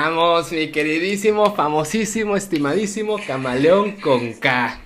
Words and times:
estamos, 0.00 0.50
mi 0.50 0.70
queridísimo, 0.70 1.54
famosísimo, 1.54 2.34
estimadísimo 2.34 3.18
Camaleón 3.26 3.92
con 3.96 4.32
K. 4.32 4.80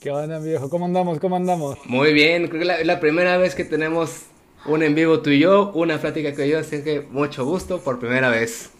¿Qué 0.00 0.10
onda, 0.10 0.38
viejo? 0.38 0.70
¿Cómo 0.70 0.86
andamos? 0.86 1.18
¿Cómo 1.18 1.36
andamos? 1.36 1.76
Muy 1.84 2.14
bien, 2.14 2.48
creo 2.48 2.62
que 2.62 2.80
es 2.80 2.86
la, 2.86 2.98
primera 2.98 3.36
vez 3.36 3.54
que 3.54 3.64
tenemos 3.64 4.22
un 4.64 4.82
en 4.82 4.94
vivo 4.94 5.20
tú 5.20 5.28
y 5.28 5.40
yo, 5.40 5.72
una 5.74 5.98
plática 5.98 6.34
que 6.34 6.48
yo, 6.48 6.58
así 6.58 6.82
que 6.82 7.02
mucho 7.02 7.44
gusto 7.44 7.80
por 7.80 7.98
primera 7.98 8.30
vez. 8.30 8.70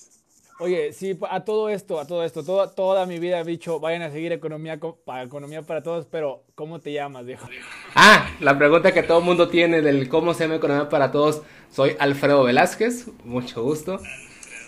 Oye, 0.60 0.94
sí, 0.94 1.18
a 1.28 1.44
todo 1.44 1.68
esto, 1.68 2.00
a 2.00 2.06
todo 2.06 2.24
esto, 2.24 2.42
toda 2.70 3.04
mi 3.04 3.18
vida 3.18 3.40
he 3.40 3.44
dicho, 3.44 3.78
vayan 3.78 4.00
a 4.00 4.10
seguir 4.10 4.32
economía 4.32 4.80
para, 5.04 5.24
economía 5.24 5.60
para 5.60 5.82
todos, 5.82 6.06
pero 6.06 6.44
¿cómo 6.54 6.80
te 6.80 6.94
llamas, 6.94 7.26
viejo? 7.26 7.46
Ah, 7.94 8.30
la 8.40 8.56
pregunta 8.56 8.92
que 8.92 9.02
todo 9.02 9.18
el 9.18 9.24
mundo 9.26 9.48
tiene 9.48 9.82
del 9.82 10.08
cómo 10.08 10.32
se 10.32 10.44
llama 10.44 10.54
economía 10.54 10.88
para 10.88 11.12
todos. 11.12 11.42
Soy 11.70 11.96
Alfredo 11.98 12.44
Velázquez, 12.44 13.08
mucho 13.24 13.62
gusto. 13.62 14.00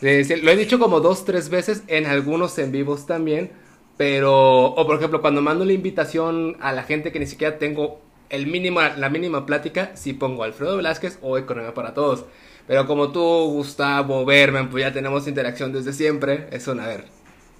Lo 0.01 0.51
he 0.51 0.57
dicho 0.57 0.79
como 0.79 1.01
dos, 1.01 1.25
tres 1.25 1.49
veces 1.49 1.83
en 1.89 2.07
algunos 2.07 2.59
en 2.59 2.73
vivos 2.73 3.07
también, 3.07 3.51
pero, 3.97 4.67
o 4.67 4.87
por 4.87 4.97
ejemplo, 4.97 5.21
cuando 5.21 5.43
mando 5.43 5.65
la 5.65 5.73
invitación 5.73 6.57
a 6.61 6.73
la 6.73 6.85
gente 6.85 7.11
que 7.11 7.19
ni 7.19 7.27
siquiera 7.27 7.59
tengo 7.59 8.01
el 8.31 8.47
mínimo, 8.47 8.81
la 8.81 9.09
mínima 9.11 9.47
plática, 9.47 9.91
sí 9.95 10.13
pongo 10.13 10.45
Alfredo 10.45 10.77
Velázquez 10.77 11.19
o 11.23 11.37
economía 11.39 11.75
para 11.75 11.95
todos. 11.95 12.25
Pero 12.67 12.87
como 12.87 13.11
tú, 13.11 13.21
Gustavo, 13.21 14.25
Berman, 14.25 14.71
pues 14.71 14.85
ya 14.85 14.93
tenemos 14.93 15.27
interacción 15.27 15.73
desde 15.73 15.93
siempre. 15.93 16.49
Eso, 16.53 16.73
a 16.73 16.87
ver, 16.87 17.07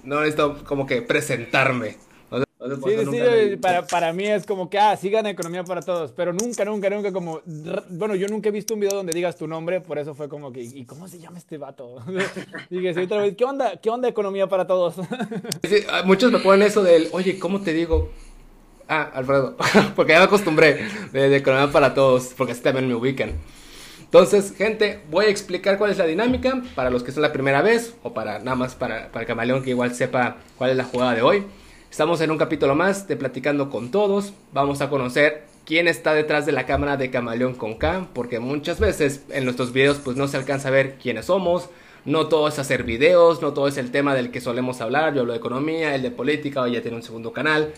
no 0.03 0.19
necesito 0.19 0.63
como 0.65 0.85
que 0.85 1.01
presentarme. 1.01 1.97
Sí, 2.59 2.97
sí, 3.09 3.55
para, 3.57 3.87
para, 3.87 4.11
mí 4.11 4.27
es 4.27 4.45
como 4.45 4.69
que, 4.69 4.77
ah, 4.77 4.97
sigan 4.97 5.25
Economía 5.27 5.63
para 5.63 5.81
Todos, 5.81 6.11
pero 6.11 6.33
nunca, 6.33 6.65
nunca, 6.65 6.89
nunca 6.89 7.13
como, 7.13 7.41
bueno, 7.89 8.15
yo 8.15 8.27
nunca 8.27 8.49
he 8.49 8.51
visto 8.51 8.73
un 8.73 8.81
video 8.81 8.97
donde 8.97 9.13
digas 9.13 9.37
tu 9.37 9.47
nombre, 9.47 9.79
por 9.79 9.97
eso 9.97 10.13
fue 10.13 10.27
como 10.27 10.51
que, 10.51 10.61
¿y 10.61 10.83
cómo 10.85 11.07
se 11.07 11.19
llama 11.19 11.37
este 11.37 11.57
vato? 11.57 11.97
Dije, 12.69 12.93
sí, 12.93 12.99
otra 13.01 13.19
vez, 13.21 13.35
¿qué 13.37 13.45
onda, 13.45 13.77
qué 13.81 13.89
onda 13.89 14.09
Economía 14.09 14.47
para 14.47 14.67
Todos? 14.67 14.95
Ah, 15.91 16.03
muchos 16.03 16.31
me 16.31 16.39
ponen 16.39 16.67
eso 16.67 16.83
del, 16.83 17.09
oye, 17.11 17.39
¿cómo 17.39 17.61
te 17.61 17.73
digo? 17.73 18.09
Ah, 18.87 19.09
Alfredo, 19.13 19.55
porque 19.95 20.13
ya 20.13 20.19
me 20.19 20.25
acostumbré 20.25 20.85
de, 21.11 21.29
de 21.29 21.37
Economía 21.37 21.71
para 21.71 21.93
Todos, 21.93 22.33
porque 22.35 22.53
así 22.53 22.61
también 22.61 22.87
me 22.87 22.95
ubican. 22.95 23.33
Entonces, 24.03 24.53
gente, 24.57 25.01
voy 25.09 25.25
a 25.25 25.29
explicar 25.29 25.77
cuál 25.77 25.91
es 25.91 25.97
la 25.97 26.05
dinámica 26.05 26.61
para 26.75 26.89
los 26.89 27.03
que 27.03 27.11
son 27.11 27.21
la 27.21 27.31
primera 27.31 27.61
vez 27.61 27.93
o 28.01 28.13
para 28.13 28.39
nada 28.39 28.55
más 28.55 28.73
para, 28.75 29.11
para 29.11 29.21
el 29.21 29.27
camaleón 29.27 29.63
que 29.63 29.69
igual 29.69 29.93
sepa 29.93 30.37
cuál 30.57 30.71
es 30.71 30.77
la 30.77 30.83
jugada 30.83 31.13
de 31.13 31.21
hoy. 31.21 31.45
Estamos 31.91 32.21
en 32.21 32.29
un 32.29 32.37
capítulo 32.37 32.75
más 32.75 33.07
de 33.07 33.17
Platicando 33.17 33.71
con 33.71 33.89
Todos. 33.89 34.33
Vamos 34.53 34.79
a 34.81 34.91
conocer 34.91 35.45
quién 35.65 35.87
está 35.87 36.13
detrás 36.13 36.45
de 36.45 36.51
la 36.51 36.67
cámara 36.67 36.97
de 36.97 37.09
Camaleón 37.09 37.55
con 37.55 37.73
K, 37.73 38.09
porque 38.13 38.39
muchas 38.39 38.79
veces 38.79 39.23
en 39.29 39.43
nuestros 39.43 39.73
videos 39.73 39.97
pues 39.97 40.15
no 40.15 40.27
se 40.27 40.37
alcanza 40.37 40.67
a 40.67 40.71
ver 40.71 40.97
quiénes 41.01 41.25
somos. 41.25 41.69
No 42.05 42.27
todo 42.27 42.47
es 42.47 42.59
hacer 42.59 42.83
videos, 42.83 43.41
no 43.41 43.53
todo 43.53 43.67
es 43.67 43.77
el 43.77 43.89
tema 43.89 44.13
del 44.13 44.29
que 44.29 44.39
solemos 44.39 44.81
hablar. 44.81 45.15
Yo 45.15 45.21
hablo 45.21 45.33
de 45.33 45.39
economía, 45.39 45.95
el 45.95 46.03
de 46.03 46.11
política, 46.11 46.61
hoy 46.61 46.73
ya 46.73 46.81
tiene 46.81 46.95
un 46.95 47.03
segundo 47.03 47.33
canal. 47.33 47.73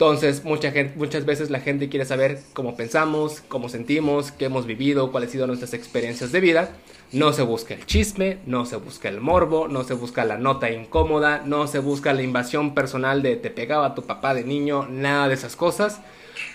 Entonces, 0.00 0.44
mucha 0.44 0.72
muchas 0.96 1.26
veces 1.26 1.50
la 1.50 1.60
gente 1.60 1.90
quiere 1.90 2.06
saber 2.06 2.38
cómo 2.54 2.74
pensamos, 2.74 3.42
cómo 3.48 3.68
sentimos, 3.68 4.32
qué 4.32 4.46
hemos 4.46 4.64
vivido, 4.64 5.12
cuáles 5.12 5.28
han 5.28 5.32
sido 5.32 5.46
nuestras 5.46 5.74
experiencias 5.74 6.32
de 6.32 6.40
vida. 6.40 6.70
No 7.12 7.34
se 7.34 7.42
busca 7.42 7.74
el 7.74 7.84
chisme, 7.84 8.38
no 8.46 8.64
se 8.64 8.76
busca 8.76 9.10
el 9.10 9.20
morbo, 9.20 9.68
no 9.68 9.84
se 9.84 9.92
busca 9.92 10.24
la 10.24 10.38
nota 10.38 10.70
incómoda, 10.70 11.42
no 11.44 11.66
se 11.66 11.80
busca 11.80 12.14
la 12.14 12.22
invasión 12.22 12.74
personal 12.74 13.20
de 13.20 13.36
te 13.36 13.50
pegaba 13.50 13.94
tu 13.94 14.04
papá 14.04 14.32
de 14.32 14.42
niño, 14.42 14.88
nada 14.88 15.28
de 15.28 15.34
esas 15.34 15.54
cosas. 15.54 16.00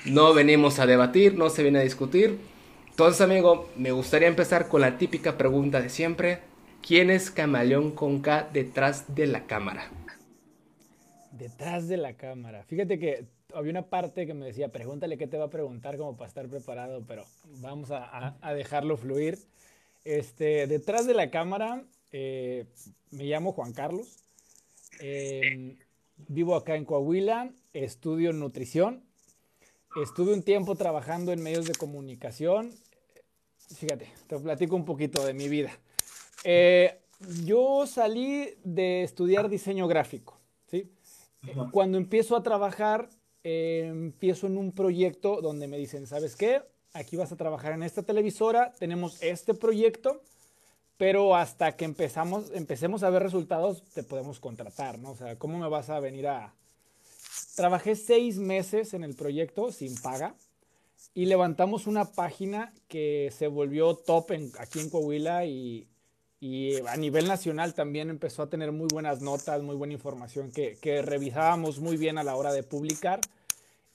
No 0.06 0.34
venimos 0.34 0.80
a 0.80 0.88
debatir, 0.88 1.38
no 1.38 1.52
se 1.52 1.62
viene 1.62 1.78
a 1.78 1.84
discutir. 1.84 2.40
Entonces, 2.90 3.22
amigo, 3.22 3.70
me 3.78 3.92
gustaría 3.92 4.28
empezar 4.28 4.70
con 4.70 4.82
la 4.82 4.98
típica 4.98 5.38
pregunta 5.38 5.82
de 5.82 5.90
siempre. 5.90 6.40
¿Quién 6.82 7.12
es 7.12 7.30
Camaleón 7.30 7.92
con 7.92 8.22
K 8.22 8.50
detrás 8.52 9.14
de 9.14 9.28
la 9.28 9.46
cámara? 9.46 9.92
Detrás 11.32 11.88
de 11.88 11.98
la 11.98 12.14
cámara. 12.14 12.64
Fíjate 12.64 12.98
que 12.98 13.35
había 13.56 13.72
una 13.72 13.88
parte 13.90 14.28
que 14.28 14.34
me 14.34 14.46
decía, 14.46 14.72
pregúntale 14.72 15.18
qué 15.18 15.28
te 15.28 15.38
va 15.38 15.46
a 15.46 15.50
preguntar 15.50 15.98
como 15.98 16.18
para 16.18 16.28
estar 16.28 16.48
preparado, 16.48 17.04
pero 17.08 17.24
vamos 17.62 17.90
a, 17.92 18.38
dejarlo 18.54 18.98
fluir. 18.98 19.40
Este, 20.04 20.68
detrás 20.68 21.08
de 21.08 21.14
la 21.14 21.32
cámara, 21.32 21.84
eh, 22.12 22.66
me 23.12 23.24
llamo 23.24 23.54
Juan 23.54 23.74
Carlos. 23.74 24.18
Em, 25.00 25.78
vivo 26.28 26.56
acá 26.56 26.76
en 26.76 26.86
Coahuila, 26.86 27.52
estudio 27.74 28.34
nutrición. 28.34 29.04
Estuve 30.02 30.34
un 30.34 30.44
tiempo 30.44 30.76
trabajando 30.76 31.32
en 31.32 31.42
medios 31.42 31.66
de 31.66 31.76
comunicación. 31.76 32.72
Fíjate, 33.74 34.12
te 34.28 34.38
platico 34.38 34.76
un 34.76 34.86
poquito 34.86 35.26
de 35.26 35.34
mi 35.34 35.48
vida. 35.48 35.72
Eh, 36.44 37.00
yo 37.46 37.88
salí 37.88 38.50
de 38.64 39.04
estudiar 39.04 39.50
diseño 39.50 39.88
gráfico. 39.88 40.38
¿sí? 40.70 40.92
Cuando 41.72 41.98
empiezo 41.98 42.36
a 42.36 42.44
trabajar, 42.44 43.10
empiezo 43.46 44.48
en 44.48 44.58
un 44.58 44.72
proyecto 44.72 45.40
donde 45.40 45.68
me 45.68 45.78
dicen, 45.78 46.08
¿sabes 46.08 46.36
qué? 46.36 46.64
Aquí 46.94 47.16
vas 47.16 47.32
a 47.32 47.36
trabajar 47.36 47.74
en 47.74 47.84
esta 47.84 48.02
televisora, 48.02 48.74
tenemos 48.80 49.22
este 49.22 49.54
proyecto, 49.54 50.24
pero 50.98 51.36
hasta 51.36 51.76
que 51.76 51.86
empezamos, 51.86 52.52
empecemos 52.56 53.04
a 53.04 53.12
ver 53.12 53.22
resultados, 53.22 53.84
te 53.94 54.02
podemos 54.02 54.40
contratar, 54.40 54.98
¿no? 54.98 55.12
O 55.12 55.16
sea, 55.16 55.38
¿cómo 55.38 55.60
me 55.60 55.70
vas 55.70 55.92
a 55.92 56.00
venir 56.00 56.28
a...? 56.28 56.56
Trabajé 57.56 57.96
seis 57.96 58.40
meses 58.40 58.96
en 58.96 59.04
el 59.04 59.16
proyecto 59.16 59.72
sin 59.72 59.96
paga 60.02 60.34
y 61.14 61.26
levantamos 61.26 61.86
una 61.86 62.06
página 62.06 62.74
que 62.88 63.32
se 63.32 63.48
volvió 63.48 63.96
top 63.96 64.32
aquí 64.60 64.80
en 64.80 64.90
Coahuila 64.90 65.46
y, 65.46 65.88
a 66.88 66.98
nivel 66.98 67.28
nacional 67.28 67.74
también 67.74 68.10
empezó 68.10 68.44
a 68.44 68.50
tener 68.50 68.72
muy 68.72 68.88
buenas 68.92 69.22
notas, 69.22 69.62
muy 69.62 69.76
buena 69.76 69.94
información 69.94 70.52
que, 70.52 71.02
revisábamos 71.02 71.80
muy 71.80 71.98
bien 71.98 72.18
a 72.18 72.24
la 72.24 72.36
hora 72.36 72.54
de 72.54 72.64
publicar. 72.64 73.22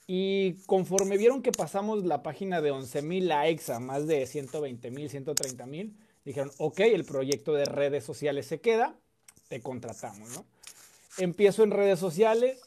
Y 0.06 0.54
conforme 0.66 1.16
vieron 1.16 1.42
que 1.42 1.52
pasamos 1.52 2.04
la 2.04 2.22
página 2.22 2.60
de 2.60 2.72
11.000 2.72 3.22
likes 3.22 3.72
a 3.72 3.78
más 3.78 4.06
de 4.06 4.24
120.000, 4.24 5.24
130.000, 5.24 5.92
dijeron, 6.24 6.50
ok, 6.58 6.80
el 6.80 7.04
proyecto 7.04 7.52
de 7.54 7.64
redes 7.64 8.04
sociales 8.04 8.46
se 8.46 8.60
queda, 8.60 8.96
te 9.48 9.60
contratamos, 9.60 10.30
¿no? 10.30 10.44
Empiezo 11.18 11.62
en 11.62 11.70
redes 11.70 11.98
sociales, 11.98 12.60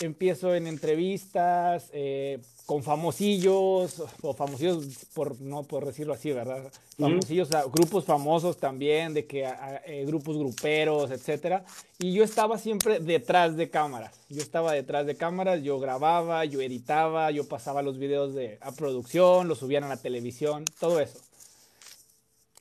empiezo 0.00 0.54
en 0.54 0.66
entrevistas 0.66 1.90
eh, 1.92 2.40
con 2.66 2.82
famosillos, 2.82 4.02
o 4.22 4.32
famosillos, 4.32 5.06
por, 5.14 5.40
no 5.40 5.64
por 5.64 5.84
decirlo 5.84 6.14
así, 6.14 6.32
¿verdad? 6.32 6.72
Famosillos, 6.98 7.50
grupos 7.72 8.04
famosos 8.04 8.56
también, 8.56 9.14
de 9.14 9.26
que 9.26 9.46
eh, 9.86 10.04
grupos 10.06 10.38
gruperos, 10.38 11.10
etcétera. 11.10 11.64
Y 11.98 12.12
yo 12.12 12.24
estaba 12.24 12.58
siempre 12.58 13.00
detrás 13.00 13.56
de 13.56 13.68
cámaras. 13.68 14.18
Yo 14.28 14.40
estaba 14.40 14.72
detrás 14.72 15.06
de 15.06 15.16
cámaras, 15.16 15.62
yo 15.62 15.78
grababa, 15.78 16.44
yo 16.44 16.60
editaba, 16.60 17.30
yo 17.30 17.46
pasaba 17.46 17.82
los 17.82 17.98
videos 17.98 18.34
de, 18.34 18.58
a 18.62 18.72
producción, 18.72 19.48
los 19.48 19.58
subían 19.58 19.84
a 19.84 19.88
la 19.88 19.98
televisión, 19.98 20.64
todo 20.80 21.00
eso. 21.00 21.18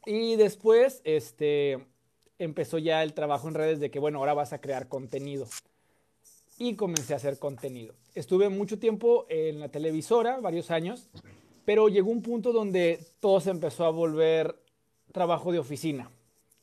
Y 0.06 0.36
después, 0.36 1.02
este, 1.06 1.80
empezó 2.38 2.78
ya 2.78 3.04
el 3.04 3.14
trabajo 3.14 3.48
en 3.48 3.54
redes 3.54 3.80
de 3.80 3.90
que, 3.90 4.00
bueno, 4.00 4.20
ahora 4.20 4.34
vas 4.34 4.52
a 4.52 4.60
crear 4.60 4.90
contenido 4.90 5.48
y 6.58 6.76
comencé 6.76 7.14
a 7.14 7.18
hacer 7.18 7.40
contenido. 7.40 7.94
Estuve 8.16 8.50
mucho 8.50 8.80
tiempo 8.80 9.26
en 9.30 9.60
la 9.60 9.70
televisora, 9.70 10.40
varios 10.40 10.72
años, 10.72 11.10
pero 11.66 11.90
llegó 11.90 12.12
un 12.12 12.22
punto 12.22 12.54
donde 12.54 13.00
todo 13.20 13.40
se 13.40 13.50
empezó 13.50 13.86
a 13.86 13.90
volver 13.90 14.56
trabajo 15.12 15.52
de 15.52 15.60
oficina. 15.60 16.12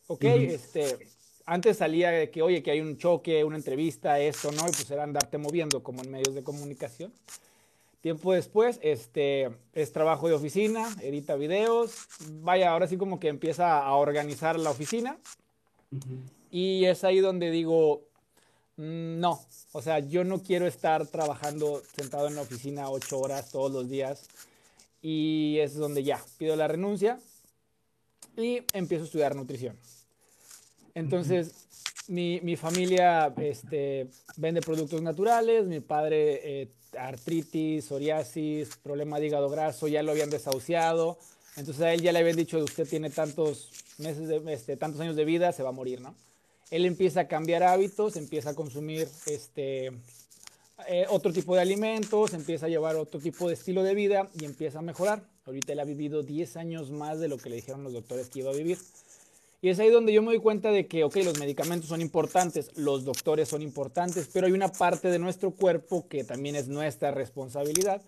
¿Ok? 0.06 0.24
este, 0.24 0.98
antes 1.46 1.78
salía 1.78 2.10
de 2.10 2.30
que, 2.30 2.42
oye, 2.42 2.62
que 2.62 2.72
hay 2.72 2.80
un 2.80 2.96
choque, 2.96 3.44
una 3.44 3.56
entrevista, 3.56 4.20
esto, 4.20 4.50
¿no? 4.52 4.62
Y 4.68 4.72
pues 4.72 4.90
era 4.90 5.04
andarte 5.04 5.38
moviendo 5.38 5.82
como 5.82 6.02
en 6.02 6.10
medios 6.10 6.34
de 6.34 6.42
comunicación. 6.42 7.12
Tiempo 8.00 8.32
después, 8.32 8.78
este, 8.82 9.50
es 9.72 9.92
trabajo 9.92 10.26
de 10.28 10.34
oficina, 10.34 10.88
edita 11.02 11.36
videos, 11.36 12.06
vaya, 12.40 12.70
ahora 12.70 12.86
sí 12.86 12.96
como 12.96 13.20
que 13.20 13.28
empieza 13.28 13.78
a 13.78 13.94
organizar 13.94 14.58
la 14.58 14.70
oficina. 14.70 15.18
Y 16.50 16.86
es 16.86 17.04
ahí 17.04 17.20
donde 17.20 17.50
digo, 17.50 18.09
no, 18.80 19.44
o 19.72 19.82
sea, 19.82 19.98
yo 19.98 20.24
no 20.24 20.42
quiero 20.42 20.66
estar 20.66 21.06
trabajando 21.06 21.82
sentado 21.94 22.28
en 22.28 22.34
la 22.34 22.40
oficina 22.40 22.88
ocho 22.88 23.18
horas 23.18 23.50
todos 23.50 23.70
los 23.70 23.90
días 23.90 24.26
y 25.02 25.58
es 25.58 25.74
donde 25.74 26.02
ya 26.02 26.18
pido 26.38 26.56
la 26.56 26.66
renuncia 26.66 27.20
y 28.38 28.62
empiezo 28.72 29.02
a 29.02 29.06
estudiar 29.06 29.36
nutrición. 29.36 29.76
Entonces, 30.94 31.52
mi, 32.08 32.40
mi, 32.42 32.56
familia 32.56 33.34
este, 33.36 34.08
vende 34.38 34.62
productos 34.62 35.02
naturales, 35.02 35.66
mi 35.66 35.80
padre 35.80 36.62
eh, 36.62 36.68
artritis, 36.98 37.84
psoriasis, 37.84 38.76
problema 38.82 39.20
de 39.20 39.26
hígado 39.26 39.50
graso, 39.50 39.88
ya 39.88 40.02
lo 40.02 40.12
habían 40.12 40.30
desahuciado. 40.30 41.18
Entonces 41.56 41.82
a 41.82 41.92
él 41.92 42.00
ya 42.00 42.12
le 42.12 42.20
habían 42.20 42.36
dicho, 42.36 42.56
usted 42.58 42.88
tiene 42.88 43.10
tantos 43.10 43.70
meses, 43.98 44.26
de, 44.26 44.42
este, 44.54 44.78
tantos 44.78 45.02
años 45.02 45.16
de 45.16 45.26
vida, 45.26 45.52
se 45.52 45.62
va 45.62 45.68
a 45.68 45.72
morir, 45.72 46.00
¿no? 46.00 46.14
Él 46.70 46.86
empieza 46.86 47.20
a 47.20 47.28
cambiar 47.28 47.62
hábitos, 47.62 48.16
empieza 48.16 48.50
a 48.50 48.54
consumir 48.54 49.08
este, 49.26 49.92
eh, 50.88 51.06
otro 51.08 51.32
tipo 51.32 51.54
de 51.54 51.62
alimentos, 51.62 52.32
empieza 52.32 52.66
a 52.66 52.68
llevar 52.68 52.96
otro 52.96 53.20
tipo 53.20 53.48
de 53.48 53.54
estilo 53.54 53.82
de 53.82 53.94
vida 53.94 54.28
y 54.38 54.44
empieza 54.44 54.78
a 54.78 54.82
mejorar. 54.82 55.22
Ahorita 55.46 55.72
él 55.72 55.80
ha 55.80 55.84
vivido 55.84 56.22
10 56.22 56.56
años 56.56 56.90
más 56.90 57.18
de 57.18 57.28
lo 57.28 57.38
que 57.38 57.50
le 57.50 57.56
dijeron 57.56 57.82
los 57.82 57.92
doctores 57.92 58.28
que 58.28 58.40
iba 58.40 58.50
a 58.50 58.54
vivir. 58.54 58.78
Y 59.62 59.68
es 59.68 59.78
ahí 59.78 59.90
donde 59.90 60.12
yo 60.12 60.22
me 60.22 60.28
doy 60.28 60.38
cuenta 60.38 60.70
de 60.70 60.86
que, 60.86 61.04
ok, 61.04 61.16
los 61.16 61.38
medicamentos 61.38 61.88
son 61.88 62.00
importantes, 62.00 62.70
los 62.76 63.04
doctores 63.04 63.48
son 63.48 63.60
importantes, 63.60 64.30
pero 64.32 64.46
hay 64.46 64.52
una 64.52 64.72
parte 64.72 65.08
de 65.08 65.18
nuestro 65.18 65.50
cuerpo 65.50 66.08
que 66.08 66.24
también 66.24 66.56
es 66.56 66.68
nuestra 66.68 67.10
responsabilidad. 67.10 68.00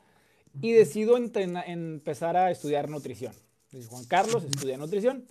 Y 0.61 0.73
decido 0.73 1.17
empezar 1.17 2.37
a 2.37 2.50
estudiar 2.50 2.88
nutrición. 2.88 3.35
Juan 3.88 4.05
Carlos 4.05 4.44
estudia 4.44 4.76
nutrición. 4.76 5.25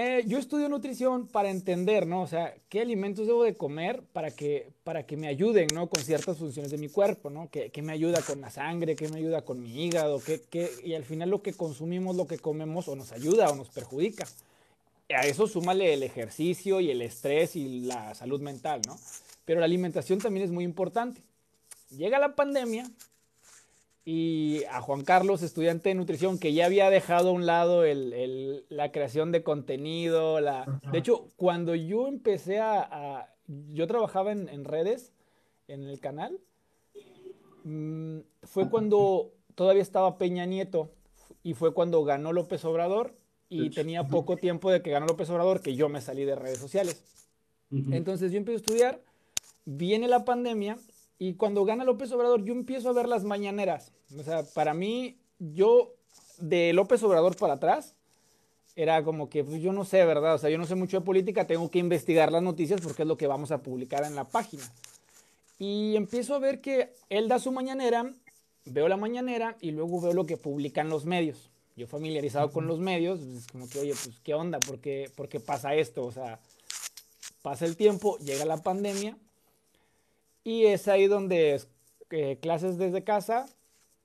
Eh, 0.00 0.22
yo 0.28 0.38
estudio 0.38 0.68
nutrición 0.68 1.26
para 1.26 1.50
entender, 1.50 2.06
¿no? 2.06 2.22
O 2.22 2.28
sea, 2.28 2.54
qué 2.68 2.80
alimentos 2.80 3.26
debo 3.26 3.42
de 3.42 3.56
comer 3.56 4.00
para 4.12 4.30
que, 4.30 4.70
para 4.84 5.04
que 5.04 5.16
me 5.16 5.26
ayuden, 5.26 5.66
¿no? 5.74 5.88
Con 5.88 6.00
ciertas 6.04 6.36
funciones 6.38 6.70
de 6.70 6.78
mi 6.78 6.88
cuerpo, 6.88 7.30
¿no? 7.30 7.48
¿Qué, 7.50 7.72
me 7.82 7.90
ayuda 7.90 8.22
con 8.22 8.40
la 8.40 8.48
sangre? 8.48 8.94
¿Qué 8.94 9.08
me 9.08 9.18
ayuda 9.18 9.42
con 9.42 9.60
mi 9.60 9.86
hígado? 9.86 10.22
¿Qué, 10.24 10.40
qué? 10.48 10.70
Y 10.84 10.94
al 10.94 11.02
final 11.02 11.30
lo 11.30 11.42
que 11.42 11.52
consumimos, 11.52 12.14
lo 12.14 12.28
que 12.28 12.38
comemos, 12.38 12.86
o 12.86 12.94
nos 12.94 13.10
ayuda 13.10 13.50
o 13.50 13.56
nos 13.56 13.70
perjudica. 13.70 14.24
A 15.08 15.26
eso 15.26 15.48
súmale 15.48 15.92
el 15.92 16.04
ejercicio 16.04 16.78
y 16.80 16.92
el 16.92 17.02
estrés 17.02 17.56
y 17.56 17.80
la 17.80 18.14
salud 18.14 18.40
mental, 18.40 18.82
¿no? 18.86 18.96
Pero 19.44 19.58
la 19.58 19.66
alimentación 19.66 20.20
también 20.20 20.44
es 20.44 20.52
muy 20.52 20.62
importante. 20.62 21.20
Llega 21.90 22.20
la 22.20 22.36
pandemia, 22.36 22.88
y 24.10 24.64
a 24.70 24.80
Juan 24.80 25.04
Carlos, 25.04 25.42
estudiante 25.42 25.90
de 25.90 25.94
nutrición, 25.94 26.38
que 26.38 26.54
ya 26.54 26.64
había 26.64 26.88
dejado 26.88 27.28
a 27.28 27.32
un 27.32 27.44
lado 27.44 27.82
la 27.84 28.90
creación 28.90 29.32
de 29.32 29.42
contenido. 29.42 30.40
La... 30.40 30.80
De 30.90 30.96
hecho, 30.96 31.28
cuando 31.36 31.74
yo 31.74 32.08
empecé 32.08 32.58
a... 32.58 33.34
yo 33.46 33.86
trabajaba 33.86 34.32
en, 34.32 34.64
redes, 34.64 35.12
en 35.66 35.82
el 35.82 36.00
canal, 36.00 36.40
mm, 37.64 38.20
fue 38.44 38.70
cuando 38.70 39.34
todavía 39.54 39.82
estaba 39.82 40.16
Peña 40.16 40.46
Nieto 40.46 40.90
y 41.42 41.52
fue 41.52 41.74
cuando 41.74 42.02
ganó 42.02 42.32
López 42.32 42.64
Obrador 42.64 43.14
y 43.50 43.68
tenía 43.68 44.04
poco 44.04 44.38
tiempo 44.38 44.70
de 44.70 44.80
que 44.80 44.90
ganó 44.90 45.04
López 45.04 45.28
Obrador 45.28 45.60
que 45.60 45.74
yo 45.74 45.90
me 45.90 46.00
salí 46.00 46.24
de 46.24 46.34
redes 46.34 46.56
sociales. 46.56 47.04
Entonces 47.70 48.32
yo 48.32 48.38
empecé 48.38 48.54
a 48.54 48.56
estudiar, 48.56 49.02
viene 49.66 50.08
la 50.08 50.24
pandemia 50.24 50.78
y 51.18 51.34
cuando 51.34 51.64
gana 51.64 51.84
López 51.84 52.12
Obrador, 52.12 52.44
yo 52.44 52.52
empiezo 52.52 52.88
a 52.88 52.92
ver 52.92 53.08
las 53.08 53.24
mañaneras. 53.24 53.92
O 54.16 54.22
sea, 54.22 54.44
para 54.54 54.72
mí, 54.72 55.18
yo 55.38 55.94
de 56.38 56.72
López 56.72 57.02
Obrador 57.02 57.36
para 57.36 57.54
atrás, 57.54 57.94
era 58.76 59.02
como 59.02 59.28
que 59.28 59.42
pues, 59.42 59.60
yo 59.60 59.72
no 59.72 59.84
sé, 59.84 60.04
¿verdad? 60.04 60.34
O 60.34 60.38
sea, 60.38 60.50
yo 60.50 60.58
no 60.58 60.66
sé 60.66 60.76
mucho 60.76 61.00
de 61.00 61.04
política, 61.04 61.48
tengo 61.48 61.68
que 61.70 61.80
investigar 61.80 62.30
las 62.30 62.42
noticias 62.42 62.80
porque 62.80 63.02
es 63.02 63.08
lo 63.08 63.16
que 63.16 63.26
vamos 63.26 63.50
a 63.50 63.62
publicar 63.62 64.04
en 64.04 64.14
la 64.14 64.28
página. 64.28 64.62
Y 65.58 65.96
empiezo 65.96 66.36
a 66.36 66.38
ver 66.38 66.60
que 66.60 66.94
él 67.08 67.26
da 67.26 67.40
su 67.40 67.50
mañanera, 67.50 68.12
veo 68.64 68.86
la 68.86 68.96
mañanera 68.96 69.56
y 69.60 69.72
luego 69.72 70.00
veo 70.00 70.12
lo 70.12 70.24
que 70.24 70.36
publican 70.36 70.88
los 70.88 71.04
medios. 71.04 71.50
Yo 71.74 71.88
familiarizado 71.88 72.52
con 72.52 72.68
los 72.68 72.78
medios, 72.78 73.18
pues, 73.18 73.38
es 73.38 73.46
como 73.48 73.68
que, 73.68 73.80
oye, 73.80 73.94
pues, 74.04 74.20
¿qué 74.22 74.34
onda? 74.34 74.60
¿Por 74.60 74.78
qué, 74.78 75.10
¿Por 75.16 75.28
qué 75.28 75.40
pasa 75.40 75.74
esto? 75.74 76.04
O 76.04 76.12
sea, 76.12 76.38
pasa 77.42 77.64
el 77.66 77.76
tiempo, 77.76 78.16
llega 78.18 78.44
la 78.44 78.58
pandemia 78.58 79.16
y 80.48 80.64
es 80.64 80.88
ahí 80.88 81.08
donde 81.08 81.60
eh, 82.08 82.38
clases 82.40 82.78
desde 82.78 83.04
casa 83.04 83.44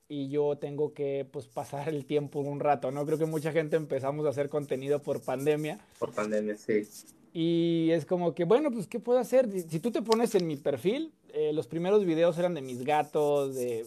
y 0.09 0.27
yo 0.27 0.57
tengo 0.57 0.93
que 0.93 1.25
pues 1.31 1.47
pasar 1.47 1.87
el 1.87 2.05
tiempo 2.05 2.41
un 2.41 2.59
rato, 2.59 2.91
¿no? 2.91 3.05
Creo 3.05 3.17
que 3.17 3.25
mucha 3.25 3.53
gente 3.53 3.77
empezamos 3.77 4.25
a 4.25 4.29
hacer 4.29 4.49
contenido 4.49 5.01
por 5.01 5.21
pandemia. 5.21 5.79
Por 5.99 6.11
pandemia, 6.11 6.57
sí. 6.57 6.85
Y 7.31 7.91
es 7.91 8.05
como 8.05 8.35
que, 8.35 8.43
bueno, 8.43 8.71
pues, 8.71 8.87
¿qué 8.87 8.99
puedo 8.99 9.19
hacer? 9.19 9.49
Si 9.69 9.79
tú 9.79 9.89
te 9.89 10.01
pones 10.01 10.35
en 10.35 10.45
mi 10.45 10.57
perfil, 10.57 11.13
eh, 11.33 11.53
los 11.53 11.65
primeros 11.67 12.03
videos 12.03 12.37
eran 12.37 12.53
de 12.55 12.61
mis 12.61 12.83
gatos, 12.83 13.55
de 13.55 13.85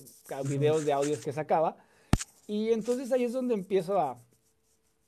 videos 0.48 0.86
de 0.86 0.94
audios 0.94 1.18
que 1.18 1.34
sacaba. 1.34 1.76
Y 2.46 2.70
entonces 2.70 3.12
ahí 3.12 3.24
es 3.24 3.34
donde 3.34 3.52
empiezo 3.52 4.00
a, 4.00 4.18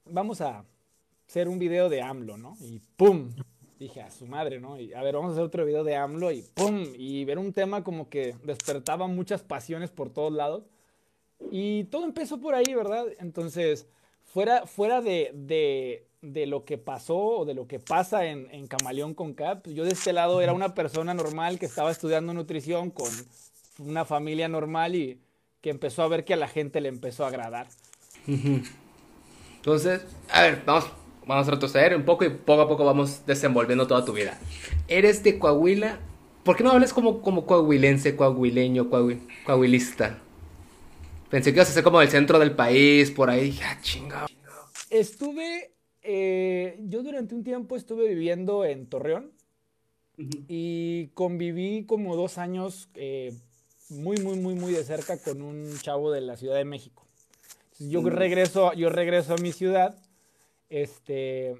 vamos 0.05 0.43
a 0.43 0.67
hacer 1.27 1.49
un 1.49 1.59
video 1.59 1.89
de 1.89 2.03
AMLO, 2.03 2.37
¿no? 2.37 2.59
Y 2.61 2.83
¡pum! 2.99 3.33
Dije, 3.79 4.03
a 4.03 4.11
su 4.11 4.27
madre, 4.27 4.61
¿no? 4.61 4.79
Y 4.79 4.93
a 4.93 5.03
ver, 5.03 5.15
vamos 5.15 5.31
a 5.31 5.33
hacer 5.33 5.45
otro 5.45 5.65
video 5.65 5.85
de 5.85 5.97
AMLO 5.97 6.33
y 6.33 6.43
¡pum! 6.55 6.85
Y 6.97 7.25
ver 7.25 7.39
un 7.39 7.53
tema 7.53 7.85
como 7.85 8.09
que 8.09 8.35
despertaba 8.45 9.07
muchas 9.07 9.43
pasiones 9.43 9.91
por 9.91 10.11
todos 10.11 10.33
lados. 10.33 10.65
Y 11.53 11.85
todo 11.85 12.05
empezó 12.05 12.41
por 12.41 12.55
ahí, 12.55 12.75
¿verdad? 12.75 13.07
Entonces, 13.21 13.87
fuera, 14.25 14.67
fuera 14.67 15.01
de, 15.01 15.31
de, 15.35 16.07
de 16.21 16.47
lo 16.47 16.65
que 16.65 16.79
pasó 16.79 17.17
o 17.17 17.45
de 17.45 17.55
lo 17.55 17.69
que 17.69 17.79
pasa 17.79 18.27
en, 18.27 18.49
en 18.51 18.67
Camaleón 18.67 19.15
con 19.15 19.35
Cap, 19.35 19.67
yo 19.69 19.85
de 19.85 19.93
este 19.93 20.13
lado 20.13 20.41
era 20.41 20.53
una 20.53 20.75
persona 20.75 21.15
normal 21.15 21.59
que 21.59 21.67
estaba 21.67 21.93
estudiando 21.93 22.35
nutrición 22.35 22.91
con 22.91 23.11
una 23.79 24.05
familia 24.05 24.49
normal 24.49 24.97
y 24.97 25.21
que 25.61 25.71
empezó 25.71 26.03
a 26.03 26.09
ver 26.09 26.25
que 26.25 26.35
a 26.35 26.37
la 26.37 26.49
gente 26.49 26.81
le 26.81 26.89
empezó 26.89 27.25
a 27.25 27.29
agradar. 27.29 27.69
Entonces, 29.57 30.03
a 30.31 30.43
ver, 30.43 30.63
vamos 30.67 30.91
vamos 31.29 31.47
a 31.47 31.51
retroceder 31.53 31.95
un 31.95 32.05
poco 32.05 32.25
y 32.25 32.31
poco 32.31 32.63
a 32.63 32.69
poco 32.69 32.85
vamos 32.85 33.25
desenvolviendo 33.27 33.87
toda 33.87 34.05
tu 34.05 34.13
vida. 34.13 34.39
Eres 34.89 35.23
de 35.23 35.39
Coahuila. 35.39 36.01
¿Por 36.43 36.57
qué 36.57 36.65
no 36.65 36.71
hablas 36.71 36.95
como, 36.95 37.21
como 37.21 37.45
coahuilense, 37.45 38.17
coahuileño, 38.17 38.89
coahuilista? 39.45 40.19
Pensé 41.29 41.53
que 41.53 41.59
ibas 41.59 41.69
a 41.69 41.73
ser 41.73 41.85
como 41.85 42.01
del 42.01 42.09
centro 42.09 42.39
del 42.39 42.53
país, 42.53 43.11
por 43.11 43.29
ahí. 43.29 43.51
Dije, 43.51 43.63
ah, 43.65 43.79
chingado. 43.83 44.27
Estuve, 44.89 45.75
eh, 46.01 46.79
yo 46.81 47.03
durante 47.03 47.35
un 47.35 47.45
tiempo 47.45 47.77
estuve 47.77 48.09
viviendo 48.09 48.65
en 48.65 48.87
Torreón 48.87 49.33
y 50.17 51.09
conviví 51.09 51.85
como 51.85 52.17
dos 52.17 52.39
años 52.39 52.89
eh, 52.95 53.35
muy, 53.91 54.17
muy, 54.17 54.39
muy, 54.39 54.55
muy 54.55 54.73
de 54.73 54.83
cerca 54.83 55.19
con 55.19 55.43
un 55.43 55.79
chavo 55.83 56.11
de 56.11 56.23
la 56.23 56.39
Ciudad 56.39 56.57
de 56.57 56.65
México. 56.65 57.07
Yo 57.79 58.01
mm. 58.01 58.07
regreso, 58.07 58.73
yo 58.73 58.89
regreso 58.89 59.35
a 59.35 59.37
mi 59.37 59.53
ciudad 59.53 59.95
este, 60.69 61.57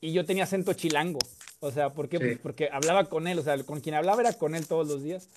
y 0.00 0.12
yo 0.12 0.24
tenía 0.24 0.44
acento 0.44 0.72
chilango. 0.74 1.18
O 1.60 1.70
sea, 1.70 1.94
¿por 1.94 2.08
qué? 2.08 2.18
Pues 2.18 2.38
porque 2.38 2.68
hablaba 2.70 3.06
con 3.06 3.26
él, 3.26 3.38
o 3.38 3.42
sea, 3.42 3.56
con 3.64 3.80
quien 3.80 3.94
hablaba 3.94 4.20
era 4.20 4.34
con 4.34 4.54
él 4.54 4.66
todos 4.66 4.86
los 4.86 5.02
días. 5.02 5.28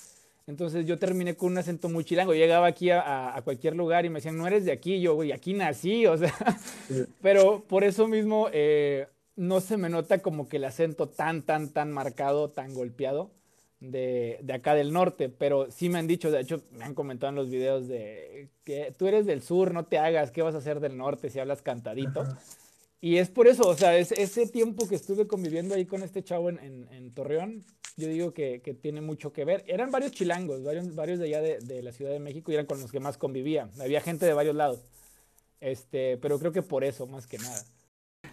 Entonces 0.46 0.86
yo 0.86 0.98
terminé 0.98 1.36
con 1.36 1.52
un 1.52 1.58
acento 1.58 1.90
muy 1.90 2.04
chilango. 2.04 2.34
Llegaba 2.34 2.68
aquí 2.68 2.90
a, 2.90 3.40
cualquier 3.44 3.75
lugar 3.75 4.06
y 4.06 4.10
me 4.10 4.16
decían, 4.16 4.38
no 4.38 4.48
eres 4.48 4.66
de 4.66 4.72
aquí. 4.72 5.00
Yo, 5.02 5.16
güey, 5.16 5.31
aquí 5.31 5.54
nací, 5.54 6.06
o 6.08 6.18
sea. 6.18 6.34
Pero 7.22 7.64
por 7.68 7.84
eso 7.84 8.08
mismo 8.08 8.50
eh, 8.52 9.08
no 9.36 9.62
se 9.62 9.78
me 9.78 9.90
nota 9.90 10.19
como 10.19 10.48
que 10.48 10.58
el 10.58 10.66
acento 10.66 11.08
tan, 11.08 11.44
tan, 11.44 11.69
tan 11.69 11.92
marcado, 11.92 12.50
tan 12.50 12.74
golpeado 12.74 13.31
de, 13.80 14.40
de, 14.42 14.54
acá 14.54 14.74
del 14.74 14.94
norte. 14.94 15.30
Pero 15.30 15.69
sí 15.69 15.90
me 15.90 16.00
han 16.00 16.08
dicho, 16.08 16.31
de 16.31 16.42
hecho, 16.42 16.62
me 16.72 16.86
han 16.86 16.94
comentado 16.94 17.30
en 17.30 17.36
los 17.36 17.50
videos 17.50 17.88
de 17.88 18.50
que 18.64 18.94
tú 18.98 19.08
eres 19.08 19.25
del 19.25 19.42
sur, 19.42 19.74
no 19.74 19.86
te 19.86 19.98
hagas, 19.98 20.31
¿qué 20.31 20.42
vas 20.42 20.56
a 20.56 20.60
hacer 20.60 20.80
del 20.80 20.98
norte 20.98 21.30
si 21.30 21.40
hablas 21.40 21.62
cantadito? 21.62 22.25
Y 22.99 23.17
es 23.17 23.29
por 23.29 23.47
eso, 23.47 23.68
o 23.68 23.77
sea, 23.77 23.95
es, 23.97 24.11
ese 24.11 24.47
tiempo 24.47 24.87
que 24.87 24.95
estuve 24.95 25.27
conviviendo 25.27 25.75
ahí 25.75 25.85
con 25.85 26.01
este 26.01 26.23
chavo 26.23 26.49
en, 26.49 26.59
en, 26.59 27.13
Torreón, 27.13 27.63
yo 27.95 28.07
digo 28.07 28.33
que, 28.33 28.61
que, 28.61 28.73
tiene 28.73 29.01
mucho 29.01 29.31
que 29.31 29.45
ver. 29.45 29.63
Eran 29.68 29.92
varios 29.92 30.11
chilangos, 30.11 30.63
varios, 30.63 30.95
varios 30.95 31.19
de 31.19 31.25
allá 31.25 31.42
de, 31.42 31.59
de, 31.59 31.83
la 31.83 31.92
Ciudad 31.92 32.11
de 32.11 32.19
México 32.19 32.51
y 32.51 32.56
eran 32.56 32.66
con 32.66 32.81
los 32.81 32.92
que 32.92 32.99
más 32.99 33.18
convivía. 33.18 33.69
Había 33.80 34.01
gente 34.01 34.25
de 34.25 34.33
varios 34.33 34.56
lados. 34.56 34.80
Este, 35.59 36.18
pero 36.18 36.39
creo 36.39 36.51
que 36.51 36.63
por 36.63 36.83
eso, 36.83 37.06
más 37.07 37.27
que 37.27 37.37
nada. 37.37 37.63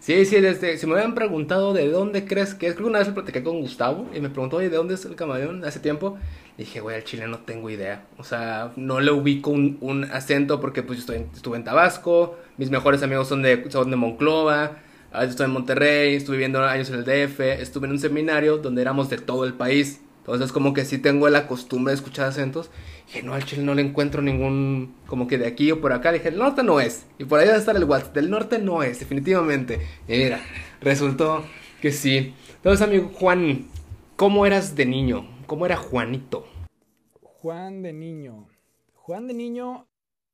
Sí, 0.04 0.26
sí, 0.26 0.38
desde, 0.42 0.76
si 0.76 0.86
me 0.86 0.96
habían 0.96 1.14
preguntado 1.14 1.72
de 1.72 1.88
dónde 1.88 2.26
crees 2.26 2.52
que 2.52 2.66
es, 2.66 2.74
creo 2.74 2.84
que 2.84 2.90
una 2.90 2.98
vez 2.98 3.08
lo 3.08 3.14
platiqué 3.14 3.42
con 3.42 3.62
Gustavo 3.62 4.06
y 4.14 4.20
me 4.20 4.28
preguntó, 4.28 4.58
oye, 4.58 4.68
¿de 4.68 4.76
dónde 4.76 4.92
es 4.96 5.06
el 5.06 5.16
camaleón? 5.16 5.64
Hace 5.64 5.80
tiempo, 5.80 6.18
dije, 6.58 6.80
güey, 6.80 6.96
al 6.96 7.04
chile 7.04 7.26
no 7.26 7.38
tengo 7.38 7.70
idea. 7.70 8.04
O 8.18 8.22
sea, 8.22 8.70
no 8.76 9.00
le 9.00 9.10
ubico 9.10 9.48
un, 9.50 10.06
acento 10.12 10.60
porque 10.60 10.82
pues 10.82 10.98
yo 10.98 11.00
estoy, 11.00 11.26
estuve 11.34 11.56
en 11.56 11.64
Tabasco, 11.64 12.36
mis 12.58 12.68
mejores 12.68 13.02
amigos 13.02 13.28
son 13.28 13.40
de, 13.40 13.64
son 13.70 13.88
de 13.88 13.96
Monclova, 13.96 14.76
yo 15.10 15.20
estoy 15.20 15.46
en 15.46 15.52
Monterrey, 15.52 16.16
estuve 16.16 16.36
viviendo 16.36 16.62
años 16.62 16.90
en 16.90 16.96
el 16.96 17.04
DF, 17.06 17.40
estuve 17.40 17.86
en 17.86 17.92
un 17.92 17.98
seminario 17.98 18.58
donde 18.58 18.82
éramos 18.82 19.08
de 19.08 19.16
todo 19.16 19.46
el 19.46 19.54
país. 19.54 20.02
Entonces 20.24 20.52
como 20.52 20.72
que 20.72 20.86
sí 20.86 20.96
tengo 20.96 21.28
la 21.28 21.46
costumbre 21.46 21.92
de 21.92 21.96
escuchar 21.96 22.26
acentos. 22.26 22.70
Dije, 23.06 23.22
no, 23.22 23.34
al 23.34 23.44
chile 23.44 23.62
no 23.62 23.74
le 23.74 23.82
encuentro 23.82 24.22
ningún, 24.22 24.96
como 25.06 25.28
que 25.28 25.36
de 25.36 25.46
aquí 25.46 25.70
o 25.70 25.82
por 25.82 25.92
acá. 25.92 26.12
Dije, 26.12 26.28
el 26.28 26.38
norte 26.38 26.62
no 26.62 26.80
es. 26.80 27.04
Y 27.18 27.26
por 27.26 27.40
ahí 27.40 27.46
debe 27.46 27.58
estar 27.58 27.76
el 27.76 27.84
WhatsApp. 27.84 28.14
Del 28.14 28.30
norte 28.30 28.58
no 28.58 28.82
es, 28.82 29.00
definitivamente. 29.00 29.86
Y 30.08 30.16
mira, 30.16 30.40
resultó 30.80 31.44
que 31.82 31.92
sí. 31.92 32.34
Entonces, 32.56 32.80
amigo 32.80 33.10
Juan, 33.12 33.66
¿cómo 34.16 34.46
eras 34.46 34.74
de 34.74 34.86
niño? 34.86 35.28
¿Cómo 35.46 35.66
era 35.66 35.76
Juanito? 35.76 36.48
Juan 37.20 37.82
de 37.82 37.92
niño. 37.92 38.48
Juan 38.94 39.28
de 39.28 39.34
niño 39.34 39.86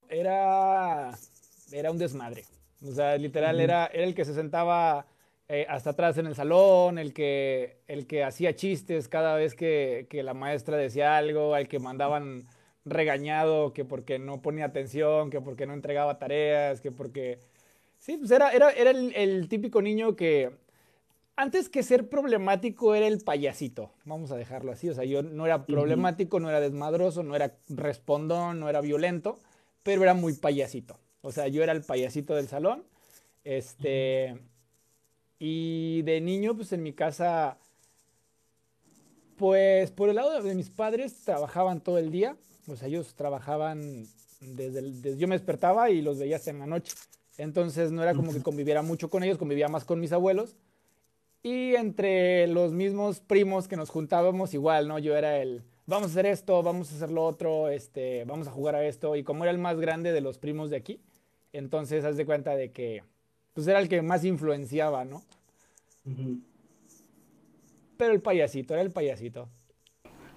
era, 0.09 1.19
era 1.73 1.91
un 1.91 1.99
desmadre. 1.99 2.45
O 2.81 2.93
sea, 2.93 3.17
literal, 3.17 3.59
era, 3.59 3.87
era 3.87 4.05
el 4.05 4.15
que 4.15 4.25
se 4.25 4.35
sentaba 4.35 5.07
eh, 5.53 5.67
hasta 5.69 5.91
atrás 5.91 6.17
en 6.17 6.29
el 6.29 6.37
salón, 6.37 6.97
el 6.97 7.13
que, 7.13 7.79
el 7.89 8.07
que 8.07 8.23
hacía 8.23 8.55
chistes 8.55 9.09
cada 9.09 9.35
vez 9.35 9.57
que, 9.57 10.07
que, 10.09 10.23
la 10.23 10.33
maestra 10.33 10.77
decía 10.77 11.17
algo, 11.17 11.57
al 11.57 11.67
que 11.67 11.81
mandaban 11.81 12.47
regañado, 12.85 13.73
que 13.73 13.85
porque 13.85 14.21
no 14.21 14.43
ponía 14.43 14.67
atención, 14.67 15.29
que 15.29 15.41
porque 15.41 15.67
no 15.67 15.75
entregaba 15.75 16.21
tareas, 16.21 16.81
que 16.81 16.93
porque... 16.93 17.41
Sí, 17.99 18.17
pues 18.17 18.31
era, 18.31 18.53
era, 18.53 18.71
era 18.71 18.91
el, 18.91 19.13
el 19.17 19.49
típico 19.49 19.83
niño 19.83 20.15
que 20.15 20.53
antes 21.35 21.69
que 21.69 21.83
ser 21.83 22.09
problemático 22.09 22.95
era 22.95 23.09
el 23.09 23.19
payasito, 23.19 23.91
vamos 24.05 24.31
a 24.31 24.37
dejarlo 24.37 24.71
así, 24.71 24.89
o 24.89 24.95
sea, 24.95 25.03
yo 25.03 25.25
no 25.25 25.47
era 25.47 25.67
problemático, 25.67 26.39
no 26.39 26.49
era 26.49 26.61
desmadroso, 26.61 27.25
no 27.25 27.35
era 27.35 27.57
respondón, 27.69 28.61
no 28.61 28.69
era 28.69 28.81
violento, 28.81 29.37
pero 29.83 30.05
era 30.05 30.15
muy 30.15 30.35
payasito. 30.35 30.97
O 31.23 31.33
sea, 31.33 31.49
yo 31.49 31.65
era 31.65 31.73
el 31.73 31.83
payasito 31.83 32.37
del 32.37 32.47
salón. 32.47 32.85
Este, 33.43 34.39
Y 35.41 36.03
de 36.03 36.21
niño, 36.21 36.55
pues 36.55 36.73
en 36.73 36.83
mi 36.83 36.93
casa, 36.93 37.57
pues 39.37 39.91
por 39.91 40.11
el 40.11 40.17
lado 40.17 40.43
de 40.43 40.55
mis 40.55 40.71
padres 40.71 41.25
trabajaban 41.25 41.81
todo 41.81 41.99
el 41.99 42.13
día. 42.13 42.37
O 42.69 42.77
sea, 42.77 42.89
ellos 42.89 43.15
trabajaban 43.15 44.07
desde, 44.41 44.83
desde 44.83 45.17
yo 45.17 45.27
me 45.27 45.35
despertaba 45.35 45.91
y 45.91 46.03
los 46.03 46.19
veía 46.19 46.37
hasta 46.37 46.51
en 46.51 46.59
la 46.59 46.67
noche. 46.67 46.95
Entonces 47.39 47.91
no 47.91 48.03
era 48.03 48.15
como 48.15 48.33
que 48.35 48.43
conviviera 48.43 48.83
mucho 48.83 49.09
con 49.09 49.23
ellos, 49.23 49.39
convivía 49.39 49.69
más 49.69 49.85
con 49.85 49.99
mis 49.99 50.13
abuelos. 50.13 50.57
Y 51.43 51.75
entre 51.75 52.47
los 52.47 52.73
mismos 52.73 53.21
primos 53.21 53.67
que 53.67 53.77
nos 53.77 53.89
juntábamos, 53.89 54.53
igual, 54.53 54.89
¿no? 54.89 54.99
Yo 54.99 55.17
era 55.17 55.39
el, 55.39 55.63
vamos 55.87 56.09
a 56.09 56.11
hacer 56.11 56.27
esto, 56.27 56.63
vamos 56.63 56.93
a 56.93 56.97
hacer 56.97 57.11
lo 57.11 57.25
otro, 57.25 57.71
este, 57.71 58.27
vamos 58.27 58.47
a 58.47 58.51
jugar 58.51 58.75
a 58.75 58.87
esto. 58.87 59.17
Y 59.17 59.25
como 59.25 59.45
era 59.45 59.51
el 59.51 59.59
más 59.59 59.81
grande 59.81 60.13
de 60.13 60.21
los 60.21 60.37
primos 60.37 60.69
de 60.69 60.77
aquí, 60.77 61.01
entonces 61.55 62.05
haz 62.05 62.19
de 62.19 62.27
cuenta 62.27 62.57
de 62.57 62.73
que, 62.73 63.03
pues 63.61 63.69
era 63.69 63.79
el 63.79 63.91
que 63.91 64.01
más 64.01 64.25
influenciaba, 64.25 65.05
¿no? 65.05 65.23
Pero 67.99 68.15
el 68.15 68.23
payasito, 68.23 68.73
era 68.73 68.83
el 68.83 68.91
payasito. 68.91 69.51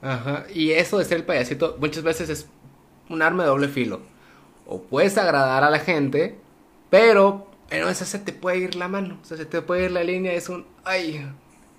Ajá, 0.01 0.45
y 0.53 0.71
eso 0.71 0.97
de 0.97 1.05
ser 1.05 1.19
el 1.19 1.25
payasito 1.25 1.77
muchas 1.79 2.03
veces 2.03 2.29
es 2.29 2.49
un 3.09 3.21
arma 3.21 3.43
de 3.43 3.49
doble 3.49 3.69
filo. 3.69 4.01
O 4.65 4.81
puedes 4.81 5.17
agradar 5.17 5.63
a 5.63 5.69
la 5.69 5.79
gente, 5.79 6.37
pero 6.89 7.47
en 7.69 7.87
esa 7.87 8.03
se 8.03 8.19
te 8.19 8.33
puede 8.33 8.57
ir 8.57 8.75
la 8.75 8.89
mano, 8.89 9.19
o 9.21 9.25
sea, 9.25 9.37
se 9.37 9.45
te 9.45 9.61
puede 9.61 9.85
ir 9.85 9.91
la 9.91 10.03
línea, 10.03 10.33
es 10.33 10.49
un, 10.49 10.65
ay, 10.83 11.25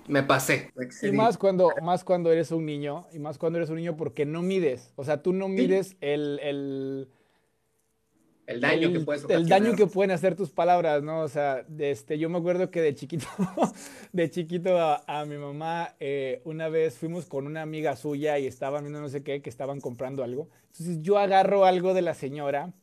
me 0.07 0.23
pasé. 0.23 0.73
Y 1.03 1.11
más 1.11 1.37
cuando, 1.37 1.69
más 1.83 2.03
cuando 2.03 2.31
eres 2.31 2.49
un 2.49 2.65
niño, 2.65 3.05
y 3.13 3.19
más 3.19 3.37
cuando 3.37 3.59
eres 3.59 3.69
un 3.69 3.75
niño 3.75 3.95
porque 3.95 4.25
no 4.25 4.41
mides, 4.41 4.93
o 4.95 5.03
sea, 5.03 5.21
tú 5.21 5.31
no 5.31 5.47
mides 5.47 5.95
el, 6.01 6.39
el 6.41 7.07
el 8.47 8.61
daño 8.61 8.91
que 8.91 8.99
puedes 8.99 9.25
El 9.29 9.47
daño 9.47 9.75
que 9.75 9.87
pueden 9.87 10.11
hacer 10.11 10.35
tus 10.35 10.51
palabras, 10.51 11.01
¿no? 11.01 11.21
O 11.21 11.27
sea, 11.27 11.65
este, 11.79 12.19
yo 12.19 12.29
me 12.29 12.37
acuerdo 12.37 12.69
que 12.69 12.81
de 12.81 12.93
chiquito, 12.93 13.25
de 14.11 14.29
chiquito 14.29 14.77
a, 14.79 15.25
mi 15.25 15.37
mamá, 15.37 15.95
eh, 15.99 16.41
una 16.45 16.69
vez 16.69 16.97
fuimos 16.97 17.25
con 17.25 17.47
una 17.47 17.61
amiga 17.63 17.95
suya 17.95 18.37
y 18.37 18.45
estaban 18.45 18.83
viendo 18.83 19.01
no 19.01 19.09
sé 19.09 19.23
qué, 19.23 19.41
que 19.41 19.49
estaban 19.49 19.81
comprando 19.81 20.23
algo. 20.23 20.49
Entonces 20.67 21.01
yo 21.01 21.17
agarro 21.17 21.65
algo 21.65 21.93
de 21.93 22.03
la 22.03 22.13
señora, 22.13 22.73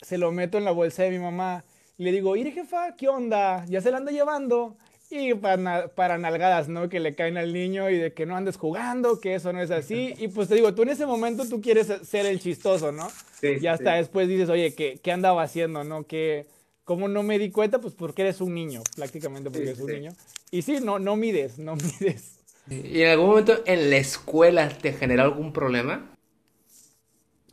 se 0.00 0.18
lo 0.18 0.30
meto 0.30 0.58
en 0.58 0.64
la 0.64 0.70
bolsa 0.70 1.02
de 1.02 1.10
mi 1.10 1.18
mamá 1.18 1.64
y 1.96 2.04
le 2.04 2.12
digo, 2.12 2.36
ire 2.36 2.52
jefa, 2.52 2.94
¿qué 2.96 3.08
onda? 3.08 3.64
¿Ya 3.66 3.80
se 3.80 3.90
la 3.90 3.98
anda 3.98 4.12
llevando? 4.12 4.76
Y 5.16 5.32
para, 5.34 5.94
para, 5.94 6.18
nalgadas, 6.18 6.68
¿no? 6.68 6.88
Que 6.88 6.98
le 6.98 7.14
caen 7.14 7.36
al 7.36 7.52
niño 7.52 7.88
y 7.88 7.98
de 7.98 8.12
que 8.12 8.26
no 8.26 8.34
andes 8.34 8.56
jugando, 8.56 9.20
que 9.20 9.36
eso 9.36 9.52
no 9.52 9.62
es 9.62 9.70
así. 9.70 10.12
Y 10.18 10.26
pues 10.26 10.48
te 10.48 10.56
digo, 10.56 10.74
tú 10.74 10.82
en 10.82 10.88
ese 10.88 11.06
momento 11.06 11.48
tú 11.48 11.60
quieres 11.60 11.86
ser 12.02 12.26
el 12.26 12.40
chistoso, 12.40 12.90
¿no? 12.90 13.08
Sí, 13.40 13.58
y 13.60 13.66
hasta 13.68 13.94
después 13.94 14.26
dices, 14.26 14.48
oye, 14.48 14.74
¿qué, 14.74 14.98
¿qué, 15.00 15.12
andaba 15.12 15.44
haciendo, 15.44 15.84
no? 15.84 16.04
Que, 16.04 16.48
¿Cómo 16.82 17.06
no 17.06 17.22
me 17.22 17.38
di 17.38 17.52
cuenta? 17.52 17.80
Pues 17.80 17.94
porque 17.94 18.22
eres 18.22 18.40
un 18.40 18.54
niño, 18.54 18.82
prácticamente 18.96 19.50
porque 19.50 19.68
eres 19.68 19.78
un 19.78 19.92
niño. 19.92 20.10
Y 20.50 20.62
sí, 20.62 20.78
no, 20.82 20.98
no 20.98 21.14
mides, 21.14 21.60
no 21.60 21.76
mides. 22.00 22.40
¿Y 22.68 23.02
en 23.02 23.10
algún 23.10 23.28
momento 23.28 23.62
en 23.66 23.90
la 23.90 23.98
escuela 23.98 24.68
te 24.68 24.94
generó 24.94 25.22
algún 25.22 25.52
problema? 25.52 26.10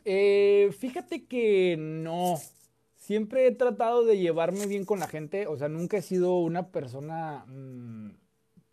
Eh, 0.04 0.74
fíjate 0.80 1.26
que 1.26 1.76
no 1.78 2.40
siempre 3.02 3.48
he 3.48 3.50
tratado 3.50 4.04
de 4.04 4.16
llevarme 4.16 4.66
bien 4.66 4.84
con 4.84 5.00
la 5.00 5.08
gente, 5.08 5.48
o 5.48 5.56
sea, 5.56 5.68
nunca 5.68 5.96
he 5.96 6.02
sido 6.02 6.36
una 6.36 6.68
persona 6.68 7.44
mm, 7.48 8.10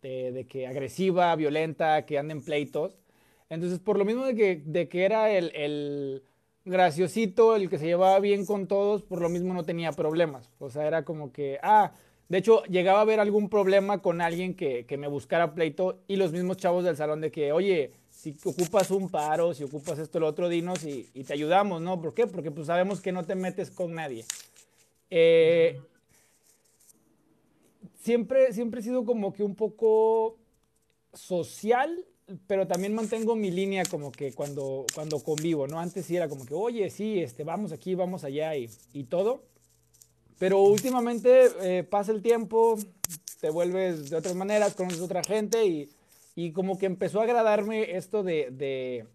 de, 0.02 0.46
que 0.48 0.68
agresiva, 0.68 1.34
violenta, 1.34 2.06
que 2.06 2.16
anda 2.18 2.32
en 2.32 2.42
pleitos. 2.42 2.96
Entonces, 3.48 3.80
por 3.80 3.98
lo 3.98 4.04
mismo 4.04 4.24
de 4.24 4.36
que, 4.36 4.62
de 4.64 4.88
que 4.88 5.04
era 5.04 5.30
el, 5.32 6.22
graciosito, 6.64 7.56
el 7.56 7.68
que 7.68 7.78
se 7.78 7.86
llevaba 7.86 8.20
bien 8.20 8.46
con 8.46 8.68
todos, 8.68 9.02
por 9.02 9.20
lo 9.20 9.28
mismo 9.28 9.52
no 9.52 9.64
tenía 9.64 9.90
problemas. 9.92 10.48
O 10.60 10.70
sea, 10.70 10.86
era 10.86 11.04
como 11.04 11.32
que, 11.32 11.58
ah, 11.62 11.92
de 12.28 12.38
hecho, 12.38 12.62
llegaba 12.64 13.00
a 13.00 13.02
haber 13.02 13.18
algún 13.18 13.48
problema 13.48 14.00
con 14.00 14.20
alguien 14.20 14.54
que, 14.54 14.86
que 14.86 14.96
me 14.96 15.08
buscara 15.08 15.54
pleito 15.54 16.02
y 16.06 16.16
los 16.16 16.30
mismos 16.32 16.58
chavos 16.58 16.84
del 16.84 16.96
salón 16.96 17.20
de 17.20 17.32
que, 17.32 17.52
oye, 17.52 17.92
si 18.20 18.36
ocupas 18.44 18.90
un 18.90 19.08
paro, 19.08 19.54
si 19.54 19.64
ocupas 19.64 19.98
esto, 19.98 20.20
lo 20.20 20.26
otro, 20.26 20.50
dinos 20.50 20.84
y, 20.84 21.04
te 21.24 21.32
ayudamos, 21.32 21.80
¿no? 21.80 21.98
¿Por 22.02 22.12
qué? 22.12 22.26
Porque 22.26 22.50
pues 22.50 22.66
sabemos 22.66 23.00
que 23.00 23.12
no 23.12 23.24
te 23.24 23.34
metes 23.34 23.70
con 23.70 23.94
nadie. 23.94 24.26
Eh, 25.08 25.80
siempre, 28.02 28.52
siempre 28.52 28.80
he 28.80 28.82
sido 28.82 29.06
como 29.06 29.32
que 29.32 29.42
un 29.42 29.54
poco 29.54 30.36
social, 31.14 32.04
pero 32.46 32.66
también 32.66 32.94
mantengo 32.94 33.34
mi 33.36 33.50
línea 33.50 33.84
como 33.86 34.12
que 34.12 34.34
cuando, 34.34 34.84
cuando 34.94 35.24
convivo, 35.24 35.66
¿no? 35.66 35.80
Antes 35.80 36.04
sí 36.04 36.16
era 36.16 36.28
como 36.28 36.44
que, 36.44 36.52
oye, 36.52 36.90
sí, 36.90 37.20
este, 37.20 37.42
vamos 37.42 37.72
aquí, 37.72 37.94
vamos 37.94 38.22
allá 38.22 38.54
y, 38.54 38.68
todo. 39.04 39.44
Pero 40.38 40.60
últimamente 40.60 41.48
eh, 41.62 41.84
pasa 41.84 42.12
el 42.12 42.20
tiempo, 42.20 42.76
te 43.40 43.48
vuelves 43.48 44.10
de 44.10 44.16
otras 44.16 44.34
maneras, 44.34 44.74
conoces 44.74 45.00
a 45.00 45.04
otra 45.04 45.24
gente 45.24 45.64
y 45.64 45.88
y 46.42 46.52
como 46.52 46.78
que 46.78 46.86
empezó 46.86 47.20
a 47.20 47.24
agradarme 47.24 47.96
esto 47.96 48.22
de, 48.22 49.06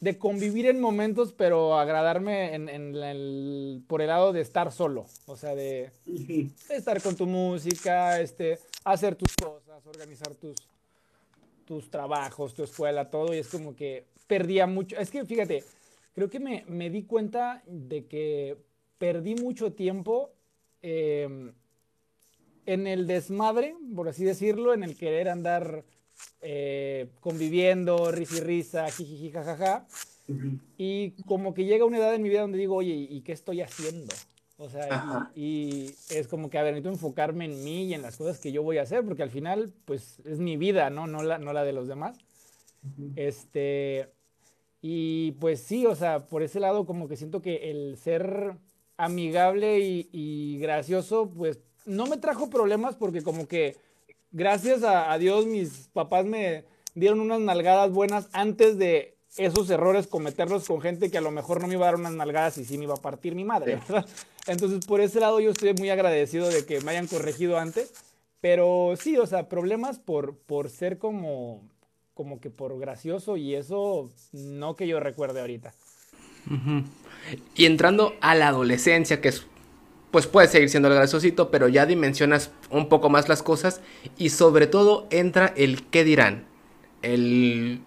de, 0.00 0.18
convivir 0.18 0.66
en 0.66 0.80
momentos, 0.80 1.32
pero 1.32 1.78
agradarme 1.78 2.52
en, 2.54 2.68
el, 2.68 3.84
por 3.86 4.02
el 4.02 4.08
lado 4.08 4.32
de 4.32 4.40
estar 4.40 4.72
solo. 4.72 5.06
O 5.26 5.36
sea, 5.36 5.54
de, 5.54 5.92
estar 6.68 7.00
con 7.00 7.14
tu 7.14 7.26
música, 7.26 8.20
este, 8.20 8.58
hacer 8.84 9.14
tus 9.14 9.36
cosas, 9.36 9.86
organizar 9.86 10.34
tus, 10.34 10.56
tus 11.64 11.90
trabajos, 11.90 12.54
tu 12.54 12.64
escuela, 12.64 13.08
todo. 13.08 13.32
Y 13.32 13.38
es 13.38 13.48
como 13.48 13.76
que 13.76 14.06
perdía 14.26 14.66
mucho. 14.66 14.96
Es 14.96 15.12
que 15.12 15.24
fíjate, 15.24 15.62
creo 16.12 16.28
que 16.28 16.40
me, 16.40 16.64
me 16.66 16.90
di 16.90 17.04
cuenta 17.04 17.62
de 17.66 18.06
que 18.06 18.56
perdí 18.98 19.36
mucho 19.36 19.74
tiempo. 19.74 20.32
Em, 20.82 21.52
en 22.66 22.88
el 22.88 23.06
desmadre, 23.06 23.76
por 23.94 24.08
así 24.08 24.24
decirlo, 24.24 24.74
en 24.74 24.82
el 24.82 24.96
querer 24.96 25.28
andar 25.28 25.84
eh, 26.40 27.08
conviviendo, 27.20 28.10
risa 28.10 28.36
y 28.36 28.40
risa, 28.40 28.90
jiji, 28.90 29.30
jajaja. 29.30 29.86
Y 30.76 31.10
como 31.24 31.54
que 31.54 31.64
llega 31.64 31.84
una 31.84 31.98
edad 31.98 32.14
en 32.14 32.22
mi 32.22 32.28
vida 32.28 32.40
donde 32.40 32.58
digo, 32.58 32.74
oye, 32.74 32.94
¿y 32.94 33.20
qué 33.22 33.32
estoy 33.32 33.60
haciendo? 33.62 34.12
O 34.58 34.70
sea, 34.70 35.30
y, 35.34 35.94
es 36.10 36.28
como 36.28 36.48
que, 36.48 36.58
a 36.58 36.62
ver, 36.62 36.72
necesito 36.72 36.90
enfocarme 36.90 37.44
en 37.44 37.62
mí 37.62 37.84
y 37.84 37.94
en 37.94 38.02
las 38.02 38.16
cosas 38.16 38.38
que 38.38 38.52
yo 38.52 38.62
voy 38.62 38.78
a 38.78 38.82
hacer, 38.82 39.04
porque 39.04 39.22
al 39.22 39.30
final, 39.30 39.72
pues, 39.84 40.20
es 40.24 40.38
mi 40.38 40.56
vida, 40.56 40.88
¿no? 40.88 41.06
No 41.06 41.22
la, 41.22 41.38
no 41.38 41.52
la 41.52 41.62
de 41.62 41.72
los 41.72 41.88
demás. 41.88 42.16
Este, 43.16 44.08
y 44.80 45.32
pues 45.32 45.60
sí, 45.60 45.86
o 45.86 45.94
sea, 45.96 46.26
por 46.26 46.42
ese 46.42 46.60
lado 46.60 46.86
como 46.86 47.08
que 47.08 47.16
siento 47.16 47.42
que 47.42 47.70
el 47.70 47.96
ser 47.98 48.56
amigable 48.96 49.80
y, 49.80 50.08
y 50.12 50.58
gracioso, 50.58 51.28
pues, 51.28 51.60
no 51.84 52.06
me 52.06 52.16
trajo 52.16 52.48
problemas 52.48 52.96
porque 52.96 53.22
como 53.22 53.46
que 53.46 53.76
gracias 54.32 54.82
a, 54.82 55.16
Dios 55.18 55.46
mis 55.46 55.88
papás 55.92 56.24
me 56.26 56.64
dieron 56.94 57.20
unas 57.20 57.40
nalgadas 57.40 57.90
buenas 57.90 58.28
antes 58.32 58.78
de 58.78 59.16
esos 59.36 59.68
errores 59.70 60.06
cometerlos 60.06 60.66
con 60.66 60.80
gente 60.80 61.10
que 61.10 61.18
a 61.18 61.22
lo 61.22 61.30
mejor 61.30 61.60
no 61.60 61.66
me 61.66 61.74
iba 61.74 61.86
a 61.86 61.90
dar 61.90 62.00
unas 62.00 62.12
nalgadas 62.12 62.58
y 62.58 62.64
sí 62.64 62.78
me 62.78 62.84
iba 62.84 62.94
a 62.94 63.02
partir 63.02 63.34
mi 63.34 63.44
madre, 63.44 63.76
¿verdad? 63.76 64.06
Entonces, 64.46 64.86
por 64.86 65.00
ese 65.00 65.20
lado 65.20 65.40
yo 65.40 65.50
estoy 65.50 65.74
muy 65.74 65.90
agradecido 65.90 66.48
de 66.48 66.64
que 66.64 66.80
me 66.80 66.92
hayan 66.92 67.06
corregido 67.06 67.58
antes, 67.58 67.92
pero 68.40 68.94
sí, 68.98 69.18
o 69.18 69.26
sea, 69.26 69.48
problemas 69.48 69.98
por, 69.98 70.36
por 70.38 70.70
ser 70.70 70.98
como, 70.98 71.68
como 72.14 72.40
que 72.40 72.48
por 72.48 72.78
gracioso 72.78 73.36
y 73.36 73.54
eso 73.54 74.10
no 74.32 74.76
que 74.76 74.86
yo 74.86 75.00
recuerde 75.00 75.40
ahorita. 75.40 75.74
Y 77.54 77.66
entrando 77.66 78.14
a 78.20 78.34
la 78.34 78.48
adolescencia, 78.48 79.20
que 79.20 79.28
es 79.28 79.46
pues 80.16 80.26
puede 80.26 80.48
seguir 80.48 80.70
siendo 80.70 80.88
el 80.88 80.94
graciosito, 80.94 81.50
pero 81.50 81.68
ya 81.68 81.84
dimensionas 81.84 82.50
un 82.70 82.88
poco 82.88 83.10
más 83.10 83.28
las 83.28 83.42
cosas 83.42 83.82
y 84.16 84.30
sobre 84.30 84.66
todo 84.66 85.06
entra 85.10 85.52
el 85.58 85.82
qué 85.88 86.04
dirán. 86.04 86.46
El... 87.02 87.82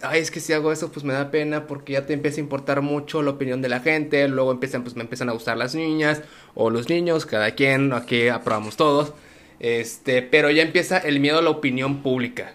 Ay, 0.00 0.22
es 0.22 0.30
que 0.30 0.40
si 0.40 0.54
hago 0.54 0.72
eso 0.72 0.90
pues 0.90 1.04
me 1.04 1.12
da 1.12 1.30
pena 1.30 1.66
porque 1.66 1.92
ya 1.92 2.06
te 2.06 2.14
empieza 2.14 2.38
a 2.38 2.40
importar 2.40 2.80
mucho 2.80 3.20
la 3.20 3.32
opinión 3.32 3.60
de 3.60 3.68
la 3.68 3.80
gente, 3.80 4.26
luego 4.28 4.52
empiezan 4.52 4.84
pues 4.84 4.96
me 4.96 5.02
empiezan 5.02 5.28
a 5.28 5.32
gustar 5.32 5.58
las 5.58 5.74
niñas 5.74 6.22
o 6.54 6.70
los 6.70 6.88
niños, 6.88 7.26
cada 7.26 7.50
quien, 7.50 7.92
aquí 7.92 8.28
aprobamos 8.28 8.78
todos. 8.78 9.12
Este, 9.58 10.22
pero 10.22 10.50
ya 10.50 10.62
empieza 10.62 10.96
el 10.96 11.20
miedo 11.20 11.40
a 11.40 11.42
la 11.42 11.50
opinión 11.50 12.02
pública. 12.02 12.54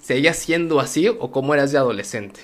¿Seguías 0.00 0.36
siendo 0.36 0.80
así 0.80 1.06
o 1.06 1.30
cómo 1.30 1.54
eras 1.54 1.70
de 1.70 1.78
adolescente? 1.78 2.40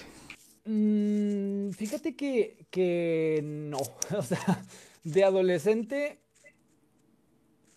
Mm, 0.64 1.70
fíjate 1.72 2.14
que, 2.14 2.66
que 2.70 3.40
no, 3.42 3.78
o 4.16 4.22
sea, 4.22 4.62
de 5.12 5.24
adolescente, 5.24 6.18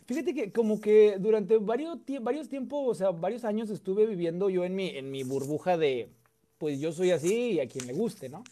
fíjate 0.05 0.33
que 0.33 0.51
como 0.51 0.81
que 0.81 1.15
durante 1.17 1.57
varios, 1.57 2.00
varios 2.21 2.50
tiempos, 2.50 2.85
o 2.85 2.93
sea, 2.93 3.11
varios 3.11 3.45
años 3.45 3.69
estuve 3.69 4.05
viviendo 4.05 4.50
yo 4.50 4.65
en 4.65 4.75
mi, 4.75 4.89
en 4.89 5.11
mi 5.11 5.23
burbuja 5.23 5.77
de, 5.77 6.09
pues 6.57 6.79
yo 6.79 6.91
soy 6.91 7.11
así 7.11 7.51
y 7.53 7.59
a 7.61 7.67
quien 7.67 7.88
le 7.88 7.93
guste, 7.93 8.27
¿no? 8.27 8.43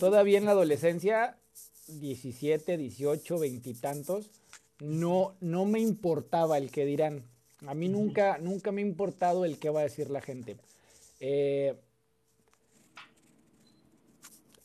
Todavía 0.00 0.38
en 0.38 0.46
la 0.46 0.52
adolescencia, 0.52 1.36
17, 1.88 2.78
18, 2.78 3.38
veintitantos, 3.38 4.30
no, 4.80 5.34
no 5.40 5.66
me 5.66 5.80
importaba 5.80 6.56
el 6.56 6.70
que 6.70 6.86
dirán. 6.86 7.24
A 7.66 7.74
mí 7.74 7.88
nunca, 7.88 8.38
nunca 8.38 8.72
me 8.72 8.82
ha 8.82 8.86
importado 8.86 9.44
el 9.44 9.58
que 9.58 9.70
va 9.70 9.80
a 9.80 9.84
decir 9.84 10.08
la 10.10 10.20
gente. 10.20 10.56
Eh, 11.20 11.74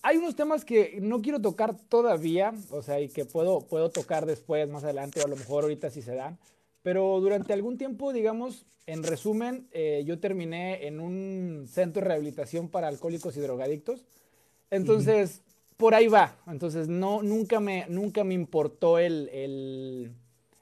hay 0.04 0.18
unos 0.18 0.36
temas 0.36 0.66
que 0.66 1.00
no 1.02 1.22
quiero 1.22 1.42
tocar 1.42 1.78
todavía, 1.88 2.54
o 2.72 2.82
sea, 2.82 3.00
y 3.00 3.08
que 3.08 3.24
puedo, 3.24 3.62
puedo 3.62 3.90
tocar 3.90 4.26
después, 4.26 4.68
más 4.70 4.84
adelante, 4.84 5.22
o 5.22 5.26
a 5.26 5.30
lo 5.30 5.38
mejor 5.38 5.64
ahorita 5.64 5.90
si 5.90 6.02
se 6.02 6.14
dan. 6.14 6.38
Pero 6.82 7.22
durante 7.22 7.54
algún 7.54 7.78
tiempo, 7.78 8.12
digamos, 8.12 8.66
en 8.86 9.04
resumen, 9.04 9.66
eh, 9.72 10.04
yo 10.06 10.20
terminé 10.20 10.88
en 10.88 11.00
un 11.00 11.68
centro 11.72 12.02
de 12.02 12.10
rehabilitación 12.10 12.68
para 12.68 12.90
alcohólicos 12.90 13.38
y 13.38 13.40
drogadictos. 13.40 14.04
Entonces, 14.70 15.42
por 15.78 15.96
ahí 15.96 16.08
va. 16.08 16.36
Entonces, 16.48 16.90
no, 16.90 17.24
nunca, 17.24 17.62
me, 17.62 17.86
nunca 17.88 18.26
me 18.26 18.34
importó 18.34 19.00
el, 19.00 19.30
el, 19.30 20.12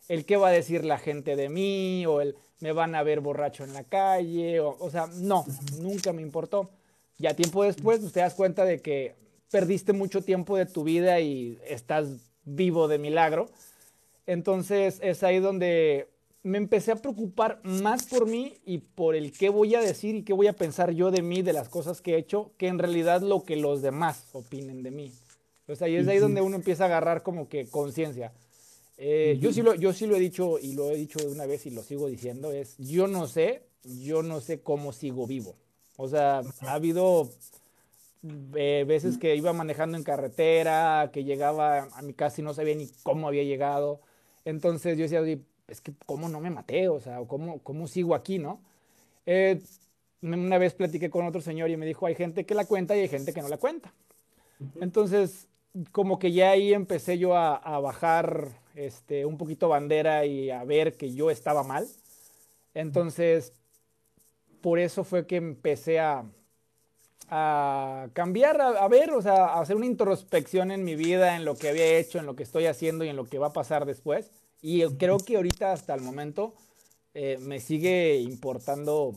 el, 0.07 0.25
qué 0.25 0.38
va 0.38 0.50
a 0.50 0.51
decir 0.51 0.86
la 0.86 1.00
gente 1.00 1.36
de 1.36 1.50
mí 1.50 2.05
o 2.05 2.21
el 2.21 2.36
me 2.60 2.74
van 2.74 2.93
a 2.93 3.01
ver 3.01 3.21
borracho 3.21 3.63
en 3.63 3.74
la 3.74 3.83
calle. 3.83 4.60
O, 4.60 4.77
o 4.79 4.91
sea, 4.91 5.07
no, 5.07 5.45
nunca 5.79 6.13
me 6.13 6.21
importó. 6.21 6.69
Ya 7.17 7.33
tiempo 7.36 7.63
después, 7.63 8.01
pues, 8.01 8.13
te 8.13 8.19
das 8.19 8.36
cuenta 8.36 8.65
de 8.65 8.81
que 8.81 9.15
perdiste 9.51 9.93
mucho 9.93 10.22
tiempo 10.22 10.58
de 10.58 10.65
tu 10.65 10.84
vida 10.84 11.20
y 11.20 11.60
estás 11.67 12.08
vivo 12.46 12.88
de 12.88 12.98
milagro. 12.98 13.50
Entonces 14.25 15.00
es 15.03 15.24
ahí 15.24 15.39
donde 15.39 16.08
me 16.43 16.58
empecé 16.58 16.91
a 16.91 16.96
preocupar 16.96 17.60
más 17.63 18.05
por 18.05 18.27
mí 18.27 18.58
y 18.65 18.79
por 18.79 19.15
el 19.15 19.31
qué 19.31 19.50
voy 19.50 19.75
a 19.75 19.81
decir 19.81 20.15
y 20.15 20.24
qué 20.24 20.34
voy 20.34 20.48
a 20.48 20.53
pensar 20.53 20.91
yo 20.91 21.12
de 21.12 21.22
mí, 21.22 21.41
de 21.41 21.53
las 21.53 21.70
cosas 21.70 22.01
que 22.01 22.15
he 22.15 22.17
hecho, 22.17 22.51
que 22.58 22.67
en 22.67 22.79
realidad 22.79 23.22
lo 23.22 23.43
que 23.43 23.58
los 23.58 23.81
demás 23.81 24.25
opinen 24.31 24.81
de 24.81 24.91
mí. 24.91 25.12
Entonces 25.62 25.84
ahí 25.84 25.96
es 25.96 26.08
ahí 26.08 26.17
donde 26.17 26.41
uno 26.41 26.55
empieza 26.55 26.84
a 26.84 26.88
agarrar 26.88 27.22
como 27.22 27.48
que 27.48 27.67
conciencia. 27.67 28.31
Eh, 28.98 29.38
yo, 29.39 29.51
sí 29.51 29.62
lo, 29.62 29.75
yo 29.75 29.93
sí 29.93 30.05
lo 30.08 30.15
he 30.15 30.20
dicho 30.20 30.60
y 30.60 30.74
lo 30.74 30.91
he 30.91 30.96
dicho 30.96 31.20
de 31.20 31.31
una 31.31 31.46
vez 31.46 31.65
y 31.65 31.72
lo 31.72 31.84
sigo 31.84 32.08
diciendo, 32.08 32.51
es 32.51 32.75
yo 32.77 33.08
no 33.08 33.27
sé, 33.27 33.63
yo 33.84 34.24
no 34.24 34.41
sé 34.41 34.62
cómo 34.62 34.93
sigo 34.93 35.27
vivo. 35.27 35.55
O 35.98 36.08
sea, 36.08 36.41
ha 36.62 36.74
habido 36.74 37.29
eh, 38.55 38.85
veces 38.87 39.17
que 39.17 39.35
iba 39.35 39.51
manejando 39.53 39.97
en 39.97 40.03
carretera, 40.03 41.09
que 41.11 41.23
llegaba 41.23 41.87
a 41.93 42.01
mi 42.01 42.13
casa 42.13 42.41
y 42.41 42.43
no 42.43 42.53
sabía 42.53 42.75
ni 42.75 42.87
cómo 43.03 43.27
había 43.27 43.43
llegado. 43.43 44.01
Entonces 44.45 44.97
yo 44.97 45.03
decía, 45.03 45.21
es 45.67 45.81
que 45.81 45.93
cómo 46.05 46.29
no 46.29 46.39
me 46.39 46.49
maté, 46.49 46.89
o 46.89 46.99
sea, 46.99 47.19
cómo, 47.27 47.59
cómo 47.59 47.87
sigo 47.87 48.13
aquí, 48.13 48.37
¿no? 48.37 48.61
Eh, 49.25 49.61
una 50.21 50.57
vez 50.59 50.73
platiqué 50.73 51.09
con 51.09 51.25
otro 51.25 51.41
señor 51.41 51.69
y 51.71 51.77
me 51.77 51.85
dijo, 51.85 52.05
hay 52.05 52.15
gente 52.15 52.45
que 52.45 52.53
la 52.53 52.65
cuenta 52.65 52.95
y 52.95 53.01
hay 53.01 53.07
gente 53.07 53.33
que 53.33 53.41
no 53.41 53.47
la 53.47 53.57
cuenta. 53.57 53.93
Entonces, 54.79 55.47
como 55.91 56.19
que 56.19 56.31
ya 56.31 56.51
ahí 56.51 56.73
empecé 56.73 57.17
yo 57.17 57.35
a, 57.35 57.55
a, 57.55 57.79
bajar 57.79 58.59
este, 58.75 59.25
un 59.25 59.37
poquito 59.37 59.69
bandera 59.69 60.25
y 60.25 60.51
a 60.51 60.63
ver 60.63 60.95
que 60.95 61.13
yo 61.13 61.31
estaba 61.31 61.63
mal. 61.63 61.87
Entonces, 62.75 63.53
por 64.61 64.77
eso 64.77 65.03
fue 65.03 65.25
que 65.25 65.37
empecé 65.37 65.99
a, 65.99 66.25
a 67.31 68.09
cambiar, 68.11 68.59
a, 68.59 68.88
ver, 68.89 69.11
o 69.11 69.21
sea, 69.21 69.45
a 69.45 69.61
hacer 69.61 69.77
una 69.77 69.85
introspección 69.85 70.69
en 70.69 70.83
mi 70.83 70.95
vida, 70.95 71.38
en 71.38 71.45
lo 71.45 71.55
que 71.55 71.69
había 71.69 71.97
hecho, 71.97 72.19
en 72.19 72.25
lo 72.25 72.35
que 72.35 72.43
estoy 72.43 72.65
haciendo 72.65 73.05
y 73.05 73.09
en 73.09 73.15
lo 73.15 73.25
que 73.25 73.39
va 73.39 73.47
a 73.47 73.53
pasar 73.53 73.85
después. 73.85 74.31
Y 74.61 74.83
creo 74.97 75.17
que 75.17 75.38
ahorita 75.38 75.71
hasta 75.71 75.93
el 75.95 76.01
momento 76.01 76.53
eh, 77.13 77.38
me 77.39 77.61
sigue 77.61 78.17
importando 78.17 79.15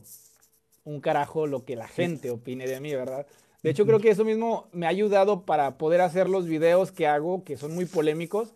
un 0.85 1.01
carajo 1.01 1.49
lo 1.49 1.65
que 1.65 1.75
la 1.75 1.89
gente 1.89 2.31
opine 2.31 2.69
de 2.69 2.81
mí, 2.81 2.95
¿verdad? 2.95 3.27
De 3.65 3.71
hecho, 3.71 3.85
creo 3.85 3.99
que 3.99 4.11
eso 4.11 4.25
mismo 4.25 4.69
me 4.73 4.87
ha 4.87 4.91
ayudado 4.91 5.45
para 5.45 5.77
poder 5.77 6.01
hacer 6.01 6.29
los 6.29 6.47
videos 6.47 6.93
que 6.93 7.09
hago, 7.09 7.43
que 7.43 7.57
son 7.57 7.75
muy 7.75 7.87
polémicos, 7.87 8.55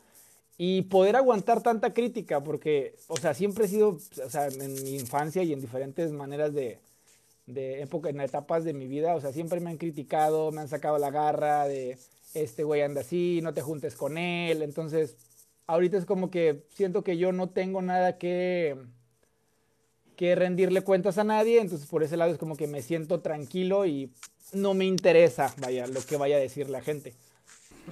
y 0.56 0.82
poder 0.82 1.16
aguantar 1.16 1.62
tanta 1.62 1.94
crítica, 1.94 2.44
porque, 2.44 2.94
o 3.08 3.16
sea, 3.16 3.34
siempre 3.34 3.64
he 3.64 3.68
sido, 3.68 3.98
o 4.24 4.30
sea, 4.30 4.48
en 4.48 4.84
mi 4.84 4.94
infancia 4.94 5.42
y 5.42 5.52
en 5.52 5.60
diferentes 5.60 6.12
maneras 6.12 6.52
de, 6.52 6.78
de 7.48 7.82
época, 7.82 8.10
en 8.10 8.20
etapas 8.20 8.64
de 8.64 8.74
mi 8.74 8.86
vida, 8.86 9.14
o 9.14 9.20
sea, 9.20 9.32
siempre 9.32 9.60
me 9.60 9.70
han 9.70 9.78
criticado, 9.78 10.52
me 10.52 10.60
han 10.60 10.68
sacado 10.68 10.98
la 10.98 11.10
garra 11.10 11.66
de 11.66 11.98
este 12.34 12.62
güey 12.62 12.82
anda 12.82 13.00
así, 13.00 13.40
no 13.42 13.54
te 13.54 13.62
juntes 13.62 13.96
con 13.96 14.18
él, 14.18 14.62
entonces 14.62 15.16
ahorita 15.66 15.96
es 15.96 16.04
como 16.04 16.30
que 16.30 16.64
siento 16.74 17.02
que 17.02 17.16
yo 17.16 17.32
no 17.32 17.48
tengo 17.48 17.82
nada 17.82 18.18
que 18.18 18.76
que 20.16 20.34
rendirle 20.34 20.82
cuentas 20.82 21.16
a 21.16 21.24
nadie, 21.24 21.61
entonces 21.61 21.88
por 21.88 22.02
ese 22.02 22.16
lado 22.16 22.32
es 22.32 22.38
como 22.38 22.56
que 22.56 22.66
me 22.66 22.82
siento 22.82 23.20
tranquilo 23.20 23.87
y 23.87 24.11
no 24.52 24.74
me 24.74 24.84
interesa, 24.84 25.54
vaya, 25.58 25.87
lo 25.87 26.00
que 26.04 26.16
vaya 26.16 26.37
a 26.37 26.40
decir 26.40 26.68
la 26.68 26.80
gente. 26.80 27.14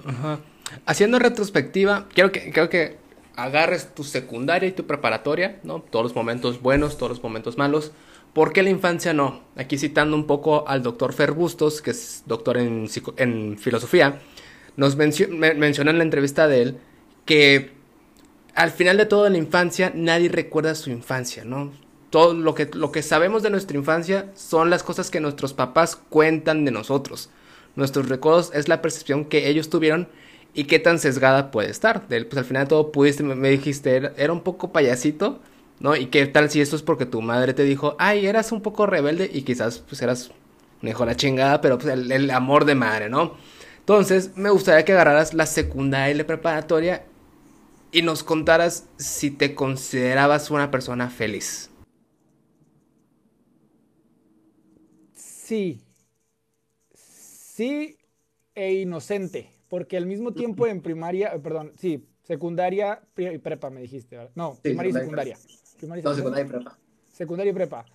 Ajá. 0.05 0.41
Haciendo 0.85 1.19
retrospectiva, 1.19 2.07
quiero 2.13 2.33
que, 2.33 2.51
quiero 2.51 2.69
que 2.69 2.97
agarres 3.37 3.95
tu 3.95 4.03
secundaria 4.03 4.67
y 4.67 4.73
tu 4.73 4.85
preparatoria, 4.85 5.61
¿no? 5.63 5.81
Todos 5.81 6.03
los 6.03 6.15
momentos 6.15 6.61
buenos, 6.61 6.97
todos 6.97 7.11
los 7.11 7.23
momentos 7.23 7.57
malos. 7.57 7.93
¿Por 8.37 8.53
qué 8.53 8.61
la 8.61 8.69
infancia 8.69 9.15
no? 9.15 9.41
Aquí 9.55 9.79
citando 9.79 10.15
un 10.15 10.27
poco 10.27 10.67
al 10.67 10.83
doctor 10.83 11.11
Fer 11.11 11.31
Bustos, 11.31 11.81
que 11.81 11.89
es 11.89 12.21
doctor 12.27 12.57
en, 12.57 12.87
en 13.15 13.57
filosofía, 13.57 14.19
nos 14.75 14.95
menciona 14.95 15.47
en 15.49 15.97
la 15.97 16.03
entrevista 16.03 16.47
de 16.47 16.61
él 16.61 16.77
que 17.25 17.71
al 18.53 18.69
final 18.69 18.97
de 18.97 19.07
todo 19.07 19.25
en 19.25 19.33
la 19.33 19.39
infancia 19.39 19.91
nadie 19.95 20.29
recuerda 20.29 20.75
su 20.75 20.91
infancia, 20.91 21.45
¿no? 21.45 21.71
Todo 22.11 22.35
lo 22.35 22.53
que, 22.53 22.69
lo 22.71 22.91
que 22.91 23.01
sabemos 23.01 23.41
de 23.41 23.49
nuestra 23.49 23.75
infancia 23.75 24.29
son 24.35 24.69
las 24.69 24.83
cosas 24.83 25.09
que 25.09 25.19
nuestros 25.19 25.55
papás 25.55 25.95
cuentan 25.95 26.63
de 26.63 26.69
nosotros. 26.69 27.31
Nuestros 27.75 28.07
recuerdos 28.07 28.51
es 28.53 28.67
la 28.67 28.83
percepción 28.83 29.25
que 29.25 29.49
ellos 29.49 29.71
tuvieron 29.71 30.09
y 30.53 30.65
qué 30.65 30.77
tan 30.77 30.99
sesgada 30.99 31.49
puede 31.49 31.71
estar. 31.71 32.03
Pues 32.07 32.37
al 32.37 32.45
final 32.45 32.65
de 32.65 32.69
todo 32.69 32.91
pudiste, 32.91 33.23
me 33.23 33.49
dijiste, 33.49 34.11
era 34.15 34.31
un 34.31 34.41
poco 34.41 34.71
payasito, 34.71 35.39
¿no? 35.79 35.95
Y 35.95 36.07
qué 36.07 36.25
tal 36.27 36.49
si 36.49 36.61
esto 36.61 36.75
es 36.75 36.81
porque 36.81 37.05
tu 37.05 37.21
madre 37.21 37.53
te 37.53 37.63
dijo, 37.63 37.95
ay, 37.99 38.25
eras 38.25 38.51
un 38.51 38.61
poco 38.61 38.85
rebelde 38.85 39.29
y 39.31 39.43
quizás 39.43 39.79
pues 39.79 40.01
eras 40.01 40.31
mejor 40.81 41.07
la 41.07 41.15
chingada, 41.15 41.61
pero 41.61 41.77
pues 41.77 41.93
el, 41.93 42.29
amor 42.31 42.65
de 42.65 42.75
madre, 42.75 43.09
¿no? 43.09 43.35
Entonces, 43.79 44.35
me 44.35 44.49
gustaría 44.49 44.83
que 44.83 44.91
agarraras 44.91 45.33
la 45.33 45.45
secundaria 45.45 46.13
y 46.13 46.17
la 46.17 46.27
preparatoria 46.27 47.05
y 47.91 48.01
nos 48.01 48.23
contaras 48.23 48.87
si 48.97 49.31
te 49.31 49.55
considerabas 49.55 50.51
una 50.51 50.69
persona 50.71 51.09
feliz. 51.09 51.69
Sí. 55.13 55.81
Sí 56.93 57.97
e 58.53 58.73
inocente, 58.73 59.51
porque 59.69 59.97
al 59.97 60.05
mismo 60.05 60.33
tiempo 60.33 60.67
en 60.67 60.81
primaria, 60.81 61.29
eh, 61.33 61.39
perdón, 61.39 61.71
sí, 61.77 62.05
secundaria 62.23 63.01
y 63.15 63.37
prepa 63.37 63.69
me 63.69 63.81
dijiste, 63.81 64.17
¿verdad? 64.17 64.31
No, 64.35 64.55
primaria 64.61 64.89
y 64.89 64.93
secundaria. 64.93 65.37
Primaria 65.77 66.03
no, 66.03 66.13
secundaria 66.13 66.45
y 66.45 66.49
prepa. 66.49 66.77
Secundaria 67.13 67.51
y 67.51 67.53
prepa. 67.53 67.85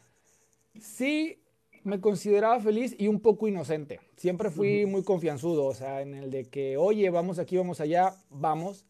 Sí, 0.80 1.38
me 1.84 2.00
consideraba 2.00 2.60
feliz 2.60 2.94
y 2.98 3.08
un 3.08 3.20
poco 3.20 3.48
inocente. 3.48 4.00
Siempre 4.16 4.50
fui 4.50 4.86
muy 4.86 5.02
confianzudo, 5.02 5.66
o 5.66 5.74
sea, 5.74 6.00
en 6.00 6.14
el 6.14 6.30
de 6.30 6.44
que, 6.44 6.76
oye, 6.76 7.10
vamos 7.10 7.38
aquí, 7.38 7.56
vamos 7.56 7.80
allá, 7.80 8.14
vamos. 8.30 8.84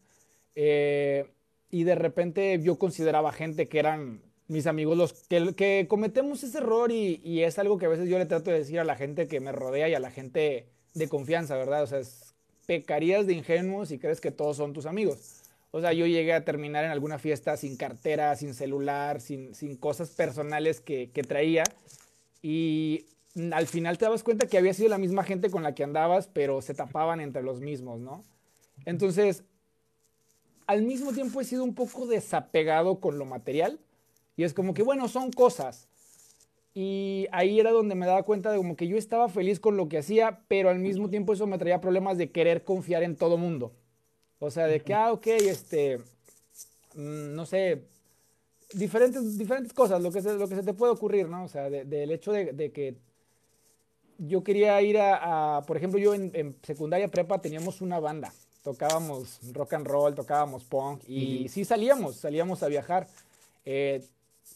Eh, 0.55 1.25
y 1.69 1.83
de 1.83 1.95
repente 1.95 2.59
yo 2.61 2.77
consideraba 2.77 3.31
gente 3.31 3.67
que 3.67 3.79
eran 3.79 4.21
mis 4.47 4.67
amigos 4.67 4.97
los 4.97 5.13
que, 5.13 5.55
que 5.55 5.87
cometemos 5.89 6.43
ese 6.43 6.59
error 6.59 6.91
y, 6.91 7.19
y, 7.23 7.41
es 7.41 7.57
algo 7.57 7.77
que 7.77 7.87
a 7.87 7.89
veces 7.89 8.07
yo 8.07 8.19
le 8.19 8.25
trato 8.25 8.51
de 8.51 8.59
decir 8.59 8.79
a 8.79 8.83
la 8.83 8.95
gente 8.95 9.27
que 9.27 9.39
me 9.39 9.51
rodea 9.51 9.89
y 9.89 9.95
a 9.95 9.99
la 9.99 10.11
gente 10.11 10.67
de 10.93 11.09
confianza, 11.09 11.55
¿verdad? 11.55 11.83
O 11.83 11.87
sea, 11.87 11.99
es, 11.99 12.33
pecarías 12.65 13.27
de 13.27 13.33
ingenuos 13.33 13.91
y 13.91 13.99
crees 13.99 14.21
que 14.21 14.31
todos 14.31 14.57
son 14.57 14.73
tus 14.73 14.85
amigos. 14.85 15.42
O 15.75 15.81
sea, 15.81 15.91
yo 15.91 16.05
llegué 16.05 16.33
a 16.33 16.45
terminar 16.45 16.85
en 16.85 16.91
alguna 16.91 17.17
fiesta 17.17 17.57
sin 17.57 17.77
cartera, 17.77 18.35
sin 18.35 18.53
celular, 18.53 19.19
sin, 19.19 19.55
sin 19.55 19.75
cosas 19.75 20.11
personales 20.11 20.79
que, 20.79 21.09
que 21.09 21.23
traía. 21.23 21.63
Y 22.43 23.07
al 23.51 23.65
final 23.65 23.97
te 23.97 24.05
dabas 24.05 24.21
cuenta 24.21 24.45
que 24.45 24.59
había 24.59 24.75
sido 24.75 24.89
la 24.89 24.99
misma 24.99 25.23
gente 25.23 25.49
con 25.49 25.63
la 25.63 25.73
que 25.73 25.83
andabas, 25.83 26.29
pero 26.31 26.61
se 26.61 26.75
tapaban 26.75 27.19
entre 27.21 27.41
los 27.41 27.59
mismos, 27.59 27.99
¿no? 27.99 28.23
Entonces, 28.85 29.45
al 30.67 30.83
mismo 30.83 31.11
tiempo 31.11 31.41
he 31.41 31.43
sido 31.43 31.63
un 31.63 31.73
poco 31.73 32.05
desapegado 32.05 32.99
con 32.99 33.17
lo 33.17 33.25
material. 33.25 33.79
Y 34.37 34.43
es 34.43 34.53
como 34.53 34.75
que, 34.75 34.83
bueno, 34.83 35.07
son 35.07 35.31
cosas. 35.31 35.87
Y 36.75 37.25
ahí 37.31 37.59
era 37.59 37.71
donde 37.71 37.95
me 37.95 38.05
daba 38.05 38.21
cuenta 38.21 38.51
de 38.51 38.57
como 38.57 38.75
que 38.75 38.87
yo 38.87 38.95
estaba 38.95 39.27
feliz 39.27 39.59
con 39.59 39.75
lo 39.75 39.89
que 39.89 39.97
hacía, 39.97 40.41
pero 40.47 40.69
al 40.69 40.77
mismo 40.77 41.09
tiempo 41.09 41.33
eso 41.33 41.47
me 41.47 41.57
traía 41.57 41.81
problemas 41.81 42.19
de 42.19 42.29
querer 42.29 42.63
confiar 42.63 43.01
en 43.01 43.15
todo 43.15 43.39
mundo. 43.39 43.73
O 44.45 44.51
sea, 44.51 44.67
de 44.67 44.81
que, 44.81 44.93
ah, 44.93 45.13
ok, 45.13 45.25
este, 45.25 45.99
mm, 46.95 47.33
no 47.33 47.45
sé, 47.45 47.83
diferentes, 48.73 49.37
diferentes 49.37 49.71
cosas, 49.71 50.01
lo 50.01 50.11
que, 50.11 50.21
se, 50.21 50.33
lo 50.33 50.49
que 50.49 50.55
se 50.55 50.63
te 50.63 50.73
puede 50.73 50.91
ocurrir, 50.91 51.29
¿no? 51.29 51.45
O 51.45 51.47
sea, 51.47 51.69
del 51.69 52.11
hecho 52.11 52.33
de, 52.33 52.71
que 52.73 52.97
yo 54.17 54.43
quería 54.43 54.81
ir 54.81 54.97
a, 54.99 55.63
por 55.65 55.77
ejemplo, 55.77 55.97
yo 55.97 56.13
en, 56.13 56.57
secundaria 56.61 57.07
prepa 57.07 57.39
teníamos 57.39 57.79
una 57.79 58.01
banda, 58.01 58.33
tocábamos 58.63 59.39
rock 59.53 59.75
and 59.75 59.87
roll, 59.87 60.13
tocábamos 60.13 60.65
punk 60.65 61.03
y 61.07 61.47
sí 61.47 61.63
salíamos, 61.63 62.17
salíamos 62.17 62.63
a 62.63 62.67
viajar. 62.67 63.07
Eh, 63.63 64.03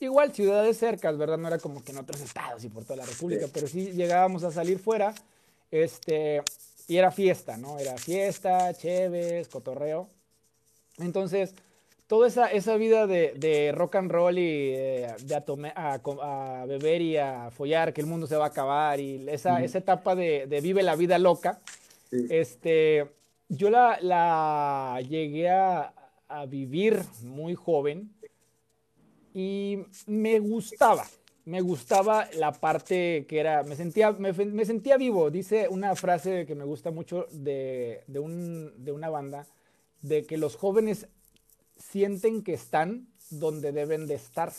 igual 0.02 0.34
ciudades 0.34 0.78
cercas, 0.78 1.18
¿verdad? 1.18 1.38
No 1.38 1.48
era 1.48 1.60
como 1.60 1.82
que 1.82 1.94
en 1.94 2.00
otros 2.00 2.20
estados 2.20 2.62
y 2.66 2.68
por 2.68 2.84
toda 2.84 2.98
la 2.98 3.06
República, 3.06 3.46
pero 3.54 3.68
sí 3.68 3.94
llegábamos 3.94 4.44
a 4.44 4.52
salir 4.52 4.80
fuera. 4.80 5.16
Este, 5.72 6.42
y 6.88 6.98
era 6.98 7.12
fiesta, 7.12 7.58
¿no? 7.58 7.80
Era 7.80 7.98
fiesta, 7.98 8.74
chéves, 8.74 9.48
cotorreo. 9.50 10.08
Entonces, 10.98 11.54
toda 12.08 12.28
esa, 12.28 12.48
esa 12.48 12.78
vida 12.78 13.06
de, 13.06 13.34
de 13.36 13.74
rock 13.74 13.96
and 13.96 14.12
roll 14.12 14.40
y 14.40 14.72
eh, 14.74 15.14
de 15.22 15.36
a, 15.36 16.00
a, 16.22 16.66
beber 16.66 17.02
y 17.02 17.18
a 17.18 17.52
follar, 17.52 17.94
que 17.94 18.02
el 18.02 18.08
mundo 18.08 18.26
se 18.26 18.38
va 18.38 18.46
a 18.46 18.50
acabar, 18.50 19.00
y 19.00 19.30
esa, 19.30 19.62
esa 19.64 19.78
etapa 19.78 20.16
de, 20.16 20.48
de, 20.48 20.62
vive 20.62 20.82
la 20.82 20.96
vida 20.96 21.20
loca, 21.20 21.60
este, 22.12 23.06
yo 23.50 23.70
la, 23.70 24.00
la 24.02 25.02
llegué 25.08 25.50
a, 25.50 25.94
a, 26.30 26.46
vivir 26.46 27.04
muy 27.22 27.54
joven, 27.54 28.14
y 29.34 29.84
me 30.08 30.40
gustaba, 30.40 31.06
me 31.48 31.62
gustaba 31.62 32.28
la 32.34 32.52
parte 32.52 33.26
que 33.26 33.40
era, 33.40 33.64
me 33.64 33.78
sentía, 33.78 34.12
me, 34.12 34.66
sentía 34.66 34.98
vivo. 34.98 35.32
Dice 35.32 35.70
una 35.70 35.96
frase 35.96 36.46
que 36.46 36.56
me 36.56 36.66
gusta 36.66 36.92
mucho 36.92 37.26
de, 37.32 38.04
de, 38.08 38.20
un, 38.20 38.74
de 38.84 38.92
una 38.92 39.10
banda, 39.10 39.48
de 40.02 40.26
que 40.26 40.36
los 40.36 40.58
jóvenes 40.58 41.08
sienten 41.78 42.44
que 42.44 42.54
están 42.54 43.08
donde 43.30 43.72
deben 43.72 44.08
de 44.08 44.16
estar. 44.16 44.52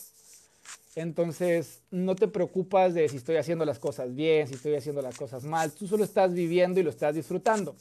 Entonces, 0.94 1.82
no 1.90 2.16
te 2.16 2.26
preocupas 2.26 2.94
de 2.94 3.06
si 3.10 3.18
estoy 3.18 3.36
haciendo 3.36 3.66
las 3.66 3.78
cosas 3.78 4.14
bien, 4.14 4.48
si 4.48 4.54
estoy 4.54 4.74
haciendo 4.74 5.02
las 5.02 5.18
cosas 5.18 5.44
mal, 5.44 5.70
tú 5.72 5.86
solo 5.86 6.04
estás 6.04 6.32
viviendo 6.32 6.80
y 6.80 6.84
lo 6.84 6.90
estás 6.90 7.14
disfrutando. 7.14 7.76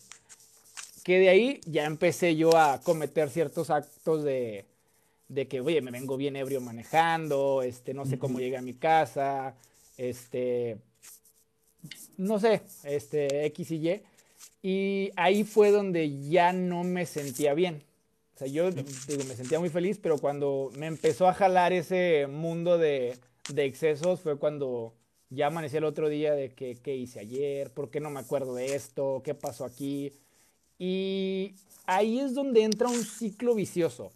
Que 1.06 1.18
de 1.18 1.30
ahí 1.30 1.62
ya 1.66 1.86
empecé 1.86 2.36
yo 2.36 2.58
a 2.58 2.82
cometer 2.82 3.30
ciertos 3.30 3.70
actos 3.70 4.26
de, 4.26 4.66
de 5.30 5.48
que, 5.48 5.62
oye, 5.62 5.82
me 5.82 5.92
vengo 5.92 6.18
bien 6.18 6.36
ebrio 6.36 6.62
manejando, 6.62 7.62
este, 7.62 7.94
no 7.94 8.06
sé 8.06 8.18
cómo 8.18 8.40
llegué 8.40 8.58
a 8.58 8.62
mi 8.62 8.74
casa, 8.74 9.56
este, 9.98 10.78
no 12.18 12.40
sé, 12.40 12.62
este, 12.84 13.46
X 13.48 13.72
y 13.72 13.90
Y. 13.90 14.02
Y 14.62 15.12
ahí 15.16 15.44
fue 15.44 15.72
donde 15.72 16.20
ya 16.30 16.54
no 16.54 16.84
me 16.84 17.06
sentía 17.06 17.54
bien. 17.54 17.84
O 18.36 18.38
sea, 18.38 18.48
yo 18.48 18.72
digo, 18.72 19.24
me 19.28 19.36
sentía 19.36 19.60
muy 19.60 19.70
feliz, 19.70 20.00
pero 20.02 20.18
cuando 20.20 20.72
me 20.78 20.86
empezó 20.88 21.28
a 21.28 21.34
jalar 21.34 21.74
ese 21.74 22.28
mundo 22.28 22.78
de, 22.78 23.18
de 23.54 23.66
excesos 23.66 24.22
fue 24.22 24.38
cuando 24.38 24.94
ya 25.30 25.48
amanecí 25.48 25.78
el 25.78 25.84
otro 25.84 26.10
día 26.10 26.34
de 26.34 26.54
que, 26.54 26.76
qué 26.76 26.96
hice 26.96 27.20
ayer, 27.20 27.72
por 27.72 27.90
qué 27.90 28.00
no 28.00 28.10
me 28.10 28.20
acuerdo 28.20 28.56
de 28.56 28.76
esto, 28.76 29.22
qué 29.24 29.34
pasó 29.34 29.66
aquí. 29.66 30.14
Y 30.78 31.56
ahí 31.86 32.20
es 32.20 32.34
donde 32.34 32.64
entra 32.64 32.88
un 32.88 33.04
ciclo 33.04 33.56
vicioso. 33.56 34.12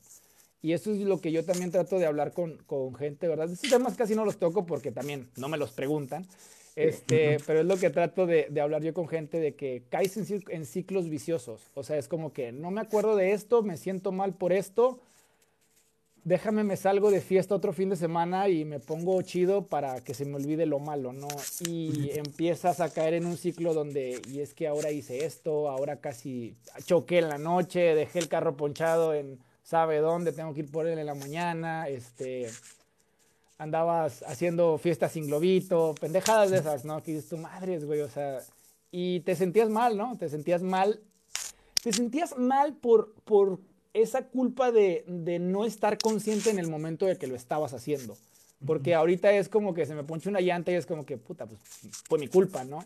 Y 0.61 0.73
eso 0.73 0.91
es 0.91 0.99
lo 0.99 1.19
que 1.19 1.31
yo 1.31 1.43
también 1.43 1.71
trato 1.71 1.97
de 1.97 2.05
hablar 2.05 2.33
con, 2.33 2.57
con 2.67 2.93
gente, 2.95 3.27
¿verdad? 3.27 3.51
Estos 3.51 3.69
temas 3.69 3.95
casi 3.95 4.13
no 4.13 4.25
los 4.25 4.37
toco 4.37 4.65
porque 4.65 4.91
también 4.91 5.29
no 5.37 5.47
me 5.47 5.57
los 5.57 5.71
preguntan. 5.71 6.27
Este, 6.75 7.37
pero 7.45 7.61
es 7.61 7.65
lo 7.65 7.77
que 7.77 7.89
trato 7.89 8.25
de, 8.25 8.47
de, 8.49 8.61
hablar 8.61 8.81
yo 8.81 8.93
con 8.93 9.07
gente 9.07 9.39
de 9.39 9.55
que 9.55 9.83
caes 9.89 10.15
en, 10.17 10.43
en, 10.49 10.65
ciclos 10.65 11.09
viciosos. 11.09 11.69
O 11.73 11.83
sea, 11.83 11.97
es 11.97 12.07
como 12.07 12.31
que 12.31 12.51
no 12.51 12.71
me 12.71 12.79
acuerdo 12.79 13.15
de 13.15 13.33
esto, 13.33 13.61
me 13.61 13.75
siento 13.75 14.11
mal 14.11 14.35
por 14.35 14.53
esto. 14.53 15.01
Déjame, 16.23 16.63
me 16.63 16.77
salgo 16.77 17.09
de 17.09 17.19
fiesta 17.19 17.55
otro 17.55 17.73
fin 17.73 17.89
de 17.89 17.95
semana 17.95 18.47
y 18.47 18.63
me 18.63 18.79
pongo 18.79 19.19
chido 19.23 19.65
para 19.65 20.01
que 20.01 20.13
se 20.13 20.23
me 20.23 20.35
olvide 20.35 20.67
lo 20.67 20.77
malo, 20.77 21.13
¿no? 21.13 21.27
Y 21.67 22.11
empiezas 22.11 22.79
a 22.79 22.93
caer 22.93 23.15
en 23.15 23.25
un 23.25 23.37
ciclo 23.37 23.73
donde, 23.73 24.21
y 24.31 24.39
es 24.39 24.53
que 24.53 24.67
ahora 24.67 24.91
hice 24.91 25.25
esto, 25.25 25.67
ahora 25.67 25.99
casi 25.99 26.55
choqué 26.85 27.17
en 27.17 27.29
la 27.29 27.39
noche, 27.39 27.95
dejé 27.95 28.19
el 28.19 28.27
carro 28.27 28.55
ponchado 28.55 29.15
en 29.15 29.39
sabe 29.63 29.99
dónde, 29.99 30.31
tengo 30.31 30.53
que 30.53 30.61
ir 30.61 30.71
por 30.71 30.87
él 30.87 30.99
en 30.99 31.05
la 31.05 31.15
mañana, 31.15 31.87
este, 31.87 32.49
andabas 33.57 34.23
haciendo 34.23 34.77
fiestas 34.77 35.11
sin 35.11 35.27
globito, 35.27 35.95
pendejadas 35.99 36.51
de 36.51 36.57
esas, 36.57 36.85
¿no? 36.85 37.01
Que 37.03 37.11
dices 37.11 37.29
tu 37.29 37.37
madre, 37.37 37.79
güey, 37.79 38.01
o 38.01 38.09
sea, 38.09 38.39
y 38.91 39.21
te 39.21 39.35
sentías 39.35 39.69
mal, 39.69 39.97
¿no? 39.97 40.17
Te 40.17 40.29
sentías 40.29 40.61
mal, 40.61 40.99
te 41.83 41.93
sentías 41.93 42.37
mal 42.37 42.73
por, 42.73 43.13
por 43.23 43.59
esa 43.93 44.23
culpa 44.23 44.71
de, 44.71 45.03
de 45.07 45.39
no 45.39 45.65
estar 45.65 45.97
consciente 45.97 46.49
en 46.49 46.59
el 46.59 46.67
momento 46.67 47.05
de 47.05 47.17
que 47.17 47.27
lo 47.27 47.35
estabas 47.35 47.73
haciendo. 47.73 48.17
Porque 48.65 48.93
ahorita 48.93 49.31
es 49.31 49.49
como 49.49 49.73
que 49.73 49.85
se 49.85 49.95
me 49.95 50.03
ponche 50.03 50.29
una 50.29 50.39
llanta 50.39 50.71
y 50.71 50.75
es 50.75 50.85
como 50.85 51.05
que, 51.05 51.17
puta, 51.17 51.45
pues 51.45 51.59
fue 52.07 52.19
mi 52.19 52.27
culpa, 52.27 52.63
¿no? 52.63 52.83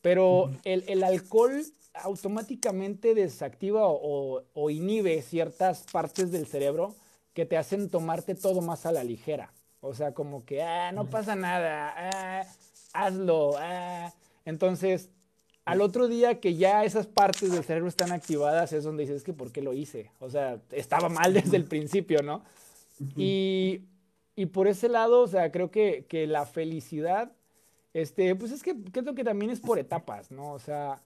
Pero 0.00 0.50
el, 0.64 0.84
el 0.86 1.02
alcohol 1.02 1.64
automáticamente 2.02 3.14
desactiva 3.14 3.82
o, 3.84 4.70
inhibe 4.70 5.22
ciertas 5.22 5.84
partes 5.92 6.30
del 6.30 6.46
cerebro 6.46 6.94
que 7.34 7.46
te 7.46 7.56
hacen 7.56 7.90
tomarte 7.90 8.34
todo 8.34 8.60
más 8.60 8.86
a 8.86 8.92
la 8.92 9.04
ligera. 9.04 9.52
O 9.80 9.94
sea, 9.94 10.14
como 10.14 10.44
que, 10.44 10.62
ah, 10.62 10.90
no 10.92 11.08
pasa 11.08 11.36
nada, 11.36 11.94
ah, 11.96 12.46
hazlo. 12.92 13.52
Ah. 13.58 14.12
Entonces, 14.44 15.10
al 15.64 15.80
otro 15.80 16.08
día 16.08 16.40
que 16.40 16.54
ya 16.54 16.84
esas 16.84 17.06
partes 17.06 17.52
del 17.52 17.64
cerebro 17.64 17.88
están 17.88 18.12
activadas, 18.12 18.72
es 18.72 18.84
donde 18.84 19.02
dices, 19.02 19.22
que 19.22 19.32
¿por 19.32 19.52
qué 19.52 19.62
lo 19.62 19.74
hice? 19.74 20.10
O 20.20 20.30
sea, 20.30 20.60
estaba 20.70 21.08
mal 21.08 21.34
desde 21.34 21.56
el 21.56 21.64
principio, 21.64 22.22
¿no? 22.22 22.42
Y, 23.16 23.82
y 24.36 24.46
por 24.46 24.68
ese 24.68 24.88
lado, 24.88 25.20
o 25.20 25.28
sea, 25.28 25.50
creo 25.50 25.70
que, 25.70 26.06
que 26.08 26.26
la 26.26 26.46
felicidad, 26.46 27.32
este, 27.92 28.34
pues 28.36 28.52
es 28.52 28.62
que 28.62 28.74
creo 28.92 29.14
que 29.14 29.24
también 29.24 29.50
es 29.50 29.60
por 29.60 29.78
etapas, 29.78 30.30
¿no? 30.30 30.52
O 30.52 30.58
sea, 30.58 31.02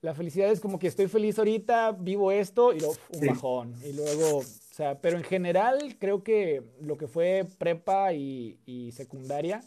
la 0.00 0.14
felicidad 0.14 0.50
es 0.50 0.60
como 0.60 0.78
que 0.78 0.86
estoy 0.86 1.08
feliz 1.08 1.38
ahorita, 1.38 1.92
vivo 1.92 2.30
esto 2.30 2.72
y 2.72 2.80
luego 2.80 2.94
un 3.12 3.26
bajón. 3.26 3.74
Y 3.84 3.92
luego, 3.92 4.38
o 4.38 4.44
sea, 4.72 5.00
pero 5.00 5.16
en 5.16 5.24
general 5.24 5.96
creo 5.98 6.22
que 6.22 6.62
lo 6.80 6.96
que 6.96 7.08
fue 7.08 7.46
prepa 7.58 8.12
y, 8.12 8.92
secundaria, 8.94 9.62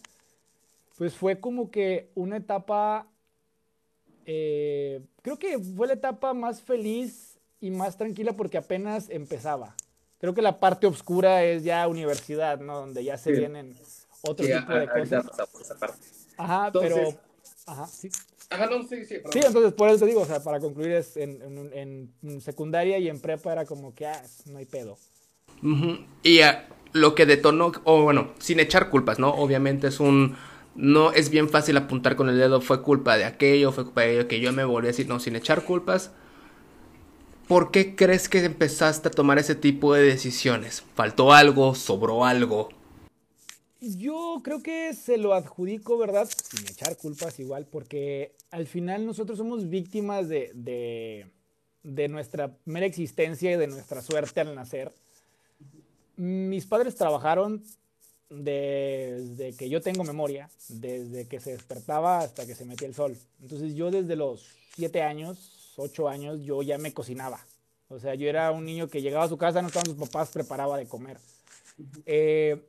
pues 0.98 1.16
fue 1.16 1.40
como 1.40 1.70
que 1.70 2.10
una 2.16 2.38
etapa, 2.38 3.08
eh, 4.26 5.02
creo 5.22 5.38
que 5.38 5.60
fue 5.60 5.88
la 5.88 5.94
etapa 5.94 6.34
más 6.34 6.62
feliz 6.62 7.38
y 7.60 7.70
más 7.70 7.98
tranquila 7.98 8.34
porque 8.34 8.58
apenas 8.58 9.10
empezaba. 9.10 9.76
Creo 10.20 10.34
que 10.34 10.42
la 10.42 10.60
parte 10.60 10.88
oscura 10.88 11.44
es 11.44 11.64
ya 11.64 11.88
universidad, 11.88 12.60
¿no? 12.60 12.80
Donde 12.80 13.04
ya 13.04 13.18
se 13.18 13.32
vienen 13.32 13.76
otro 14.22 14.46
tipo 14.46 14.74
de 14.74 14.88
cosas. 14.88 15.26
Ajá, 16.38 16.72
pero... 16.72 17.18
Ajá, 17.66 17.88
sí 17.88 18.10
sí, 18.90 19.06
sí. 19.06 19.16
Sí, 19.32 19.40
entonces 19.46 19.74
por 19.74 19.90
eso 19.90 20.00
te 20.00 20.06
digo, 20.06 20.22
o 20.22 20.26
sea, 20.26 20.44
para 20.44 20.60
concluir 20.60 20.92
es 20.92 21.18
en, 21.18 22.14
secundaria 22.42 22.98
y 22.98 23.08
en 23.08 23.20
prepa 23.20 23.52
era 23.52 23.66
como 23.66 23.96
que, 23.96 24.08
ah, 24.08 24.22
no 24.46 24.58
hay 24.58 24.66
pedo. 24.66 24.98
Y 26.24 26.40
lo 26.94 27.16
que 27.16 27.26
detonó, 27.26 27.72
o 27.84 28.04
bueno, 28.04 28.32
sin 28.40 28.60
echar 28.60 28.90
culpas, 28.90 29.20
¿no? 29.20 29.30
Obviamente 29.30 29.88
es 29.88 30.00
un, 30.00 30.36
no 30.76 31.12
es 31.12 31.30
bien 31.30 31.50
fácil 31.50 31.78
apuntar 31.78 32.16
con 32.16 32.30
el 32.30 32.38
dedo, 32.38 32.62
fue 32.62 32.82
culpa 32.82 33.18
de 33.18 33.26
aquello, 33.26 33.72
fue 33.72 33.86
culpa 33.86 34.02
de 34.02 34.08
aquello, 34.08 34.28
que 34.28 34.40
yo 34.40 34.52
me 34.52 34.66
volví 34.66 34.88
a 34.88 34.92
decir, 34.92 35.08
no, 35.08 35.20
sin 35.20 35.36
echar 35.36 35.64
culpas. 35.64 36.12
¿Por 37.48 37.72
qué 37.72 37.96
crees 37.96 38.30
que 38.30 38.44
empezaste 38.46 39.10
a 39.10 39.12
tomar 39.12 39.38
ese 39.38 39.56
tipo 39.56 39.94
de 39.94 40.04
decisiones? 40.04 40.84
¿Faltó 40.96 41.34
algo? 41.34 41.76
¿Sobró 41.76 42.26
algo? 42.26 42.70
Yo 43.84 44.42
creo 44.44 44.62
que 44.62 44.94
se 44.94 45.18
lo 45.18 45.34
adjudico, 45.34 45.98
¿verdad? 45.98 46.30
Sin 46.30 46.68
echar 46.68 46.96
culpas 46.98 47.40
igual, 47.40 47.66
porque 47.66 48.36
al 48.52 48.68
final 48.68 49.08
nosotros 49.08 49.40
somos 49.40 49.70
víctimas 49.70 50.30
de, 50.30 50.52
de, 51.82 52.08
nuestra 52.08 52.56
mera 52.66 52.86
existencia 52.86 53.52
y 53.52 53.58
de 53.58 53.66
nuestra 53.66 54.04
suerte 54.04 54.40
al 54.40 54.54
nacer. 54.54 54.92
Mis 56.16 56.68
padres 56.68 56.94
trabajaron 56.94 57.64
desde 58.30 59.56
que 59.58 59.68
yo 59.68 59.82
tengo 59.82 60.04
memoria, 60.04 60.48
desde 60.70 61.28
que 61.28 61.40
se 61.40 61.54
despertaba 61.54 62.20
hasta 62.20 62.46
que 62.46 62.54
se 62.54 62.66
metía 62.66 62.88
el 62.88 62.94
sol. 62.94 63.18
Entonces 63.42 63.74
yo 63.74 63.90
desde 63.90 64.16
los 64.16 64.46
siete 64.76 65.02
años, 65.02 65.74
ocho 65.76 66.08
años, 66.08 66.44
yo 66.44 66.62
ya 66.62 66.78
me 66.78 66.94
cocinaba. 66.94 67.44
O 67.90 68.00
sea, 68.00 68.14
yo 68.14 68.30
era 68.30 68.52
un 68.52 68.64
niño 68.64 68.90
que 68.90 69.02
llegaba 69.02 69.24
a 69.24 69.30
su 69.30 69.40
casa, 69.40 69.60
no 69.60 69.70
estaban 69.70 69.88
sus 69.88 69.98
papás, 69.98 70.30
preparaba 70.30 70.78
de 70.78 70.86
comer. 70.86 71.18
Eh, 72.06 72.62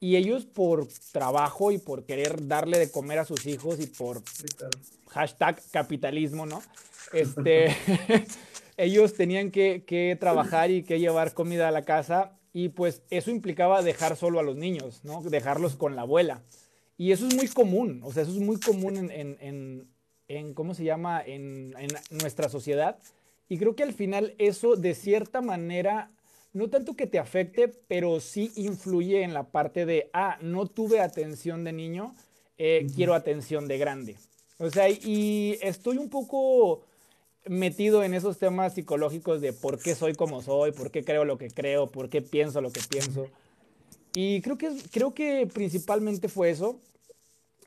y 0.00 0.16
ellos 0.16 0.46
por 0.46 0.88
trabajo 1.12 1.72
y 1.72 1.78
por 1.78 2.04
querer 2.04 2.46
darle 2.46 2.78
de 2.78 2.90
comer 2.90 3.18
a 3.18 3.24
sus 3.24 3.46
hijos 3.46 3.80
y 3.80 3.86
por 3.86 4.22
hashtag 5.08 5.60
capitalismo, 5.70 6.46
¿no? 6.46 6.62
Este, 7.14 7.74
ellos 8.76 9.14
tenían 9.14 9.50
que, 9.50 9.82
que, 9.86 10.14
trabajar 10.20 10.70
y 10.70 10.82
que 10.82 11.00
llevar 11.00 11.32
comida 11.32 11.66
a 11.66 11.70
la 11.70 11.80
casa 11.80 12.38
y 12.52 12.68
pues 12.68 13.00
eso 13.08 13.30
implicaba 13.30 13.80
dejar 13.80 14.14
solo 14.14 14.38
a 14.38 14.42
los 14.42 14.56
niños, 14.56 15.00
¿no? 15.04 15.22
Dejarlos 15.22 15.74
con 15.76 15.96
la 15.96 16.02
abuela. 16.02 16.42
Y 16.98 17.12
eso 17.12 17.26
es 17.26 17.34
muy 17.34 17.48
común, 17.48 18.02
o 18.04 18.12
sea, 18.12 18.24
eso 18.24 18.32
es 18.32 18.40
muy 18.40 18.60
común 18.60 18.98
en, 18.98 19.10
en, 19.10 19.38
en, 19.40 19.88
en 20.28 20.52
¿cómo 20.52 20.74
se 20.74 20.84
llama?, 20.84 21.22
en, 21.24 21.72
en 21.78 21.88
nuestra 22.10 22.50
sociedad. 22.50 22.98
Y 23.48 23.56
creo 23.56 23.74
que 23.74 23.84
al 23.84 23.94
final 23.94 24.34
eso 24.36 24.76
de 24.76 24.94
cierta 24.94 25.40
manera 25.40 26.10
no 26.52 26.68
tanto 26.70 26.94
que 26.94 27.06
te 27.06 27.18
afecte, 27.18 27.68
pero 27.68 28.20
sí 28.20 28.50
influye 28.56 29.22
en 29.22 29.34
la 29.34 29.44
parte 29.44 29.86
de, 29.86 30.10
ah, 30.12 30.38
no 30.40 30.66
tuve 30.66 31.00
atención 31.00 31.64
de 31.64 31.72
niño, 31.72 32.14
eh, 32.56 32.86
quiero 32.94 33.14
atención 33.14 33.68
de 33.68 33.78
grande. 33.78 34.16
O 34.58 34.70
sea, 34.70 34.88
y 34.88 35.58
estoy 35.62 35.98
un 35.98 36.08
poco 36.08 36.84
metido 37.46 38.02
en 38.02 38.14
esos 38.14 38.38
temas 38.38 38.74
psicológicos 38.74 39.40
de 39.40 39.52
por 39.52 39.78
qué 39.78 39.94
soy 39.94 40.14
como 40.14 40.42
soy, 40.42 40.72
por 40.72 40.90
qué 40.90 41.04
creo 41.04 41.24
lo 41.24 41.38
que 41.38 41.48
creo, 41.48 41.86
por 41.86 42.10
qué 42.10 42.22
pienso 42.22 42.60
lo 42.60 42.70
que 42.70 42.80
pienso. 42.88 43.28
Y 44.14 44.40
creo 44.40 44.58
que, 44.58 44.70
creo 44.90 45.14
que 45.14 45.48
principalmente 45.52 46.28
fue 46.28 46.50
eso. 46.50 46.80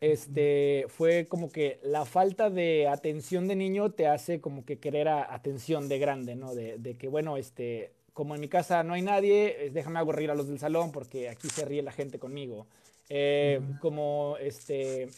Este, 0.01 0.85
fue 0.89 1.27
como 1.27 1.51
que 1.51 1.79
la 1.83 2.05
falta 2.05 2.49
de 2.49 2.87
atención 2.87 3.47
de 3.47 3.55
niño 3.55 3.91
te 3.91 4.07
hace 4.07 4.41
como 4.41 4.65
que 4.65 4.79
querer 4.79 5.07
atención 5.07 5.87
de 5.87 5.99
grande, 5.99 6.35
¿no? 6.35 6.55
De, 6.55 6.79
de 6.79 6.95
que, 6.97 7.07
bueno, 7.07 7.37
este, 7.37 7.91
como 8.21 8.35
en 8.35 8.41
mi 8.41 8.49
casa 8.49 8.83
no 8.83 8.93
hay 8.93 9.01
nadie, 9.01 9.71
déjame 9.73 9.97
aburrir 9.97 10.29
a 10.29 10.35
los 10.35 10.47
del 10.47 10.59
salón 10.59 10.91
porque 10.91 11.27
aquí 11.27 11.49
se 11.49 11.65
ríe 11.65 11.81
la 11.81 11.91
gente 11.91 12.19
conmigo. 12.19 12.67
Eh, 13.09 13.59
como 13.79 14.35
este, 14.39 15.09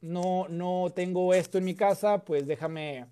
no, 0.00 0.46
no 0.48 0.92
tengo 0.94 1.34
esto 1.34 1.58
en 1.58 1.64
mi 1.64 1.74
casa, 1.74 2.18
pues 2.18 2.46
déjame, 2.46 3.06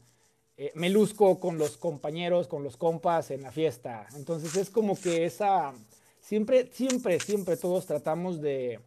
eh, 0.56 0.70
me 0.76 0.88
luzco 0.88 1.40
con 1.40 1.58
los 1.58 1.76
compañeros, 1.76 2.46
con 2.46 2.62
los 2.62 2.76
compas 2.76 3.32
en 3.32 3.42
la 3.42 3.50
fiesta. 3.50 4.06
Entonces 4.14 4.54
es 4.54 4.70
como 4.70 4.96
que 4.96 5.24
esa 5.24 5.74
siempre, 6.20 6.70
siempre, 6.72 7.18
siempre 7.18 7.56
todos 7.56 7.86
tratamos 7.86 8.40
de, 8.40 8.78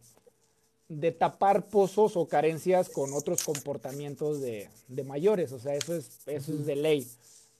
de 0.88 1.12
tapar 1.12 1.68
pozos 1.68 2.16
o 2.16 2.26
carencias 2.26 2.88
con 2.88 3.12
otros 3.12 3.44
comportamientos 3.44 4.40
de, 4.40 4.70
de 4.88 5.04
mayores. 5.04 5.52
O 5.52 5.58
sea, 5.58 5.74
eso 5.74 5.94
es, 5.94 6.26
eso 6.26 6.54
es 6.54 6.64
de 6.64 6.76
ley. 6.76 7.06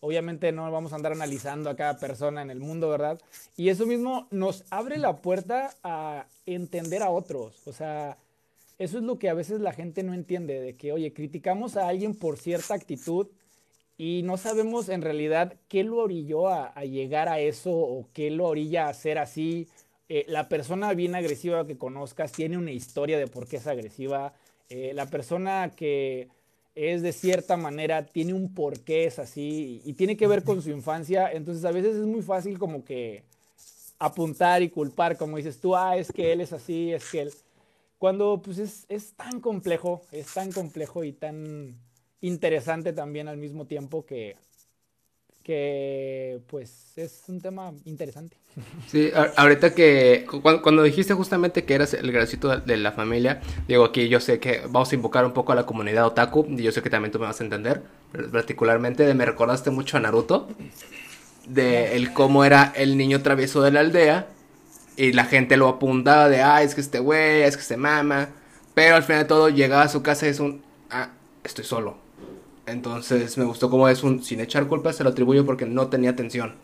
Obviamente 0.04 0.50
no 0.50 0.68
vamos 0.72 0.92
a 0.92 0.96
andar 0.96 1.12
analizando 1.12 1.70
a 1.70 1.76
cada 1.76 1.96
persona 1.96 2.42
en 2.42 2.50
el 2.50 2.58
mundo, 2.58 2.88
¿verdad? 2.88 3.20
Y 3.56 3.68
eso 3.68 3.86
mismo 3.86 4.26
nos 4.32 4.64
abre 4.68 4.98
la 4.98 5.22
puerta 5.22 5.76
a 5.84 6.26
entender 6.44 7.04
a 7.04 7.10
otros. 7.10 7.64
O 7.68 7.72
sea, 7.72 8.18
eso 8.80 8.98
es 8.98 9.04
lo 9.04 9.20
que 9.20 9.28
a 9.28 9.34
veces 9.34 9.60
la 9.60 9.72
gente 9.72 10.02
no 10.02 10.12
entiende, 10.12 10.60
de 10.60 10.74
que, 10.74 10.90
oye, 10.90 11.12
criticamos 11.12 11.76
a 11.76 11.86
alguien 11.86 12.16
por 12.16 12.36
cierta 12.36 12.74
actitud 12.74 13.28
y 13.96 14.22
no 14.24 14.38
sabemos 14.38 14.88
en 14.88 15.02
realidad 15.02 15.54
qué 15.68 15.84
lo 15.84 15.98
orilló 15.98 16.48
a, 16.48 16.74
llegar 16.82 17.28
a 17.28 17.38
eso 17.38 17.70
o 17.70 18.08
qué 18.12 18.32
lo 18.32 18.46
orilla 18.46 18.88
a 18.88 18.94
ser 18.94 19.18
así. 19.18 19.68
Eh, 20.08 20.24
la 20.26 20.48
persona 20.48 20.94
bien 20.94 21.14
agresiva 21.14 21.64
que 21.64 21.78
conozcas 21.78 22.32
tiene 22.32 22.58
una 22.58 22.72
historia 22.72 23.20
de 23.20 23.28
por 23.28 23.46
qué 23.46 23.58
es 23.58 23.68
agresiva. 23.68 24.34
Eh, 24.68 24.90
la 24.94 25.06
persona 25.06 25.70
que 25.76 26.28
es 26.74 27.02
de 27.02 27.12
cierta 27.12 27.56
manera, 27.56 28.06
tiene 28.06 28.32
un 28.32 28.54
porqué 28.54 29.04
es 29.04 29.18
así 29.18 29.82
y, 29.84 29.92
tiene 29.94 30.16
que 30.16 30.26
ver 30.26 30.42
con 30.44 30.62
su 30.62 30.70
infancia. 30.70 31.30
Entonces 31.30 31.64
a 31.64 31.72
veces 31.72 31.96
es 31.96 32.06
muy 32.06 32.22
fácil 32.22 32.58
como 32.58 32.84
que 32.84 33.24
apuntar 33.98 34.62
y 34.62 34.70
culpar, 34.70 35.16
como 35.16 35.36
dices 35.36 35.60
tú, 35.60 35.76
ah, 35.76 35.96
es 35.96 36.10
que 36.10 36.32
él 36.32 36.40
es 36.40 36.52
así, 36.52 36.92
es 36.92 37.10
que 37.10 37.22
él... 37.22 37.32
Cuando 37.98 38.42
pues 38.42 38.58
es, 38.58 38.84
es 38.88 39.12
tan 39.12 39.40
complejo, 39.40 40.02
es 40.10 40.34
tan 40.34 40.50
complejo 40.50 41.04
y 41.04 41.12
tan 41.12 41.78
interesante 42.20 42.92
también 42.92 43.28
al 43.28 43.36
mismo 43.36 43.66
tiempo 43.66 44.04
que 44.04 44.36
que 45.42 46.40
pues 46.46 46.92
es 46.96 47.24
un 47.28 47.40
tema 47.40 47.72
interesante. 47.84 48.36
Sí, 48.86 49.10
ahorita 49.36 49.74
que 49.74 50.26
cuando, 50.62 50.82
dijiste 50.82 51.14
justamente 51.14 51.64
que 51.64 51.74
eras 51.74 51.94
el 51.94 52.12
gracito 52.12 52.56
de 52.56 52.76
la 52.76 52.92
familia, 52.92 53.40
digo 53.66 53.84
aquí 53.84 54.08
yo 54.08 54.20
sé 54.20 54.38
que 54.40 54.62
vamos 54.68 54.92
a 54.92 54.94
invocar 54.94 55.24
un 55.24 55.32
poco 55.32 55.52
a 55.52 55.54
la 55.54 55.66
comunidad 55.66 56.06
otaku 56.06 56.46
y 56.48 56.62
yo 56.62 56.72
sé 56.72 56.82
que 56.82 56.90
también 56.90 57.12
tú 57.12 57.18
me 57.18 57.26
vas 57.26 57.40
a 57.40 57.44
entender, 57.44 57.82
particularmente 58.30 59.12
me 59.14 59.24
recordaste 59.24 59.70
mucho 59.70 59.96
a 59.96 60.00
Naruto, 60.00 60.48
de 61.46 61.96
el 61.96 62.12
cómo 62.12 62.44
era 62.44 62.72
el 62.76 62.96
niño 62.96 63.22
travieso 63.22 63.62
de 63.62 63.72
la 63.72 63.80
aldea 63.80 64.28
y 64.96 65.12
la 65.12 65.24
gente 65.24 65.56
lo 65.56 65.68
apuntaba 65.68 66.28
de, 66.28 66.42
ah, 66.42 66.62
es 66.62 66.74
que 66.74 66.82
este 66.82 66.98
güey, 66.98 67.42
es 67.42 67.56
que 67.56 67.62
se 67.62 67.76
mama, 67.76 68.28
pero 68.74 68.96
al 68.96 69.02
final 69.02 69.22
de 69.22 69.28
todo 69.28 69.48
llegaba 69.48 69.82
a 69.82 69.88
su 69.88 70.02
casa 70.02 70.26
y 70.26 70.30
es 70.30 70.40
un, 70.40 70.62
ah, 70.90 71.10
estoy 71.42 71.64
solo 71.64 72.01
entonces 72.72 73.38
me 73.38 73.44
gustó 73.44 73.70
como 73.70 73.88
es 73.88 74.02
un, 74.02 74.22
sin 74.22 74.40
echar 74.40 74.66
culpa, 74.66 74.92
se 74.92 75.04
lo 75.04 75.10
atribuyo 75.10 75.46
porque 75.46 75.66
no 75.66 75.88
tenía 75.88 76.10
atención. 76.10 76.54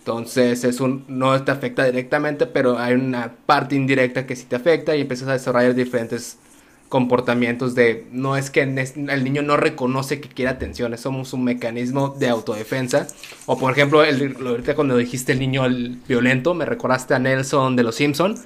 Entonces 0.00 0.64
es 0.64 0.80
un, 0.80 1.04
no 1.08 1.42
te 1.44 1.50
afecta 1.52 1.84
directamente, 1.84 2.46
pero 2.46 2.78
hay 2.78 2.94
una 2.94 3.32
parte 3.46 3.76
indirecta 3.76 4.26
que 4.26 4.36
sí 4.36 4.46
te 4.46 4.56
afecta 4.56 4.96
y 4.96 5.02
empiezas 5.02 5.28
a 5.28 5.32
desarrollar 5.32 5.74
diferentes 5.74 6.38
comportamientos 6.88 7.74
de, 7.74 8.06
no 8.10 8.36
es 8.36 8.50
que 8.50 8.62
el 8.62 9.24
niño 9.24 9.42
no 9.42 9.56
reconoce 9.56 10.20
que 10.20 10.28
quiere 10.28 10.50
atención, 10.50 10.96
somos 10.98 11.32
un 11.32 11.44
mecanismo 11.44 12.16
de 12.18 12.28
autodefensa. 12.28 13.06
O 13.46 13.58
por 13.58 13.72
ejemplo, 13.72 14.02
el, 14.02 14.36
ahorita 14.44 14.74
cuando 14.74 14.96
dijiste 14.96 15.32
el 15.32 15.38
niño 15.38 15.62
violento, 16.08 16.52
me 16.54 16.64
recordaste 16.64 17.14
a 17.14 17.18
Nelson 17.18 17.76
de 17.76 17.84
los 17.84 17.94
Simpson 17.94 18.36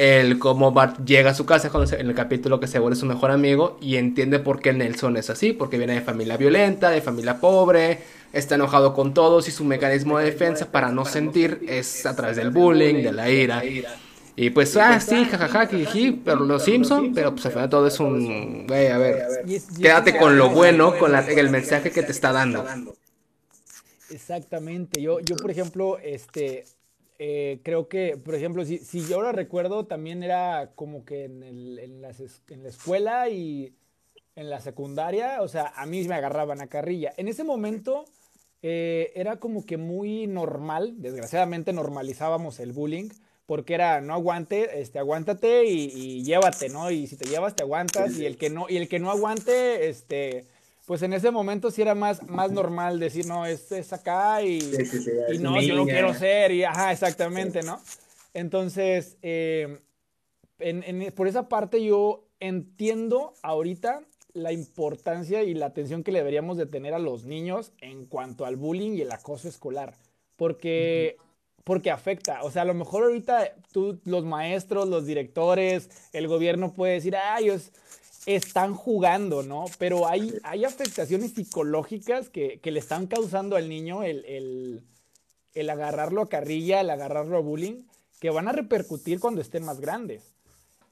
el 0.00 0.38
cómo 0.38 0.72
Bart 0.72 1.04
llega 1.04 1.32
a 1.32 1.34
su 1.34 1.44
casa 1.44 1.68
cuando 1.68 1.94
en 1.94 2.08
el 2.08 2.14
capítulo 2.14 2.58
que 2.58 2.66
se 2.66 2.78
vuelve 2.78 2.96
su 2.96 3.04
mejor 3.04 3.30
amigo 3.30 3.76
y 3.82 3.96
entiende 3.96 4.38
por 4.38 4.62
qué 4.62 4.72
Nelson 4.72 5.18
es 5.18 5.28
así, 5.28 5.52
porque 5.52 5.76
viene 5.76 5.92
de 5.92 6.00
familia 6.00 6.38
violenta, 6.38 6.88
de 6.88 7.02
familia 7.02 7.38
pobre, 7.38 7.98
está 8.32 8.54
enojado 8.54 8.94
con 8.94 9.12
todos 9.12 9.46
y 9.48 9.50
su 9.50 9.62
mecanismo 9.62 10.18
de 10.18 10.24
defensa 10.24 10.72
para 10.72 10.90
no 10.90 11.04
sentir 11.04 11.60
es 11.68 12.06
a 12.06 12.16
través 12.16 12.38
del 12.38 12.48
bullying, 12.48 13.02
de 13.02 13.12
la 13.12 13.28
ira. 13.28 13.62
Y 14.36 14.48
pues, 14.48 14.74
ah, 14.78 14.98
sí, 15.00 15.26
jajaja, 15.26 15.68
pero 16.24 16.46
los 16.46 16.64
Simpson, 16.64 17.12
pero 17.12 17.32
pues 17.32 17.44
al 17.44 17.52
final 17.52 17.68
todo 17.68 17.86
es 17.86 18.00
un, 18.00 18.66
güey, 18.66 18.86
a 18.86 18.96
ver, 18.96 19.26
quédate 19.78 20.16
con 20.16 20.38
lo 20.38 20.48
bueno, 20.48 20.98
con 20.98 21.14
el 21.14 21.50
mensaje 21.50 21.90
que 21.90 22.02
te 22.02 22.12
está 22.12 22.32
dando. 22.32 22.64
Exactamente, 24.08 25.02
yo, 25.02 25.20
yo 25.20 25.36
por 25.36 25.50
ejemplo, 25.50 25.98
este, 25.98 26.64
eh, 27.22 27.60
creo 27.62 27.86
que, 27.86 28.16
por 28.16 28.34
ejemplo, 28.34 28.64
si, 28.64 28.78
si, 28.78 29.06
yo 29.06 29.20
lo 29.20 29.30
recuerdo, 29.30 29.84
también 29.84 30.22
era 30.22 30.72
como 30.74 31.04
que 31.04 31.24
en, 31.24 31.42
el, 31.42 31.78
en, 31.78 32.00
las, 32.00 32.18
en, 32.48 32.62
la 32.62 32.70
escuela 32.70 33.28
y 33.28 33.74
en 34.36 34.48
la 34.48 34.58
secundaria, 34.62 35.42
o 35.42 35.48
sea, 35.48 35.70
a 35.76 35.84
mí 35.84 36.02
me 36.08 36.14
agarraban 36.14 36.62
a 36.62 36.68
carrilla. 36.68 37.12
En 37.18 37.28
ese 37.28 37.44
momento 37.44 38.06
eh, 38.62 39.12
era 39.14 39.36
como 39.36 39.66
que 39.66 39.76
muy 39.76 40.26
normal, 40.28 40.94
desgraciadamente 40.96 41.74
normalizábamos 41.74 42.58
el 42.58 42.72
bullying, 42.72 43.10
porque 43.44 43.74
era 43.74 44.00
no 44.00 44.14
aguante, 44.14 44.80
este, 44.80 44.98
aguántate 44.98 45.66
y, 45.66 45.92
y 45.94 46.24
llévate, 46.24 46.70
¿no? 46.70 46.90
Y 46.90 47.06
si 47.06 47.18
te 47.18 47.28
llevas, 47.28 47.54
te 47.54 47.64
aguantas, 47.64 48.16
y 48.18 48.24
el 48.24 48.38
que 48.38 48.48
no, 48.48 48.64
y 48.66 48.78
el 48.78 48.88
que 48.88 48.98
no 48.98 49.10
aguante, 49.10 49.90
este 49.90 50.46
pues 50.90 51.02
en 51.02 51.12
ese 51.12 51.30
momento 51.30 51.70
sí 51.70 51.82
era 51.82 51.94
más, 51.94 52.28
más 52.28 52.50
normal 52.50 52.98
decir, 52.98 53.24
no, 53.24 53.46
es, 53.46 53.70
es 53.70 53.92
acá 53.92 54.42
y, 54.42 54.58
y 55.32 55.38
no, 55.38 55.60
yo 55.62 55.76
no 55.76 55.84
quiero 55.84 56.12
ser, 56.14 56.50
y 56.50 56.64
ajá, 56.64 56.90
exactamente, 56.90 57.62
¿no? 57.62 57.80
Entonces, 58.34 59.16
eh, 59.22 59.78
por 61.14 61.28
esa 61.28 61.48
parte 61.48 61.84
yo 61.84 62.24
entiendo 62.40 63.34
ahorita 63.42 64.00
la 64.32 64.50
importancia 64.50 65.44
y 65.44 65.54
la 65.54 65.66
atención 65.66 66.02
que 66.02 66.10
le 66.10 66.18
deberíamos 66.18 66.56
de 66.56 66.66
tener 66.66 66.92
a 66.92 66.98
los 66.98 67.24
niños 67.24 67.70
en 67.80 68.06
cuanto 68.06 68.44
al 68.44 68.56
bullying 68.56 68.94
y 68.94 69.02
el 69.02 69.12
acoso 69.12 69.46
escolar, 69.46 69.94
porque, 70.34 71.18
porque 71.62 71.92
afecta, 71.92 72.42
o 72.42 72.50
sea, 72.50 72.62
a 72.62 72.64
lo 72.64 72.74
mejor 72.74 73.04
ahorita 73.04 73.54
tú, 73.70 74.00
los 74.04 74.24
maestros, 74.24 74.88
los 74.88 75.06
directores, 75.06 75.88
el 76.12 76.26
gobierno 76.26 76.74
puede 76.74 76.94
decir, 76.94 77.14
ay, 77.14 77.50
es 77.50 77.70
están 78.26 78.74
jugando, 78.74 79.42
¿no? 79.42 79.64
Pero 79.78 80.06
hay, 80.06 80.34
hay 80.42 80.64
afectaciones 80.64 81.32
psicológicas 81.32 82.28
que, 82.28 82.60
le 82.62 82.78
están 82.78 83.06
causando 83.06 83.56
al 83.56 83.68
niño 83.68 84.02
el, 84.02 84.82
agarrarlo 85.68 86.22
a 86.22 86.28
carrilla, 86.28 86.80
el 86.80 86.90
agarrarlo 86.90 87.38
a 87.38 87.40
bullying, 87.40 87.82
que 88.20 88.30
van 88.30 88.48
a 88.48 88.52
repercutir 88.52 89.20
cuando 89.20 89.40
estén 89.40 89.64
más 89.64 89.80
grandes. 89.80 90.22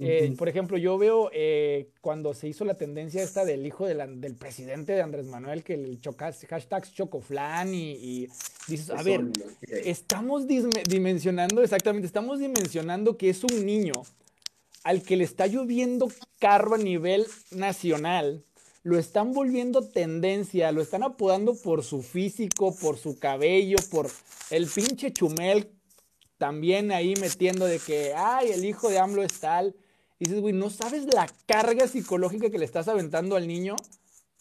Eh, 0.00 0.32
por 0.38 0.48
ejemplo, 0.48 0.78
yo 0.78 0.96
veo 0.96 1.28
eh, 1.32 1.90
cuando 2.00 2.32
se 2.32 2.46
hizo 2.46 2.64
la 2.64 2.74
tendencia 2.74 3.20
esta 3.20 3.44
del 3.44 3.66
hijo 3.66 3.84
del 3.84 4.36
presidente 4.36 4.92
de 4.92 5.02
Andrés 5.02 5.26
Manuel, 5.26 5.64
que 5.64 5.74
el 5.74 6.00
chocas, 6.00 6.46
hashtag 6.48 6.88
chocoflan 6.92 7.74
y, 7.74 7.90
y 7.94 8.28
dices, 8.68 8.90
a 8.90 9.02
ver, 9.02 9.22
estamos 9.62 10.46
dimensionando, 10.46 11.64
exactamente, 11.64 12.06
estamos 12.06 12.38
dimensionando 12.38 13.16
que 13.16 13.28
es 13.28 13.42
un 13.42 13.66
niño 13.66 14.04
al 14.88 15.02
que 15.02 15.18
le 15.18 15.24
está 15.24 15.46
lloviendo 15.46 16.10
carro 16.38 16.76
a 16.76 16.78
nivel 16.78 17.26
nacional, 17.50 18.42
lo 18.82 18.98
están 18.98 19.34
volviendo 19.34 19.86
tendencia, 19.86 20.72
lo 20.72 20.80
están 20.80 21.02
apodando 21.02 21.54
por 21.54 21.84
su 21.84 22.00
físico, 22.00 22.74
por 22.74 22.96
su 22.96 23.18
cabello, 23.18 23.76
por 23.90 24.10
el 24.48 24.66
pinche 24.66 25.12
Chumel 25.12 25.70
también 26.38 26.90
ahí 26.90 27.12
metiendo 27.20 27.66
de 27.66 27.80
que, 27.80 28.14
ay, 28.16 28.50
el 28.52 28.64
hijo 28.64 28.88
de 28.88 28.98
AMLO 28.98 29.22
es 29.22 29.38
tal. 29.40 29.76
Y 30.18 30.24
dices, 30.24 30.40
güey, 30.40 30.54
no 30.54 30.70
sabes 30.70 31.04
la 31.04 31.28
carga 31.44 31.86
psicológica 31.86 32.48
que 32.48 32.58
le 32.58 32.64
estás 32.64 32.88
aventando 32.88 33.36
al 33.36 33.46
niño, 33.46 33.76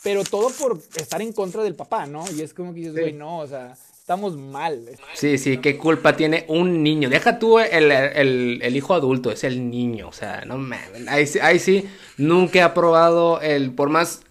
pero 0.02 0.24
todo 0.24 0.50
por 0.52 0.80
estar 0.96 1.22
en 1.22 1.34
contra 1.34 1.62
del 1.62 1.76
papá, 1.76 2.06
¿no? 2.06 2.24
Y 2.32 2.42
es 2.42 2.54
como 2.54 2.74
que 2.74 2.80
dices, 2.80 2.94
güey, 2.94 3.12
no, 3.12 3.40
o 3.40 3.48
sea, 3.48 3.78
estamos 4.08 4.38
mal. 4.38 4.86
Sí, 5.16 5.38
sí, 5.38 5.58
qué 5.58 5.78
culpa 5.78 6.16
tiene 6.16 6.46
un 6.48 6.82
niño. 6.82 7.10
Deja 7.10 7.40
tú 7.40 7.60
el, 7.60 8.74
hijo 8.74 8.94
adulto, 8.94 9.32
es 9.32 9.44
el 9.44 9.70
niño. 9.70 10.08
O 10.08 10.14
sea, 10.14 10.46
no 10.46 10.58
mames. 10.58 11.36
Ahí, 11.42 11.60
sí, 11.60 11.90
nunca 12.16 12.60
he 12.60 12.62
aprobado 12.62 13.42
el, 13.42 13.74
por 13.74 13.90
más 13.90 14.22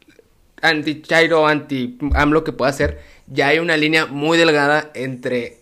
anti-Chairo, 0.62 1.47
anti-AMLO 1.47 2.43
que 2.43 2.53
pueda 2.53 2.73
ser, 2.73 3.03
ya 3.27 3.49
hay 3.49 3.59
una 3.59 3.77
línea 3.77 4.07
muy 4.07 4.39
delgada 4.39 4.91
entre 4.95 5.59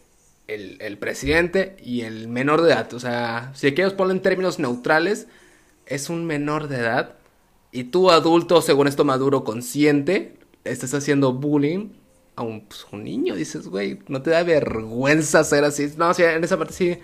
el, 0.47 0.97
presidente 0.99 1.77
y 1.83 2.03
el 2.03 2.29
menor 2.29 2.63
de 2.63 2.71
edad. 2.71 2.95
O 2.95 3.01
sea, 3.01 3.51
si 3.57 3.75
quieres 3.75 3.95
ponerlo 3.95 4.15
en 4.15 4.23
términos 4.23 4.61
neutrales, 4.61 5.27
es 5.87 6.09
un 6.09 6.25
menor 6.25 6.69
de 6.69 6.77
edad. 6.77 7.17
Y 7.73 7.83
tú, 7.83 8.13
adulto, 8.13 8.63
según 8.63 8.87
esto 8.87 9.05
maduro, 9.05 9.43
consciente, 9.43 10.37
estás 10.63 10.95
haciendo 10.95 11.33
bullying 11.33 11.89
a 12.37 12.43
un, 12.43 12.63
pues, 12.63 12.87
un 12.93 13.05
niño. 13.05 13.35
Dices, 13.35 13.69
güey, 13.69 13.99
no 14.09 14.23
te 14.23 14.31
da 14.31 14.43
vergüenza 14.43 15.45
ser 15.45 15.65
así. 15.65 15.93
No, 15.97 16.13
sea, 16.15 16.35
en 16.35 16.45
esa 16.45 16.59
parte 16.59 16.75
sí 16.75 16.99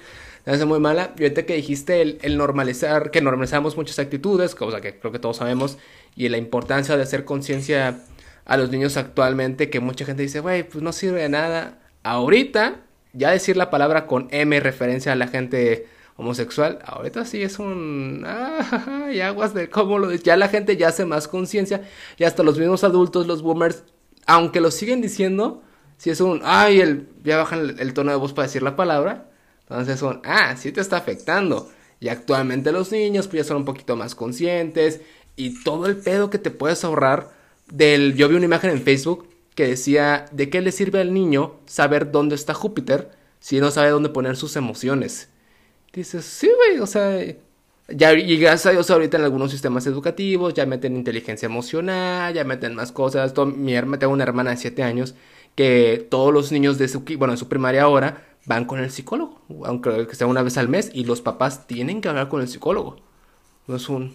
me 0.46 0.52
hace 0.52 0.64
muy 0.64 0.80
mala. 0.80 1.14
Y 1.18 1.22
ahorita 1.22 1.44
que 1.44 1.54
dijiste 1.54 2.02
el, 2.02 2.36
normalizar, 2.36 3.10
que 3.10 3.20
normalizamos 3.20 3.76
muchas 3.76 3.98
actitudes, 3.98 4.54
cosa 4.54 4.80
que 4.80 4.98
creo 4.98 5.12
que 5.12 5.18
todos 5.18 5.38
sabemos, 5.38 5.78
y 6.16 6.28
la 6.28 6.38
importancia 6.38 6.96
de 6.96 7.02
hacer 7.02 7.24
conciencia 7.24 8.00
a 8.44 8.56
los 8.56 8.70
niños 8.70 8.96
actualmente, 8.96 9.70
que 9.70 9.80
mucha 9.80 10.04
gente 10.04 10.22
dice, 10.22 10.40
güey, 10.40 10.64
pues 10.64 10.82
no 10.82 10.92
sirve 10.92 11.22
de 11.22 11.28
nada. 11.28 11.78
Ahorita, 12.02 12.80
ya 13.12 13.30
decir 13.30 13.56
la 13.56 13.70
palabra 13.70 14.06
con 14.06 14.28
M 14.30 14.58
referencia 14.60 15.12
a 15.12 15.16
la 15.16 15.28
gente 15.28 15.86
homosexual, 16.16 16.80
ahorita 16.84 17.24
sí 17.24 17.42
es 17.42 17.58
un... 17.58 18.24
Ah, 18.26 19.10
y 19.12 19.20
aguas 19.20 19.54
de 19.54 19.70
cómo 19.70 19.98
lo... 19.98 20.12
Ya 20.14 20.36
la 20.36 20.48
gente 20.48 20.76
ya 20.76 20.88
hace 20.88 21.04
más 21.04 21.28
conciencia, 21.28 21.82
y 22.18 22.24
hasta 22.24 22.42
los 22.42 22.58
mismos 22.58 22.84
adultos, 22.84 23.26
los 23.26 23.42
boomers, 23.42 23.84
aunque 24.30 24.60
lo 24.60 24.70
siguen 24.70 25.00
diciendo, 25.00 25.62
si 25.96 26.10
es 26.10 26.20
un, 26.20 26.40
ay, 26.44 26.80
el, 26.80 27.08
ya 27.24 27.36
bajan 27.36 27.76
el, 27.78 27.94
tono 27.94 28.12
de 28.12 28.16
voz 28.16 28.32
para 28.32 28.46
decir 28.46 28.62
la 28.62 28.76
palabra, 28.76 29.28
Entonces 29.62 29.98
son, 29.98 30.22
ah, 30.24 30.56
sí 30.56 30.70
te 30.70 30.80
está 30.80 30.98
afectando. 30.98 31.68
Y 31.98 32.08
actualmente 32.08 32.70
los 32.70 32.92
niños 32.92 33.26
pues 33.26 33.42
ya 33.42 33.48
son 33.48 33.58
un 33.58 33.64
poquito 33.64 33.96
más 33.96 34.14
conscientes 34.14 35.00
y 35.34 35.62
todo 35.64 35.86
el 35.86 35.96
pedo 35.96 36.30
que 36.30 36.38
te 36.38 36.50
puedes 36.50 36.84
ahorrar 36.84 37.32
del... 37.72 38.14
Yo 38.14 38.28
vi 38.28 38.36
una 38.36 38.44
imagen 38.44 38.70
en 38.70 38.82
Facebook 38.82 39.28
que 39.56 39.66
decía, 39.66 40.26
¿de 40.30 40.48
qué 40.48 40.60
le 40.60 40.70
sirve 40.70 41.00
al 41.00 41.12
niño 41.12 41.56
saber 41.66 42.12
dónde 42.12 42.36
está 42.36 42.54
Júpiter 42.54 43.10
si 43.40 43.60
no 43.60 43.72
sabe 43.72 43.90
dónde 43.90 44.10
poner 44.10 44.36
sus 44.36 44.54
emociones? 44.54 45.28
Dices, 45.92 46.24
sí, 46.24 46.48
güey, 46.56 46.78
o 46.78 46.86
sea, 46.86 47.20
ya, 47.90 48.12
y 48.12 48.36
gracias 48.38 48.66
a 48.66 48.70
Dios 48.70 48.90
ahorita 48.90 49.16
en 49.16 49.24
algunos 49.24 49.50
sistemas 49.50 49.86
educativos 49.86 50.54
ya 50.54 50.66
meten 50.66 50.96
inteligencia 50.96 51.46
emocional, 51.46 52.32
ya 52.34 52.44
meten 52.44 52.74
más 52.74 52.92
cosas. 52.92 53.34
mi 53.56 53.74
hermana, 53.74 53.98
tengo 53.98 54.12
una 54.12 54.24
hermana 54.24 54.50
de 54.50 54.56
7 54.56 54.82
años 54.82 55.14
que 55.54 56.06
todos 56.10 56.32
los 56.32 56.52
niños 56.52 56.78
de 56.78 56.88
su, 56.88 57.00
bueno, 57.18 57.32
de 57.32 57.36
su 57.36 57.48
primaria 57.48 57.82
ahora 57.82 58.36
van 58.46 58.64
con 58.64 58.80
el 58.80 58.90
psicólogo, 58.90 59.42
aunque 59.64 60.14
sea 60.14 60.26
una 60.26 60.42
vez 60.42 60.56
al 60.56 60.68
mes, 60.68 60.90
y 60.92 61.04
los 61.04 61.20
papás 61.20 61.66
tienen 61.66 62.00
que 62.00 62.08
hablar 62.08 62.28
con 62.28 62.40
el 62.40 62.48
psicólogo. 62.48 62.96
No 63.66 63.76
es 63.76 63.88
un... 63.88 64.14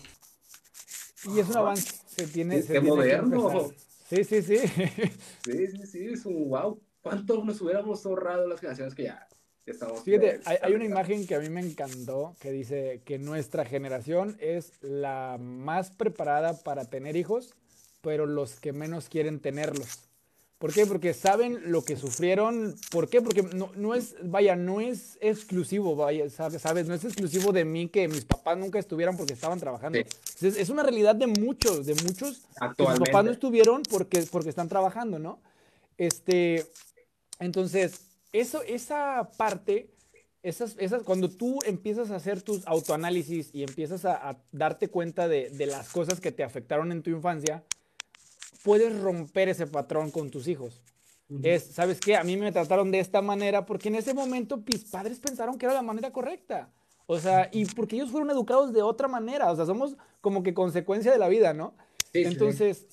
Y 1.25 1.39
es 1.39 1.49
un 1.49 1.57
avance, 1.57 1.95
se 2.07 2.27
tiene... 2.27 2.61
Se 2.61 2.79
moderno. 2.79 3.71
sí, 4.09 4.23
sí, 4.23 4.41
sí. 4.41 4.57
sí, 4.57 5.67
sí, 5.67 5.85
sí, 5.85 6.05
es 6.13 6.25
un 6.25 6.49
wow. 6.49 6.79
¿Cuánto 7.01 7.43
nos 7.43 7.61
hubiéramos 7.61 8.05
ahorrado 8.05 8.47
las 8.47 8.59
generaciones 8.59 8.95
que 8.95 9.03
ya 9.03 9.27
estamos... 9.71 10.03
Fíjate, 10.03 10.41
hay, 10.45 10.57
hay 10.61 10.73
una 10.73 10.85
imagen 10.85 11.25
que 11.27 11.35
a 11.35 11.39
mí 11.39 11.49
me 11.49 11.61
encantó 11.61 12.35
que 12.39 12.51
dice 12.51 13.01
que 13.05 13.17
nuestra 13.17 13.65
generación 13.65 14.37
es 14.39 14.71
la 14.81 15.37
más 15.39 15.91
preparada 15.91 16.61
para 16.63 16.85
tener 16.85 17.15
hijos, 17.15 17.55
pero 18.01 18.25
los 18.25 18.59
que 18.59 18.73
menos 18.73 19.09
quieren 19.09 19.39
tenerlos. 19.39 20.05
¿Por 20.57 20.73
qué? 20.73 20.85
Porque 20.85 21.13
saben 21.13 21.71
lo 21.71 21.83
que 21.83 21.97
sufrieron. 21.97 22.75
¿Por 22.89 23.09
qué? 23.09 23.21
Porque 23.21 23.43
no, 23.43 23.93
es, 23.93 24.15
vaya, 24.23 24.55
no 24.55 24.79
es 24.79 25.17
exclusivo, 25.19 25.95
vaya, 25.97 26.29
sabes, 26.29 26.61
sabes, 26.61 26.87
no 26.87 26.93
es 26.93 27.03
exclusivo 27.03 27.51
de 27.51 27.65
mí 27.65 27.89
que 27.89 28.07
mis 28.07 28.23
papás 28.23 28.57
nunca 28.57 28.79
estuvieran 28.79 29.17
porque 29.17 29.33
estaban 29.33 29.59
trabajando. 29.59 29.99
Es, 29.99 30.69
una 30.69 30.83
realidad 30.83 31.13
de 31.13 31.27
muchos, 31.27 31.85
de 31.85 31.93
muchos 31.95 32.47
que 32.77 32.85
sus 32.85 32.99
papás 32.99 33.25
no 33.25 33.31
estuvieron 33.31 33.83
porque, 33.83 34.23
porque 34.31 34.49
están 34.49 34.69
trabajando, 34.69 35.19
¿no? 35.19 35.39
Este, 35.97 36.65
entonces, 37.39 38.04
eso, 38.39 38.61
esa 38.63 39.29
parte, 39.37 39.91
esas, 40.43 40.75
esas, 40.79 41.03
cuando 41.03 41.29
tú 41.29 41.59
empiezas 41.65 42.11
a 42.11 42.17
hacer 42.17 42.41
tus 42.41 42.65
autoanálisis 42.67 43.49
y 43.53 43.63
empiezas 43.63 44.05
a, 44.05 44.37
darte 44.51 44.89
cuenta 44.89 45.27
de, 45.27 45.49
de 45.49 45.65
las 45.65 45.89
cosas 45.89 46.19
que 46.19 46.31
te 46.31 46.43
afectaron 46.43 46.91
en 46.91 47.01
tu 47.01 47.09
infancia, 47.09 47.63
puedes 48.63 48.99
romper 48.99 49.49
ese 49.49 49.67
patrón 49.67 50.11
con 50.11 50.29
tus 50.31 50.47
hijos. 50.47 50.81
Es, 51.41 51.63
¿sabes 51.63 51.99
qué? 51.99 52.15
A 52.15 52.23
mí 52.23 52.37
me 52.37 52.51
trataron 52.51 52.91
de 52.91 52.99
esta 52.99 53.21
manera 53.21 53.65
porque 53.65 53.87
en 53.87 53.95
ese 53.95 54.13
momento 54.13 54.57
mis 54.57 54.83
padres 54.85 55.19
pensaron 55.19 55.57
que 55.57 55.65
era 55.65 55.73
la 55.73 55.81
manera 55.81 56.11
correcta. 56.11 56.69
O 57.07 57.19
sea, 57.19 57.49
y 57.51 57.65
porque 57.65 57.95
ellos 57.95 58.11
fueron 58.11 58.29
educados 58.29 58.73
de 58.73 58.81
otra 58.81 59.07
manera. 59.07 59.51
O 59.51 59.55
sea, 59.55 59.65
somos 59.65 59.95
como 60.21 60.43
que 60.43 60.53
consecuencia 60.53 61.11
de 61.11 61.17
la 61.17 61.27
vida, 61.27 61.53
¿no? 61.53 61.73
Entonces, 62.13 62.87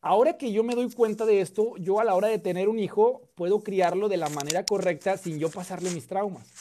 ahora 0.00 0.36
que 0.36 0.52
yo 0.52 0.62
me 0.62 0.74
doy 0.74 0.90
cuenta 0.90 1.26
de 1.26 1.40
esto, 1.40 1.76
yo 1.78 2.00
a 2.00 2.04
la 2.04 2.14
hora 2.14 2.28
de 2.28 2.38
tener 2.38 2.68
un 2.68 2.78
hijo 2.78 3.22
puedo 3.34 3.60
criarlo 3.60 4.08
de 4.08 4.16
la 4.16 4.28
manera 4.28 4.64
correcta 4.64 5.16
sin 5.16 5.38
yo 5.38 5.50
pasarle 5.50 5.90
mis 5.90 6.06
traumas. 6.06 6.52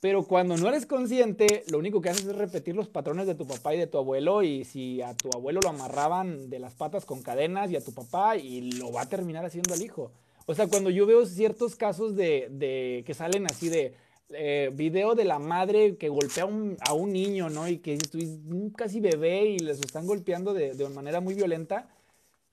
Pero 0.00 0.24
cuando 0.24 0.56
no 0.56 0.68
eres 0.68 0.86
consciente, 0.86 1.64
lo 1.70 1.78
único 1.78 2.00
que 2.00 2.10
haces 2.10 2.26
es 2.26 2.36
repetir 2.36 2.76
los 2.76 2.88
patrones 2.88 3.26
de 3.26 3.34
tu 3.34 3.46
papá 3.46 3.74
y 3.74 3.78
de 3.78 3.86
tu 3.86 3.98
abuelo. 3.98 4.42
Y 4.42 4.64
si 4.64 5.00
a 5.02 5.16
tu 5.16 5.30
abuelo 5.34 5.60
lo 5.62 5.70
amarraban 5.70 6.50
de 6.50 6.58
las 6.58 6.74
patas 6.74 7.04
con 7.04 7.22
cadenas 7.22 7.70
y 7.70 7.76
a 7.76 7.84
tu 7.84 7.92
papá, 7.92 8.36
y 8.36 8.72
lo 8.72 8.92
va 8.92 9.02
a 9.02 9.08
terminar 9.08 9.44
haciendo 9.44 9.74
al 9.74 9.82
hijo. 9.82 10.12
O 10.46 10.54
sea, 10.54 10.68
cuando 10.68 10.90
yo 10.90 11.06
veo 11.06 11.26
ciertos 11.26 11.74
casos 11.74 12.14
de, 12.14 13.02
que 13.04 13.14
salen 13.14 13.46
así 13.46 13.68
de 13.68 13.94
eh, 14.30 14.70
video 14.72 15.14
de 15.14 15.24
la 15.24 15.38
madre 15.38 15.96
que 15.96 16.08
golpea 16.08 16.46
a 16.80 16.92
un 16.92 17.12
niño, 17.12 17.48
¿no? 17.48 17.66
Y 17.66 17.78
que 17.78 17.94
es 17.94 18.10
casi 18.76 19.00
bebé 19.00 19.46
y 19.46 19.58
les 19.58 19.80
están 19.80 20.06
golpeando 20.06 20.52
de, 20.52 20.74
de 20.74 20.88
manera 20.90 21.20
muy 21.20 21.34
violenta, 21.34 21.88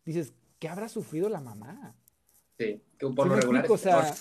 dices, 0.05 0.33
¿qué 0.59 0.67
habrá 0.67 0.89
sufrido 0.89 1.29
la 1.29 1.41
mamá? 1.41 1.95
Sí, 2.57 2.81
que 2.97 3.07
por 3.07 3.27
lo 3.27 3.35
regular. 3.35 3.65
o 3.69 3.77
sea, 3.77 4.13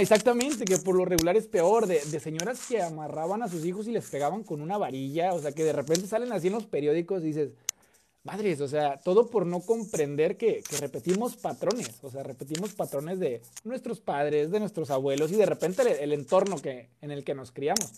exactamente, 0.00 0.64
que 0.64 0.78
por 0.78 0.94
lo 0.94 1.04
regular 1.04 1.36
es 1.36 1.46
peor, 1.46 1.86
de, 1.86 2.00
señoras 2.20 2.66
que 2.68 2.82
amarraban 2.82 3.42
a 3.42 3.48
sus 3.48 3.64
hijos 3.64 3.86
y 3.86 3.92
les 3.92 4.08
pegaban 4.08 4.42
con 4.42 4.60
una 4.60 4.78
varilla, 4.78 5.32
o 5.32 5.40
sea, 5.40 5.52
que 5.52 5.64
de 5.64 5.72
repente 5.72 6.06
salen 6.06 6.32
así 6.32 6.48
en 6.48 6.54
los 6.54 6.66
periódicos 6.66 7.22
y 7.22 7.26
dices, 7.26 7.50
madres, 8.24 8.60
o 8.60 8.68
sea, 8.68 8.98
todo 8.98 9.28
por 9.28 9.46
no 9.46 9.60
comprender 9.60 10.36
que, 10.36 10.62
repetimos 10.80 11.36
patrones, 11.36 11.98
o 12.02 12.10
sea, 12.10 12.22
repetimos 12.22 12.74
patrones 12.74 13.18
de 13.20 13.42
nuestros 13.64 14.00
padres, 14.00 14.50
de 14.50 14.60
nuestros 14.60 14.90
abuelos 14.90 15.30
y 15.32 15.36
de 15.36 15.46
repente 15.46 15.82
el, 16.02 16.12
entorno 16.12 16.56
que, 16.56 16.88
en 17.00 17.10
el 17.10 17.24
que 17.24 17.34
nos 17.34 17.52
criamos. 17.52 17.92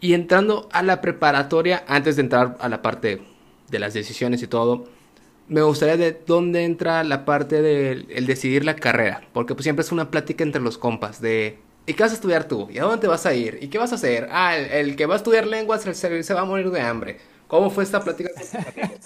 Y 0.00 0.14
entrando 0.14 0.68
a 0.72 0.82
la 0.82 1.00
preparatoria, 1.00 1.84
antes 1.86 2.16
de 2.16 2.22
entrar 2.22 2.56
a 2.60 2.68
la 2.68 2.82
parte 2.82 3.20
de 3.70 3.78
las 3.78 3.94
decisiones 3.94 4.42
y 4.42 4.46
todo, 4.46 4.88
me 5.50 5.62
gustaría 5.62 5.96
de 5.96 6.12
dónde 6.12 6.64
entra 6.64 7.02
la 7.02 7.24
parte 7.24 7.60
del 7.60 8.06
el 8.10 8.26
decidir 8.26 8.64
la 8.64 8.76
carrera, 8.76 9.28
porque 9.32 9.54
pues 9.54 9.64
siempre 9.64 9.82
es 9.82 9.90
una 9.90 10.10
plática 10.10 10.44
entre 10.44 10.62
los 10.62 10.78
compas 10.78 11.20
de 11.20 11.58
¿y 11.86 11.94
qué 11.94 12.04
vas 12.04 12.12
a 12.12 12.14
estudiar 12.14 12.46
tú? 12.46 12.68
¿Y 12.70 12.78
a 12.78 12.84
dónde 12.84 12.98
te 12.98 13.08
vas 13.08 13.26
a 13.26 13.34
ir? 13.34 13.58
¿Y 13.60 13.68
qué 13.68 13.76
vas 13.76 13.90
a 13.90 13.96
hacer? 13.96 14.28
Ah, 14.30 14.56
el, 14.56 14.94
que 14.94 15.06
va 15.06 15.14
a 15.14 15.16
estudiar 15.16 15.48
lenguas 15.48 15.82
se, 15.82 16.22
se, 16.22 16.34
va 16.34 16.40
a 16.40 16.44
morir 16.44 16.70
de 16.70 16.80
hambre. 16.80 17.18
¿Cómo 17.48 17.68
fue 17.68 17.82
esta 17.82 18.00
plática? 18.00 18.30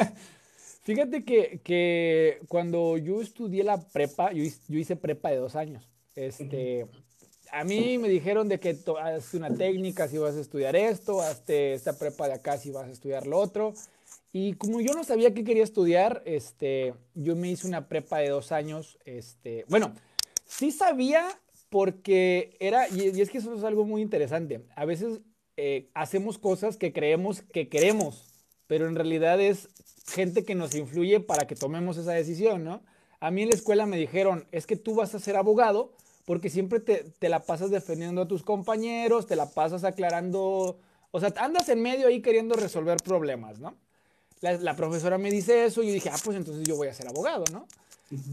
Fíjate 0.82 1.24
que, 1.24 1.60
que, 1.64 2.40
cuando 2.46 2.98
yo 2.98 3.22
estudié 3.22 3.64
la 3.64 3.80
prepa, 3.80 4.32
yo, 4.32 4.44
yo 4.68 4.78
hice 4.78 4.96
prepa 4.96 5.30
de 5.30 5.36
dos 5.36 5.56
años. 5.56 5.88
Este, 6.14 6.86
a 7.50 7.64
mí 7.64 7.96
me 7.96 8.10
dijeron 8.10 8.48
de 8.48 8.60
que 8.60 8.76
haz 9.02 9.32
una 9.32 9.48
técnica 9.54 10.08
si 10.08 10.18
vas 10.18 10.34
a 10.34 10.40
estudiar 10.40 10.76
esto, 10.76 11.22
hazte 11.22 11.72
esta 11.72 11.96
prepa 11.96 12.28
de 12.28 12.34
acá 12.34 12.58
si 12.58 12.70
vas 12.70 12.86
a 12.86 12.90
estudiar 12.90 13.26
lo 13.26 13.38
otro. 13.38 13.72
Y 14.36 14.54
como 14.54 14.80
yo 14.80 14.94
no 14.94 15.04
sabía 15.04 15.32
qué 15.32 15.44
quería 15.44 15.62
estudiar, 15.62 16.20
este, 16.26 16.92
yo 17.14 17.36
me 17.36 17.52
hice 17.52 17.68
una 17.68 17.86
prepa 17.86 18.18
de 18.18 18.30
dos 18.30 18.50
años. 18.50 18.98
Este, 19.04 19.64
bueno, 19.68 19.94
sí 20.44 20.72
sabía 20.72 21.24
porque 21.70 22.56
era, 22.58 22.88
y, 22.88 23.20
es 23.20 23.30
que 23.30 23.38
eso 23.38 23.54
es 23.54 23.62
algo 23.62 23.84
muy 23.84 24.02
interesante. 24.02 24.66
A 24.74 24.86
veces 24.86 25.20
eh, 25.56 25.88
hacemos 25.94 26.38
cosas 26.38 26.76
que 26.76 26.92
creemos 26.92 27.42
que 27.42 27.68
queremos, 27.68 28.24
pero 28.66 28.88
en 28.88 28.96
realidad 28.96 29.40
es 29.40 29.68
gente 30.08 30.44
que 30.44 30.56
nos 30.56 30.74
influye 30.74 31.20
para 31.20 31.46
que 31.46 31.54
tomemos 31.54 31.96
esa 31.96 32.10
decisión, 32.10 32.64
¿no? 32.64 32.82
A 33.20 33.30
mí 33.30 33.42
en 33.42 33.50
la 33.50 33.54
escuela 33.54 33.86
me 33.86 33.98
dijeron, 33.98 34.48
es 34.50 34.66
que 34.66 34.74
tú 34.74 34.96
vas 34.96 35.14
a 35.14 35.20
ser 35.20 35.36
abogado 35.36 35.92
porque 36.24 36.50
siempre 36.50 36.80
te, 36.80 37.04
te 37.20 37.28
la 37.28 37.44
pasas 37.44 37.70
defendiendo 37.70 38.22
a 38.22 38.26
tus 38.26 38.42
compañeros, 38.42 39.28
te 39.28 39.36
la 39.36 39.50
pasas 39.50 39.84
aclarando, 39.84 40.80
o 41.12 41.20
sea, 41.20 41.32
andas 41.36 41.68
en 41.68 41.80
medio 41.80 42.08
ahí 42.08 42.20
queriendo 42.20 42.56
resolver 42.56 42.96
problemas, 42.96 43.60
¿no? 43.60 43.76
La, 44.52 44.76
profesora 44.76 45.18
me 45.18 45.30
dice 45.30 45.64
eso 45.64 45.82
y 45.82 45.88
yo 45.88 45.92
dije, 45.92 46.10
ah, 46.10 46.18
pues 46.22 46.36
entonces 46.36 46.66
yo 46.66 46.76
voy 46.76 46.88
a 46.88 46.94
ser 46.94 47.08
abogado, 47.08 47.44
¿no? 47.52 47.66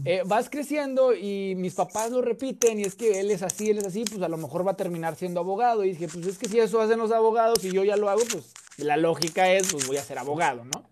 Eh, 0.04 0.22
vas 0.26 0.48
creciendo 0.48 1.14
y 1.14 1.54
mis 1.56 1.74
papás 1.74 2.10
lo 2.12 2.22
repiten 2.22 2.78
y 2.78 2.82
es 2.82 2.94
que 2.94 3.18
él 3.18 3.30
es 3.30 3.42
así, 3.42 3.70
él 3.70 3.78
es 3.78 3.86
así, 3.86 4.04
pues 4.04 4.22
a 4.22 4.28
lo 4.28 4.36
mejor 4.36 4.66
va 4.66 4.72
a 4.72 4.76
terminar 4.76 5.16
siendo 5.16 5.40
abogado. 5.40 5.84
Y 5.84 5.90
dije, 5.90 6.08
pues 6.08 6.26
es 6.26 6.38
que 6.38 6.48
si 6.48 6.60
eso 6.60 6.80
hacen 6.80 6.98
los 6.98 7.10
abogados 7.10 7.64
y 7.64 7.72
yo 7.72 7.82
ya 7.82 7.96
lo 7.96 8.08
hago, 8.08 8.22
pues 8.30 8.52
la 8.76 8.96
lógica 8.96 9.50
es, 9.50 9.72
pues 9.72 9.86
voy 9.86 9.96
a 9.96 10.04
ser 10.04 10.18
abogado, 10.18 10.64
¿no? 10.64 10.84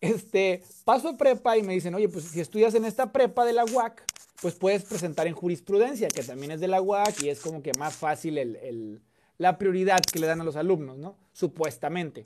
Este, 0.00 0.62
paso 0.84 1.08
a 1.08 1.16
prepa 1.16 1.56
y 1.56 1.62
me 1.62 1.74
dicen, 1.74 1.94
oye, 1.94 2.08
pues 2.08 2.24
si 2.26 2.40
estudias 2.40 2.74
en 2.74 2.84
esta 2.84 3.12
prepa 3.12 3.44
de 3.44 3.52
la 3.52 3.64
UAC, 3.64 4.02
pues 4.40 4.54
puedes 4.54 4.84
presentar 4.84 5.26
en 5.26 5.34
jurisprudencia, 5.34 6.08
que 6.08 6.22
también 6.22 6.52
es 6.52 6.60
de 6.60 6.68
la 6.68 6.80
UAC 6.80 7.22
y 7.22 7.28
es 7.28 7.40
como 7.40 7.62
que 7.62 7.72
más 7.78 7.96
fácil 7.96 8.38
el, 8.38 9.00
la 9.38 9.58
prioridad 9.58 10.00
que 10.00 10.18
le 10.18 10.26
dan 10.26 10.40
a 10.40 10.44
los 10.44 10.56
alumnos, 10.56 10.98
¿no? 10.98 11.16
Supuestamente. 11.32 12.24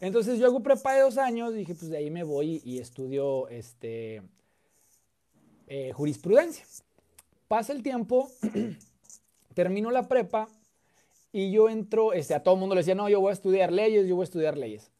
Entonces 0.00 0.38
yo 0.38 0.46
hago 0.46 0.62
prepa 0.62 0.94
de 0.94 1.02
dos 1.02 1.16
años, 1.18 1.54
dije, 1.54 1.74
pues 1.74 1.90
de 1.90 1.96
ahí 1.96 2.10
me 2.10 2.22
voy 2.22 2.60
y 2.64 2.78
estudio 2.78 3.48
este, 3.48 4.22
eh, 5.68 5.92
jurisprudencia. 5.92 6.64
Pasa 7.48 7.72
el 7.72 7.82
tiempo, 7.82 8.30
termino 9.54 9.90
la 9.90 10.06
prepa 10.06 10.48
y 11.32 11.50
yo 11.50 11.68
entro, 11.68 12.12
este, 12.12 12.34
a 12.34 12.42
todo 12.42 12.54
el 12.54 12.60
mundo 12.60 12.74
le 12.74 12.80
decía, 12.80 12.94
no, 12.94 13.08
yo 13.08 13.20
voy 13.20 13.30
a 13.30 13.34
estudiar 13.34 13.72
leyes, 13.72 14.06
yo 14.06 14.16
voy 14.16 14.22
a 14.22 14.24
estudiar 14.24 14.56
leyes. 14.58 14.90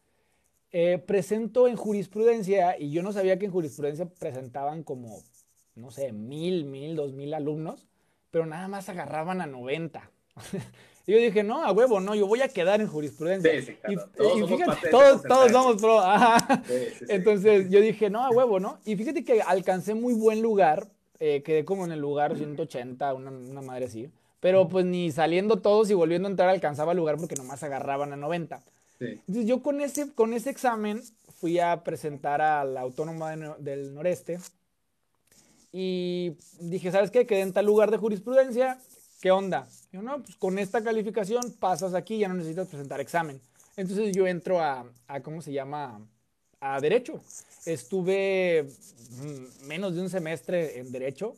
Eh, 0.71 0.97
presento 0.97 1.67
en 1.67 1.75
jurisprudencia 1.75 2.77
y 2.77 2.91
yo 2.91 3.03
no 3.03 3.13
sabía 3.13 3.37
que 3.39 3.45
en 3.45 3.51
jurisprudencia 3.51 4.05
presentaban 4.05 4.83
como, 4.83 5.21
no 5.75 5.91
sé, 5.91 6.11
mil, 6.11 6.65
mil, 6.65 6.95
dos 6.95 7.13
mil 7.13 7.33
alumnos, 7.33 7.87
pero 8.31 8.45
nada 8.45 8.67
más 8.67 8.89
agarraban 8.89 9.41
a 9.41 9.45
90. 9.45 10.09
Y 11.07 11.13
yo 11.13 11.19
dije, 11.19 11.41
no, 11.41 11.63
a 11.63 11.71
huevo, 11.71 12.01
no, 12.01 12.15
yo 12.15 12.27
voy 12.27 12.41
a 12.41 12.49
quedar 12.49 12.81
en 12.81 12.87
jurisprudencia. 12.87 13.49
y, 13.87 13.95
todos 14.17 14.49
fíjate, 14.49 14.89
todos, 14.89 15.23
todos 15.23 15.51
somos 15.51 15.81
pro. 15.81 16.01
Entonces 17.07 17.69
yo 17.69 17.79
dije, 17.79 18.09
no, 18.09 18.25
a 18.25 18.29
huevo, 18.29 18.59
¿no? 18.59 18.79
Y 18.83 18.97
fíjate 18.97 19.23
que 19.23 19.41
alcancé 19.41 19.93
muy 19.93 20.13
buen 20.13 20.41
lugar, 20.41 20.89
eh, 21.19 21.41
quedé 21.43 21.63
como 21.63 21.85
en 21.85 21.93
el 21.93 21.99
lugar 21.99 22.35
180, 22.35 23.13
una, 23.13 23.31
una 23.31 23.61
madre 23.61 23.85
así. 23.85 24.09
Pero 24.41 24.67
pues 24.67 24.85
ni 24.85 25.09
saliendo 25.11 25.61
todos 25.61 25.89
y 25.89 25.93
volviendo 25.93 26.27
a 26.27 26.31
entrar 26.31 26.49
alcanzaba 26.49 26.91
el 26.91 26.97
lugar 26.97 27.15
porque 27.15 27.35
nomás 27.35 27.63
agarraban 27.63 28.11
a 28.11 28.17
90. 28.17 28.61
Entonces 28.99 29.45
yo 29.45 29.61
con 29.61 29.79
ese, 29.79 30.11
con 30.13 30.33
ese 30.33 30.49
examen 30.49 31.01
fui 31.37 31.57
a 31.59 31.83
presentar 31.83 32.41
a 32.41 32.65
la 32.65 32.81
Autónoma 32.81 33.33
del 33.59 33.93
Noreste 33.93 34.39
y 35.71 36.33
dije, 36.59 36.91
¿sabes 36.91 37.11
qué? 37.11 37.25
Quedé 37.25 37.41
en 37.41 37.53
tal 37.53 37.65
lugar 37.65 37.91
de 37.91 37.97
jurisprudencia, 37.97 38.79
¿qué 39.21 39.31
onda? 39.31 39.67
Yo, 39.91 40.01
no, 40.01 40.21
pues 40.21 40.35
con 40.35 40.59
esta 40.59 40.83
calificación 40.83 41.55
pasas 41.59 41.93
aquí, 41.93 42.17
ya 42.19 42.27
no 42.27 42.35
necesitas 42.35 42.67
presentar 42.67 42.99
examen. 42.99 43.39
Entonces 43.75 44.15
yo 44.15 44.27
entro 44.27 44.59
a, 44.59 44.85
a 45.07 45.19
¿cómo 45.21 45.41
se 45.41 45.53
llama? 45.53 46.01
A 46.59 46.79
Derecho. 46.81 47.21
Estuve 47.65 48.67
menos 49.65 49.95
de 49.95 50.01
un 50.01 50.09
semestre 50.09 50.79
en 50.79 50.91
Derecho. 50.91 51.35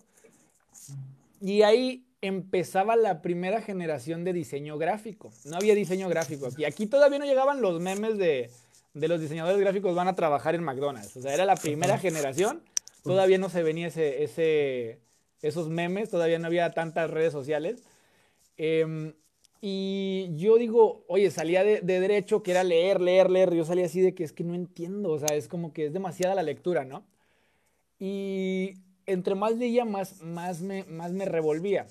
Y 1.41 1.61
ahí 1.61 2.05
empezaba 2.21 2.95
la 2.95 3.21
primera 3.21 3.61
generación 3.61 4.23
de 4.23 4.33
diseño 4.33 4.77
gráfico. 4.77 5.31
No 5.45 5.57
había 5.57 5.75
diseño 5.75 6.09
gráfico 6.09 6.47
aquí. 6.47 6.65
Aquí 6.65 6.85
todavía 6.85 7.19
no 7.19 7.25
llegaban 7.25 7.61
los 7.61 7.81
memes 7.81 8.17
de, 8.17 8.49
de 8.93 9.07
los 9.07 9.21
diseñadores 9.21 9.59
gráficos 9.59 9.95
van 9.95 10.07
a 10.07 10.15
trabajar 10.15 10.55
en 10.55 10.63
McDonald's. 10.63 11.15
O 11.17 11.21
sea, 11.21 11.33
era 11.33 11.45
la 11.45 11.55
primera 11.55 11.97
generación. 11.97 12.61
Todavía 13.03 13.37
no 13.37 13.49
se 13.49 13.63
venía 13.63 13.87
ese, 13.87 14.23
ese, 14.23 14.99
esos 15.41 15.69
memes, 15.69 16.09
todavía 16.09 16.39
no 16.39 16.47
había 16.47 16.71
tantas 16.71 17.09
redes 17.09 17.33
sociales. 17.33 17.83
Em, 18.57 19.13
y 19.61 20.29
yo 20.37 20.57
digo, 20.57 21.03
oye, 21.07 21.31
salía 21.31 21.63
de, 21.63 21.81
de, 21.81 21.99
derecho, 21.99 22.43
que 22.43 22.51
era 22.51 22.63
leer, 22.63 23.01
leer, 23.01 23.29
leer. 23.29 23.53
Yo 23.53 23.65
salía 23.65 23.85
así 23.85 24.01
de 24.01 24.13
que 24.15 24.23
es 24.23 24.33
que 24.33 24.43
no 24.43 24.55
entiendo, 24.55 25.11
o 25.11 25.19
sea, 25.19 25.35
es 25.35 25.47
como 25.47 25.73
que 25.73 25.87
es 25.87 25.93
demasiada 25.93 26.35
la 26.35 26.43
lectura, 26.43 26.85
¿no? 26.85 27.05
Y 27.99 28.75
entre 29.05 29.35
más 29.35 29.55
leía, 29.57 29.85
más, 29.85 30.21
más, 30.21 30.61
me, 30.61 30.83
más 30.85 31.11
me 31.11 31.25
revolvía. 31.25 31.87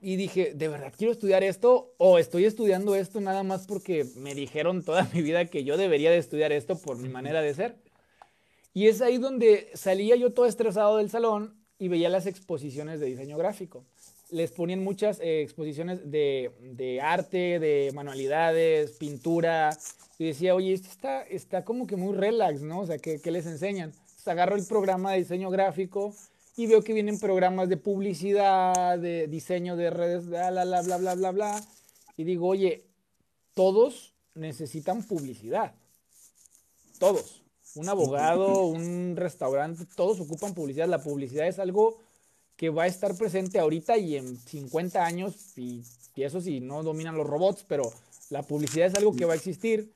Y 0.00 0.16
dije, 0.16 0.52
¿de 0.54 0.68
verdad 0.68 0.92
quiero 0.96 1.12
estudiar 1.12 1.42
esto? 1.42 1.94
¿O 1.98 2.18
estoy 2.18 2.44
estudiando 2.44 2.94
esto 2.94 3.20
nada 3.20 3.42
más 3.42 3.66
porque 3.66 4.04
me 4.16 4.34
dijeron 4.34 4.84
toda 4.84 5.08
mi 5.14 5.22
vida 5.22 5.46
que 5.46 5.64
yo 5.64 5.76
debería 5.76 6.10
de 6.10 6.18
estudiar 6.18 6.52
esto 6.52 6.78
por 6.78 6.98
mi 6.98 7.08
manera 7.08 7.40
de 7.40 7.54
ser? 7.54 7.76
Y 8.74 8.88
es 8.88 9.00
ahí 9.00 9.16
donde 9.18 9.70
salía 9.74 10.16
yo 10.16 10.32
todo 10.34 10.46
estresado 10.46 10.98
del 10.98 11.10
salón 11.10 11.65
y 11.78 11.88
veía 11.88 12.08
las 12.08 12.26
exposiciones 12.26 13.00
de 13.00 13.06
diseño 13.06 13.36
gráfico. 13.36 13.84
Les 14.30 14.50
ponían 14.50 14.82
muchas 14.82 15.20
eh, 15.20 15.42
exposiciones 15.42 16.10
de, 16.10 16.50
de, 16.60 17.00
arte, 17.00 17.58
de 17.58 17.92
manualidades, 17.94 18.92
pintura. 18.92 19.76
Y 20.18 20.26
decía, 20.26 20.54
oye, 20.54 20.72
esto 20.72 20.88
está, 20.88 21.22
está 21.22 21.64
como 21.64 21.86
que 21.86 21.96
muy 21.96 22.14
relax, 22.14 22.62
¿no? 22.62 22.80
O 22.80 22.86
sea, 22.86 22.98
¿qué, 22.98 23.20
qué 23.20 23.30
les 23.30 23.46
enseñan? 23.46 23.90
Entonces 23.90 24.28
agarro 24.28 24.56
el 24.56 24.66
programa 24.66 25.12
de 25.12 25.18
diseño 25.18 25.50
gráfico 25.50 26.14
y 26.56 26.66
veo 26.66 26.82
que 26.82 26.94
vienen 26.94 27.20
programas 27.20 27.68
de 27.68 27.76
publicidad, 27.76 28.98
de 28.98 29.28
diseño 29.28 29.76
de 29.76 29.90
redes, 29.90 30.26
bla, 30.26 30.50
bla, 30.50 30.64
bla, 30.64 30.82
bla, 30.82 30.96
bla, 30.96 31.14
bla, 31.14 31.30
bla. 31.32 31.64
Y 32.16 32.24
digo, 32.24 32.48
oye, 32.48 32.86
todos 33.54 34.14
necesitan 34.34 35.02
publicidad. 35.02 35.74
Todos. 36.98 37.35
Un 37.76 37.88
abogado, 37.88 38.64
un 38.66 39.14
restaurante, 39.16 39.84
todos 39.94 40.20
ocupan 40.20 40.54
publicidad. 40.54 40.88
La 40.88 41.02
publicidad 41.02 41.46
es 41.46 41.58
algo 41.58 41.98
que 42.56 42.70
va 42.70 42.84
a 42.84 42.86
estar 42.86 43.16
presente 43.16 43.58
ahorita 43.58 43.96
y 43.98 44.16
en 44.16 44.36
50 44.36 45.04
años, 45.04 45.56
y, 45.56 45.82
y 46.14 46.22
eso 46.22 46.40
si 46.40 46.60
no 46.60 46.82
dominan 46.82 47.16
los 47.16 47.26
robots, 47.26 47.64
pero 47.68 47.92
la 48.30 48.42
publicidad 48.42 48.86
es 48.86 48.94
algo 48.94 49.14
que 49.14 49.26
va 49.26 49.34
a 49.34 49.36
existir 49.36 49.92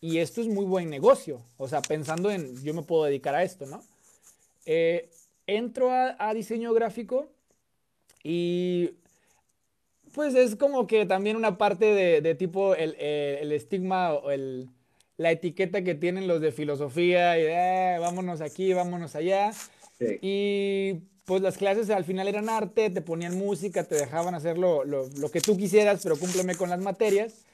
y 0.00 0.18
esto 0.18 0.40
es 0.40 0.48
muy 0.48 0.64
buen 0.64 0.90
negocio. 0.90 1.42
O 1.56 1.68
sea, 1.68 1.82
pensando 1.82 2.30
en, 2.30 2.62
yo 2.62 2.74
me 2.74 2.82
puedo 2.82 3.04
dedicar 3.04 3.34
a 3.34 3.42
esto, 3.42 3.66
¿no? 3.66 3.82
Eh, 4.64 5.10
entro 5.46 5.90
a, 5.90 6.16
a, 6.18 6.34
diseño 6.34 6.72
gráfico 6.72 7.28
y 8.22 8.90
pues 10.12 10.34
es 10.34 10.56
como 10.56 10.86
que 10.86 11.06
también 11.06 11.36
una 11.36 11.56
parte 11.58 11.86
de, 11.86 12.20
de 12.20 12.34
tipo 12.34 12.74
el, 12.74 12.94
el, 12.96 13.38
el 13.38 13.52
estigma 13.52 14.12
o 14.14 14.30
el, 14.30 14.68
la 15.18 15.30
etiqueta 15.30 15.82
que 15.82 15.94
tienen 15.94 16.26
los 16.26 16.40
de 16.40 16.50
filosofía 16.50 17.38
y 17.38 17.42
de, 17.42 17.52
eh, 17.52 17.98
vámonos 17.98 18.40
aquí, 18.40 18.72
vámonos 18.72 19.14
allá. 19.14 19.52
Sí. 19.98 20.18
Y 20.22 20.94
pues 21.26 21.42
las 21.42 21.58
clases 21.58 21.90
al 21.90 22.04
final 22.04 22.26
eran 22.26 22.48
arte, 22.48 22.88
te 22.88 23.02
ponían 23.02 23.36
música, 23.36 23.84
te 23.84 23.96
dejaban 23.96 24.34
hacer 24.34 24.56
lo, 24.56 24.84
lo, 24.84 25.08
lo 25.18 25.30
que 25.30 25.42
tú 25.42 25.58
quisieras, 25.58 26.00
pero 26.02 26.16
cúmpleme 26.16 26.54
con 26.54 26.70
las 26.70 26.80
materias. 26.80 27.44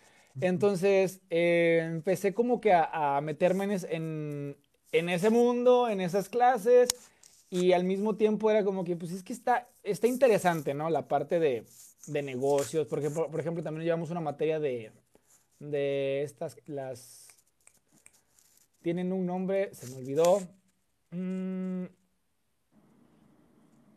Entonces 0.40 1.20
eh, 1.30 1.80
empecé 1.84 2.34
como 2.34 2.60
que 2.60 2.72
a, 2.72 3.16
a 3.16 3.20
meterme 3.20 3.64
en, 3.64 3.72
en, 3.90 4.56
en, 4.92 5.08
ese 5.08 5.30
mundo, 5.30 5.88
en 5.88 6.00
esas 6.00 6.28
clases, 6.28 6.88
y 7.50 7.72
al 7.72 7.84
mismo 7.84 8.16
tiempo 8.16 8.50
era 8.50 8.64
como 8.64 8.84
que, 8.84 8.96
pues 8.96 9.12
es 9.12 9.22
que 9.22 9.32
está, 9.32 9.68
está 9.82 10.06
interesante, 10.06 10.74
¿no? 10.74 10.90
La 10.90 11.08
parte 11.08 11.38
de, 11.38 11.64
de 12.08 12.22
negocios. 12.22 12.86
Por 12.88 12.98
ejemplo, 12.98 13.30
por 13.30 13.40
ejemplo, 13.40 13.62
también 13.62 13.84
llevamos 13.84 14.10
una 14.10 14.20
materia 14.20 14.60
de, 14.60 14.90
de 15.60 16.22
estas, 16.22 16.56
las... 16.66 17.24
Tienen 18.85 19.14
un 19.14 19.24
nombre, 19.24 19.74
se 19.74 19.87
me 19.87 19.97
olvidó. 19.97 20.43
Mm, 21.11 21.87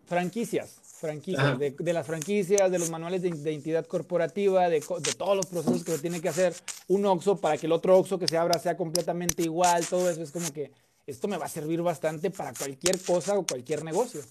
franquicias, 0.06 0.80
franquicias, 0.82 1.60
de, 1.60 1.72
de, 1.72 1.92
las 1.92 2.08
franquicias, 2.08 2.72
de 2.72 2.80
los 2.80 2.90
manuales 2.90 3.22
de, 3.22 3.32
de 3.32 3.52
identidad 3.52 3.86
corporativa, 3.86 4.70
de, 4.70 4.80
de, 4.80 5.14
todos 5.18 5.36
los 5.36 5.48
procesos 5.48 5.84
que 5.84 5.98
tiene 5.98 6.22
que 6.22 6.30
hacer 6.30 6.54
un 6.88 7.06
OXO 7.06 7.36
para 7.36 7.58
que 7.58 7.66
el 7.66 7.74
otro 7.74 7.98
OXO 7.98 8.18
que 8.18 8.30
se 8.30 8.38
abra 8.38 8.60
sea 8.60 8.78
completamente 8.78 9.44
igual, 9.44 9.86
todo 9.86 10.10
eso 10.10 10.24
es 10.24 10.32
como 10.32 10.54
que 10.54 10.72
esto 11.06 11.28
me 11.28 11.36
va 11.36 11.48
a 11.48 11.50
servir 11.50 11.82
bastante 11.82 12.32
para 12.32 12.54
cualquier 12.54 12.98
cosa 13.02 13.38
o 13.38 13.46
cualquier 13.46 13.84
negocio. 13.84 14.22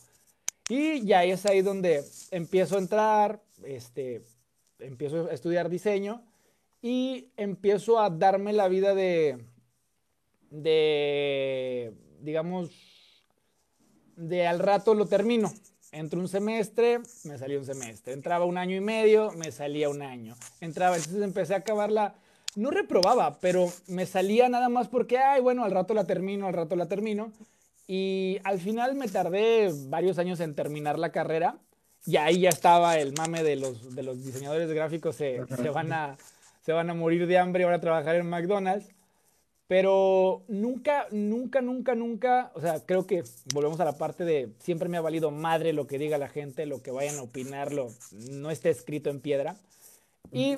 Y 0.71 1.05
ya 1.05 1.23
es 1.23 1.45
ahí 1.45 1.61
donde 1.61 2.03
empiezo 2.31 2.77
a 2.77 2.79
entrar, 2.79 3.43
este, 3.63 4.23
empiezo 4.79 5.27
a 5.27 5.35
estudiar 5.35 5.69
diseño 5.69 6.23
y 6.81 7.29
empiezo 7.37 8.01
a 8.01 8.09
darme 8.09 8.55
la 8.55 8.69
vida 8.69 8.95
de, 8.95 9.45
de 10.63 11.95
digamos, 12.21 12.71
de 14.17 14.47
al 14.47 14.59
rato 14.59 14.95
lo 14.95 15.07
termino. 15.07 15.53
Entro 15.93 16.21
un 16.21 16.29
semestre, 16.29 17.01
me 17.25 17.39
salía 17.39 17.59
un 17.59 17.65
semestre. 17.65 18.13
Entraba 18.13 18.45
un 18.45 18.59
año 18.59 18.77
y 18.77 18.81
medio, 18.81 19.31
me 19.33 19.51
salía 19.53 19.89
un 19.89 20.03
año. 20.03 20.35
Entraba, 20.61 20.97
entonces 20.97 21.23
empecé 21.23 21.55
a 21.55 21.59
acabar 21.59 21.91
la... 21.91 22.15
No 22.55 22.71
reprobaba, 22.71 23.39
pero 23.41 23.71
me 23.87 24.07
salía 24.07 24.49
nada 24.49 24.69
más 24.69 24.89
porque, 24.89 25.19
ay, 25.19 25.41
bueno, 25.41 25.65
al 25.65 25.71
rato 25.71 25.95
la 25.95 26.05
termino, 26.05 26.47
al 26.47 26.55
rato 26.55 26.75
la 26.75 26.89
termino. 26.89 27.33
Y 27.87 28.39
al 28.45 28.59
final 28.59 28.95
me 28.95 29.09
tardé 29.09 29.73
varios 29.89 30.19
años 30.19 30.41
en 30.41 30.55
terminar 30.55 30.99
la 30.99 31.13
carrera. 31.13 31.59
Y 32.07 32.17
ahí 32.17 32.41
ya 32.41 32.49
estaba 32.49 32.99
el 32.99 33.13
mame 33.13 33.43
de 33.43 33.57
los, 33.57 33.95
de 33.95 34.03
los 34.03 34.25
diseñadores 34.25 34.71
gráficos, 34.71 35.17
se, 35.17 35.41
se, 35.47 35.71
van 35.71 35.93
a, 35.93 36.17
se 36.63 36.73
van 36.73 36.89
a 36.89 36.95
morir 36.95 37.27
de 37.27 37.39
hambre 37.39 37.63
y 37.63 37.67
van 37.67 37.75
a 37.75 37.81
trabajar 37.81 38.17
en 38.17 38.29
McDonald's. 38.29 38.96
Pero 39.69 40.45
nunca, 40.47 41.09
nunca, 41.11 41.61
nunca, 41.61 41.95
nunca, 41.97 42.53
o 42.55 42.61
sea, 42.61 42.87
creo 42.87 43.07
que 43.07 43.25
volvemos 43.53 43.81
a 43.81 43.85
la 43.85 43.99
parte 43.99 44.25
de 44.25 44.53
siempre 44.61 44.89
me 44.89 44.97
ha 44.97 45.01
valido 45.01 45.33
madre 45.33 45.73
lo 45.73 45.89
que 45.89 45.99
diga 45.99 46.19
la 46.19 46.29
gente, 46.29 46.67
lo 46.67 46.83
que 46.83 46.93
vayan 46.93 47.19
a 47.19 47.23
opinar, 47.23 47.73
lo, 47.73 47.89
no 48.13 48.51
está 48.53 48.69
escrito 48.69 49.11
en 49.11 49.21
piedra. 49.21 49.57
Y 50.31 50.57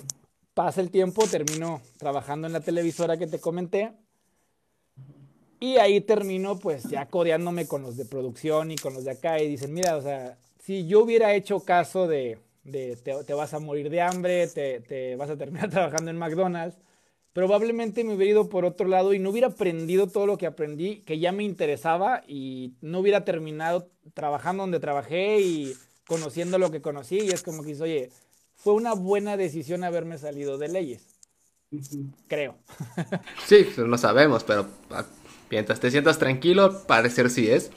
pasa 0.52 0.80
el 0.80 0.90
tiempo, 0.90 1.26
termino 1.26 1.80
trabajando 1.98 2.46
en 2.46 2.52
la 2.52 2.61
televisora 2.61 3.16
que 3.16 3.26
te 3.26 3.38
comenté. 3.38 3.92
Y 5.61 5.76
ahí 5.76 6.00
termino 6.00 6.59
pues 6.59 6.84
ya 6.84 7.06
codeándome 7.06 7.66
con 7.66 7.82
los 7.82 7.96
de 7.96 8.04
producción 8.04 8.70
y 8.70 8.76
con 8.76 8.94
los 8.94 9.04
de 9.04 9.12
acá 9.12 9.40
y 9.40 9.48
dicen, 9.48 9.72
mira, 9.72 9.96
o 9.96 10.02
sea, 10.02 10.36
si 10.59 10.86
yo 10.86 11.02
hubiera 11.02 11.34
hecho 11.34 11.61
caso 11.61 12.06
de, 12.06 12.38
de 12.62 12.96
te, 12.96 13.24
te, 13.24 13.34
vas 13.34 13.54
a 13.54 13.59
morir 13.59 13.90
de 13.90 14.00
hambre, 14.00 14.46
te, 14.48 14.80
te 14.80 15.16
vas 15.16 15.30
a 15.30 15.36
terminar 15.36 15.70
trabajando 15.70 16.11
en 16.11 16.18
McDonald's, 16.18 16.76
probablemente 17.39 18.03
me 18.03 18.14
hubiera 18.14 18.32
ido 18.32 18.49
por 18.49 18.64
otro 18.64 18.89
lado 18.89 19.14
y 19.14 19.20
no 19.20 19.30
hubiera 19.30 19.47
aprendido 19.47 20.09
todo 20.09 20.26
lo 20.26 20.39
que 20.39 20.47
aprendí, 20.49 21.03
que 21.03 21.20
ya 21.20 21.30
me 21.30 21.45
interesaba 21.45 22.24
y 22.26 22.72
no 22.80 22.99
hubiera 22.99 23.24
terminado 23.24 23.93
trabajando 24.12 24.64
donde 24.64 24.80
trabajé 24.80 25.39
y 25.41 25.76
conociendo 26.09 26.59
lo 26.59 26.72
que 26.72 26.82
conocí. 26.82 27.20
Y 27.20 27.28
es 27.28 27.45
como 27.45 27.62
que 27.62 27.68
dices, 27.68 27.82
oye, 27.82 28.11
fue 28.57 28.72
una 28.72 28.93
buena 28.95 29.36
decisión 29.36 29.84
haberme 29.84 30.18
salido 30.18 30.59
de 30.59 30.66
leyes. 30.66 31.07
Creo. 32.26 32.57
sí, 33.47 33.68
pues 33.72 33.86
no 33.86 33.99
sabemos, 33.99 34.43
pero 34.43 34.66
ah, 34.91 35.07
mientras 35.49 35.78
te 35.78 35.93
sientas 35.93 36.18
tranquilo, 36.18 36.82
parecer 36.89 37.30
sí 37.30 37.49
es. 37.49 37.70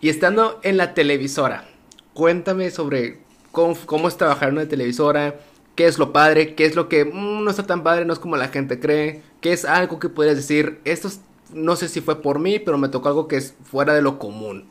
Y 0.00 0.08
estando 0.08 0.58
en 0.62 0.78
la 0.78 0.94
televisora, 0.94 1.68
cuéntame 2.14 2.70
sobre 2.70 3.18
cómo, 3.50 3.76
cómo 3.84 4.08
es 4.08 4.16
trabajar 4.16 4.48
en 4.48 4.54
una 4.54 4.68
televisora, 4.68 5.38
qué 5.74 5.86
es 5.86 5.98
lo 5.98 6.12
padre, 6.12 6.54
qué 6.54 6.64
es 6.64 6.74
lo 6.74 6.88
que 6.88 7.04
mmm, 7.04 7.44
no 7.44 7.50
está 7.50 7.66
tan 7.66 7.82
padre, 7.82 8.04
no 8.04 8.12
es 8.12 8.18
como 8.18 8.36
la 8.36 8.48
gente 8.48 8.80
cree, 8.80 9.22
qué 9.40 9.52
es 9.52 9.64
algo 9.64 9.98
que 9.98 10.08
puedes 10.08 10.36
decir, 10.36 10.80
esto 10.84 11.08
es, 11.08 11.20
no 11.52 11.76
sé 11.76 11.88
si 11.88 12.00
fue 12.00 12.22
por 12.22 12.38
mí, 12.38 12.58
pero 12.58 12.78
me 12.78 12.88
tocó 12.88 13.08
algo 13.08 13.28
que 13.28 13.36
es 13.36 13.54
fuera 13.64 13.94
de 13.94 14.02
lo 14.02 14.18
común. 14.18 14.70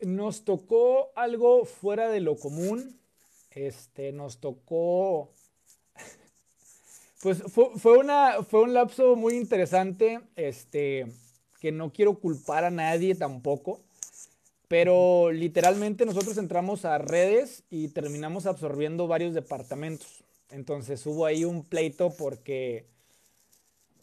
Nos 0.00 0.44
tocó 0.44 1.10
algo 1.16 1.64
fuera 1.64 2.08
de 2.08 2.20
lo 2.20 2.36
común, 2.36 3.00
este, 3.50 4.12
nos 4.12 4.40
tocó, 4.40 5.32
pues 7.22 7.42
fue, 7.44 7.70
fue, 7.76 7.98
una, 7.98 8.42
fue 8.42 8.62
un 8.62 8.74
lapso 8.74 9.16
muy 9.16 9.34
interesante, 9.34 10.20
este, 10.36 11.06
que 11.60 11.72
no 11.72 11.92
quiero 11.92 12.18
culpar 12.18 12.64
a 12.64 12.70
nadie 12.70 13.14
tampoco, 13.14 13.85
pero 14.68 15.30
literalmente 15.32 16.06
nosotros 16.06 16.38
entramos 16.38 16.84
a 16.84 16.98
redes 16.98 17.64
y 17.70 17.88
terminamos 17.88 18.46
absorbiendo 18.46 19.06
varios 19.06 19.34
departamentos. 19.34 20.24
Entonces 20.50 21.04
hubo 21.06 21.26
ahí 21.26 21.44
un 21.44 21.64
pleito 21.64 22.10
porque, 22.16 22.86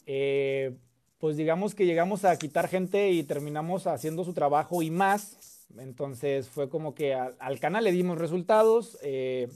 eh, 0.06 0.76
pues 1.18 1.36
digamos 1.36 1.74
que 1.74 1.86
llegamos 1.86 2.24
a 2.24 2.36
quitar 2.38 2.68
gente 2.68 3.10
y 3.10 3.22
terminamos 3.24 3.86
haciendo 3.86 4.24
su 4.24 4.32
trabajo 4.34 4.82
y 4.82 4.90
más 4.90 5.66
Entonces 5.78 6.48
fue 6.48 6.68
como 6.68 6.94
que 6.94 7.14
al 7.14 7.60
canal 7.60 7.84
le 7.84 7.92
dimos 7.92 8.18
resultados, 8.18 8.98
eh, 9.02 9.48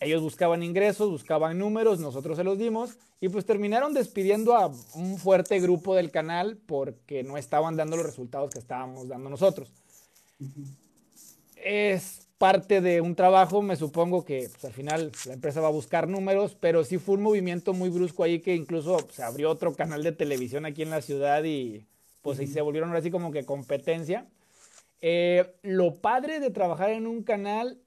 ellos 0.00 0.22
buscaban 0.22 0.62
ingresos, 0.62 1.10
buscaban 1.10 1.58
números, 1.58 1.98
nosotros 1.98 2.36
se 2.36 2.44
los 2.44 2.58
dimos 2.58 2.96
y 3.20 3.28
pues 3.28 3.44
terminaron 3.44 3.94
despidiendo 3.94 4.56
a 4.56 4.70
un 4.94 5.18
fuerte 5.18 5.58
grupo 5.60 5.94
del 5.94 6.10
canal 6.10 6.56
porque 6.66 7.24
no 7.24 7.36
estaban 7.36 7.76
dando 7.76 7.96
los 7.96 8.06
resultados 8.06 8.50
que 8.50 8.60
estábamos 8.60 9.08
dando 9.08 9.28
nosotros. 9.28 9.72
Es 11.56 12.28
parte 12.38 12.80
de 12.80 13.00
un 13.00 13.16
trabajo, 13.16 13.60
me 13.60 13.74
supongo 13.74 14.24
que 14.24 14.48
pues, 14.48 14.64
al 14.64 14.72
final 14.72 15.12
la 15.26 15.34
empresa 15.34 15.60
va 15.60 15.68
a 15.68 15.72
buscar 15.72 16.08
números, 16.08 16.56
pero 16.58 16.84
sí 16.84 16.98
fue 16.98 17.16
un 17.16 17.22
movimiento 17.22 17.72
muy 17.72 17.90
brusco 17.90 18.22
ahí 18.22 18.38
que 18.40 18.54
incluso 18.54 18.98
se 19.10 19.24
abrió 19.24 19.50
otro 19.50 19.74
canal 19.74 20.04
de 20.04 20.12
televisión 20.12 20.64
aquí 20.64 20.82
en 20.82 20.90
la 20.90 21.02
ciudad 21.02 21.42
y 21.42 21.84
pues 22.22 22.38
ahí 22.38 22.46
se 22.46 22.60
volvieron 22.60 22.94
así 22.94 23.10
como 23.10 23.32
que 23.32 23.44
competencia. 23.44 24.26
Eh, 25.00 25.54
lo 25.62 25.96
padre 25.96 26.38
de 26.38 26.50
trabajar 26.50 26.90
en 26.90 27.06
un 27.08 27.24
canal, 27.24 27.80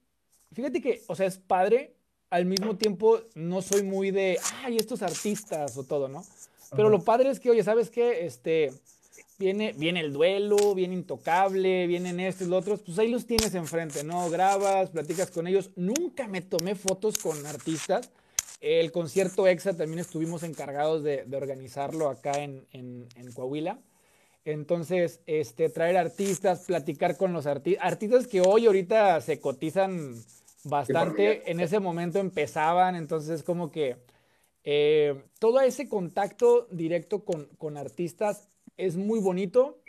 fíjate 0.51 0.81
que, 0.81 1.01
o 1.07 1.15
sea, 1.15 1.27
es 1.27 1.37
padre, 1.37 1.95
al 2.31 2.45
mismo 2.45 2.77
tiempo 2.77 3.19
no 3.35 3.61
soy 3.61 3.83
muy 3.83 4.09
de, 4.09 4.39
ay, 4.63 4.77
estos 4.77 5.01
artistas 5.01 5.77
o 5.77 5.83
todo, 5.83 6.07
¿no? 6.07 6.25
Pero 6.73 6.89
lo 6.89 7.03
padre 7.03 7.29
es 7.29 7.39
que, 7.41 7.51
oye, 7.51 7.63
¿sabes 7.63 7.89
qué? 7.89 8.25
Este, 8.25 8.71
viene, 9.37 9.73
viene 9.73 9.99
el 9.99 10.13
duelo, 10.13 10.73
viene 10.73 10.95
Intocable, 10.95 11.85
vienen 11.87 12.21
estos 12.21 12.47
y 12.47 12.49
los 12.49 12.61
otros, 12.61 12.81
pues 12.85 12.97
ahí 12.97 13.09
los 13.09 13.27
tienes 13.27 13.53
enfrente, 13.53 14.05
¿no? 14.05 14.29
Grabas, 14.29 14.91
platicas 14.91 15.29
con 15.29 15.45
ellos. 15.45 15.71
Nunca 15.75 16.29
me 16.29 16.41
tomé 16.41 16.75
fotos 16.75 17.17
con 17.17 17.45
artistas. 17.45 18.09
El 18.61 18.93
concierto 18.93 19.45
EXA 19.45 19.75
también 19.75 19.99
estuvimos 19.99 20.43
encargados 20.43 21.03
de, 21.03 21.25
organizarlo 21.35 22.07
acá 22.07 22.41
en, 22.41 22.65
en, 22.71 23.09
en 23.17 23.31
Coahuila. 23.33 23.77
Entonces, 24.45 25.19
este, 25.25 25.69
traer 25.69 25.97
artistas, 25.97 26.61
platicar 26.65 27.17
con 27.17 27.33
los 27.33 27.45
artistas, 27.45 27.85
artistas 27.85 28.27
que 28.27 28.41
hoy 28.41 28.67
ahorita 28.67 29.19
se 29.19 29.39
cotizan 29.39 30.15
bastante, 30.63 31.49
en 31.49 31.59
ese 31.59 31.79
momento 31.79 32.19
empezaban, 32.19 32.95
entonces 32.95 33.43
como 33.43 33.71
que 33.71 33.97
eh, 34.63 35.23
todo 35.39 35.59
ese 35.61 35.87
contacto 35.87 36.67
directo 36.71 37.23
con, 37.23 37.45
con, 37.57 37.77
artistas 37.77 38.47
es 38.77 38.95
muy 38.95 39.19
bonito, 39.19 39.79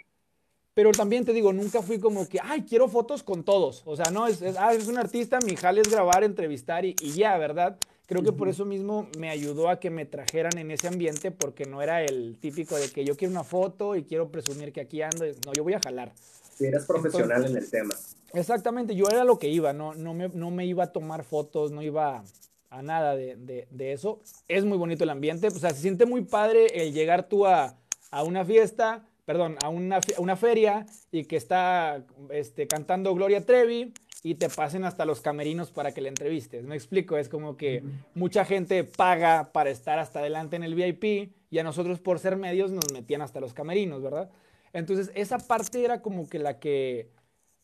pero 0.74 0.92
también 0.92 1.24
te 1.24 1.32
digo, 1.32 1.52
nunca 1.52 1.82
fui 1.82 1.98
como 1.98 2.28
que, 2.28 2.38
ay, 2.42 2.62
quiero 2.62 2.88
fotos 2.88 3.22
con 3.22 3.44
todos, 3.44 3.82
o 3.84 3.96
sea, 3.96 4.10
no, 4.10 4.26
es, 4.26 4.42
ah, 4.58 4.72
es 4.72 4.88
un 4.88 4.98
artista, 4.98 5.38
mi 5.44 5.56
jale 5.56 5.82
es 5.82 5.90
grabar, 5.90 6.24
entrevistar 6.24 6.84
y, 6.84 6.96
y 7.00 7.12
ya, 7.12 7.36
¿verdad? 7.36 7.78
Creo 8.12 8.22
que 8.22 8.32
por 8.32 8.48
eso 8.50 8.66
mismo 8.66 9.08
me 9.18 9.30
ayudó 9.30 9.70
a 9.70 9.80
que 9.80 9.88
me 9.88 10.04
trajeran 10.04 10.58
en 10.58 10.70
ese 10.70 10.86
ambiente 10.86 11.30
porque 11.30 11.64
no 11.64 11.80
era 11.80 12.02
el 12.02 12.36
típico 12.38 12.76
de 12.76 12.90
que 12.90 13.06
yo 13.06 13.16
quiero 13.16 13.32
una 13.32 13.42
foto 13.42 13.96
y 13.96 14.04
quiero 14.04 14.30
presumir 14.30 14.70
que 14.70 14.82
aquí 14.82 15.00
ando. 15.00 15.24
No, 15.46 15.52
yo 15.54 15.62
voy 15.62 15.72
a 15.72 15.80
jalar. 15.80 16.12
Si 16.54 16.66
eras 16.66 16.84
profesional 16.84 17.46
en 17.46 17.56
el 17.56 17.70
tema. 17.70 17.94
Exactamente, 18.34 18.94
yo 18.94 19.06
era 19.10 19.24
lo 19.24 19.38
que 19.38 19.48
iba, 19.48 19.72
no, 19.72 19.94
no, 19.94 20.14
me, 20.14 20.28
no 20.28 20.50
me 20.50 20.66
iba 20.66 20.84
a 20.84 20.92
tomar 20.92 21.24
fotos, 21.24 21.70
no 21.70 21.82
iba 21.82 22.24
a 22.70 22.82
nada 22.82 23.14
de, 23.14 23.66
de, 23.70 23.92
eso. 23.92 24.20
Es 24.48 24.64
muy 24.64 24.78
bonito 24.78 25.04
el 25.04 25.10
ambiente, 25.10 25.48
o 25.48 25.50
sea, 25.50 25.70
se 25.70 25.82
siente 25.82 26.06
muy 26.06 26.22
padre 26.22 26.66
el 26.82 26.92
llegar 26.94 27.28
tú 27.28 27.46
a, 27.46 27.76
a 28.10 28.22
una 28.22 28.44
fiesta, 28.44 29.04
perdón, 29.26 29.56
a 29.62 29.68
una, 29.68 30.00
una 30.16 30.36
feria 30.36 30.86
y 31.10 31.24
que 31.24 31.36
está 31.36 32.04
este, 32.30 32.66
cantando 32.66 33.14
Gloria 33.14 33.44
Trevi 33.44 33.92
y 34.22 34.36
te 34.36 34.48
pasen 34.48 34.84
hasta 34.84 35.04
los 35.04 35.20
camerinos 35.20 35.70
para 35.70 35.92
que 35.92 36.00
le 36.00 36.08
entrevistes. 36.08 36.64
Me 36.64 36.76
explico, 36.76 37.18
es 37.18 37.28
como 37.28 37.56
que 37.56 37.82
mucha 38.14 38.44
gente 38.44 38.84
paga 38.84 39.52
para 39.52 39.70
estar 39.70 39.98
hasta 39.98 40.20
adelante 40.20 40.56
en 40.56 40.62
el 40.62 40.74
VIP 40.74 41.32
y 41.50 41.58
a 41.58 41.64
nosotros 41.64 42.00
por 42.00 42.18
ser 42.18 42.36
medios 42.36 42.70
nos 42.70 42.90
metían 42.92 43.20
hasta 43.20 43.40
los 43.40 43.52
camerinos, 43.52 44.02
¿verdad? 44.02 44.30
Entonces 44.72 45.10
esa 45.14 45.38
parte 45.38 45.84
era 45.84 46.00
como 46.00 46.28
que 46.28 46.38
la 46.38 46.58
que 46.58 47.10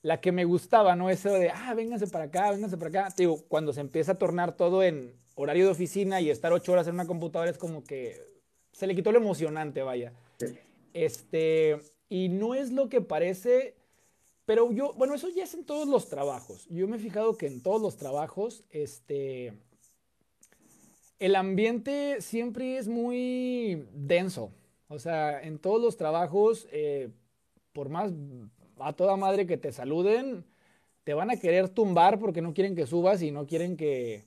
la 0.02 0.20
que 0.20 0.32
me 0.32 0.44
gustaba, 0.44 0.96
¿no? 0.96 1.10
Eso 1.10 1.32
de, 1.32 1.50
ah, 1.50 1.74
vénganse 1.74 2.06
para 2.06 2.24
acá, 2.24 2.50
vénganse 2.50 2.76
para 2.76 3.06
acá. 3.06 3.14
digo, 3.16 3.42
cuando 3.48 3.72
se 3.72 3.80
empieza 3.80 4.12
a 4.12 4.18
tornar 4.18 4.56
todo 4.56 4.82
en 4.82 5.14
horario 5.34 5.66
de 5.66 5.72
oficina 5.72 6.20
y 6.20 6.30
estar 6.30 6.52
ocho 6.52 6.72
horas 6.72 6.86
en 6.88 6.94
una 6.94 7.06
computadora 7.06 7.50
es 7.50 7.58
como 7.58 7.84
que 7.84 8.20
se 8.72 8.86
le 8.86 8.94
quitó 8.94 9.12
lo 9.12 9.18
emocionante, 9.18 9.82
vaya. 9.82 10.12
Este, 10.94 11.78
y 12.08 12.28
no 12.28 12.54
es 12.54 12.70
lo 12.70 12.88
que 12.88 13.00
parece 13.00 13.78
pero 14.48 14.72
yo, 14.72 14.94
bueno, 14.94 15.12
eso 15.12 15.28
ya 15.28 15.44
es 15.44 15.52
en 15.52 15.66
todos 15.66 15.86
los 15.86 16.08
trabajos. 16.08 16.66
Yo 16.70 16.88
me 16.88 16.96
he 16.96 16.98
fijado 16.98 17.36
que 17.36 17.46
en 17.46 17.62
todos 17.62 17.82
los 17.82 17.98
trabajos, 17.98 18.64
este, 18.70 19.52
el 21.18 21.36
ambiente 21.36 22.22
siempre 22.22 22.78
es 22.78 22.88
muy 22.88 23.86
denso. 23.92 24.50
O 24.88 24.98
sea, 24.98 25.42
en 25.42 25.58
todos 25.58 25.82
los 25.82 25.98
trabajos, 25.98 26.66
eh, 26.72 27.10
por 27.74 27.90
más 27.90 28.10
a 28.80 28.92
toda 28.92 29.16
madre 29.16 29.46
que 29.46 29.56
te 29.56 29.72
saluden, 29.72 30.44
te 31.04 31.14
van 31.14 31.30
a 31.30 31.36
querer 31.36 31.68
tumbar 31.68 32.18
porque 32.18 32.42
no 32.42 32.54
quieren 32.54 32.74
que 32.76 32.86
subas 32.86 33.22
y 33.22 33.30
no 33.30 33.46
quieren 33.46 33.76
que, 33.76 34.26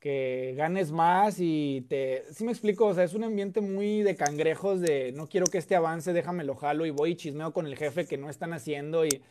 que 0.00 0.54
ganes 0.56 0.90
más 0.90 1.36
y 1.38 1.86
te... 1.88 2.24
Sí 2.32 2.44
me 2.44 2.52
explico, 2.52 2.86
o 2.86 2.94
sea, 2.94 3.04
es 3.04 3.14
un 3.14 3.24
ambiente 3.24 3.60
muy 3.60 4.02
de 4.02 4.16
cangrejos, 4.16 4.80
de 4.80 5.12
no 5.12 5.28
quiero 5.28 5.46
que 5.46 5.58
este 5.58 5.76
avance, 5.76 6.14
déjamelo 6.14 6.56
jalo 6.56 6.86
y 6.86 6.90
voy 6.90 7.12
y 7.12 7.16
chismeo 7.16 7.52
con 7.52 7.66
el 7.66 7.76
jefe 7.76 8.06
que 8.06 8.16
no 8.16 8.30
están 8.30 8.54
haciendo 8.54 9.04
y, 9.04 9.22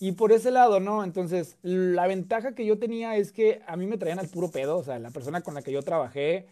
y 0.00 0.12
por 0.12 0.32
ese 0.32 0.50
lado, 0.50 0.80
¿no? 0.80 1.04
Entonces, 1.04 1.58
la 1.62 2.06
ventaja 2.06 2.54
que 2.54 2.64
yo 2.64 2.78
tenía 2.78 3.16
es 3.16 3.32
que 3.32 3.60
a 3.66 3.76
mí 3.76 3.86
me 3.86 3.98
traían 3.98 4.18
al 4.18 4.28
puro 4.28 4.50
pedo, 4.50 4.78
o 4.78 4.82
sea, 4.82 4.98
la 4.98 5.10
persona 5.10 5.42
con 5.42 5.54
la 5.54 5.62
que 5.62 5.72
yo 5.72 5.82
trabajé, 5.82 6.46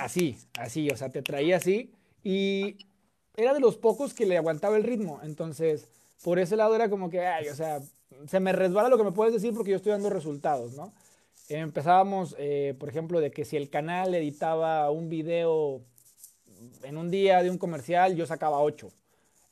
así, 0.00 0.38
así, 0.58 0.88
o 0.90 0.96
sea, 0.96 1.10
te 1.10 1.22
traía 1.22 1.56
así 1.56 1.92
y 2.22 2.76
era 3.36 3.52
de 3.52 3.60
los 3.60 3.76
pocos 3.76 4.14
que 4.14 4.26
le 4.26 4.36
aguantaba 4.36 4.76
el 4.76 4.84
ritmo, 4.84 5.20
entonces, 5.24 5.88
por 6.24 6.38
ese 6.38 6.56
lado 6.56 6.74
era 6.74 6.88
como 6.88 7.10
que, 7.10 7.20
ay, 7.20 7.48
o 7.50 7.54
sea, 7.54 7.80
se 8.26 8.40
me 8.40 8.52
resbala 8.52 8.88
lo 8.88 8.96
que 8.96 9.04
me 9.04 9.12
puedes 9.12 9.34
decir 9.34 9.52
porque 9.54 9.70
yo 9.70 9.76
estoy 9.76 9.92
dando 9.92 10.10
resultados, 10.10 10.72
¿no? 10.72 10.92
empezábamos, 11.50 12.34
eh, 12.38 12.74
por 12.80 12.88
ejemplo, 12.88 13.20
de 13.20 13.30
que 13.30 13.44
si 13.44 13.58
el 13.58 13.68
canal 13.68 14.14
editaba 14.14 14.90
un 14.90 15.10
video 15.10 15.82
en 16.82 16.96
un 16.96 17.10
día 17.10 17.42
de 17.42 17.50
un 17.50 17.58
comercial, 17.58 18.16
yo 18.16 18.24
sacaba 18.24 18.60
ocho. 18.60 18.90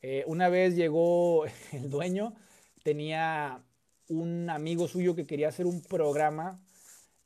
Eh, 0.00 0.24
una 0.26 0.48
vez 0.48 0.74
llegó 0.74 1.44
el 1.72 1.90
dueño, 1.90 2.34
tenía 2.82 3.62
un 4.08 4.48
amigo 4.48 4.88
suyo 4.88 5.14
que 5.14 5.26
quería 5.26 5.48
hacer 5.48 5.66
un 5.66 5.82
programa 5.82 6.58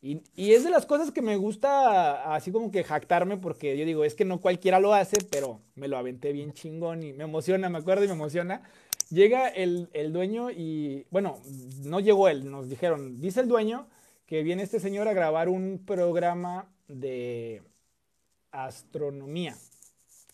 y, 0.02 0.22
y, 0.34 0.52
es 0.52 0.64
de 0.64 0.70
las 0.70 0.84
cosas 0.84 1.10
que 1.10 1.22
me 1.22 1.36
gusta 1.36 2.34
así 2.34 2.52
como 2.52 2.70
que 2.70 2.84
jactarme 2.84 3.38
porque 3.38 3.76
yo 3.78 3.84
digo, 3.84 4.04
es 4.04 4.14
que 4.14 4.24
no 4.24 4.40
cualquiera 4.40 4.78
lo 4.78 4.94
hace, 4.94 5.16
pero 5.30 5.60
me 5.74 5.88
lo 5.88 5.96
aventé 5.96 6.32
bien 6.32 6.52
chingón 6.52 7.02
y 7.02 7.12
me 7.12 7.24
emociona, 7.24 7.68
me 7.68 7.78
acuerdo 7.78 8.04
y 8.04 8.08
me 8.08 8.14
emociona. 8.14 8.62
Llega 9.10 9.48
el, 9.48 9.88
el 9.92 10.12
dueño 10.12 10.50
y, 10.50 11.06
bueno, 11.10 11.40
no 11.84 12.00
llegó 12.00 12.28
él, 12.28 12.50
nos 12.50 12.68
dijeron, 12.68 13.20
dice 13.20 13.40
el 13.40 13.48
dueño 13.48 13.86
que 14.26 14.42
viene 14.42 14.64
este 14.64 14.80
señor 14.80 15.06
a 15.06 15.12
grabar 15.12 15.48
un 15.48 15.82
programa 15.86 16.68
de 16.88 17.62
astronomía, 18.50 19.56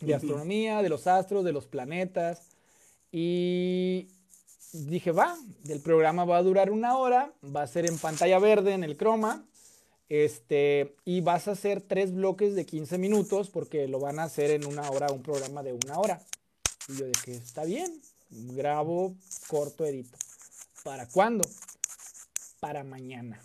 de 0.00 0.14
astronomía, 0.14 0.82
de 0.82 0.88
los 0.88 1.06
astros, 1.06 1.44
de 1.44 1.52
los 1.52 1.66
planetas. 1.66 2.48
Y 3.10 4.08
dije, 4.72 5.12
va, 5.12 5.36
el 5.68 5.80
programa 5.80 6.24
va 6.24 6.38
a 6.38 6.42
durar 6.42 6.70
una 6.70 6.96
hora, 6.96 7.32
va 7.44 7.62
a 7.62 7.66
ser 7.66 7.86
en 7.86 7.98
pantalla 7.98 8.38
verde, 8.38 8.72
en 8.72 8.84
el 8.84 8.96
croma, 8.96 9.44
este, 10.08 10.94
y 11.04 11.20
vas 11.20 11.48
a 11.48 11.52
hacer 11.52 11.82
tres 11.82 12.14
bloques 12.14 12.54
de 12.54 12.66
15 12.66 12.98
minutos 12.98 13.50
porque 13.50 13.88
lo 13.88 14.00
van 14.00 14.18
a 14.18 14.24
hacer 14.24 14.50
en 14.50 14.66
una 14.66 14.90
hora, 14.90 15.12
un 15.12 15.22
programa 15.22 15.62
de 15.62 15.72
una 15.72 15.98
hora. 15.98 16.22
Y 16.88 16.96
yo 16.96 17.06
dije, 17.06 17.32
está 17.32 17.64
bien, 17.64 18.00
grabo, 18.32 19.16
corto, 19.48 19.84
edito. 19.84 20.18
¿Para 20.84 21.06
cuándo? 21.08 21.48
Para 22.60 22.84
mañana. 22.84 23.40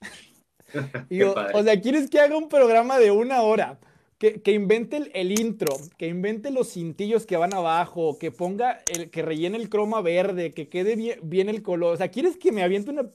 y 1.10 1.22
o, 1.22 1.62
sea, 1.62 1.80
¿quieres 1.80 2.10
que 2.10 2.20
haga 2.20 2.36
un 2.36 2.48
programa 2.48 2.98
de 2.98 3.10
una 3.10 3.42
hora? 3.42 3.78
Que, 4.18 4.42
que 4.42 4.50
invente 4.52 4.96
el, 4.96 5.10
el, 5.14 5.38
intro, 5.38 5.76
que 5.96 6.08
invente 6.08 6.50
los 6.50 6.72
cintillos 6.72 7.24
que 7.24 7.36
van 7.36 7.54
abajo, 7.54 8.18
que 8.18 8.32
ponga, 8.32 8.82
el, 8.92 9.10
que 9.10 9.22
rellene 9.22 9.58
el 9.58 9.68
croma 9.68 10.00
verde, 10.00 10.50
que 10.50 10.68
quede 10.68 10.96
bien, 10.96 11.20
bien 11.22 11.48
el 11.48 11.62
color. 11.62 11.94
O 11.94 11.96
sea, 11.96 12.08
¿quieres 12.10 12.36
que 12.36 12.50
me 12.50 12.64
aviente 12.64 12.90
una...? 12.90 13.08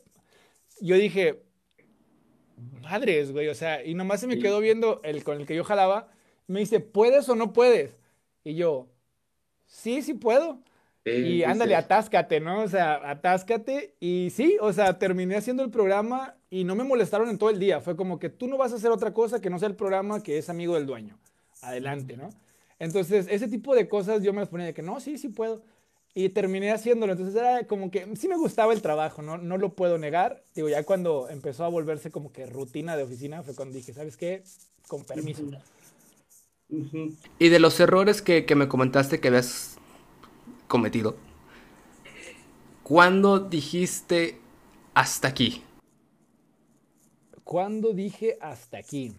Yo 0.79 0.95
dije, 0.95 1.43
madres, 2.81 3.33
güey, 3.33 3.49
o 3.49 3.55
sea, 3.55 3.83
y 3.83 3.95
nomás 3.95 4.21
se 4.21 4.27
me 4.27 4.39
quedó 4.39 4.61
viendo 4.61 5.01
el 5.03 5.25
con 5.25 5.41
el 5.41 5.45
que 5.45 5.55
yo 5.55 5.65
jalaba. 5.65 6.09
Me 6.47 6.61
dice, 6.61 6.79
¿puedes 6.79 7.27
o 7.27 7.35
no 7.35 7.51
puedes? 7.51 7.97
Y 8.45 8.55
yo, 8.55 8.87
sí, 9.65 10.01
sí 10.01 10.13
puedo 10.13 10.63
y 11.05 11.43
ándale, 11.43 11.75
atáscate, 11.75 12.39
¿no? 12.39 12.61
O 12.61 12.67
sea, 12.67 13.09
atáscate. 13.09 13.95
Y 13.99 14.29
sí, 14.33 14.57
o 14.61 14.71
sea, 14.71 14.97
terminé 14.97 15.35
haciendo 15.35 15.63
el 15.63 15.69
programa 15.69 16.35
y 16.49 16.63
no 16.63 16.75
me 16.75 16.83
molestaron 16.83 17.29
en 17.29 17.37
todo 17.37 17.49
el 17.49 17.59
día. 17.59 17.81
Fue 17.81 17.95
como 17.95 18.19
que 18.19 18.29
tú 18.29 18.47
no 18.47 18.57
vas 18.57 18.71
a 18.71 18.75
hacer 18.75 18.89
otra 18.89 19.13
cosa 19.13 19.41
que 19.41 19.49
no 19.49 19.59
sea 19.59 19.67
el 19.67 19.75
programa 19.75 20.23
que 20.23 20.37
es 20.37 20.49
amigo 20.49 20.75
del 20.75 20.85
dueño. 20.85 21.17
Adelante, 21.61 22.15
¿no? 22.15 22.29
Entonces, 22.79 23.27
ese 23.29 23.47
tipo 23.47 23.75
de 23.75 23.87
cosas 23.89 24.23
yo 24.23 24.33
me 24.33 24.39
las 24.39 24.49
ponía 24.49 24.65
de 24.65 24.73
que 24.73 24.81
no, 24.81 24.99
sí, 24.99 25.17
sí 25.17 25.29
puedo. 25.29 25.61
Y 26.13 26.29
terminé 26.29 26.71
haciéndolo. 26.71 27.13
Entonces 27.13 27.35
era 27.35 27.67
como 27.67 27.91
que 27.91 28.15
sí 28.15 28.27
me 28.29 28.37
gustaba 28.37 28.71
el 28.71 28.81
trabajo, 28.81 29.21
¿no? 29.21 29.37
No 29.37 29.57
lo 29.57 29.73
puedo 29.73 29.97
negar. 29.97 30.43
Digo, 30.55 30.69
ya 30.69 30.83
cuando 30.83 31.27
empezó 31.29 31.65
a 31.65 31.69
volverse 31.69 32.11
como 32.11 32.31
que 32.31 32.45
rutina 32.45 32.95
de 32.95 33.03
oficina 33.03 33.43
fue 33.43 33.55
cuando 33.55 33.75
dije, 33.75 33.93
¿sabes 33.93 34.15
qué? 34.15 34.43
Con 34.87 35.03
permiso. 35.03 35.43
Y 37.39 37.49
de 37.49 37.59
los 37.59 37.79
errores 37.79 38.21
que, 38.21 38.45
que 38.45 38.55
me 38.55 38.67
comentaste 38.67 39.19
que 39.19 39.29
ves 39.29 39.72
cometido? 40.73 41.15
¿cuándo 42.83 43.39
dijiste 43.39 44.39
hasta 44.93 45.29
aquí? 45.29 45.63
¿Cuándo 47.43 47.93
dije 47.93 48.37
hasta 48.41 48.77
aquí? 48.77 49.13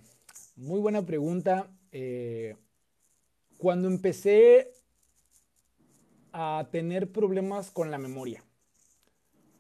Muy 0.57 0.81
buena 0.81 1.05
pregunta. 1.05 1.71
Eh, 1.93 2.57
cuando 3.59 3.89
empecé 3.89 4.73
a 6.33 6.69
tener 6.71 7.13
problemas 7.13 7.71
con 7.71 7.91
la 7.91 7.99
memoria. 7.99 8.45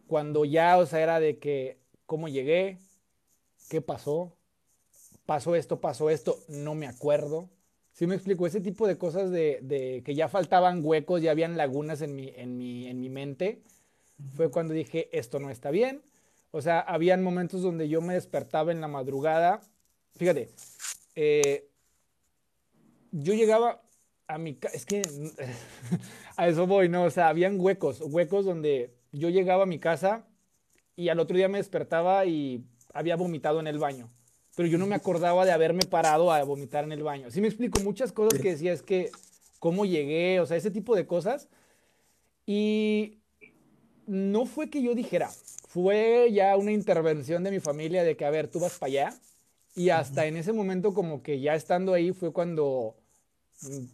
Cuando 0.06 0.44
ya, 0.44 0.76
o 0.78 0.86
sea, 0.86 1.00
era 1.00 1.20
de 1.20 1.38
que, 1.38 1.78
¿cómo 2.06 2.28
llegué? 2.28 2.78
¿Qué 3.70 3.80
pasó? 3.80 4.36
Pasó 5.24 5.54
esto, 5.54 5.80
pasó 5.80 6.10
esto, 6.10 6.38
no 6.48 6.74
me 6.74 6.86
acuerdo. 6.86 7.48
Sí 7.94 8.08
me 8.08 8.16
explico, 8.16 8.44
ese 8.44 8.60
tipo 8.60 8.88
de 8.88 8.98
cosas 8.98 9.30
de, 9.30 10.02
que 10.04 10.14
ya 10.16 10.28
faltaban 10.28 10.84
huecos, 10.84 11.22
ya 11.22 11.30
habían 11.30 11.56
lagunas 11.56 12.02
en 12.02 12.16
mi, 12.16 12.32
en 12.34 12.58
mi, 12.58 12.88
en 12.88 13.00
mi 13.00 13.08
mente, 13.08 13.62
fue 14.34 14.50
cuando 14.50 14.74
dije, 14.74 15.08
esto 15.16 15.38
no 15.38 15.48
está 15.48 15.70
bien. 15.70 16.02
O 16.50 16.60
sea, 16.60 16.80
habían 16.80 17.22
momentos 17.22 17.62
donde 17.62 17.88
yo 17.88 18.00
me 18.00 18.14
despertaba 18.14 18.72
en 18.72 18.80
la 18.80 18.88
madrugada. 18.88 19.60
Fíjate, 20.16 20.48
eh, 21.14 21.68
yo 23.12 23.32
llegaba 23.32 23.80
a 24.26 24.38
mi 24.38 24.56
casa, 24.56 24.74
es 24.74 24.86
que 24.86 25.02
a 26.36 26.48
eso 26.48 26.66
voy, 26.66 26.88
¿no? 26.88 27.04
O 27.04 27.10
sea, 27.10 27.28
habían 27.28 27.60
huecos, 27.60 28.00
huecos 28.00 28.44
donde 28.44 28.92
yo 29.12 29.30
llegaba 29.30 29.62
a 29.62 29.66
mi 29.66 29.78
casa 29.78 30.26
y 30.96 31.10
al 31.10 31.20
otro 31.20 31.36
día 31.36 31.48
me 31.48 31.58
despertaba 31.58 32.26
y 32.26 32.64
había 32.92 33.14
vomitado 33.14 33.60
en 33.60 33.68
el 33.68 33.78
baño 33.78 34.10
pero 34.54 34.68
yo 34.68 34.78
no 34.78 34.86
me 34.86 34.94
acordaba 34.94 35.44
de 35.44 35.52
haberme 35.52 35.84
parado 35.84 36.32
a 36.32 36.42
vomitar 36.44 36.84
en 36.84 36.92
el 36.92 37.02
baño. 37.02 37.30
Sí 37.30 37.40
me 37.40 37.48
explico 37.48 37.80
muchas 37.80 38.12
cosas 38.12 38.40
que 38.40 38.50
decía, 38.50 38.72
es 38.72 38.82
que 38.82 39.10
cómo 39.58 39.84
llegué, 39.84 40.40
o 40.40 40.46
sea, 40.46 40.56
ese 40.56 40.70
tipo 40.70 40.94
de 40.94 41.06
cosas. 41.06 41.48
Y 42.46 43.18
no 44.06 44.46
fue 44.46 44.70
que 44.70 44.82
yo 44.82 44.94
dijera, 44.94 45.30
fue 45.68 46.30
ya 46.32 46.56
una 46.56 46.72
intervención 46.72 47.42
de 47.42 47.50
mi 47.50 47.60
familia 47.60 48.04
de 48.04 48.16
que, 48.16 48.24
a 48.24 48.30
ver, 48.30 48.48
tú 48.48 48.60
vas 48.60 48.78
para 48.78 48.88
allá. 48.88 49.14
Y 49.74 49.88
hasta 49.88 50.26
en 50.26 50.36
ese 50.36 50.52
momento 50.52 50.94
como 50.94 51.22
que 51.22 51.40
ya 51.40 51.54
estando 51.54 51.94
ahí 51.94 52.12
fue 52.12 52.32
cuando 52.32 52.94
mm, 53.62 53.84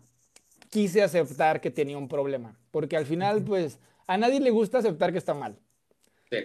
quise 0.69 1.03
aceptar 1.03 1.61
que 1.63 1.71
tenía 1.71 1.97
un 1.97 2.09
problema. 2.09 2.59
Porque 2.71 2.99
al 2.99 3.07
final, 3.07 3.43
pues, 3.43 3.79
a 4.07 4.19
nadie 4.19 4.41
le 4.41 4.51
gusta 4.51 4.79
aceptar 4.79 5.13
que 5.13 5.19
está 5.19 5.33
mal. 5.33 5.57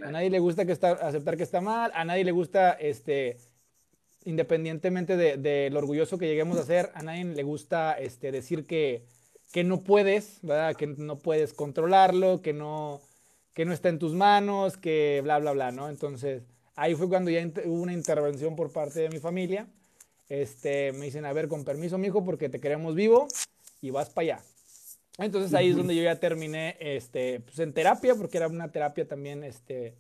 A 0.04 0.12
nadie 0.12 0.30
le 0.30 0.40
gusta 0.40 0.66
que 0.66 0.72
está, 0.72 0.92
aceptar 0.92 1.36
que 1.36 1.44
está 1.44 1.62
mal, 1.62 1.92
a 1.94 2.06
nadie 2.06 2.24
le 2.24 2.32
gusta 2.32 2.72
este, 2.72 3.38
independientemente 4.26 5.16
del 5.16 5.42
de, 5.42 5.72
orgulloso 5.76 6.18
que 6.18 6.28
lleguemos 6.28 6.58
a 6.58 6.66
ser, 6.66 6.92
a 6.96 7.04
nadie 7.04 7.24
le 7.24 7.44
gusta 7.44 7.94
este, 7.94 8.32
decir 8.32 8.66
que, 8.66 9.06
que 9.54 9.64
no 9.64 9.80
puedes, 9.80 10.40
¿verdad? 10.42 10.76
Que 10.76 10.88
no 10.88 11.20
puedes 11.20 11.54
controlarlo, 11.54 12.42
que 12.42 12.52
no, 12.52 13.02
que 13.54 13.66
no 13.66 13.72
está 13.72 13.90
en 13.90 14.00
tus 14.00 14.14
manos, 14.14 14.78
que 14.78 15.22
bla, 15.24 15.40
bla, 15.40 15.54
bla, 15.54 15.72
¿no? 15.72 15.90
Entonces, 15.90 16.44
ahí 16.76 16.96
fue 16.96 17.08
cuando 17.08 17.32
ya 17.32 17.46
hubo 17.66 17.82
una 17.82 17.94
intervención 17.94 18.56
por 18.56 18.74
parte 18.74 19.00
de 19.00 19.10
mi 19.10 19.20
familia. 19.20 19.68
Este, 20.28 20.92
me 20.94 21.06
dicen, 21.06 21.24
a 21.26 21.34
ver, 21.34 21.48
con 21.48 21.64
permiso, 21.64 21.98
mijo, 21.98 22.26
porque 22.26 22.50
te 22.50 22.60
queremos 22.60 22.96
vivo 22.96 23.28
y 23.80 23.92
vas 23.92 24.10
para 24.10 24.36
allá. 24.36 24.44
Entonces 25.18 25.54
ahí 25.54 25.70
es 25.70 25.78
donde 25.78 25.96
yo 25.96 26.04
ya 26.04 26.20
terminé 26.20 26.76
este, 26.80 27.40
pues, 27.40 27.60
en 27.60 27.74
terapia, 27.74 28.16
porque 28.16 28.38
era 28.38 28.48
una 28.48 28.72
terapia 28.72 29.08
también 29.08 29.44
este, 29.44 29.96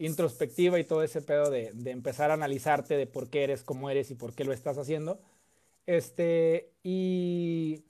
introspectiva 0.00 0.80
y 0.80 0.84
todo 0.84 1.02
ese 1.02 1.20
pedo 1.20 1.50
de, 1.50 1.72
empezar 1.84 2.30
a 2.30 2.34
analizarte 2.34 2.96
de 2.96 3.06
por 3.06 3.28
qué 3.28 3.44
eres 3.44 3.62
como 3.62 3.90
eres 3.90 4.10
y 4.10 4.14
por 4.14 4.34
qué 4.34 4.44
lo 4.44 4.52
estás 4.52 4.78
haciendo. 4.78 5.20
Este, 5.86 6.72
y 6.82 7.84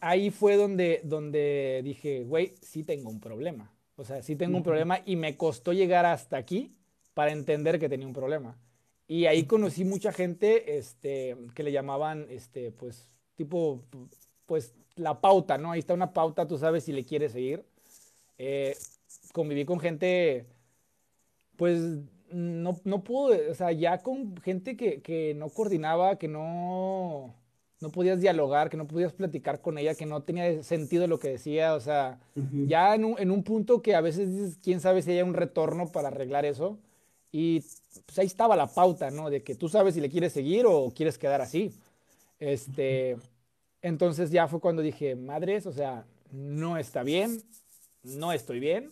ahí 0.00 0.30
fue 0.30 0.56
donde, 0.56 1.00
donde 1.04 1.82
dije, 1.84 2.24
güey, 2.24 2.54
sí 2.60 2.82
tengo 2.82 3.10
un 3.10 3.20
problema. 3.20 3.72
O 3.96 4.04
sea, 4.04 4.22
sí 4.22 4.34
tengo 4.34 4.56
un 4.56 4.64
problema 4.64 5.00
y 5.06 5.14
me 5.16 5.36
costó 5.36 5.72
llegar 5.72 6.04
hasta 6.04 6.36
aquí 6.36 6.74
para 7.14 7.30
entender 7.30 7.78
que 7.78 7.88
tenía 7.88 8.06
un 8.06 8.12
problema. 8.12 8.58
Y 9.06 9.26
ahí 9.26 9.44
conocí 9.44 9.84
mucha 9.84 10.12
gente 10.12 10.78
este, 10.78 11.36
que 11.54 11.62
le 11.62 11.70
llamaban, 11.70 12.26
este, 12.28 12.72
pues, 12.72 13.08
tipo, 13.36 13.84
pues, 14.46 14.74
la 14.96 15.20
pauta, 15.20 15.58
¿no? 15.58 15.70
Ahí 15.70 15.80
está 15.80 15.94
una 15.94 16.12
pauta, 16.12 16.46
tú 16.46 16.58
sabes 16.58 16.84
si 16.84 16.92
le 16.92 17.04
quieres 17.04 17.32
seguir. 17.32 17.64
Eh, 18.38 18.74
conviví 19.32 19.64
con 19.64 19.78
gente 19.78 20.46
pues 21.62 21.80
no, 22.32 22.80
no 22.82 23.04
pudo, 23.04 23.36
o 23.48 23.54
sea, 23.54 23.70
ya 23.70 24.02
con 24.02 24.36
gente 24.38 24.76
que, 24.76 25.32
no 25.36 25.48
coordinaba, 25.48 26.18
que 26.18 26.26
no, 26.26 27.36
no 27.80 27.90
podías 27.92 28.20
dialogar, 28.20 28.68
que 28.68 28.76
no 28.76 28.88
podías 28.88 29.12
platicar 29.12 29.60
con 29.60 29.78
ella, 29.78 29.94
que 29.94 30.04
no 30.04 30.24
tenía 30.24 30.60
sentido 30.64 31.06
lo 31.06 31.20
que 31.20 31.28
decía, 31.28 31.76
o 31.76 31.80
sea, 31.80 32.18
ya 32.66 32.96
en 32.96 33.04
un, 33.04 33.14
en 33.16 33.30
un, 33.30 33.44
punto 33.44 33.80
que 33.80 33.94
a 33.94 34.00
veces 34.00 34.28
dices, 34.28 34.58
quién 34.60 34.80
sabe 34.80 35.02
si 35.02 35.12
hay 35.12 35.22
un 35.22 35.34
retorno 35.34 35.92
para 35.92 36.08
arreglar 36.08 36.44
eso, 36.44 36.80
y 37.30 37.60
pues 38.06 38.18
ahí 38.18 38.26
estaba 38.26 38.56
la 38.56 38.66
pauta, 38.66 39.12
¿no? 39.12 39.30
De 39.30 39.44
que 39.44 39.54
tú 39.54 39.68
sabes 39.68 39.94
si 39.94 40.00
le 40.00 40.10
quieres 40.10 40.32
seguir 40.32 40.66
o 40.66 40.92
quieres 40.92 41.16
quedar 41.16 41.42
así. 41.42 41.72
Este, 42.40 43.18
entonces 43.82 44.32
ya 44.32 44.48
fue 44.48 44.58
cuando 44.58 44.82
dije, 44.82 45.14
madres, 45.14 45.64
o 45.66 45.72
sea, 45.72 46.06
no 46.32 46.76
está 46.76 47.04
bien, 47.04 47.40
no 48.02 48.32
estoy 48.32 48.58
bien, 48.58 48.90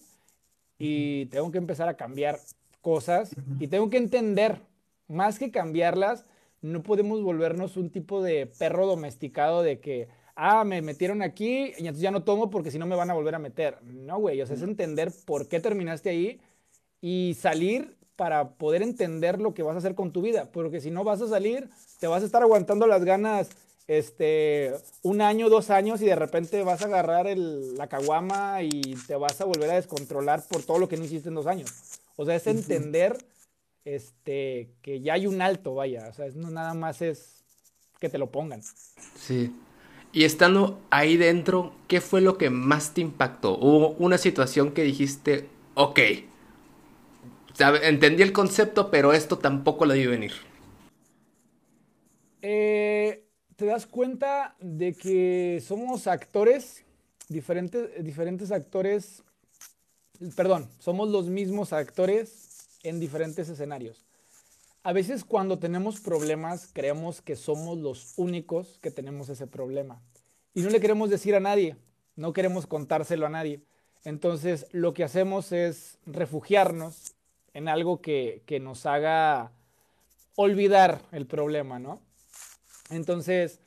y 0.79 1.27
tengo 1.27 1.51
que 1.51 1.59
empezar 1.59 1.89
a 1.89 1.97
cambiar 1.97 2.39
cosas 2.81 3.35
y 3.59 3.69
tengo 3.69 3.91
que 3.91 3.97
entender, 3.97 4.61
más 5.09 5.39
que 5.39 5.51
cambiarlas, 5.51 6.25
no 6.63 6.83
podemos 6.83 7.23
volvernos 7.23 7.77
un 7.77 7.91
tipo 7.91 8.23
de 8.23 8.47
perro 8.47 8.87
domesticado 8.87 9.63
de 9.63 9.81
que, 9.81 10.09
ah, 10.37 10.65
me 10.65 10.83
metieron 10.83 11.23
aquí 11.23 11.73
y 11.77 11.81
entonces 11.81 12.03
ya 12.03 12.11
no 12.11 12.25
tomo 12.25 12.51
porque 12.51 12.71
si 12.71 12.79
no 12.79 12.87
me 12.87 12.97
van 12.97 13.11
a 13.11 13.15
volver 13.15 13.35
a 13.35 13.39
meter. 13.39 13.83
No, 13.83 14.19
güey, 14.19 14.41
o 14.41 14.47
sea, 14.47 14.57
es 14.57 14.63
entender 14.63 15.13
por 15.25 15.49
qué 15.49 15.61
terminaste 15.61 16.11
ahí 16.11 16.41
y 17.01 17.37
salir 17.39 17.97
para 18.17 18.51
poder 18.51 18.83
entender 18.83 19.41
lo 19.41 19.55
que 19.55 19.63
vas 19.63 19.75
a 19.75 19.79
hacer 19.79 19.95
con 19.95 20.13
tu 20.13 20.21
vida, 20.21 20.51
porque 20.53 20.81
si 20.81 20.91
no 20.91 21.05
vas 21.05 21.23
a 21.23 21.29
salir, 21.29 21.71
te 22.01 22.07
vas 22.07 22.23
a 22.23 22.27
estar 22.27 22.43
aguantando 22.43 22.87
las 22.87 23.05
ganas 23.05 23.49
este, 23.87 24.73
un 25.03 25.21
año, 25.21 25.49
dos 25.49 25.71
años 25.71 26.01
y 26.03 26.07
de 26.07 26.15
repente 26.17 26.63
vas 26.63 26.83
a 26.83 26.85
agarrar 26.85 27.27
el, 27.27 27.75
la 27.75 27.89
caguama 27.89 28.63
y 28.63 28.95
te 29.07 29.17
vas 29.17 29.41
a 29.41 29.45
volver 29.45 29.71
a 29.71 29.75
descontrolar 29.75 30.47
por 30.47 30.63
todo 30.63 30.79
lo 30.79 30.89
que 30.89 30.97
no 30.97 31.05
hiciste 31.05 31.29
en 31.29 31.35
dos 31.35 31.47
años. 31.47 32.00
O 32.17 32.25
sea, 32.25 32.37
es 32.37 32.47
entender 32.47 33.17
este, 33.85 34.71
que 34.83 35.01
ya 35.01 35.15
hay 35.15 35.27
un 35.27 35.43
alto, 35.43 35.75
vaya. 35.75 36.09
O 36.09 36.13
sea, 36.13 36.27
no 36.35 36.51
nada 36.51 36.75
más 36.75 37.03
es 37.03 37.45
que 37.99 38.09
te 38.09 38.19
lo 38.19 38.31
pongan. 38.31 38.63
Sí. 39.17 39.55
Y 40.13 40.25
estando 40.25 40.81
ahí 40.91 41.17
dentro, 41.17 41.73
¿qué 41.87 42.01
fue 42.01 42.21
lo 42.21 42.37
que 42.37 42.51
más 42.51 42.95
te 42.95 43.01
impactó? 43.01 43.57
¿Hubo 43.57 43.91
una 43.91 44.19
situación 44.19 44.73
que 44.73 44.83
dijiste, 44.83 45.49
ok, 45.75 46.01
entendí 47.83 48.23
el 48.23 48.33
concepto, 48.33 48.91
pero 48.91 49.13
esto 49.13 49.39
tampoco 49.39 49.87
lo 49.87 49.95
debe 49.95 50.09
venir? 50.09 50.33
Eh, 52.43 53.25
te 53.55 53.67
das 53.67 53.87
cuenta 53.87 54.57
de 54.61 54.95
que 54.95 55.63
somos 55.65 56.07
actores, 56.07 56.85
diferentes, 57.29 58.03
diferentes 58.03 58.51
actores, 58.51 59.23
perdón, 60.37 60.69
somos 60.79 61.09
los 61.09 61.27
mismos 61.27 61.73
actores 61.73 62.79
en 62.83 63.01
diferentes 63.01 63.49
escenarios. 63.49 64.05
A 64.83 64.93
veces 64.93 65.25
cuando 65.25 65.59
tenemos 65.59 66.01
problemas 66.01 66.69
creemos 66.73 67.21
que 67.21 67.37
somos 67.37 67.79
los 67.79 68.15
únicos 68.17 68.79
que 68.81 68.91
tenemos 68.91 69.29
ese 69.29 69.47
problema 69.47 70.01
y 70.55 70.63
no 70.63 70.71
le 70.71 70.81
queremos 70.81 71.11
decir 71.11 71.35
a 71.35 71.41
nadie, 71.41 71.77
no 72.17 72.33
queremos 72.33 72.67
contárselo 72.67 73.27
a 73.27 73.31
nadie. 73.31 73.61
Entonces 74.05 74.67
lo 74.73 74.95
que 74.95 75.05
hacemos 75.05 75.53
es 75.53 75.99
refugiarnos 76.07 77.15
en 77.53 77.69
algo 77.69 78.01
que, 78.01 78.43
que 78.47 78.61
nos 78.61 78.87
haga 78.87 79.53
olvidar 80.37 81.03
el 81.13 81.27
problema, 81.27 81.79
¿no? 81.79 82.01
Entonces, 82.91 83.61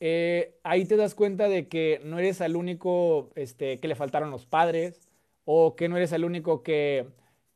eh, 0.00 0.54
ahí 0.62 0.84
te 0.84 0.96
das 0.96 1.14
cuenta 1.14 1.48
de 1.48 1.68
que 1.68 2.00
no 2.04 2.18
eres 2.18 2.40
el 2.40 2.56
único 2.56 3.30
este, 3.34 3.78
que 3.78 3.88
le 3.88 3.94
faltaron 3.94 4.30
los 4.30 4.46
padres, 4.46 5.00
o 5.52 5.74
que 5.74 5.88
no 5.88 5.96
eres 5.96 6.12
el 6.12 6.24
único 6.24 6.62
que, 6.62 7.06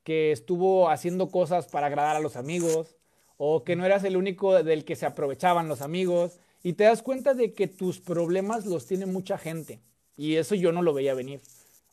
que 0.02 0.32
estuvo 0.32 0.90
haciendo 0.90 1.28
cosas 1.28 1.68
para 1.68 1.86
agradar 1.86 2.16
a 2.16 2.20
los 2.20 2.34
amigos, 2.34 2.96
o 3.36 3.62
que 3.62 3.76
no 3.76 3.86
eras 3.86 4.02
el 4.02 4.16
único 4.16 4.64
del 4.64 4.84
que 4.84 4.96
se 4.96 5.06
aprovechaban 5.06 5.68
los 5.68 5.80
amigos, 5.80 6.40
y 6.64 6.72
te 6.72 6.82
das 6.82 7.02
cuenta 7.02 7.34
de 7.34 7.52
que 7.52 7.68
tus 7.68 8.00
problemas 8.00 8.66
los 8.66 8.86
tiene 8.86 9.06
mucha 9.06 9.38
gente, 9.38 9.78
y 10.16 10.34
eso 10.34 10.56
yo 10.56 10.72
no 10.72 10.82
lo 10.82 10.92
veía 10.92 11.14
venir. 11.14 11.40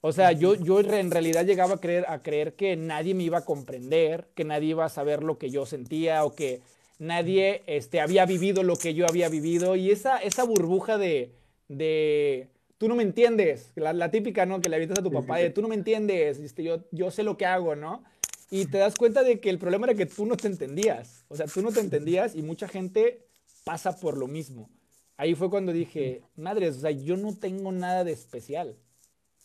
O 0.02 0.12
sea, 0.12 0.32
yo, 0.32 0.56
yo 0.56 0.80
en 0.80 1.12
realidad 1.12 1.46
llegaba 1.46 1.76
a 1.76 1.80
creer, 1.80 2.06
a 2.08 2.24
creer 2.24 2.56
que 2.56 2.76
nadie 2.76 3.14
me 3.14 3.22
iba 3.22 3.38
a 3.38 3.46
comprender, 3.46 4.28
que 4.34 4.44
nadie 4.44 4.70
iba 4.70 4.86
a 4.86 4.90
saber 4.90 5.22
lo 5.22 5.38
que 5.38 5.52
yo 5.52 5.68
sentía, 5.68 6.26
o 6.26 6.34
que 6.34 6.62
nadie 6.98 7.62
este, 7.68 8.02
había 8.02 8.26
vivido 8.26 8.64
lo 8.64 8.76
que 8.76 8.96
yo 8.96 9.06
había 9.08 9.30
vivido 9.30 9.76
y 9.76 9.92
esa, 9.92 10.18
esa 10.18 10.46
burbuja 10.46 10.98
de, 10.98 11.32
de, 11.68 12.48
tú 12.82 12.88
no 12.88 12.96
me 12.96 13.04
entiendes, 13.04 13.72
la, 13.76 14.10
típica, 14.10 14.48
¿no? 14.48 14.60
Que 14.60 14.68
le 14.68 14.76
avientas 14.76 14.98
a 14.98 15.04
tu 15.04 15.12
papá 15.12 15.38
de, 15.38 15.52
tú 15.52 15.62
no 15.62 15.68
me 15.68 15.76
entiendes, 15.76 16.40
este, 16.40 16.64
yo, 16.64 16.84
yo 16.90 17.12
sé 17.12 17.22
lo 17.22 17.38
que 17.38 17.46
hago, 17.46 17.76
¿no? 17.76 18.04
Y 18.50 18.66
te 18.66 18.80
das 18.80 18.96
cuenta 18.96 19.22
de 19.22 19.40
que 19.40 19.52
el 19.52 19.60
problema 19.60 19.86
era 19.86 19.94
que 19.94 20.08
tú 20.08 20.26
no 20.26 20.36
te 20.36 20.48
entendías, 20.48 21.24
o 21.28 21.36
sea, 21.36 21.46
tú 21.46 21.62
no 21.62 21.72
te 21.72 21.80
entendías 21.80 22.34
y 22.34 22.42
mucha 22.42 22.68
gente 22.68 23.28
pasa 23.66 24.00
por 24.00 24.18
lo 24.18 24.28
mismo. 24.28 24.68
Ahí 25.16 25.36
fue 25.36 25.52
cuando 25.52 25.72
dije, 25.72 26.24
madres, 26.36 26.78
o 26.78 26.80
sea, 26.80 26.90
yo 26.90 27.18
no 27.18 27.38
tengo 27.38 27.72
nada 27.72 28.04
de 28.04 28.14
especial. 28.14 28.76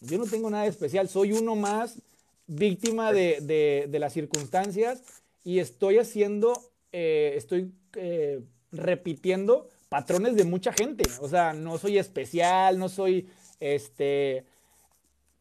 Yo 0.01 0.17
no 0.17 0.25
tengo 0.25 0.49
nada 0.49 0.65
especial, 0.65 1.07
soy 1.07 1.33
uno 1.33 1.57
más 1.57 2.01
víctima 2.47 3.13
de, 3.13 3.87
las 4.01 4.15
circunstancias 4.15 5.03
y 5.45 5.59
estoy 5.59 5.99
haciendo, 5.99 6.55
eh, 6.91 7.35
estoy 7.37 7.71
eh, 7.97 8.41
repitiendo 8.73 9.69
patrones 9.89 10.37
de 10.37 10.45
mucha 10.45 10.73
gente. 10.73 11.05
O 11.21 11.29
sea, 11.29 11.53
no 11.53 11.79
soy 11.79 11.99
especial, 11.99 12.79
no 12.79 12.89
soy, 12.89 13.29
este, 13.61 14.45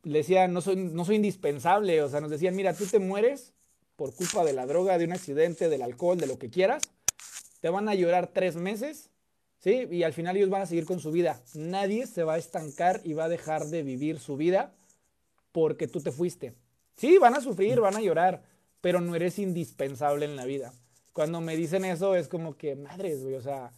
le 0.03 0.19
decía, 0.19 0.47
no 0.47 0.61
soy, 0.61 0.75
no 0.75 1.05
soy 1.05 1.15
indispensable. 1.15 2.01
O 2.01 2.09
sea, 2.09 2.21
nos 2.21 2.31
decían, 2.31 2.55
mira, 2.55 2.73
tú 2.73 2.85
te 2.85 2.99
mueres 2.99 3.53
por 3.95 4.13
culpa 4.13 4.43
de 4.43 4.53
la 4.53 4.65
droga, 4.65 4.97
de 4.97 5.05
un 5.05 5.13
accidente, 5.13 5.69
del 5.69 5.81
alcohol, 5.81 6.17
de 6.17 6.27
lo 6.27 6.37
que 6.37 6.49
quieras. 6.49 6.83
Te 7.61 7.69
van 7.69 7.89
a 7.89 7.95
llorar 7.95 8.27
tres 8.27 8.55
meses, 8.55 9.09
¿sí? 9.59 9.87
Y 9.89 10.03
al 10.03 10.13
final 10.13 10.37
ellos 10.37 10.49
van 10.49 10.61
a 10.61 10.65
seguir 10.67 10.85
con 10.85 10.99
su 10.99 11.11
vida. 11.11 11.41
Nadie 11.53 12.05
se 12.05 12.23
va 12.23 12.35
a 12.35 12.37
estancar 12.37 13.01
y 13.03 13.13
va 13.13 13.25
a 13.25 13.29
dejar 13.29 13.65
de 13.65 13.83
vivir 13.83 14.19
su 14.19 14.37
vida 14.37 14.73
porque 15.51 15.87
tú 15.87 16.01
te 16.01 16.11
fuiste. 16.11 16.53
Sí, 16.95 17.17
van 17.17 17.35
a 17.35 17.41
sufrir, 17.41 17.79
van 17.79 17.95
a 17.95 18.01
llorar, 18.01 18.43
pero 18.81 19.01
no 19.01 19.15
eres 19.15 19.39
indispensable 19.39 20.25
en 20.25 20.35
la 20.35 20.45
vida. 20.45 20.73
Cuando 21.13 21.41
me 21.41 21.55
dicen 21.55 21.85
eso 21.85 22.15
es 22.15 22.27
como 22.27 22.57
que, 22.57 22.75
madres, 22.75 23.23
güey, 23.23 23.35
o 23.35 23.41
sea, 23.41 23.71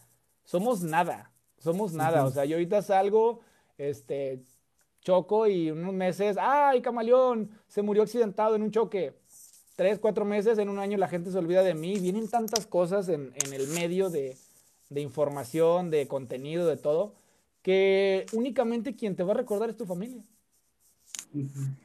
somos 0.48 0.80
nada, 0.82 1.30
somos 1.58 1.92
nada. 1.92 2.24
O 2.24 2.30
sea, 2.30 2.46
yo 2.46 2.56
ahorita 2.56 2.80
salgo, 2.80 3.40
este, 3.76 4.42
choco 5.02 5.46
y 5.46 5.70
unos 5.70 5.92
meses, 5.92 6.38
¡ay, 6.40 6.80
camaleón! 6.80 7.50
Se 7.66 7.82
murió 7.82 8.02
accidentado 8.02 8.56
en 8.56 8.62
un 8.62 8.70
choque. 8.70 9.12
Tres, 9.76 9.98
cuatro 9.98 10.24
meses, 10.24 10.56
en 10.56 10.70
un 10.70 10.78
año 10.78 10.96
la 10.96 11.06
gente 11.06 11.30
se 11.30 11.36
olvida 11.36 11.62
de 11.62 11.74
mí. 11.74 11.98
Vienen 11.98 12.28
tantas 12.28 12.66
cosas 12.66 13.10
en, 13.10 13.34
el 13.52 13.68
medio 13.68 14.08
de, 14.08 14.38
de 14.88 15.00
información, 15.02 15.90
de 15.90 16.08
contenido, 16.08 16.66
de 16.66 16.78
todo, 16.78 17.14
que 17.60 18.24
únicamente 18.32 18.96
quien 18.96 19.16
te 19.16 19.24
va 19.24 19.32
a 19.32 19.36
recordar 19.36 19.68
es 19.68 19.76
tu 19.76 19.84
familia. 19.84 20.24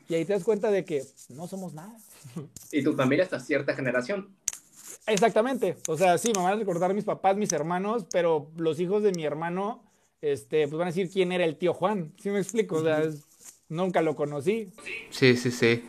Y 0.08 0.16
ahí 0.16 0.24
te 0.24 0.32
das 0.32 0.46
cuenta 0.46 0.72
de 0.72 0.86
que 0.86 1.04
no 1.28 1.48
somos 1.48 1.74
nada. 1.74 1.98
Y 2.72 2.82
tu 2.82 2.94
familia 2.94 3.26
hasta 3.26 3.42
cierta 3.42 3.76
generación. 3.76 4.34
Exactamente. 5.06 5.78
O 5.88 5.98
sea, 5.98 6.18
sí, 6.18 6.32
me 6.36 6.44
van 6.44 6.54
a 6.54 6.56
recordar 6.56 6.94
mis 6.94 7.04
papás, 7.04 7.36
mis 7.36 7.52
hermanos, 7.52 8.06
pero 8.12 8.50
los 8.58 8.80
hijos 8.80 9.04
de 9.04 9.12
mi 9.12 9.26
hermano, 9.26 9.84
este, 10.22 10.68
pues 10.68 10.78
van 10.78 10.88
a 10.88 10.92
decir 10.92 11.10
quién 11.12 11.32
era 11.32 11.44
el 11.44 11.58
tío 11.58 11.74
Juan. 11.74 12.14
¿Sí 12.18 12.30
me 12.30 12.40
explico? 12.40 12.78
O 12.78 12.84
sea, 12.84 13.04
nunca 13.70 14.02
lo 14.02 14.16
conocí. 14.16 14.72
Sí, 15.10 15.36
sí, 15.36 15.52
sí. 15.52 15.84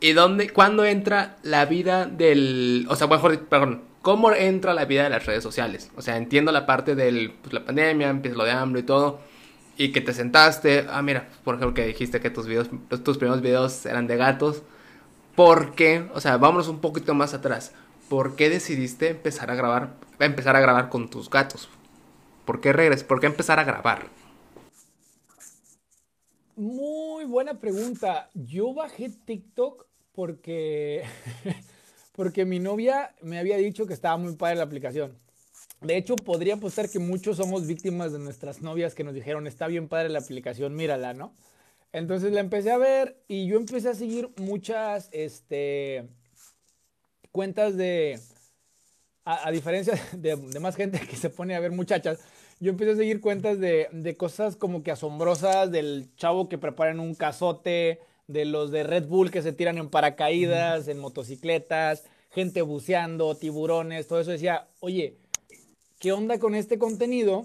¿Y 0.00 0.14
dónde, 0.14 0.50
cuándo 0.50 0.84
entra 0.84 1.36
la 1.44 1.64
vida 1.66 2.06
del, 2.06 2.86
o 2.88 2.96
sea, 2.96 3.06
mejor, 3.06 3.46
perdón, 3.46 3.84
cómo 4.02 4.32
entra 4.32 4.74
la 4.74 4.84
vida 4.84 5.04
de 5.04 5.10
las 5.10 5.26
redes 5.26 5.44
sociales? 5.44 5.92
O 5.96 6.02
sea, 6.02 6.16
entiendo 6.16 6.50
la 6.50 6.66
parte 6.66 6.96
de 6.96 7.32
pues, 7.40 7.52
la 7.52 7.64
pandemia, 7.64 8.08
empieza 8.08 8.36
lo 8.36 8.44
de 8.44 8.50
hambre 8.50 8.80
y 8.80 8.84
todo, 8.84 9.20
y 9.76 9.92
que 9.92 10.00
te 10.00 10.12
sentaste, 10.12 10.86
ah, 10.90 11.02
mira, 11.02 11.28
por 11.44 11.54
ejemplo, 11.54 11.74
que 11.74 11.86
dijiste 11.86 12.20
que 12.20 12.30
tus 12.30 12.46
videos, 12.46 12.68
tus 13.04 13.16
primeros 13.16 13.42
videos 13.42 13.86
eran 13.86 14.08
de 14.08 14.16
gatos. 14.16 14.64
¿Por 15.36 15.74
qué? 15.74 16.10
O 16.14 16.20
sea, 16.20 16.36
vámonos 16.36 16.68
un 16.68 16.80
poquito 16.80 17.14
más 17.14 17.32
atrás. 17.32 17.72
¿Por 18.12 18.36
qué 18.36 18.50
decidiste 18.50 19.08
empezar 19.08 19.50
a 19.50 19.54
grabar, 19.54 19.94
empezar 20.20 20.54
a 20.54 20.60
grabar 20.60 20.90
con 20.90 21.08
tus 21.08 21.30
gatos? 21.30 21.70
¿Por 22.44 22.60
qué 22.60 22.74
regres? 22.74 23.04
¿Por 23.04 23.20
qué 23.20 23.26
empezar 23.26 23.58
a 23.58 23.64
grabar? 23.64 24.02
Muy 26.54 27.24
buena 27.24 27.58
pregunta. 27.58 28.28
Yo 28.34 28.74
bajé 28.74 29.08
TikTok 29.08 29.86
porque 30.14 31.04
porque 32.14 32.44
mi 32.44 32.58
novia 32.58 33.14
me 33.22 33.38
había 33.38 33.56
dicho 33.56 33.86
que 33.86 33.94
estaba 33.94 34.18
muy 34.18 34.36
padre 34.36 34.56
la 34.56 34.64
aplicación. 34.64 35.18
De 35.80 35.96
hecho, 35.96 36.14
podría 36.14 36.56
apostar 36.56 36.90
que 36.90 36.98
muchos 36.98 37.38
somos 37.38 37.66
víctimas 37.66 38.12
de 38.12 38.18
nuestras 38.18 38.60
novias 38.60 38.94
que 38.94 39.04
nos 39.04 39.14
dijeron, 39.14 39.46
está 39.46 39.68
bien 39.68 39.88
padre 39.88 40.10
la 40.10 40.18
aplicación, 40.18 40.74
mírala, 40.74 41.14
¿no? 41.14 41.32
Entonces 41.92 42.30
la 42.34 42.40
empecé 42.40 42.72
a 42.72 42.76
ver 42.76 43.16
y 43.26 43.46
yo 43.46 43.56
empecé 43.56 43.88
a 43.88 43.94
seguir 43.94 44.28
muchas, 44.36 45.08
este, 45.12 46.10
cuentas 47.32 47.76
de, 47.76 48.20
a, 49.24 49.50
diferencia 49.50 49.94
de, 50.12 50.36
más 50.60 50.76
gente 50.76 51.00
que 51.00 51.16
se 51.16 51.30
pone 51.30 51.54
a 51.54 51.60
ver 51.60 51.72
muchachas, 51.72 52.20
yo 52.60 52.70
empecé 52.70 52.92
a 52.92 52.96
seguir 52.96 53.20
cuentas 53.20 53.58
de, 53.58 53.88
de 53.90 54.16
cosas 54.16 54.54
como 54.54 54.82
que 54.82 54.92
asombrosas, 54.92 55.72
del 55.72 56.14
chavo 56.16 56.48
que 56.48 56.58
preparan 56.58 57.00
un 57.00 57.14
cazote, 57.14 58.00
de 58.28 58.44
los 58.44 58.70
de 58.70 58.84
Red 58.84 59.06
Bull 59.06 59.30
que 59.30 59.42
se 59.42 59.52
tiran 59.52 59.78
en 59.78 59.88
paracaídas, 59.88 60.86
en 60.88 60.98
motocicletas, 60.98 62.04
gente 62.30 62.62
buceando, 62.62 63.36
tiburones, 63.36 64.06
todo 64.06 64.20
eso 64.20 64.30
decía, 64.30 64.68
oye, 64.80 65.16
¿qué 65.98 66.12
onda 66.12 66.38
con 66.38 66.54
este 66.54 66.78
contenido? 66.78 67.44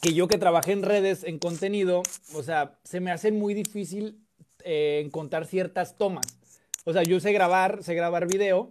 Que 0.00 0.12
yo 0.12 0.28
que 0.28 0.38
trabajé 0.38 0.72
en 0.72 0.82
redes, 0.82 1.24
en 1.24 1.38
contenido, 1.38 2.02
o 2.34 2.42
sea, 2.42 2.78
se 2.84 3.00
me 3.00 3.10
hace 3.10 3.32
muy 3.32 3.54
difícil 3.54 4.20
eh, 4.64 5.02
encontrar 5.04 5.46
ciertas 5.46 5.96
tomas. 5.96 6.26
O 6.84 6.92
sea, 6.92 7.02
yo 7.02 7.18
sé 7.18 7.32
grabar, 7.32 7.82
sé 7.82 7.94
grabar 7.94 8.26
video 8.26 8.70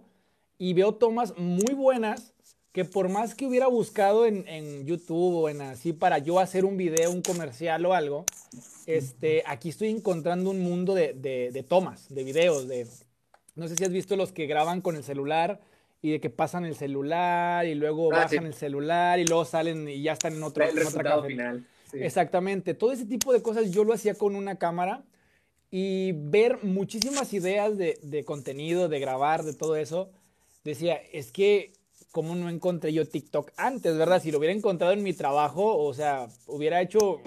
y 0.58 0.74
veo 0.74 0.94
tomas 0.94 1.36
muy 1.36 1.74
buenas 1.74 2.32
que 2.72 2.84
por 2.84 3.08
más 3.08 3.34
que 3.34 3.46
hubiera 3.46 3.68
buscado 3.68 4.26
en, 4.26 4.46
en, 4.46 4.84
YouTube 4.84 5.34
o 5.34 5.48
en 5.48 5.62
así 5.62 5.94
para 5.94 6.18
yo 6.18 6.38
hacer 6.38 6.66
un 6.66 6.76
video, 6.76 7.10
un 7.10 7.22
comercial 7.22 7.86
o 7.86 7.94
algo, 7.94 8.26
este, 8.86 9.42
aquí 9.46 9.70
estoy 9.70 9.88
encontrando 9.88 10.50
un 10.50 10.60
mundo 10.60 10.94
de, 10.94 11.14
de, 11.14 11.50
de 11.52 11.62
tomas, 11.62 12.14
de 12.14 12.22
videos, 12.22 12.68
de... 12.68 12.86
No 13.54 13.66
sé 13.66 13.76
si 13.76 13.84
has 13.84 13.90
visto 13.90 14.14
los 14.16 14.30
que 14.32 14.46
graban 14.46 14.82
con 14.82 14.94
el 14.94 15.04
celular 15.04 15.60
y 16.02 16.10
de 16.10 16.20
que 16.20 16.28
pasan 16.28 16.66
el 16.66 16.76
celular 16.76 17.66
y 17.66 17.74
luego 17.74 18.12
ah, 18.12 18.18
bajan 18.18 18.44
el 18.44 18.52
celular 18.52 19.18
y 19.18 19.24
luego 19.24 19.46
salen 19.46 19.88
y 19.88 20.02
ya 20.02 20.12
están 20.12 20.34
en, 20.34 20.42
otro, 20.42 20.62
el 20.62 20.78
otra 20.78 21.22
final. 21.22 21.66
Exactamente. 21.94 22.74
Todo 22.74 22.92
ese 22.92 23.06
tipo 23.06 23.32
de 23.32 23.40
cosas 23.40 23.70
yo 23.70 23.84
lo 23.84 23.94
hacía 23.94 24.14
con 24.14 24.36
una 24.36 24.56
cámara 24.56 25.02
y 25.70 26.12
ver 26.12 26.62
muchísimas 26.62 27.32
ideas 27.32 27.78
de, 27.78 27.98
de 28.02 28.24
contenido, 28.24 28.88
de 28.88 29.00
grabar, 29.00 29.42
de 29.44 29.54
todo 29.54 29.76
eso. 29.76 30.10
Decía, 30.66 30.96
es 31.12 31.30
que, 31.30 31.74
¿cómo 32.10 32.34
no 32.34 32.48
encontré 32.48 32.92
yo 32.92 33.08
TikTok 33.08 33.52
antes, 33.56 33.96
verdad? 33.96 34.20
Si 34.20 34.32
lo 34.32 34.38
hubiera 34.38 34.52
encontrado 34.52 34.92
en 34.92 35.04
mi 35.04 35.12
trabajo, 35.12 35.78
o 35.78 35.94
sea, 35.94 36.26
hubiera 36.48 36.82
hecho 36.82 37.20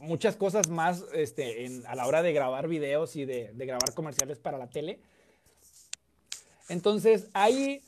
muchas 0.00 0.34
cosas 0.36 0.70
más 0.70 1.04
este, 1.12 1.82
a 1.86 1.94
la 1.94 2.06
hora 2.06 2.22
de 2.22 2.32
grabar 2.32 2.68
videos 2.68 3.14
y 3.16 3.26
de, 3.26 3.52
de 3.52 3.66
grabar 3.66 3.92
comerciales 3.92 4.38
para 4.38 4.56
la 4.56 4.70
tele. 4.70 4.98
Entonces, 6.70 7.28
ahí 7.34 7.82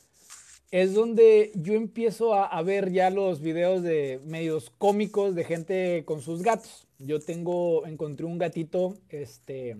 es 0.70 0.92
donde 0.92 1.52
yo 1.54 1.72
empiezo 1.72 2.34
a, 2.34 2.61
ver 2.61 2.92
ya 2.92 3.09
los 3.09 3.40
videos 3.40 3.82
de 3.82 4.20
medios 4.26 4.70
cómicos 4.76 5.34
de 5.34 5.44
gente 5.44 6.04
con 6.04 6.20
sus 6.20 6.42
gatos. 6.42 6.86
Yo 6.98 7.18
tengo, 7.18 7.86
encontré 7.86 8.26
un 8.26 8.36
gatito, 8.36 8.98
este, 9.09 9.78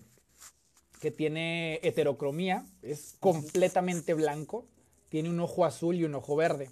que 1.03 1.11
tiene 1.11 1.81
heterocromía, 1.83 2.65
es 2.81 3.15
completamente 3.21 4.15
blanco, 4.15 4.65
tiene 5.09 5.31
un 5.31 5.41
ojo 5.41 5.65
azul 5.65 5.97
y 5.97 6.05
un 6.05 6.15
ojo 6.15 6.37
verde. 6.37 6.71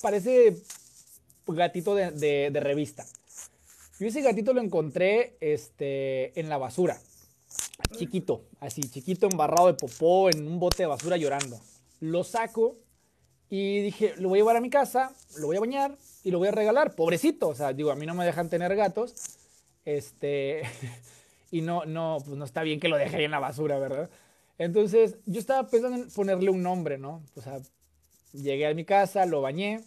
parece 0.00 0.56
gatito 1.46 1.94
de, 1.94 2.50
revista. 2.54 3.04
Yo 4.00 4.08
ese 4.08 4.22
gatito 4.22 4.52
lo 4.52 4.60
encontré 4.60 5.36
este, 5.40 6.38
en 6.38 6.48
la 6.48 6.58
basura, 6.58 7.00
chiquito, 7.96 8.44
así, 8.60 8.82
chiquito, 8.82 9.28
embarrado 9.30 9.68
de 9.68 9.74
popó, 9.74 10.30
en 10.30 10.46
un 10.46 10.58
bote 10.58 10.82
de 10.82 10.86
basura 10.86 11.16
llorando. 11.16 11.60
Lo 12.00 12.24
saco 12.24 12.76
y 13.48 13.82
dije, 13.82 14.14
lo 14.16 14.28
voy 14.30 14.38
a 14.38 14.40
llevar 14.40 14.56
a 14.56 14.60
mi 14.60 14.70
casa, 14.70 15.12
lo 15.38 15.46
voy 15.46 15.56
a 15.56 15.60
bañar 15.60 15.96
y 16.24 16.30
lo 16.32 16.38
voy 16.38 16.48
a 16.48 16.52
regalar. 16.52 16.96
Pobrecito, 16.96 17.48
o 17.48 17.54
sea, 17.54 17.72
digo, 17.72 17.92
a 17.92 17.96
mí 17.96 18.04
no 18.04 18.14
me 18.14 18.24
dejan 18.24 18.48
tener 18.48 18.74
gatos. 18.74 19.14
Este, 19.84 20.62
y 21.52 21.60
no, 21.60 21.84
no, 21.84 22.18
pues 22.24 22.36
no 22.36 22.44
está 22.44 22.62
bien 22.62 22.80
que 22.80 22.88
lo 22.88 22.96
deje 22.96 23.24
en 23.24 23.30
la 23.30 23.38
basura, 23.38 23.78
¿verdad? 23.78 24.10
Entonces, 24.58 25.16
yo 25.26 25.40
estaba 25.40 25.68
pensando 25.68 26.02
en 26.02 26.10
ponerle 26.10 26.50
un 26.50 26.62
nombre, 26.62 26.98
¿no? 26.98 27.22
O 27.34 27.40
sea, 27.40 27.60
llegué 28.32 28.66
a 28.66 28.74
mi 28.74 28.84
casa, 28.84 29.26
lo 29.26 29.40
bañé, 29.40 29.80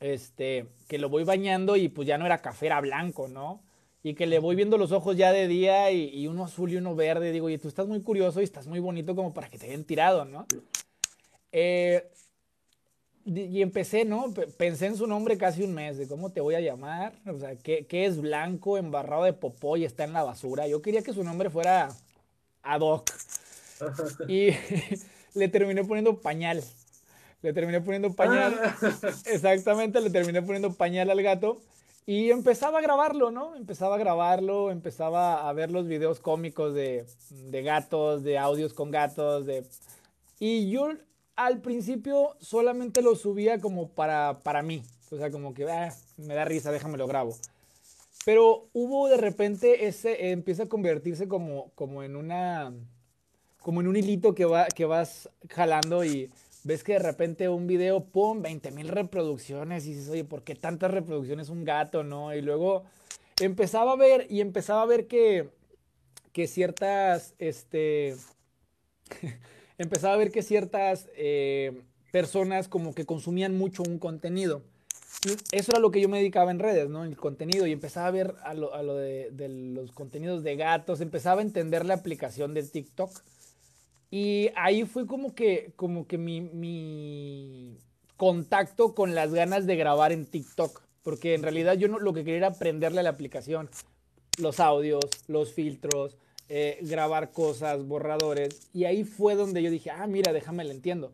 este, 0.00 0.66
que 0.88 0.98
lo 0.98 1.08
voy 1.08 1.24
bañando 1.24 1.76
y 1.76 1.88
pues 1.88 2.08
ya 2.08 2.18
no 2.18 2.26
era 2.26 2.42
café, 2.42 2.66
era 2.66 2.80
blanco, 2.80 3.28
¿no? 3.28 3.62
Y 4.02 4.14
que 4.14 4.26
le 4.26 4.38
voy 4.38 4.56
viendo 4.56 4.78
los 4.78 4.92
ojos 4.92 5.16
ya 5.16 5.32
de 5.32 5.46
día 5.46 5.90
y, 5.90 6.26
uno 6.26 6.44
azul 6.44 6.72
y 6.72 6.76
uno 6.76 6.94
verde. 6.94 7.32
Digo, 7.32 7.50
y 7.50 7.58
tú 7.58 7.68
estás 7.68 7.86
muy 7.86 8.00
curioso 8.02 8.40
y 8.40 8.44
estás 8.44 8.66
muy 8.66 8.80
bonito 8.80 9.14
como 9.14 9.34
para 9.34 9.50
que 9.50 9.58
te 9.58 9.66
hayan 9.66 9.84
tirado, 9.84 10.24
¿no? 10.24 10.46
Eh, 11.52 12.10
y 13.26 13.60
empecé, 13.60 14.06
¿no? 14.06 14.32
Pensé 14.56 14.86
en 14.86 14.96
su 14.96 15.06
nombre 15.06 15.36
casi 15.36 15.62
un 15.62 15.74
mes, 15.74 15.98
de 15.98 16.08
cómo 16.08 16.30
te 16.30 16.40
voy 16.40 16.54
a 16.54 16.60
llamar, 16.60 17.12
o 17.26 17.38
sea, 17.38 17.54
¿qué, 17.56 17.86
es 17.90 18.20
blanco, 18.20 18.78
embarrado 18.78 19.24
de 19.24 19.34
popó 19.34 19.76
y 19.76 19.84
está 19.84 20.04
en 20.04 20.14
la 20.14 20.22
basura? 20.22 20.66
Yo 20.66 20.80
quería 20.80 21.02
que 21.02 21.12
su 21.12 21.22
nombre 21.22 21.50
fuera 21.50 21.90
ad 22.62 22.80
hoc. 22.80 23.10
Y 24.28 24.50
le 25.34 25.48
terminé 25.48 25.84
poniendo 25.84 26.20
pañal. 26.20 26.62
Le 27.42 27.52
terminé 27.52 27.80
poniendo 27.80 28.12
pañal. 28.12 28.58
Ah. 28.62 28.76
Exactamente, 29.26 30.00
le 30.00 30.10
terminé 30.10 30.42
poniendo 30.42 30.72
pañal 30.72 31.10
al 31.10 31.22
gato. 31.22 31.60
Y 32.06 32.30
empezaba 32.30 32.78
a 32.78 32.82
grabarlo, 32.82 33.30
¿no? 33.30 33.54
Empezaba 33.54 33.94
a 33.94 33.98
grabarlo, 33.98 34.70
empezaba 34.70 35.48
a 35.48 35.52
ver 35.52 35.70
los 35.70 35.86
videos 35.86 36.18
cómicos 36.18 36.74
de, 36.74 37.04
de 37.30 37.62
gatos, 37.62 38.24
de 38.24 38.38
audios 38.38 38.72
con 38.72 38.90
gatos, 38.90 39.46
de... 39.46 39.64
Y 40.38 40.70
yo 40.70 40.88
al 41.36 41.60
principio 41.60 42.36
solamente 42.40 43.02
lo 43.02 43.14
subía 43.14 43.60
como 43.60 43.90
para, 43.90 44.42
para 44.42 44.62
mí. 44.62 44.82
O 45.10 45.16
sea, 45.16 45.30
como 45.30 45.54
que 45.54 45.70
ah, 45.70 45.94
me 46.16 46.34
da 46.34 46.44
risa, 46.44 46.72
déjame 46.72 46.98
lo 46.98 47.06
grabo. 47.06 47.36
Pero 48.24 48.68
hubo 48.72 49.08
de 49.08 49.16
repente 49.16 49.86
ese, 49.86 50.30
empieza 50.30 50.64
a 50.64 50.68
convertirse 50.68 51.28
como, 51.28 51.70
como 51.74 52.02
en 52.02 52.16
una, 52.16 52.72
como 53.60 53.80
en 53.80 53.88
un 53.88 53.96
hilito 53.96 54.34
que, 54.34 54.44
va, 54.44 54.66
que 54.66 54.84
vas 54.84 55.28
jalando 55.48 56.04
y 56.04 56.30
ves 56.64 56.84
que 56.84 56.94
de 56.94 56.98
repente 56.98 57.48
un 57.48 57.66
video, 57.66 58.04
pum, 58.04 58.42
20 58.42 58.70
mil 58.72 58.88
reproducciones 58.88 59.86
y 59.86 59.94
dices, 59.94 60.08
oye, 60.08 60.24
¿por 60.24 60.42
qué 60.42 60.54
tantas 60.54 60.90
reproducciones 60.90 61.48
un 61.48 61.64
gato, 61.64 62.02
no? 62.02 62.34
Y 62.34 62.42
luego 62.42 62.84
empezaba 63.40 63.92
a 63.92 63.96
ver 63.96 64.26
y 64.28 64.40
empezaba 64.40 64.82
a 64.82 64.86
ver 64.86 65.06
que, 65.06 65.48
que 66.32 66.46
ciertas, 66.46 67.34
este, 67.38 68.16
empezaba 69.78 70.14
a 70.14 70.18
ver 70.18 70.30
que 70.30 70.42
ciertas 70.42 71.08
eh, 71.16 71.82
personas 72.12 72.68
como 72.68 72.94
que 72.94 73.06
consumían 73.06 73.56
mucho 73.56 73.82
un 73.82 73.98
contenido. 73.98 74.62
Eso 75.52 75.72
era 75.72 75.80
lo 75.80 75.90
que 75.90 76.00
yo 76.00 76.08
me 76.08 76.18
dedicaba 76.18 76.50
en 76.50 76.60
redes, 76.60 76.88
¿no? 76.88 77.04
El 77.04 77.16
contenido. 77.16 77.66
Y 77.66 77.72
empezaba 77.72 78.06
a 78.06 78.10
ver 78.10 78.34
a 78.42 78.54
lo, 78.54 78.74
a 78.74 78.82
lo 78.82 78.94
de, 78.94 79.30
de, 79.32 79.48
los 79.48 79.92
contenidos 79.92 80.42
de 80.42 80.56
gatos. 80.56 81.02
Empezaba 81.02 81.40
a 81.40 81.44
entender 81.44 81.84
la 81.84 81.94
aplicación 81.94 82.54
de 82.54 82.62
TikTok. 82.62 83.10
Y 84.10 84.50
ahí 84.56 84.84
fue 84.84 85.06
como 85.06 85.34
que, 85.34 85.72
como 85.76 86.06
que 86.06 86.18
mi, 86.18 87.78
contacto 88.16 88.94
con 88.94 89.14
las 89.14 89.32
ganas 89.32 89.66
de 89.66 89.76
grabar 89.76 90.12
en 90.12 90.26
TikTok. 90.26 90.82
Porque 91.02 91.34
en 91.34 91.42
realidad 91.42 91.74
yo 91.74 91.88
no, 91.88 91.98
lo 91.98 92.12
que 92.12 92.24
quería 92.24 92.38
era 92.38 92.48
aprenderle 92.48 93.00
a 93.00 93.04
la 93.04 93.10
aplicación. 93.10 93.70
Los 94.38 94.60
audios, 94.60 95.04
los 95.28 95.52
filtros, 95.52 96.16
eh, 96.48 96.78
grabar 96.82 97.32
cosas, 97.32 97.86
borradores. 97.86 98.68
Y 98.74 98.84
ahí 98.84 99.04
fue 99.04 99.34
donde 99.34 99.62
yo 99.62 99.70
dije, 99.70 99.90
ah, 99.90 100.06
mira, 100.06 100.32
déjame 100.32 100.64
le 100.64 100.72
entiendo. 100.72 101.12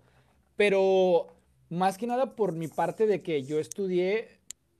Pero 0.56 1.28
más 1.68 1.98
que 1.98 2.06
nada 2.06 2.34
por 2.34 2.52
mi 2.52 2.68
parte 2.68 3.06
de 3.06 3.22
que 3.22 3.42
yo 3.42 3.58
estudié, 3.58 4.35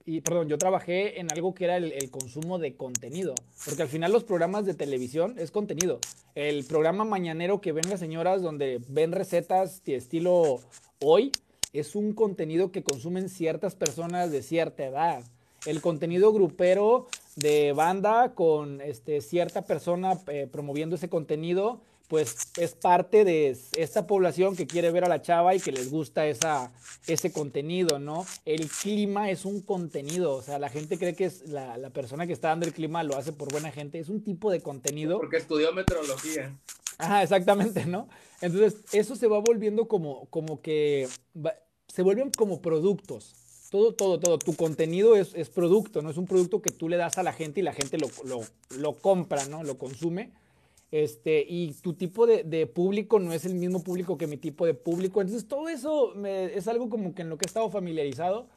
y 0.07 0.21
perdón, 0.21 0.49
yo 0.49 0.57
trabajé 0.57 1.19
en 1.21 1.33
algo 1.33 1.53
que 1.53 1.65
era 1.65 1.77
el, 1.77 2.11
consumo 2.11 2.61
de 2.61 2.77
contenido, 2.77 3.35
porque 3.65 3.83
al 3.83 3.89
final 3.89 4.13
los 4.13 4.23
programas 4.23 4.65
de 4.65 4.73
televisión 4.73 5.35
es 5.37 5.51
contenido. 5.51 5.99
El 6.37 6.65
programa 6.65 7.05
mañanero 7.05 7.61
que 7.61 7.73
ven 7.73 7.91
las 7.91 7.99
señoras 7.99 8.41
donde 8.41 8.81
ven 8.89 9.11
recetas 9.11 9.83
de 9.85 9.97
estilo 9.97 10.61
hoy 11.03 11.33
es 11.73 11.97
un 11.97 12.13
contenido 12.13 12.71
que 12.71 12.85
consumen 12.85 13.29
ciertas 13.29 13.75
personas 13.75 14.31
de 14.31 14.43
cierta 14.43 14.85
edad. 14.87 15.25
El 15.67 15.81
contenido 15.81 16.33
grupero 16.33 17.09
de 17.35 17.73
banda 17.73 18.33
con 18.35 18.81
este, 18.81 19.21
cierta 19.21 19.63
persona 19.63 20.21
eh, 20.29 20.47
promoviendo 20.51 20.95
ese 20.95 21.09
contenido 21.09 21.81
pues 22.09 22.37
es 22.57 22.75
parte 22.75 23.25
de 23.25 23.57
esta 23.77 24.07
población 24.07 24.55
que 24.55 24.67
quiere 24.67 24.91
ver 24.91 25.05
a 25.05 25.09
la 25.09 25.23
chava 25.23 25.55
y 25.55 25.61
que 25.61 25.73
les 25.73 25.91
gusta 25.91 26.27
esa, 26.27 26.73
ese 27.07 27.33
contenido, 27.33 27.99
¿no? 27.99 28.25
El 28.45 28.69
clima 28.69 29.31
es 29.31 29.45
un 29.45 29.61
contenido, 29.61 30.35
o 30.35 30.43
sea, 30.43 30.59
la 30.59 30.69
gente 30.69 30.99
cree 30.99 31.15
que 31.15 31.25
es 31.25 31.49
la, 31.49 31.77
la, 31.79 31.91
persona 31.91 32.27
que 32.27 32.33
está 32.33 32.49
dando 32.49 32.67
el 32.67 32.73
clima 32.73 33.03
lo 33.03 33.17
hace 33.17 33.33
por 33.33 33.51
buena 33.51 33.73
gente, 33.73 33.99
es 33.99 34.09
un 34.09 34.23
tipo 34.23 34.51
de 34.51 34.61
contenido. 34.61 35.19
Porque 35.19 35.39
estudió 35.39 35.73
meteorología. 35.73 36.57
Ajá, 36.99 37.23
exactamente, 37.23 37.87
¿no? 37.87 38.09
Entonces, 38.41 38.85
eso 38.93 39.17
se 39.17 39.27
va 39.27 39.39
volviendo 39.41 39.89
como, 39.89 40.27
como 40.27 40.61
que, 40.61 41.09
se 41.89 42.03
vuelven 42.03 42.31
como 42.31 42.63
productos. 42.63 43.35
Todo, 43.71 43.95
todo, 43.95 44.21
todo. 44.21 44.39
Tu 44.39 44.55
contenido 44.55 45.17
es, 45.17 45.35
es, 45.35 45.51
producto, 45.51 46.01
no 46.01 46.11
es 46.11 46.17
un 46.17 46.27
producto 46.27 46.63
que 46.63 46.71
tú 46.71 46.89
le 46.89 46.97
das 46.97 47.19
a 47.19 47.25
la 47.25 47.33
gente 47.33 47.61
y 47.61 47.63
la 47.65 47.73
gente 47.73 47.99
lo, 47.99 48.09
lo, 48.25 48.41
lo 48.79 48.95
compra, 48.95 49.45
¿no? 49.47 49.65
Lo 49.65 49.77
consume 49.77 50.31
este, 51.03 51.45
y 51.47 51.75
tu 51.75 51.93
tipo 51.93 52.27
de, 52.27 52.67
público 52.67 53.19
no 53.19 53.35
es 53.35 53.45
el 53.45 53.55
mismo 53.55 53.83
público 53.83 54.17
que 54.17 54.27
mi 54.27 54.39
tipo 54.39 54.65
de 54.65 54.73
público. 54.73 55.21
Entonces 55.21 55.47
todo 55.47 55.69
eso 55.69 56.15
es 56.25 56.69
algo 56.69 56.89
como 56.89 57.15
que 57.15 57.23
en 57.23 57.29
lo 57.29 57.37
que 57.37 57.45
he 57.45 57.49
estado 57.49 57.69
familiarizado 57.71 58.49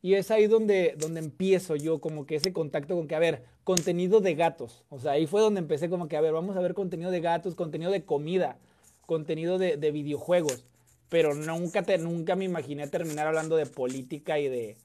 y 0.00 0.14
es 0.14 0.30
ahí 0.30 0.46
donde, 0.46 0.94
donde 0.98 1.20
empiezo 1.20 1.76
yo 1.76 2.00
como 2.00 2.24
que 2.24 2.36
ese 2.36 2.54
contacto 2.54 2.94
con 2.94 3.06
que, 3.06 3.14
a 3.14 3.18
ver, 3.18 3.44
contenido 3.64 4.20
de 4.20 4.34
gatos. 4.34 4.84
O 4.88 4.98
sea, 4.98 5.12
ahí 5.12 5.26
fue 5.26 5.42
donde 5.42 5.60
empecé 5.60 5.90
como 5.90 6.08
que, 6.08 6.16
a 6.16 6.22
ver, 6.22 6.32
vamos 6.32 6.56
a 6.56 6.60
ver 6.60 6.72
contenido 6.72 7.10
de 7.10 7.20
gatos, 7.20 7.54
contenido 7.54 7.90
de 7.90 8.04
comida, 8.04 8.58
contenido 9.04 9.58
de, 9.58 9.90
videojuegos. 9.90 10.64
Pero 11.10 11.34
nunca, 11.34 11.82
te, 11.82 11.98
nunca 11.98 12.34
me 12.34 12.46
imaginé 12.46 12.88
terminar 12.88 13.26
hablando 13.26 13.56
de 13.56 13.66
política 13.66 14.38
y 14.38 14.48
de, 14.48 14.78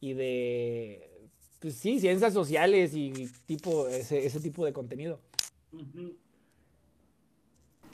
y 0.00 0.14
de, 0.14 1.28
pues 1.60 1.74
sí, 1.74 2.00
ciencias 2.00 2.32
sociales 2.32 2.94
y 2.94 3.28
tipo, 3.46 3.88
ese, 3.88 4.24
ese 4.24 4.40
tipo 4.40 4.64
de 4.64 4.72
contenido. 4.72 5.20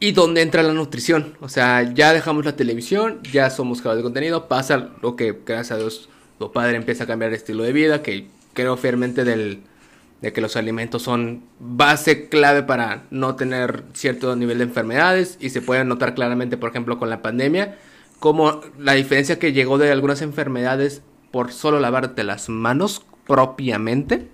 Y 0.01 0.13
dónde 0.13 0.43
entra 0.43 0.63
la 0.63 0.73
nutrición. 0.73 1.37
O 1.41 1.49
sea, 1.49 1.83
ya 1.95 2.13
dejamos 2.13 2.45
la 2.45 2.57
televisión, 2.57 3.21
ya 3.33 3.51
somos 3.51 3.81
creadores 3.81 4.03
de 4.03 4.05
contenido, 4.05 4.49
pasa 4.49 4.91
lo 5.03 5.17
que, 5.17 5.41
gracias 5.47 5.73
a 5.73 5.79
Dios, 5.79 6.09
tu 6.39 6.53
padre 6.53 6.77
empieza 6.77 7.05
a 7.05 7.07
cambiar 7.07 7.31
el 7.31 7.37
estilo 7.37 7.63
de 7.63 7.73
vida, 7.73 8.03
que 8.03 8.27
creo 8.53 8.77
fielmente 8.77 9.25
del, 9.25 9.63
de 10.21 10.33
que 10.33 10.41
los 10.41 10.57
alimentos 10.57 11.03
son 11.03 11.45
base 11.61 12.29
clave 12.29 12.63
para 12.63 13.05
no 13.11 13.37
tener 13.37 13.85
cierto 13.93 14.35
nivel 14.37 14.59
de 14.59 14.65
enfermedades 14.65 15.37
y 15.41 15.51
se 15.51 15.63
puede 15.63 15.85
notar 15.85 16.15
claramente, 16.15 16.57
por 16.57 16.71
ejemplo, 16.71 16.99
con 16.99 17.11
la 17.11 17.23
pandemia, 17.23 17.79
como 18.21 18.63
la 18.79 18.95
diferencia 18.95 19.39
que 19.39 19.53
llegó 19.53 19.77
de 19.79 19.91
algunas 19.91 20.23
enfermedades 20.23 21.03
por 21.31 21.53
solo 21.53 21.79
lavarte 21.79 22.25
las 22.25 22.49
manos 22.49 23.05
propiamente, 23.27 24.29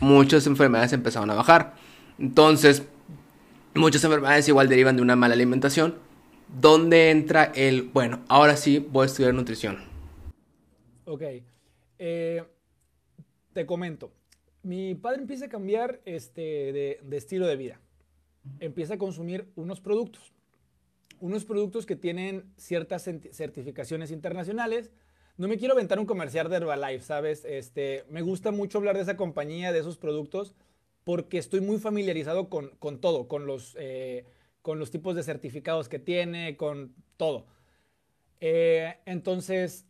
muchas 0.00 0.46
enfermedades 0.46 0.92
empezaron 0.92 1.30
a 1.30 1.34
bajar. 1.34 1.74
Entonces, 2.18 2.82
Muchas 3.78 4.02
enfermedades 4.02 4.48
igual 4.48 4.68
derivan 4.68 4.96
de 4.96 5.02
una 5.02 5.14
mala 5.14 5.34
alimentación. 5.34 5.94
¿Dónde 6.60 7.10
entra 7.10 7.44
el, 7.54 7.82
bueno, 7.84 8.24
ahora 8.26 8.56
sí 8.56 8.80
voy 8.80 9.04
a 9.04 9.06
estudiar 9.06 9.32
nutrición? 9.34 9.78
Ok. 11.04 11.22
Eh, 12.00 12.42
te 13.52 13.66
comento. 13.66 14.10
Mi 14.64 14.96
padre 14.96 15.20
empieza 15.20 15.44
a 15.44 15.48
cambiar 15.48 16.00
este, 16.06 16.40
de, 16.72 17.00
de 17.04 17.16
estilo 17.16 17.46
de 17.46 17.54
vida. 17.54 17.80
Empieza 18.58 18.94
a 18.94 18.98
consumir 18.98 19.46
unos 19.54 19.80
productos. 19.80 20.32
Unos 21.20 21.44
productos 21.44 21.86
que 21.86 21.94
tienen 21.94 22.52
ciertas 22.56 23.04
certificaciones 23.30 24.10
internacionales. 24.10 24.90
No 25.36 25.46
me 25.46 25.56
quiero 25.56 25.74
aventar 25.74 26.00
un 26.00 26.06
comercial 26.06 26.50
de 26.50 26.56
Herbalife, 26.56 27.04
¿sabes? 27.04 27.44
Este, 27.44 28.04
me 28.10 28.22
gusta 28.22 28.50
mucho 28.50 28.78
hablar 28.78 28.96
de 28.96 29.02
esa 29.02 29.16
compañía, 29.16 29.70
de 29.70 29.78
esos 29.78 29.98
productos, 29.98 30.56
porque 31.08 31.38
estoy 31.38 31.62
muy 31.62 31.78
familiarizado 31.78 32.50
con, 32.50 33.00
todo, 33.00 33.28
con 33.28 33.46
los, 33.46 33.74
eh, 33.80 34.26
con 34.60 34.78
los 34.78 34.90
tipos 34.90 35.16
de 35.16 35.22
certificados 35.22 35.88
que 35.88 35.98
tiene, 35.98 36.58
con 36.58 36.94
todo. 37.16 37.46
Eh, 38.40 38.94
entonces, 39.06 39.86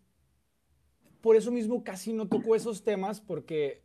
por 1.20 1.34
eso 1.34 1.50
mismo 1.50 1.82
casi 1.82 2.12
no 2.12 2.28
toco 2.28 2.54
esos 2.54 2.84
temas 2.84 3.20
porque 3.20 3.82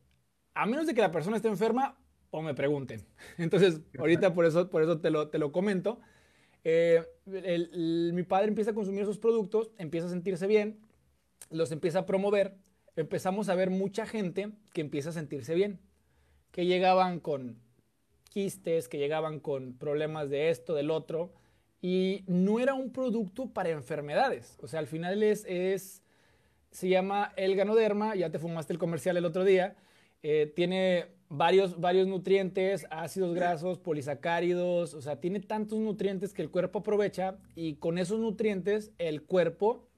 a 0.53 0.67
menos 0.67 0.85
de 0.85 0.93
que 0.93 1.01
la 1.01 1.09
persona 1.09 1.37
esté 1.37 1.47
enferma 1.47 1.97
o 2.29 2.43
me 2.43 2.53
pregunten. 2.53 3.03
Entonces, 3.39 3.81
ahorita 3.97 4.35
por 4.35 4.45
eso, 4.45 4.69
por 4.69 4.83
eso 4.83 5.01
te, 5.01 5.09
lo, 5.09 5.29
te 5.29 5.39
lo 5.39 5.51
comento. 5.51 5.99
Eh, 6.63 7.03
mi 7.25 8.21
padre 8.21 8.49
empieza 8.49 8.69
a 8.69 8.75
consumir 8.75 9.01
esos 9.01 9.17
productos, 9.17 9.71
empieza 9.79 10.05
a 10.05 10.11
sentirse 10.11 10.45
bien, 10.45 10.81
los 11.49 11.71
empieza 11.71 11.97
a 11.97 12.05
promover, 12.05 12.57
empezamos 12.95 13.49
a 13.49 13.55
ver 13.55 13.71
mucha 13.71 14.05
gente 14.05 14.51
que 14.71 14.81
empieza 14.81 15.09
a 15.09 15.13
sentirse 15.13 15.55
bien 15.55 15.79
que 16.53 16.67
llegaban 16.67 17.19
con 17.19 17.57
quistes, 18.29 18.87
que 18.87 18.99
llegaban 18.99 19.39
con 19.39 19.73
problemas 19.73 20.29
de 20.29 20.49
esto, 20.49 20.75
del 20.75 20.91
otro, 20.91 21.33
y 21.81 22.23
no 22.27 22.59
era 22.59 22.75
un 22.75 22.93
producto 22.93 23.49
para 23.49 23.69
enfermedades. 23.69 24.57
O 24.61 24.67
sea, 24.67 24.79
al 24.79 24.87
final 24.87 25.23
es, 25.23 25.45
es 25.49 26.03
se 26.71 26.89
llama 26.89 27.33
el 27.37 27.55
ganoderma, 27.55 28.15
ya 28.15 28.29
te 28.29 28.39
fumaste 28.39 28.71
el 28.71 28.79
comercial 28.79 29.17
el 29.17 29.25
otro 29.25 29.43
día, 29.43 29.75
eh, 30.21 30.53
tiene 30.55 31.07
varios, 31.27 31.79
varios 31.81 32.07
nutrientes, 32.07 32.85
ácidos 32.91 33.33
grasos, 33.33 33.79
polisacáridos, 33.79 34.93
o 34.93 35.01
sea, 35.01 35.19
tiene 35.19 35.39
tantos 35.39 35.79
nutrientes 35.79 36.33
que 36.33 36.43
el 36.43 36.51
cuerpo 36.51 36.79
aprovecha 36.79 37.39
y 37.55 37.75
con 37.75 37.97
esos 37.97 38.19
nutrientes 38.19 38.91
el 38.99 39.23
cuerpo 39.23 39.89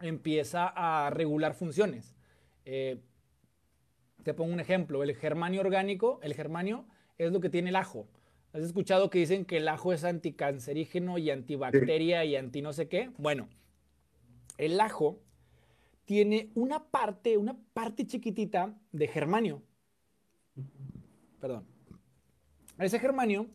empieza 0.00 0.72
a 0.74 1.10
regular 1.10 1.54
funciones. 1.54 2.14
Eh, 2.64 3.00
te 4.28 4.34
pongo 4.34 4.52
un 4.52 4.60
ejemplo, 4.60 5.02
el 5.02 5.16
germanio 5.16 5.62
orgánico, 5.62 6.20
el 6.22 6.34
germanio 6.34 6.84
es 7.16 7.32
lo 7.32 7.40
que 7.40 7.48
tiene 7.48 7.70
el 7.70 7.76
ajo. 7.76 8.06
¿Has 8.52 8.60
escuchado 8.60 9.08
que 9.08 9.20
dicen 9.20 9.46
que 9.46 9.56
el 9.56 9.66
ajo 9.68 9.94
es 9.94 10.04
anticancerígeno 10.04 11.16
y 11.16 11.30
antibacteria 11.30 12.26
y 12.26 12.36
anti 12.36 12.60
no 12.60 12.74
sé 12.74 12.88
qué? 12.88 13.10
Bueno, 13.16 13.48
el 14.58 14.78
ajo 14.80 15.18
tiene 16.04 16.50
una 16.54 16.90
parte, 16.90 17.38
una 17.38 17.56
parte 17.72 18.06
chiquitita 18.06 18.74
de 18.92 19.08
germanio. 19.08 19.62
Perdón. 21.40 21.64
Ese 22.78 22.98
germanio 22.98 23.46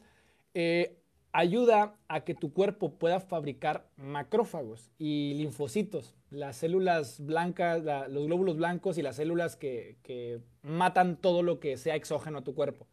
eh, 0.55 0.97
ayuda 1.33 1.97
a 2.07 2.23
que 2.23 2.35
tu 2.35 2.53
cuerpo 2.53 2.93
pueda 2.93 3.19
fabricar 3.19 3.89
macrófagos 3.97 4.91
y 4.99 5.33
linfocitos, 5.33 6.15
las 6.29 6.57
células 6.57 7.19
blancas, 7.19 7.83
los 8.09 8.27
glóbulos 8.27 8.55
blancos 8.55 8.97
y 8.99 9.01
las 9.01 9.17
células 9.17 9.55
que, 9.55 10.41
matan 10.63 11.17
todo 11.17 11.43
lo 11.43 11.59
que 11.59 11.77
sea 11.77 11.95
exógeno 11.95 12.39
a 12.39 12.43
tu 12.43 12.55
cuerpo. 12.55 12.87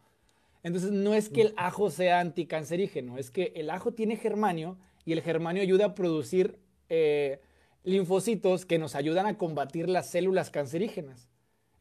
Entonces 0.62 0.90
no 0.90 1.14
es 1.14 1.30
que 1.30 1.40
el 1.42 1.54
ajo 1.56 1.90
sea 1.90 2.20
anticancerígeno, 2.20 3.16
es 3.16 3.30
que 3.30 3.52
el 3.56 3.70
ajo 3.70 3.92
tiene 3.92 4.16
germanio 4.16 4.76
y 5.06 5.12
el 5.12 5.22
germanio 5.22 5.62
ayuda 5.62 5.86
a 5.86 5.94
producir 5.94 6.58
eh, 6.90 7.40
linfocitos 7.82 8.66
que 8.66 8.78
nos 8.78 8.94
ayudan 8.94 9.26
a 9.26 9.38
combatir 9.38 9.88
las 9.88 10.10
células 10.10 10.50
cancerígenas. 10.50 11.30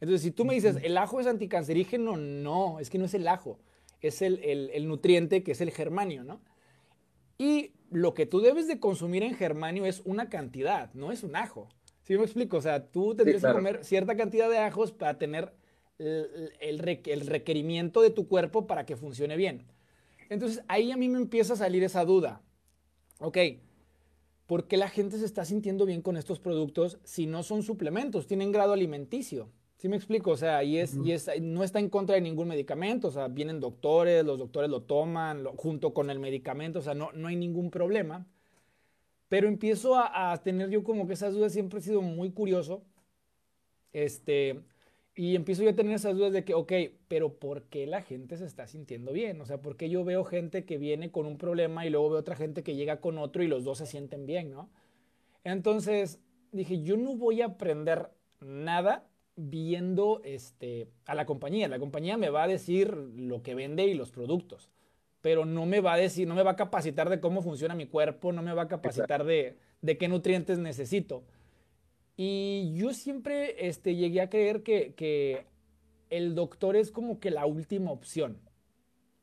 Entonces, 0.00 0.22
si 0.22 0.30
tú 0.30 0.46
me 0.46 0.54
dices, 0.54 0.78
¿el 0.82 0.96
ajo 0.96 1.20
es 1.20 1.26
anticancerígeno? 1.26 2.16
No, 2.16 2.80
es 2.80 2.88
que 2.88 2.96
no 2.96 3.04
es 3.04 3.12
el 3.12 3.28
ajo, 3.28 3.58
es 4.00 4.22
el, 4.22 4.40
el 4.42 4.88
nutriente 4.88 5.42
que 5.42 5.52
es 5.52 5.60
el 5.60 5.70
germanio, 5.70 6.24
¿no? 6.24 6.40
Y 7.36 7.72
lo 7.90 8.14
que 8.14 8.24
tú 8.24 8.40
debes 8.40 8.66
de 8.66 8.80
consumir 8.80 9.22
en 9.22 9.34
germanio 9.34 9.84
es 9.84 10.00
una 10.06 10.30
cantidad, 10.30 10.92
no 10.94 11.12
es 11.12 11.22
un 11.22 11.36
ajo. 11.36 11.68
¿Sí 12.02 12.16
me 12.16 12.24
explico? 12.24 12.56
O 12.56 12.62
sea, 12.62 12.86
tú 12.90 13.14
tendrías 13.14 13.42
que 13.42 13.52
comer 13.52 13.84
cierta 13.84 14.16
cantidad 14.16 14.48
de 14.48 14.58
ajos 14.58 14.92
para 14.92 15.18
tener 15.18 15.52
el, 16.00 16.52
el, 17.04 17.26
requerimiento 17.26 18.00
de 18.00 18.10
tu 18.10 18.26
cuerpo 18.26 18.66
para 18.66 18.86
que 18.86 18.96
funcione 18.96 19.36
bien. 19.36 19.64
Entonces 20.28 20.62
ahí 20.68 20.90
a 20.92 20.96
mí 20.96 21.08
me 21.08 21.18
empieza 21.18 21.54
a 21.54 21.56
salir 21.56 21.84
esa 21.84 22.04
duda. 22.04 22.40
Ok, 23.18 23.38
¿por 24.46 24.66
qué 24.66 24.76
la 24.76 24.88
gente 24.88 25.18
se 25.18 25.26
está 25.26 25.44
sintiendo 25.44 25.84
bien 25.84 26.02
con 26.02 26.16
estos 26.16 26.40
productos 26.40 26.98
si 27.04 27.26
no 27.26 27.42
son 27.42 27.62
suplementos? 27.62 28.26
Tienen 28.26 28.52
grado 28.52 28.72
alimenticio. 28.72 29.50
¿Sí 29.76 29.88
me 29.88 29.96
explico? 29.96 30.32
O 30.32 30.36
sea, 30.36 30.62
y 30.62 30.76
es, 30.76 30.94
y 31.02 31.12
es, 31.12 31.30
no 31.40 31.64
está 31.64 31.78
en 31.78 31.88
contra 31.88 32.14
de 32.14 32.20
ningún 32.20 32.48
medicamento, 32.48 33.08
o 33.08 33.10
sea, 33.10 33.28
vienen 33.28 33.60
doctores, 33.60 34.22
los 34.24 34.38
doctores 34.38 34.68
lo 34.68 34.82
toman 34.82 35.44
junto 35.56 35.94
con 35.94 36.10
el 36.10 36.18
medicamento, 36.18 36.80
o 36.80 36.82
sea, 36.82 36.92
no, 36.92 37.12
no 37.12 37.28
hay 37.28 37.36
ningún 37.36 37.70
problema. 37.70 38.26
Pero 39.30 39.48
empiezo 39.48 39.96
a, 39.96 40.38
tener 40.42 40.68
yo 40.68 40.82
como 40.84 41.06
que 41.06 41.14
esas 41.14 41.32
dudas, 41.32 41.52
siempre 41.52 41.78
he 41.78 41.82
sido 41.82 42.02
muy 42.02 42.30
curioso, 42.30 42.82
este, 43.92 44.60
y 45.20 45.36
empiezo 45.36 45.62
yo 45.62 45.68
a 45.68 45.74
tener 45.74 45.92
esas 45.92 46.16
dudas 46.16 46.32
de 46.32 46.44
que, 46.44 46.54
ok, 46.54 46.72
pero 47.06 47.34
¿por 47.34 47.64
qué 47.64 47.86
la 47.86 48.00
gente 48.00 48.38
se 48.38 48.46
está 48.46 48.66
sintiendo 48.66 49.12
bien? 49.12 49.38
O 49.42 49.44
sea, 49.44 49.60
¿por 49.60 49.76
qué 49.76 49.90
yo 49.90 50.02
veo 50.02 50.24
gente 50.24 50.64
que 50.64 50.78
viene 50.78 51.10
con 51.10 51.26
un 51.26 51.36
problema 51.36 51.84
y 51.84 51.90
luego 51.90 52.08
veo 52.08 52.20
otra 52.20 52.36
gente 52.36 52.62
que 52.62 52.74
llega 52.74 53.02
con 53.02 53.18
otro 53.18 53.42
y 53.42 53.46
los 53.46 53.62
dos 53.62 53.76
se 53.76 53.84
sienten 53.84 54.24
bien, 54.24 54.50
¿no? 54.50 54.70
Entonces 55.44 56.20
dije, 56.52 56.80
yo 56.80 56.96
no 56.96 57.16
voy 57.16 57.42
a 57.42 57.48
aprender 57.48 58.08
nada 58.40 59.10
viendo 59.36 60.22
este, 60.24 60.88
a 61.04 61.14
la 61.14 61.26
compañía. 61.26 61.68
La 61.68 61.78
compañía 61.78 62.16
me 62.16 62.30
va 62.30 62.44
a 62.44 62.48
decir 62.48 62.90
lo 62.90 63.42
que 63.42 63.54
vende 63.54 63.84
y 63.84 63.92
los 63.92 64.12
productos, 64.12 64.70
pero 65.20 65.44
no 65.44 65.66
me 65.66 65.80
va 65.80 65.92
a 65.92 65.98
decir, 65.98 66.26
no 66.26 66.34
me 66.34 66.44
va 66.44 66.52
a 66.52 66.56
capacitar 66.56 67.10
de 67.10 67.20
cómo 67.20 67.42
funciona 67.42 67.74
mi 67.74 67.84
cuerpo, 67.84 68.32
no 68.32 68.40
me 68.40 68.54
va 68.54 68.62
a 68.62 68.68
capacitar 68.68 69.24
de, 69.24 69.58
de, 69.82 69.98
qué 69.98 70.08
nutrientes 70.08 70.58
necesito. 70.58 71.24
Y 72.22 72.74
yo 72.74 72.92
siempre 72.92 73.66
este, 73.66 73.96
llegué 73.96 74.20
a 74.20 74.28
creer 74.28 74.62
que, 74.62 74.92
que 74.92 75.46
el 76.10 76.34
doctor 76.34 76.76
es 76.76 76.90
como 76.90 77.18
que 77.18 77.30
la 77.30 77.46
última 77.46 77.92
opción. 77.92 78.36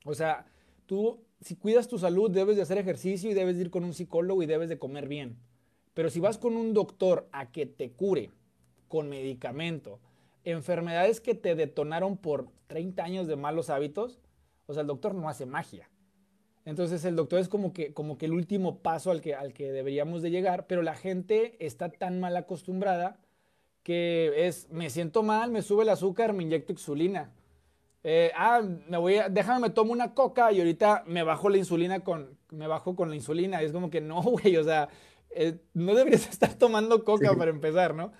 O 0.04 0.16
sea, 0.16 0.48
tú, 0.88 1.24
si 1.40 1.56
cuidas 1.56 1.88
tu 1.88 2.00
salud, 2.00 2.32
debes 2.32 2.56
de 2.56 2.64
hacer 2.64 2.80
ejercicio 2.80 3.30
y 3.30 3.36
debes 3.36 3.58
de 3.58 3.66
ir 3.66 3.70
con 3.70 3.84
un 3.84 3.94
psicólogo 3.94 4.42
y 4.42 4.48
debes 4.48 4.68
de 4.68 4.80
comer 4.80 5.08
bien. 5.08 5.38
Pero 5.94 6.10
si 6.10 6.20
vas 6.20 6.40
con 6.40 6.58
un 6.58 6.74
doctor 6.74 7.30
a 7.34 7.52
que 7.52 7.68
te 7.68 7.92
cure 7.92 8.32
con 8.88 9.10
medicamento, 9.10 10.00
enfermedades 10.44 11.22
que 11.22 11.36
te 11.36 11.54
detonaron 11.54 12.18
por 12.18 12.50
30 12.66 13.04
años 13.04 13.28
de 13.28 13.36
malos 13.36 13.70
hábitos, 13.70 14.20
o 14.66 14.74
sea, 14.74 14.82
el 14.82 14.88
doctor 14.88 15.14
no 15.14 15.30
hace 15.30 15.46
magia. 15.46 15.88
Entonces 16.68 17.06
el 17.06 17.16
doctor 17.16 17.40
es 17.40 17.48
como 17.48 17.72
que, 17.72 17.94
como 17.94 18.18
que 18.18 18.26
el 18.26 18.34
último 18.34 18.80
paso 18.80 19.10
al 19.10 19.22
que, 19.22 19.34
al 19.34 19.54
que 19.54 19.72
deberíamos 19.72 20.22
de 20.22 20.32
llegar, 20.32 20.68
pero 20.68 20.82
la 20.82 20.96
gente 20.96 21.56
está 21.66 21.88
tan 21.88 22.20
mal 22.20 22.36
acostumbrada 22.36 23.22
que 23.84 24.48
es, 24.48 24.70
me 24.70 24.90
siento 24.90 25.24
mal, 25.24 25.50
me 25.50 25.62
sube 25.62 25.84
el 25.84 25.90
azúcar, 25.90 26.34
me 26.34 26.44
inyecto 26.44 26.74
insulina. 26.74 27.32
Eh, 28.04 28.34
ah, 28.36 28.62
me 28.90 28.98
voy 28.98 29.16
a, 29.16 29.30
déjame, 29.30 29.62
me 29.62 29.70
tomo 29.70 29.94
una 29.94 30.14
coca 30.14 30.52
y 30.52 30.60
ahorita 30.60 31.06
me 31.08 31.24
bajo 31.24 31.48
la 31.48 31.58
insulina 31.58 32.02
con, 32.02 32.38
me 32.50 32.68
bajo 32.68 32.98
con 32.98 33.10
la 33.10 33.16
insulina. 33.16 33.62
es 33.62 33.72
como 33.72 33.90
que 33.90 34.02
no, 34.02 34.22
güey, 34.24 34.58
o 34.58 34.64
sea, 34.66 34.90
eh, 35.30 35.62
no 35.74 35.96
deberías 35.96 36.28
estar 36.30 36.54
tomando 36.56 37.06
coca 37.06 37.34
para 37.38 37.50
empezar, 37.50 37.96
¿no? 37.96 38.12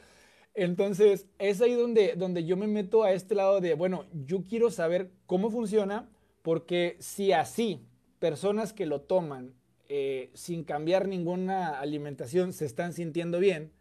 Entonces, 0.54 1.28
es 1.38 1.60
ahí 1.60 1.74
donde, 1.74 2.14
donde 2.16 2.46
yo 2.46 2.56
me 2.56 2.68
meto 2.68 3.04
a 3.04 3.12
este 3.12 3.36
lado 3.36 3.60
de, 3.60 3.74
bueno, 3.74 4.06
yo 4.14 4.46
quiero 4.46 4.72
saber 4.72 5.12
cómo 5.26 5.52
funciona, 5.52 6.10
porque 6.44 6.96
si 7.02 7.34
así 7.34 7.86
personas 8.20 8.74
que 8.74 8.86
lo 8.86 9.02
toman 9.02 9.54
eh, 9.90 10.32
sin 10.34 10.64
cambiar 10.64 11.08
ninguna 11.08 11.80
alimentación 11.80 12.52
se 12.52 12.66
están 12.66 12.94
sintiendo 12.94 13.40
bien, 13.40 13.72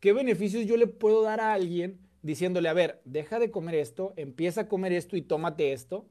¿qué 0.00 0.12
beneficios 0.12 0.66
yo 0.66 0.76
le 0.76 0.86
puedo 0.86 1.22
dar 1.22 1.40
a 1.40 1.52
alguien 1.52 2.00
diciéndole, 2.22 2.68
a 2.68 2.72
ver, 2.72 3.00
deja 3.04 3.38
de 3.38 3.50
comer 3.50 3.76
esto, 3.76 4.14
empieza 4.16 4.62
a 4.62 4.68
comer 4.68 4.92
esto 4.92 5.16
y 5.16 5.22
tómate 5.22 5.72
esto 5.72 6.06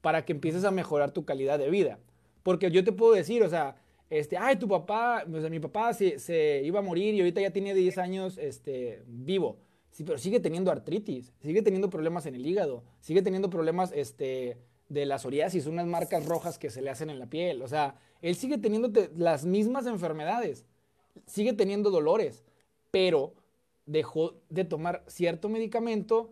para 0.00 0.24
que 0.24 0.32
empieces 0.32 0.64
a 0.64 0.70
mejorar 0.70 1.10
tu 1.10 1.24
calidad 1.24 1.58
de 1.58 1.70
vida? 1.70 1.98
Porque 2.42 2.70
yo 2.70 2.84
te 2.84 2.92
puedo 2.92 3.12
decir, 3.14 3.42
o 3.42 3.48
sea, 3.48 3.76
este, 4.10 4.36
ay, 4.36 4.56
tu 4.56 4.68
papá, 4.68 5.24
o 5.30 5.40
sea, 5.40 5.50
mi 5.50 5.60
papá 5.60 5.92
se, 5.92 6.18
se, 6.18 6.62
iba 6.64 6.78
a 6.78 6.82
morir 6.82 7.14
y 7.14 7.20
ahorita 7.20 7.40
ya 7.40 7.50
tiene 7.50 7.74
10 7.74 7.98
años 7.98 8.38
este, 8.38 9.02
vivo. 9.06 9.58
Sí, 9.90 10.04
pero 10.04 10.18
sigue 10.18 10.38
teniendo 10.38 10.70
artritis, 10.70 11.32
sigue 11.40 11.62
teniendo 11.62 11.90
problemas 11.90 12.26
en 12.26 12.34
el 12.34 12.46
hígado, 12.46 12.84
sigue 13.00 13.22
teniendo 13.22 13.50
problemas 13.50 13.90
este, 13.94 14.56
de 14.88 15.06
la 15.06 15.18
psoriasis, 15.18 15.66
unas 15.66 15.86
marcas 15.86 16.26
rojas 16.26 16.58
que 16.58 16.70
se 16.70 16.82
le 16.82 16.90
hacen 16.90 17.10
en 17.10 17.18
la 17.18 17.26
piel. 17.26 17.62
O 17.62 17.68
sea, 17.68 17.96
él 18.22 18.34
sigue 18.36 18.58
teniendo 18.58 18.90
las 19.16 19.44
mismas 19.44 19.86
enfermedades, 19.86 20.64
sigue 21.26 21.52
teniendo 21.52 21.90
dolores, 21.90 22.44
pero 22.90 23.34
dejó 23.86 24.34
de 24.48 24.64
tomar 24.64 25.04
cierto 25.06 25.48
medicamento 25.48 26.30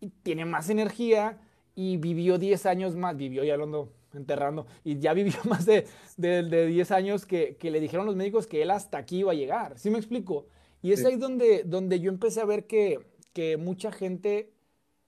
y 0.00 0.08
tiene 0.08 0.44
más 0.44 0.70
energía 0.70 1.40
y 1.74 1.96
vivió 1.96 2.38
10 2.38 2.66
años 2.66 2.96
más, 2.96 3.16
vivió 3.16 3.44
ya 3.44 3.54
hablando 3.54 3.92
enterrando. 4.14 4.66
Y 4.84 4.98
ya 4.98 5.12
vivió 5.12 5.34
más 5.44 5.66
de, 5.66 5.86
de, 6.16 6.66
10 6.66 6.90
años 6.90 7.26
que, 7.26 7.56
que, 7.56 7.70
le 7.70 7.80
dijeron 7.80 8.06
los 8.06 8.16
médicos 8.16 8.46
que 8.46 8.62
él 8.62 8.70
hasta 8.70 8.98
aquí 8.98 9.18
iba 9.18 9.32
a 9.32 9.36
llegar. 9.36 9.78
¿Sí 9.78 9.90
me 9.90 9.98
explico? 9.98 10.46
Y 10.82 10.92
es 10.92 11.04
ahí 11.04 11.16
donde, 11.16 11.64
donde 11.64 12.00
yo 12.00 12.10
empecé 12.10 12.40
a 12.40 12.44
ver 12.44 12.66
que, 12.66 13.00
que 13.32 13.56
mucha 13.56 13.90
gente, 13.90 14.52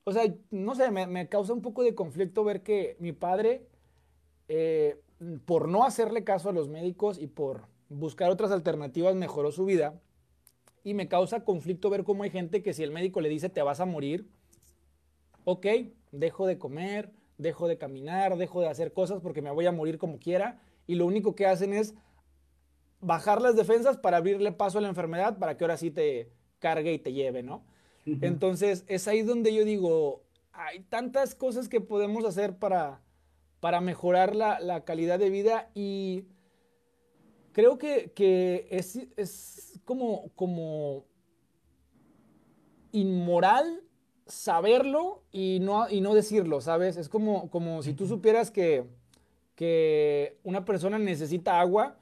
o 0.08 0.12
sea, 0.12 0.34
no 0.50 0.74
sé, 0.74 0.90
me, 0.90 1.28
causa 1.28 1.52
un 1.52 1.60
poco 1.60 1.82
de 1.82 1.94
conflicto 1.94 2.42
ver 2.42 2.62
que 2.62 2.96
mi 2.98 3.12
padre, 3.12 3.66
eh, 4.48 4.98
por 5.44 5.68
no 5.68 5.84
hacerle 5.84 6.24
caso 6.24 6.48
a 6.48 6.52
los 6.52 6.68
médicos 6.68 7.18
y 7.18 7.26
por 7.26 7.66
buscar 7.90 8.30
otras 8.30 8.50
alternativas, 8.50 9.14
mejoró 9.14 9.52
su 9.52 9.66
vida. 9.66 10.00
Y 10.82 10.94
me 10.94 11.08
causa 11.08 11.44
conflicto 11.44 11.90
ver 11.90 12.04
cómo 12.04 12.22
hay 12.22 12.30
gente 12.30 12.62
que 12.62 12.72
si 12.72 12.82
el 12.82 12.90
médico 12.90 13.20
le 13.20 13.28
dice 13.28 13.50
te 13.50 13.60
vas 13.60 13.80
a 13.80 13.84
morir, 13.84 14.26
ok, 15.44 15.66
dejo 16.10 16.46
de 16.46 16.56
comer, 16.56 17.12
dejo 17.36 17.68
de 17.68 17.76
caminar, 17.76 18.38
dejo 18.38 18.62
de 18.62 18.68
hacer 18.68 18.94
cosas 18.94 19.20
porque 19.20 19.42
me 19.42 19.50
voy 19.50 19.66
a 19.66 19.72
morir 19.72 19.98
como 19.98 20.18
quiera 20.18 20.62
y 20.86 20.94
lo 20.94 21.04
único 21.04 21.34
que 21.34 21.44
hacen 21.44 21.74
es 21.74 21.94
bajar 23.00 23.42
las 23.42 23.56
defensas 23.56 23.98
para 23.98 24.16
abrirle 24.16 24.52
paso 24.52 24.78
a 24.78 24.80
la 24.80 24.88
enfermedad 24.88 25.38
para 25.38 25.58
que 25.58 25.64
ahora 25.64 25.76
sí 25.76 25.90
te 25.90 26.32
cargue 26.60 26.94
y 26.94 26.98
te 26.98 27.12
lleve, 27.12 27.42
¿no? 27.42 27.64
Entonces 28.20 28.84
es 28.86 29.08
ahí 29.08 29.22
donde 29.22 29.54
yo 29.54 29.64
digo, 29.64 30.22
hay 30.52 30.80
tantas 30.80 31.34
cosas 31.34 31.68
que 31.68 31.80
podemos 31.80 32.24
hacer 32.24 32.56
para, 32.56 33.00
para 33.60 33.80
mejorar 33.80 34.34
la, 34.34 34.84
calidad 34.84 35.18
de 35.18 35.30
vida 35.30 35.70
y 35.74 36.24
creo 37.52 37.78
que, 37.78 38.12
que 38.12 38.66
es, 38.70 38.96
es, 39.16 39.80
como, 39.84 40.30
como 40.34 41.06
inmoral 42.92 43.82
saberlo 44.26 45.22
y 45.32 45.58
no, 45.60 45.88
y 45.88 46.00
no 46.00 46.14
decirlo, 46.14 46.60
¿sabes? 46.60 46.96
Es 46.96 47.08
como, 47.08 47.50
como 47.50 47.82
si 47.82 47.94
tú 47.94 48.06
supieras 48.06 48.50
que, 48.50 48.84
que 49.54 50.38
una 50.44 50.64
persona 50.64 50.98
necesita 50.98 51.60
agua 51.60 51.98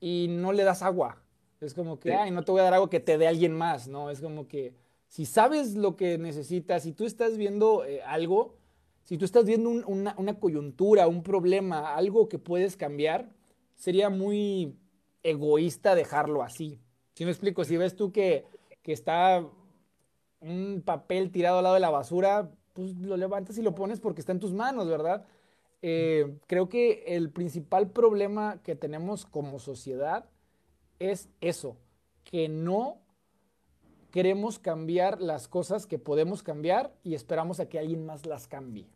y 0.00 0.26
no 0.30 0.52
le 0.52 0.64
das 0.64 0.82
agua. 0.82 1.22
Es 1.60 1.74
como 1.74 1.98
que, 1.98 2.14
ay, 2.14 2.30
no 2.30 2.44
te 2.44 2.52
voy 2.52 2.60
a 2.60 2.64
dar 2.64 2.74
agua 2.74 2.90
que 2.90 3.00
te 3.00 3.18
dé 3.18 3.26
alguien 3.26 3.52
más, 3.52 3.88
¿no? 3.88 4.10
Es 4.10 4.20
como 4.20 4.46
que 4.46 4.74
si 5.16 5.24
sabes 5.24 5.76
lo 5.76 5.96
que 5.96 6.18
necesitas, 6.18 6.82
si 6.82 6.92
tú 6.92 7.06
estás 7.06 7.38
viendo 7.38 7.86
eh, 7.86 8.02
algo, 8.02 8.58
si 9.02 9.16
tú 9.16 9.24
estás 9.24 9.46
viendo 9.46 9.70
una, 9.70 10.38
coyuntura, 10.38 11.08
un 11.08 11.22
problema, 11.22 11.94
algo 11.94 12.28
que 12.28 12.38
puedes 12.38 12.76
cambiar, 12.76 13.30
sería 13.76 14.10
muy 14.10 14.76
egoísta 15.22 15.94
dejarlo 15.94 16.42
así. 16.42 16.82
¿Sí 17.14 17.24
me 17.24 17.30
explico? 17.30 17.64
Si 17.64 17.78
ves 17.78 17.96
tú 17.96 18.12
que, 18.12 18.44
que 18.82 18.92
está 18.92 19.42
un 20.40 20.82
papel 20.84 21.30
tirado 21.30 21.56
al 21.56 21.64
lado 21.64 21.76
de 21.76 21.80
la 21.80 21.88
basura, 21.88 22.50
pues 22.74 22.94
lo 22.96 23.16
levantas 23.16 23.56
y 23.56 23.62
lo 23.62 23.74
pones 23.74 24.00
porque 24.00 24.20
está 24.20 24.32
en 24.32 24.40
tus 24.40 24.52
manos, 24.52 24.86
¿verdad? 24.86 25.24
Eh, 25.80 26.36
creo 26.46 26.68
que 26.68 27.04
el 27.06 27.30
principal 27.30 27.90
problema 27.90 28.60
que 28.62 28.76
tenemos 28.76 29.24
como 29.24 29.60
sociedad 29.60 30.28
es 30.98 31.30
eso, 31.40 31.78
que 32.22 32.50
no 32.50 33.05
queremos 34.16 34.58
cambiar 34.58 35.20
las 35.20 35.46
cosas 35.46 35.86
que 35.86 35.98
podemos 35.98 36.42
cambiar 36.42 36.90
y 37.02 37.14
esperamos 37.14 37.60
a 37.60 37.68
que 37.68 37.78
alguien 37.78 38.06
más 38.06 38.24
las 38.24 38.48
cambie. 38.48 38.88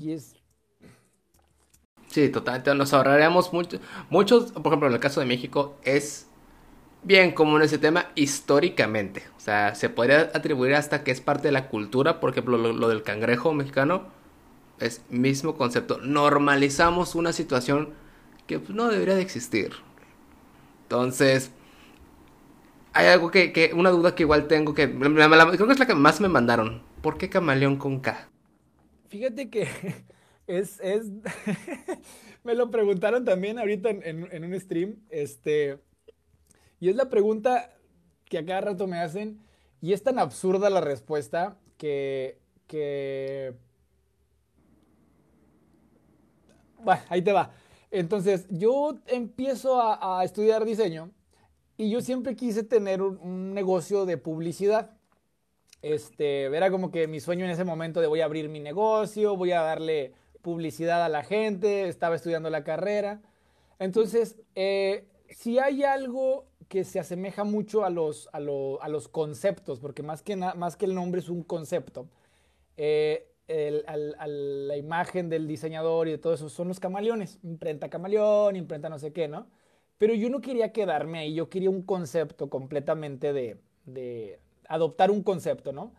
Y 0.00 0.12
es... 0.12 0.34
Sí, 2.06 2.30
totalmente, 2.30 2.74
nos 2.74 2.94
ahorraríamos 2.94 3.52
mucho, 3.52 3.78
muchos, 4.08 4.52
por 4.52 4.68
ejemplo, 4.68 4.88
en 4.88 4.94
el 4.94 4.98
caso 4.98 5.20
de 5.20 5.26
México, 5.26 5.76
es 5.82 6.26
bien 7.02 7.32
común 7.32 7.60
ese 7.60 7.76
tema 7.76 8.06
históricamente. 8.14 9.24
O 9.36 9.40
sea, 9.40 9.74
se 9.74 9.90
podría 9.90 10.30
atribuir 10.32 10.74
hasta 10.74 11.04
que 11.04 11.10
es 11.10 11.20
parte 11.20 11.48
de 11.48 11.52
la 11.52 11.68
cultura. 11.68 12.18
Por 12.18 12.30
ejemplo, 12.30 12.56
lo, 12.56 12.88
del 12.88 13.02
cangrejo 13.02 13.52
mexicano 13.52 14.06
es 14.78 15.02
mismo 15.10 15.54
concepto. 15.54 15.98
Normalizamos 15.98 17.14
una 17.14 17.34
situación 17.34 17.90
que 18.46 18.58
pues, 18.58 18.70
no 18.70 18.88
debería 18.88 19.16
de 19.16 19.20
existir. 19.20 19.72
Entonces, 20.84 21.50
hay 23.00 23.06
algo 23.06 23.30
que, 23.30 23.72
una 23.74 23.90
duda 23.90 24.14
que 24.14 24.24
igual 24.24 24.46
tengo 24.46 24.74
que, 24.74 24.90
creo 24.92 25.66
que 25.66 25.72
es 25.72 25.78
la 25.78 25.86
que 25.86 25.94
más 25.94 26.20
me 26.20 26.28
mandaron. 26.28 26.82
¿por 27.00 27.16
qué 27.16 27.30
camaleón 27.30 27.76
con 27.76 28.00
K? 28.00 28.28
Fíjate 29.08 29.48
que 29.48 29.66
es, 30.46 30.78
es... 30.80 31.06
me 32.44 32.54
lo 32.54 32.70
preguntaron 32.70 33.24
también 33.24 33.58
ahorita 33.58 33.88
en, 33.88 34.28
en, 34.30 34.44
un 34.44 34.60
stream, 34.60 34.96
este, 35.08 35.78
y 36.78 36.90
es 36.90 36.96
la 36.96 37.08
pregunta 37.08 37.74
que 38.26 38.38
a 38.38 38.44
cada 38.44 38.60
rato 38.60 38.86
me 38.86 38.98
hacen, 38.98 39.40
y 39.80 39.94
es 39.94 40.02
tan 40.02 40.18
absurda 40.18 40.68
la 40.68 40.82
respuesta 40.82 41.56
que, 41.78 42.38
que... 42.66 43.54
Bueno, 46.82 47.00
ahí 47.08 47.22
te 47.22 47.32
va. 47.32 47.52
Entonces, 47.90 48.46
yo 48.50 48.98
empiezo 49.06 49.80
a 49.82 50.22
estudiar 50.22 50.64
diseño 50.64 51.10
y 51.80 51.88
yo 51.88 52.02
siempre 52.02 52.36
quise 52.36 52.62
tener 52.62 53.00
un, 53.00 53.54
negocio 53.54 54.04
de 54.04 54.18
publicidad. 54.18 54.90
Este, 55.80 56.44
era 56.44 56.70
como 56.70 56.90
que 56.90 57.06
mi 57.06 57.20
sueño 57.20 57.46
en 57.46 57.50
ese 57.50 57.64
momento 57.64 58.02
de 58.02 58.06
voy 58.06 58.20
a 58.20 58.26
abrir 58.26 58.50
mi 58.50 58.60
negocio, 58.60 59.34
voy 59.34 59.52
a 59.52 59.62
darle 59.62 60.12
publicidad 60.42 61.02
a 61.02 61.08
la 61.08 61.22
gente, 61.22 61.88
estaba 61.88 62.16
estudiando 62.16 62.50
la 62.50 62.64
carrera. 62.64 63.22
Entonces, 63.78 64.42
eh, 64.54 65.08
si 65.30 65.58
hay 65.58 65.82
algo 65.82 66.44
que 66.68 66.84
se 66.84 67.00
asemeja 67.00 67.44
mucho 67.44 67.82
a 67.86 67.88
los, 67.88 68.28
a, 68.34 68.40
los 68.40 69.08
conceptos, 69.08 69.80
porque 69.80 70.02
más 70.02 70.20
que, 70.20 70.36
más 70.36 70.76
que 70.76 70.84
el 70.84 70.94
nombre 70.94 71.22
es 71.22 71.30
un 71.30 71.42
concepto, 71.42 72.10
eh, 72.76 73.26
la 73.48 74.76
imagen 74.76 75.30
del 75.30 75.48
diseñador 75.48 76.08
y 76.08 76.10
de 76.10 76.18
todo 76.18 76.34
eso 76.34 76.50
son 76.50 76.68
los 76.68 76.78
camaleones, 76.78 77.38
imprenta 77.42 77.88
camaleón, 77.88 78.54
imprenta 78.56 78.90
no 78.90 78.98
sé 78.98 79.14
qué, 79.14 79.28
¿no? 79.28 79.46
Pero 80.00 80.14
yo 80.14 80.30
no 80.30 80.40
quería 80.40 80.72
quedarme 80.72 81.18
ahí, 81.18 81.34
yo 81.34 81.50
quería 81.50 81.68
un 81.68 81.82
concepto 81.82 82.48
completamente 82.48 83.34
de, 83.34 83.58
de 83.84 84.40
adoptar 84.66 85.10
un 85.10 85.22
concepto, 85.22 85.74
¿no? 85.74 85.92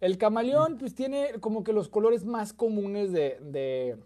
El 0.00 0.18
camaleón, 0.18 0.78
pues 0.78 0.94
tiene 0.94 1.32
como 1.40 1.64
que 1.64 1.72
los 1.72 1.88
colores 1.88 2.24
más 2.24 2.52
comunes 2.52 3.10
de, 3.10 3.38
de, 3.40 3.96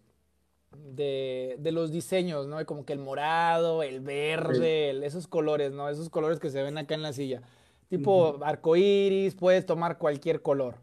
de, 1.59 1.73
los 1.73 1.93
diseños, 1.93 2.47
¿no? 2.47 2.65
Como 2.65 2.87
que 2.87 2.95
el 2.95 3.01
morado, 3.01 3.83
el 3.83 4.01
verde, 4.01 5.05
esos 5.05 5.29
colores, 5.29 5.73
¿no? 5.73 5.91
Esos 5.91 6.09
colores 6.09 6.41
que 6.41 6.49
se 6.49 6.63
ven 6.63 6.79
acá 6.79 6.95
en 6.95 7.03
la 7.03 7.13
silla. 7.13 7.43
Tipo 7.91 8.43
arco 8.43 8.77
iris, 8.77 9.35
puedes 9.35 9.67
tomar 9.67 9.99
cualquier 9.99 10.41
color. 10.41 10.77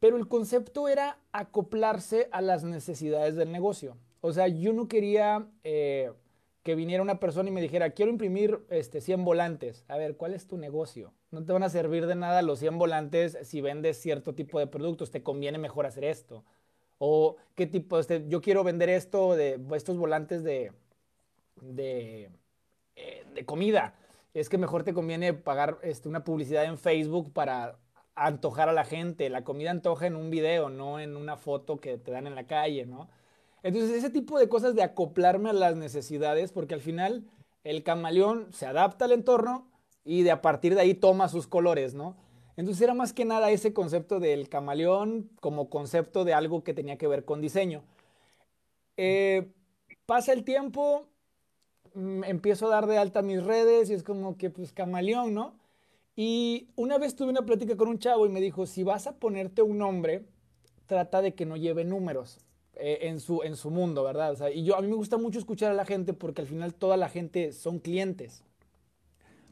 Pero 0.00 0.16
el 0.16 0.26
concepto 0.26 0.88
era 0.88 1.20
acoplarse 1.30 2.28
a 2.32 2.40
las 2.40 2.64
necesidades 2.64 3.36
del 3.36 3.52
negocio. 3.52 3.96
O 4.22 4.32
sea, 4.32 4.48
yo 4.48 4.72
no 4.72 4.88
quería 4.88 5.46
eh, 5.62 6.10
que 6.66 6.74
viniera 6.74 7.00
una 7.00 7.20
persona 7.20 7.48
y 7.48 7.52
me 7.52 7.60
dijera, 7.62 7.90
quiero 7.90 8.10
imprimir 8.10 8.58
este, 8.70 9.00
100 9.00 9.24
volantes. 9.24 9.84
A 9.86 9.96
ver, 9.98 10.16
¿cuál 10.16 10.34
es 10.34 10.48
tu 10.48 10.58
negocio? 10.58 11.14
No 11.30 11.44
te 11.44 11.52
van 11.52 11.62
a 11.62 11.68
servir 11.68 12.08
de 12.08 12.16
nada 12.16 12.42
los 12.42 12.58
100 12.58 12.76
volantes 12.76 13.38
si 13.42 13.60
vendes 13.60 13.98
cierto 13.98 14.34
tipo 14.34 14.58
de 14.58 14.66
productos. 14.66 15.12
Te 15.12 15.22
conviene 15.22 15.58
mejor 15.58 15.86
hacer 15.86 16.02
esto. 16.02 16.44
O 16.98 17.36
qué 17.54 17.68
tipo, 17.68 18.00
este, 18.00 18.24
yo 18.26 18.40
quiero 18.40 18.64
vender 18.64 18.88
esto 18.88 19.36
de 19.36 19.60
estos 19.76 19.96
volantes 19.96 20.42
de, 20.42 20.72
de, 21.60 22.30
eh, 22.96 23.24
de 23.32 23.46
comida. 23.46 23.94
Es 24.34 24.48
que 24.48 24.58
mejor 24.58 24.82
te 24.82 24.92
conviene 24.92 25.34
pagar 25.34 25.78
este, 25.82 26.08
una 26.08 26.24
publicidad 26.24 26.64
en 26.64 26.78
Facebook 26.78 27.32
para 27.32 27.78
antojar 28.16 28.68
a 28.68 28.72
la 28.72 28.84
gente. 28.84 29.30
La 29.30 29.44
comida 29.44 29.70
antoja 29.70 30.08
en 30.08 30.16
un 30.16 30.30
video, 30.30 30.68
no 30.68 30.98
en 30.98 31.16
una 31.16 31.36
foto 31.36 31.76
que 31.76 31.96
te 31.96 32.10
dan 32.10 32.26
en 32.26 32.34
la 32.34 32.48
calle, 32.48 32.86
¿no? 32.86 33.08
Entonces, 33.62 33.90
ese 33.90 34.10
tipo 34.10 34.38
de 34.38 34.48
cosas 34.48 34.74
de 34.74 34.82
acoplarme 34.82 35.50
a 35.50 35.52
las 35.52 35.76
necesidades, 35.76 36.52
porque 36.52 36.74
al 36.74 36.80
final 36.80 37.24
el 37.64 37.82
camaleón 37.82 38.52
se 38.52 38.66
adapta 38.66 39.06
al 39.06 39.12
entorno 39.12 39.68
y 40.04 40.22
de 40.22 40.30
a 40.30 40.40
partir 40.40 40.74
de 40.74 40.82
ahí 40.82 40.94
toma 40.94 41.28
sus 41.28 41.46
colores, 41.48 41.94
¿no? 41.94 42.16
Entonces 42.56 42.80
era 42.80 42.94
más 42.94 43.12
que 43.12 43.24
nada 43.24 43.50
ese 43.50 43.72
concepto 43.74 44.20
del 44.20 44.48
camaleón 44.48 45.30
como 45.40 45.68
concepto 45.68 46.24
de 46.24 46.32
algo 46.32 46.64
que 46.64 46.74
tenía 46.74 46.96
que 46.96 47.08
ver 47.08 47.24
con 47.24 47.40
diseño. 47.40 47.82
Eh, 48.96 49.52
pasa 50.06 50.32
el 50.32 50.44
tiempo, 50.44 51.08
mm, 51.94 52.24
empiezo 52.24 52.66
a 52.66 52.70
dar 52.70 52.86
de 52.86 52.98
alta 52.98 53.20
mis 53.22 53.42
redes 53.42 53.90
y 53.90 53.94
es 53.94 54.02
como 54.02 54.36
que 54.38 54.48
pues 54.48 54.72
camaleón, 54.72 55.34
¿no? 55.34 55.58
Y 56.14 56.70
una 56.76 56.98
vez 56.98 57.14
tuve 57.14 57.30
una 57.30 57.42
plática 57.44 57.76
con 57.76 57.88
un 57.88 57.98
chavo 57.98 58.26
y 58.26 58.30
me 58.30 58.40
dijo, 58.40 58.64
si 58.66 58.84
vas 58.84 59.06
a 59.06 59.16
ponerte 59.18 59.60
un 59.62 59.78
nombre, 59.78 60.24
trata 60.86 61.20
de 61.20 61.34
que 61.34 61.44
no 61.44 61.56
lleve 61.56 61.84
números. 61.84 62.38
Eh, 62.78 63.08
en, 63.08 63.20
su, 63.20 63.42
en 63.42 63.56
su 63.56 63.70
mundo, 63.70 64.04
¿verdad? 64.04 64.32
O 64.32 64.36
sea, 64.36 64.50
y 64.50 64.62
yo, 64.62 64.76
a 64.76 64.82
mí 64.82 64.88
me 64.88 64.96
gusta 64.96 65.16
mucho 65.16 65.38
escuchar 65.38 65.70
a 65.70 65.74
la 65.74 65.86
gente 65.86 66.12
porque 66.12 66.42
al 66.42 66.46
final 66.46 66.74
toda 66.74 66.98
la 66.98 67.08
gente 67.08 67.52
son 67.52 67.78
clientes. 67.78 68.44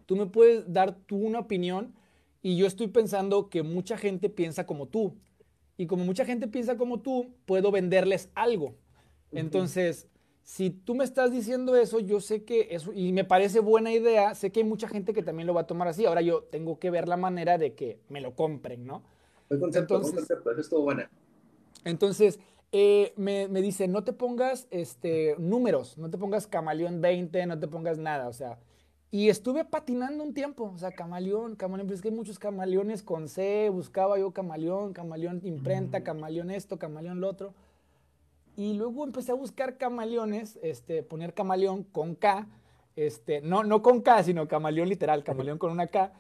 Tú 0.05 0.15
me 0.17 0.27
puedes 0.27 0.71
dar 0.71 0.95
tú 1.07 1.17
una 1.17 1.39
opinión 1.39 1.95
y 2.43 2.59
yo 2.59 2.67
estoy 2.67 2.89
pensando 2.89 3.49
que 3.49 3.63
mucha 3.63 3.97
gente 3.97 4.29
piensa 4.29 4.67
como 4.67 4.89
tú. 4.89 5.17
Y 5.79 5.87
como 5.87 6.05
mucha 6.05 6.27
gente 6.27 6.49
piensa 6.49 6.77
como 6.77 7.01
tú, 7.01 7.35
puedo 7.47 7.71
venderles 7.71 8.29
algo. 8.35 8.75
Entonces, 9.33 10.07
si 10.43 10.69
tú 10.69 10.95
me 10.95 11.05
estás 11.05 11.33
diciendo 11.33 11.75
eso, 11.77 12.01
yo 12.01 12.21
sé 12.21 12.45
que 12.45 12.69
eso, 12.73 12.93
y 12.93 13.13
me 13.13 13.25
parece 13.25 13.61
buena 13.61 13.91
idea, 13.91 14.35
sé 14.35 14.53
que 14.53 14.61
hay 14.61 14.67
mucha 14.67 14.87
gente 14.87 15.15
que 15.15 15.23
también 15.23 15.47
lo 15.47 15.55
va 15.55 15.63
a 15.63 15.67
tomar 15.67 15.89
así. 15.89 16.05
Ahora 16.05 16.21
yo 16.21 16.43
tengo 16.43 16.79
que 16.79 16.91
ver 16.91 17.09
la 17.09 17.17
manera 17.17 17.57
de 17.57 17.75
que 17.75 18.01
me 18.11 18.21
lo 18.21 18.35
compren, 18.35 18.85
¿no? 18.87 19.03
El 19.49 19.59
concepto, 19.59 19.95
entonces, 19.95 20.15
concepto, 20.15 20.51
eso 20.51 20.61
estuvo 20.61 20.83
buena. 20.83 21.11
Entonces, 21.85 22.39
eh, 22.77 23.13
me, 23.17 23.47
me, 23.47 23.63
dice, 23.63 23.87
no 23.87 24.03
te 24.03 24.13
pongas 24.13 24.67
este, 24.73 25.37
números, 25.39 25.97
no 25.97 26.11
te 26.11 26.19
pongas 26.19 26.49
camaleón 26.49 27.01
20, 27.01 27.47
no 27.47 27.61
te 27.61 27.69
pongas 27.69 27.99
nada, 27.99 28.27
o 28.27 28.33
sea, 28.33 28.59
y 29.13 29.29
estuve 29.29 29.65
patinando 29.65 30.25
un 30.25 30.35
tiempo, 30.35 30.73
o 30.75 30.77
sea, 30.77 30.91
camaleón, 30.91 31.55
camaleón, 31.55 31.87
pero 31.87 31.95
es 31.95 32.03
que 32.03 32.09
hay 32.09 32.15
muchos 32.17 32.41
camaleones 32.41 33.05
con 33.05 33.29
C, 33.29 33.69
buscaba 33.71 34.19
yo 34.19 34.33
camaleón, 34.33 34.93
camaleón 34.93 35.41
imprenta, 35.45 36.03
camaleón 36.03 36.51
esto, 36.51 36.77
camaleón 36.77 37.21
lo 37.21 37.29
otro. 37.29 37.55
Y 38.57 38.75
luego 38.75 39.05
empecé 39.05 39.31
a 39.31 39.37
buscar 39.37 39.77
camaleones, 39.77 40.59
este, 40.61 41.05
poner 41.05 41.33
camaleón 41.33 41.85
con 41.85 42.17
K, 42.17 42.49
este, 42.97 43.41
no, 43.41 43.63
no 43.63 43.83
con 43.83 44.01
K, 44.01 44.25
sino 44.25 44.49
camaleón 44.49 44.89
literal, 44.89 45.23
camaleón 45.23 45.59
con 45.59 45.71
una 45.71 45.87
K, 45.87 46.13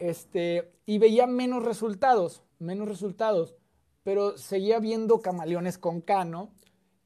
este, 0.00 0.72
y 0.86 0.98
veía 0.98 1.28
menos 1.28 1.64
resultados, 1.64 2.42
menos 2.58 2.88
resultados 2.88 3.54
pero 4.02 4.36
seguía 4.38 4.78
viendo 4.78 5.20
camaleones 5.20 5.78
con 5.78 6.00
K, 6.00 6.24
¿no? 6.24 6.50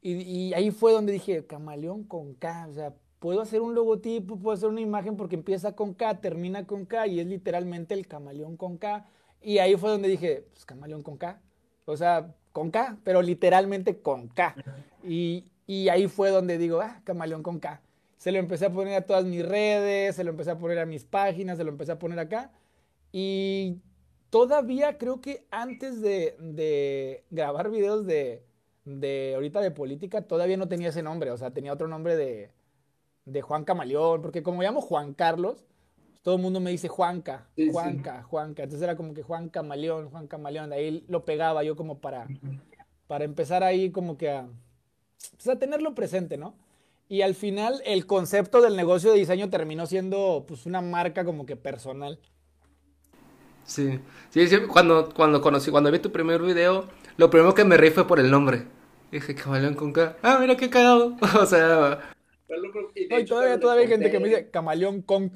Y, 0.07 0.53
ahí 0.53 0.70
fue 0.70 0.92
donde 0.92 1.14
dije, 1.14 1.47
camaleón 1.47 2.05
con 2.05 2.34
K, 2.34 2.66
o 2.68 2.72
sea, 2.74 2.95
puedo 3.20 3.40
hacer 3.40 3.62
un 3.62 3.74
logotipo, 3.74 4.36
puedo 4.36 4.55
hacer 4.55 4.68
una 4.68 4.82
imagen 4.82 5.16
porque 5.16 5.34
empieza 5.34 5.74
con 5.74 5.95
K, 5.95 6.20
termina 6.20 6.66
con 6.66 6.84
K 6.84 7.07
y 7.07 7.20
es 7.20 7.26
literalmente 7.26 7.95
el 7.95 8.07
camaleón 8.07 8.59
con 8.59 8.76
K. 8.76 9.07
Y 9.40 9.59
ahí 9.59 9.76
fue 9.76 9.90
donde 9.90 10.08
dije, 10.08 10.46
pues 10.53 10.66
camaleón 10.66 11.03
con 11.03 11.16
K, 11.16 11.41
o 11.87 11.96
sea, 11.96 12.34
con 12.53 12.71
K, 12.71 12.99
pero 13.03 13.22
literalmente 13.22 14.03
con 14.03 14.29
K. 14.29 14.54
Y, 15.03 15.50
y 15.66 15.88
ahí 15.88 16.07
fue 16.07 16.29
donde 16.29 16.58
digo, 16.58 16.83
ah, 16.83 17.00
camaleón 17.04 17.42
con 17.42 17.58
K. 17.58 17.80
Se 18.18 18.30
lo 18.30 18.38
empecé 18.38 18.66
a 18.66 18.72
poner 18.72 18.95
a 18.95 19.07
todas 19.07 19.25
mis 19.25 19.45
redes, 19.45 20.16
se 20.16 20.25
lo 20.25 20.30
empecé 20.30 20.50
a 20.50 20.58
poner 20.58 20.79
a 20.79 20.87
mis 20.87 21.04
páginas, 21.04 21.57
se 21.57 21.64
lo 21.64 21.71
empecé 21.71 21.92
a 21.92 21.99
poner 21.99 22.18
acá. 22.18 22.53
Y 23.11 23.79
todavía 24.34 24.98
creo 24.98 25.20
que 25.20 25.46
antes 25.52 26.00
de, 26.00 27.22
grabar 27.30 27.70
videos 27.70 28.04
de, 28.04 28.42
ahorita 29.32 29.61
de 29.61 29.70
política, 29.70 30.22
todavía 30.22 30.56
no 30.56 30.66
tenía 30.66 30.88
ese 30.88 31.04
nombre, 31.04 31.30
o 31.30 31.36
sea, 31.36 31.52
tenía 31.52 31.72
otro 31.72 31.86
nombre 31.86 32.16
de, 32.16 33.42
Juan 33.42 33.64
Camaleón, 33.64 34.22
porque 34.22 34.42
como 34.42 34.58
me 34.58 34.64
llamo 34.64 34.80
Juan 34.80 35.14
Carlos, 35.14 35.64
todo 36.22 36.34
el 36.34 36.42
mundo 36.42 36.58
me 36.58 36.72
dice 36.72 36.88
Juanca, 36.88 37.46
Juanca, 37.70 38.24
Juanca, 38.24 38.64
entonces 38.64 38.82
era 38.82 38.96
como 38.96 39.14
que 39.14 39.22
Juan 39.22 39.50
Camaleón, 39.50 40.11
Juan 40.11 40.26
Camaleón, 40.26 40.70
de 40.70 40.76
ahí 40.76 41.04
lo 41.06 41.24
pegaba 41.24 41.62
yo 41.62 41.76
como 41.76 42.00
para, 42.00 42.26
para 43.06 43.24
empezar 43.24 43.62
ahí 43.62 43.92
como 43.92 44.16
que 44.16 44.30
a, 44.32 44.48
pues, 45.36 45.46
a 45.46 45.61
tenerlo 45.61 45.94
presente, 45.94 46.38
¿no? 46.38 46.56
Y 47.08 47.22
al 47.22 47.36
final 47.36 47.80
el 47.86 48.04
concepto 48.04 48.61
del 48.62 48.74
negocio 48.74 49.12
de 49.12 49.18
diseño 49.18 49.48
terminó 49.48 49.86
siendo 49.86 50.44
pues 50.48 50.66
una 50.66 50.80
marca 50.80 51.24
como 51.24 51.46
que 51.46 51.54
personal. 51.54 52.18
Sí, 53.64 54.00
sí, 54.30 54.46
sí, 54.46 54.58
cuando, 54.68 55.08
cuando 55.14 55.41
conocí, 55.41 55.70
cuando 55.70 55.91
vi 55.91 55.99
tu 55.99 56.12
primer 56.12 56.42
video, 56.42 56.86
lo 57.16 57.30
primero 57.30 57.54
que 57.54 57.64
me 57.64 57.76
reí 57.76 57.91
fue 57.91 58.07
por 58.07 58.20
el 58.20 58.30
nombre. 58.30 58.66
Dije, 59.11 59.34
camaleón 59.34 59.74
con 59.74 59.92
K. 59.92 60.16
Ah, 60.22 60.38
mira 60.41 60.57
qué 60.57 60.68
cagado. 60.68 61.16
o 61.41 61.46
sea. 61.46 62.00
todavía, 63.26 63.61
todavía 63.61 63.82
hay 63.82 63.88
gente 63.88 64.11
que 64.11 64.20
me 64.20 64.28
dice 64.28 64.50
camaleón 64.50 65.03
con 65.03 65.32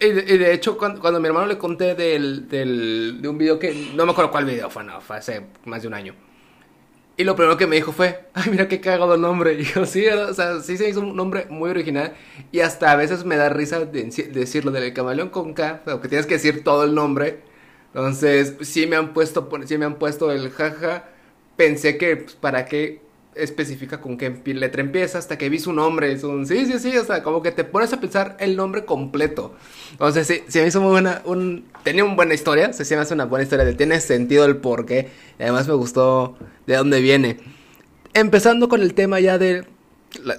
y, 0.00 0.06
y, 0.06 0.38
de 0.38 0.52
hecho, 0.52 0.78
cuando, 0.78 1.00
cuando 1.00 1.20
mi 1.20 1.28
hermano 1.28 1.46
le 1.46 1.58
conté 1.58 1.94
del, 1.94 2.48
del, 2.48 3.20
de 3.20 3.28
un 3.28 3.38
video 3.38 3.58
que. 3.58 3.92
No 3.94 4.06
me 4.06 4.12
acuerdo 4.12 4.30
cuál 4.30 4.44
video 4.44 4.70
fue, 4.70 4.84
no, 4.84 5.00
fue 5.00 5.16
hace 5.16 5.46
más 5.64 5.82
de 5.82 5.88
un 5.88 5.94
año. 5.94 6.14
Y 7.16 7.22
lo 7.24 7.36
primero 7.36 7.56
que 7.56 7.66
me 7.68 7.76
dijo 7.76 7.92
fue, 7.92 8.24
ay, 8.34 8.50
mira 8.50 8.66
qué 8.66 8.80
cagado 8.80 9.14
el 9.14 9.20
nombre. 9.20 9.54
Y 9.60 9.64
yo, 9.64 9.86
sí, 9.86 10.06
o 10.08 10.34
sea, 10.34 10.60
sí 10.60 10.76
se 10.76 10.88
hizo 10.88 11.00
un 11.00 11.14
nombre 11.16 11.46
muy 11.48 11.70
original. 11.70 12.14
Y 12.50 12.60
hasta 12.60 12.90
a 12.90 12.96
veces 12.96 13.24
me 13.24 13.36
da 13.36 13.48
risa 13.48 13.84
de, 13.84 14.04
decirlo 14.32 14.72
del 14.72 14.92
camaleón 14.92 15.30
con 15.30 15.54
K, 15.54 15.82
pero 15.84 16.00
que 16.00 16.08
tienes 16.08 16.26
que 16.26 16.34
decir 16.34 16.64
todo 16.64 16.84
el 16.84 16.94
nombre. 16.94 17.40
Entonces, 17.94 18.56
sí 18.62 18.86
me 18.86 18.96
han 18.96 19.12
puesto, 19.14 19.48
sí 19.66 19.78
me 19.78 19.84
han 19.84 19.96
puesto 19.98 20.32
el 20.32 20.50
jaja. 20.50 21.04
Pensé 21.56 21.98
que, 21.98 22.16
pues, 22.16 22.34
¿para 22.34 22.66
qué 22.66 23.00
especifica 23.34 24.00
con 24.00 24.16
qué 24.16 24.40
letra 24.46 24.80
empieza 24.80 25.18
hasta 25.18 25.38
que 25.38 25.48
vi 25.48 25.58
su 25.58 25.72
nombre. 25.72 26.16
Sí, 26.18 26.66
sí, 26.66 26.78
sí, 26.78 26.96
o 26.96 27.04
sea, 27.04 27.22
como 27.22 27.42
que 27.42 27.50
te 27.50 27.64
pones 27.64 27.92
a 27.92 28.00
pensar 28.00 28.36
el 28.40 28.56
nombre 28.56 28.84
completo. 28.84 29.54
Sea, 30.12 30.24
sí, 30.24 30.42
sí 30.48 30.58
me 30.60 30.66
hizo 30.66 30.80
muy 30.80 30.90
buena, 30.90 31.22
tenía 31.82 32.04
una 32.04 32.14
buena 32.14 32.34
historia, 32.34 32.72
se 32.72 32.84
sí, 32.84 32.94
me 32.94 33.00
hace 33.00 33.14
una 33.14 33.24
buena 33.24 33.44
historia, 33.44 33.76
tiene 33.76 34.00
sentido 34.00 34.44
el 34.44 34.56
porqué, 34.56 35.10
y 35.38 35.42
además 35.42 35.68
me 35.68 35.74
gustó 35.74 36.36
de 36.66 36.76
dónde 36.76 37.00
viene. 37.00 37.38
Empezando 38.12 38.68
con 38.68 38.82
el 38.82 38.94
tema 38.94 39.20
ya 39.20 39.38
de, 39.38 39.64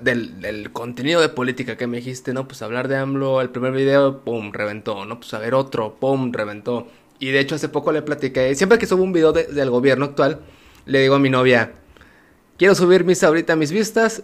del, 0.01 0.71
contenido 0.71 1.21
de 1.21 1.29
política 1.29 1.77
que 1.77 1.87
me 1.87 1.97
dijiste, 1.97 2.33
¿no? 2.33 2.47
Pues 2.47 2.61
hablar 2.61 2.87
de 2.87 2.97
AMLO, 2.97 3.41
el 3.41 3.49
primer 3.49 3.73
video, 3.73 4.21
pum, 4.21 4.51
reventó, 4.51 5.05
¿no? 5.05 5.19
Pues 5.19 5.33
a 5.33 5.39
ver 5.39 5.53
otro, 5.53 5.95
pum, 5.99 6.31
reventó. 6.31 6.87
Y 7.19 7.31
de 7.31 7.39
hecho 7.39 7.55
hace 7.55 7.69
poco 7.69 7.91
le 7.91 8.01
platiqué, 8.01 8.55
siempre 8.55 8.77
que 8.77 8.87
subo 8.87 9.03
un 9.03 9.13
video 9.13 9.31
del 9.31 9.69
gobierno 9.69 10.05
actual, 10.05 10.41
le 10.85 11.01
digo 11.01 11.15
a 11.15 11.19
mi 11.19 11.29
novia, 11.29 11.71
quiero 12.57 12.75
subir 12.75 13.03
mis 13.03 13.23
ahorita 13.23 13.55
mis 13.55 13.71
vistas, 13.71 14.23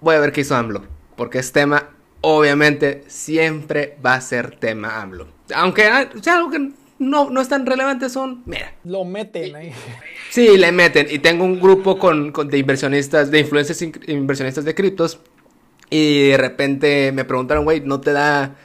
voy 0.00 0.16
a 0.16 0.20
ver 0.20 0.32
qué 0.32 0.42
hizo 0.42 0.54
AMLO. 0.54 0.82
Porque 1.16 1.38
es 1.38 1.52
tema, 1.52 1.90
obviamente, 2.20 3.04
siempre 3.06 3.96
va 4.04 4.14
a 4.14 4.20
ser 4.20 4.56
tema 4.56 5.00
AMLO. 5.00 5.28
Aunque 5.54 5.82
sea 6.22 6.36
algo 6.36 6.50
que 6.50 6.72
no, 6.98 7.30
no 7.30 7.40
es 7.40 7.48
tan 7.48 7.66
relevante, 7.66 8.08
son, 8.08 8.42
mira. 8.46 8.74
Lo 8.84 9.04
meten 9.04 9.56
ahí. 9.56 9.72
Sí, 10.30 10.56
le 10.56 10.72
meten. 10.72 11.08
Y 11.10 11.18
tengo 11.18 11.44
un 11.44 11.60
grupo 11.60 11.98
con, 11.98 12.32
de 12.32 12.58
inversionistas, 12.58 13.30
de 13.30 13.40
influencers 13.40 13.82
inversionistas 13.82 14.64
de 14.64 14.74
criptos. 14.74 15.20
Y 15.90 16.28
de 16.30 16.36
repente 16.38 17.12
me 17.12 17.24
preguntaron, 17.24 17.64
güey, 17.64 17.80
¿no 17.80 18.00
te 18.00 18.12
da 18.12 18.56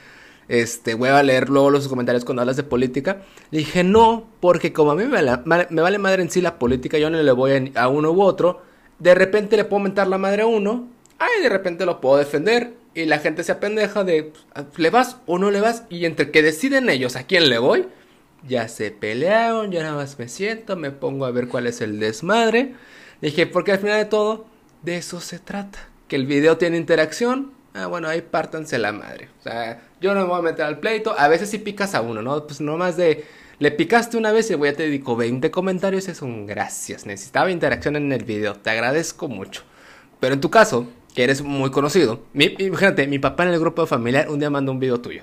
este, 0.48 0.92
a 0.92 1.22
leer 1.22 1.50
luego 1.50 1.70
los 1.70 1.88
comentarios 1.88 2.24
cuando 2.24 2.42
hablas 2.42 2.56
de 2.56 2.62
política. 2.62 3.22
Le 3.50 3.58
dije, 3.58 3.84
no, 3.84 4.26
porque 4.40 4.72
como 4.72 4.92
a 4.92 4.94
mí 4.94 5.04
me, 5.04 5.22
me, 5.44 5.82
vale 5.82 5.98
madre 5.98 6.22
en 6.22 6.30
sí 6.30 6.40
la 6.40 6.58
política, 6.58 6.98
yo 6.98 7.10
no 7.10 7.22
le 7.22 7.32
voy 7.32 7.72
a, 7.74 7.88
uno 7.88 8.10
u 8.10 8.22
otro. 8.22 8.62
De 8.98 9.14
repente 9.14 9.56
le 9.56 9.64
puedo 9.64 9.82
mentar 9.82 10.08
la 10.08 10.18
madre 10.18 10.42
a 10.42 10.46
uno, 10.46 10.88
ay, 11.18 11.42
de 11.42 11.48
repente 11.48 11.86
lo 11.86 12.00
puedo 12.00 12.16
defender. 12.16 12.74
Y 12.94 13.04
la 13.04 13.18
gente 13.18 13.44
se 13.44 13.52
apendeja 13.52 14.02
de, 14.02 14.32
¿le 14.76 14.90
vas 14.90 15.18
o 15.26 15.38
no 15.38 15.50
le 15.50 15.60
vas? 15.60 15.84
Y 15.88 16.04
entre 16.04 16.30
que 16.30 16.42
deciden 16.42 16.88
ellos 16.88 17.14
a 17.14 17.24
quién 17.24 17.48
le 17.48 17.58
voy, 17.58 17.86
ya 18.46 18.66
se 18.68 18.90
pelearon, 18.90 19.70
yo 19.70 19.82
nada 19.82 19.94
más 19.94 20.18
me 20.18 20.28
siento, 20.28 20.76
me 20.76 20.90
pongo 20.90 21.24
a 21.24 21.30
ver 21.30 21.48
cuál 21.48 21.66
es 21.66 21.80
el 21.80 22.00
desmadre. 22.00 22.74
Dije, 23.20 23.46
porque 23.46 23.72
al 23.72 23.78
final 23.78 23.98
de 23.98 24.04
todo, 24.06 24.46
de 24.82 24.96
eso 24.96 25.20
se 25.20 25.38
trata. 25.38 25.88
Que 26.08 26.16
el 26.16 26.26
video 26.26 26.56
tiene 26.56 26.76
interacción, 26.76 27.52
ah, 27.74 27.86
bueno, 27.86 28.08
ahí 28.08 28.22
pártanse 28.22 28.78
la 28.78 28.92
madre. 28.92 29.28
O 29.40 29.42
sea, 29.42 29.82
yo 30.00 30.14
no 30.14 30.22
me 30.22 30.26
voy 30.26 30.38
a 30.38 30.42
meter 30.42 30.64
al 30.64 30.78
pleito. 30.78 31.14
A 31.18 31.28
veces 31.28 31.50
si 31.50 31.58
picas 31.58 31.94
a 31.94 32.00
uno, 32.00 32.22
¿no? 32.22 32.46
Pues 32.46 32.60
nomás 32.60 32.96
de. 32.96 33.24
Le 33.58 33.72
picaste 33.72 34.16
una 34.16 34.30
vez 34.30 34.50
y 34.50 34.54
voy 34.54 34.68
a 34.68 34.76
te 34.76 34.84
dedico 34.84 35.16
20 35.16 35.50
comentarios. 35.50 36.08
Es 36.08 36.22
un 36.22 36.46
gracias. 36.46 37.06
Necesitaba 37.06 37.50
interacción 37.50 37.96
en 37.96 38.12
el 38.12 38.24
video. 38.24 38.54
Te 38.54 38.70
agradezco 38.70 39.28
mucho. 39.28 39.62
Pero 40.20 40.34
en 40.34 40.40
tu 40.40 40.50
caso, 40.50 40.86
que 41.14 41.24
eres 41.24 41.42
muy 41.42 41.70
conocido. 41.70 42.22
Mi, 42.32 42.54
imagínate, 42.58 43.06
mi 43.08 43.18
papá 43.18 43.44
en 43.44 43.50
el 43.50 43.58
grupo 43.60 43.86
familiar 43.86 44.28
un 44.28 44.38
día 44.38 44.50
mandó 44.50 44.70
un 44.70 44.78
video 44.78 45.00
tuyo. 45.00 45.22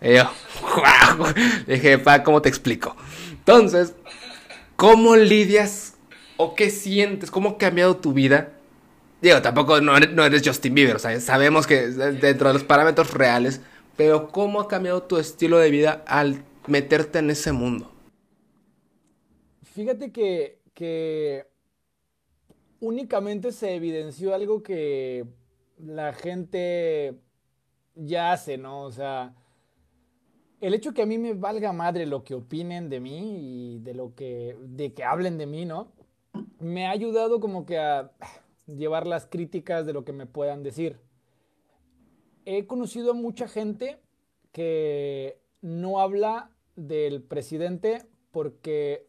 Y 0.00 0.14
yo. 0.14 0.30
Le 1.66 1.74
dije, 1.74 1.98
pa, 1.98 2.22
¿cómo 2.22 2.42
te 2.42 2.48
explico? 2.48 2.96
Entonces, 3.30 3.94
¿cómo 4.74 5.14
lidias 5.14 5.94
o 6.36 6.54
qué 6.54 6.70
sientes? 6.70 7.30
¿Cómo 7.30 7.50
ha 7.50 7.58
cambiado 7.58 7.96
tu 7.96 8.12
vida? 8.12 8.52
Digo, 9.22 9.40
tampoco 9.42 9.80
no 9.80 9.96
eres, 9.96 10.12
no 10.12 10.24
eres 10.24 10.42
Justin 10.44 10.74
Bieber, 10.74 10.96
o 10.96 10.98
sea, 10.98 11.18
sabemos 11.20 11.66
que 11.66 11.86
dentro 11.88 12.48
de 12.48 12.54
los 12.54 12.64
parámetros 12.64 13.14
reales 13.14 13.60
pero 13.96 14.28
¿cómo 14.28 14.60
ha 14.60 14.68
cambiado 14.68 15.02
tu 15.02 15.16
estilo 15.16 15.58
de 15.58 15.70
vida 15.70 16.02
al 16.06 16.42
meterte 16.66 17.18
en 17.18 17.30
ese 17.30 17.52
mundo? 17.52 17.90
Fíjate 19.62 20.12
que, 20.12 21.46
únicamente 22.80 23.52
se 23.52 23.74
evidenció 23.74 24.34
algo 24.34 24.62
que 24.62 25.26
la 25.78 26.12
gente 26.12 27.18
ya 27.94 28.32
hace, 28.32 28.58
¿no? 28.58 28.82
O 28.82 28.92
sea, 28.92 29.34
el 30.60 30.74
hecho 30.74 30.92
que 30.92 31.02
a 31.02 31.06
mí 31.06 31.18
me 31.18 31.34
valga 31.34 31.72
madre 31.72 32.06
lo 32.06 32.24
que 32.24 32.34
opinen 32.34 32.88
de 32.88 33.00
mí 33.00 33.74
y 33.74 33.78
de 33.80 33.94
lo 33.94 34.14
que, 34.14 34.56
de 34.60 34.92
que 34.92 35.04
hablen 35.04 35.38
de 35.38 35.46
mí, 35.46 35.64
¿no? 35.64 35.92
Me 36.58 36.86
ha 36.86 36.90
ayudado 36.90 37.40
como 37.40 37.64
que 37.64 37.78
a 37.78 38.12
llevar 38.66 39.06
las 39.06 39.26
críticas 39.26 39.86
de 39.86 39.92
lo 39.92 40.04
que 40.04 40.12
me 40.12 40.26
puedan 40.26 40.62
decir 40.62 40.98
he 42.46 42.66
conocido 42.66 43.10
a 43.10 43.14
mucha 43.14 43.48
gente 43.48 44.00
que 44.52 45.38
no 45.60 46.00
habla 46.00 46.50
del 46.76 47.22
presidente 47.22 48.02
porque 48.30 49.06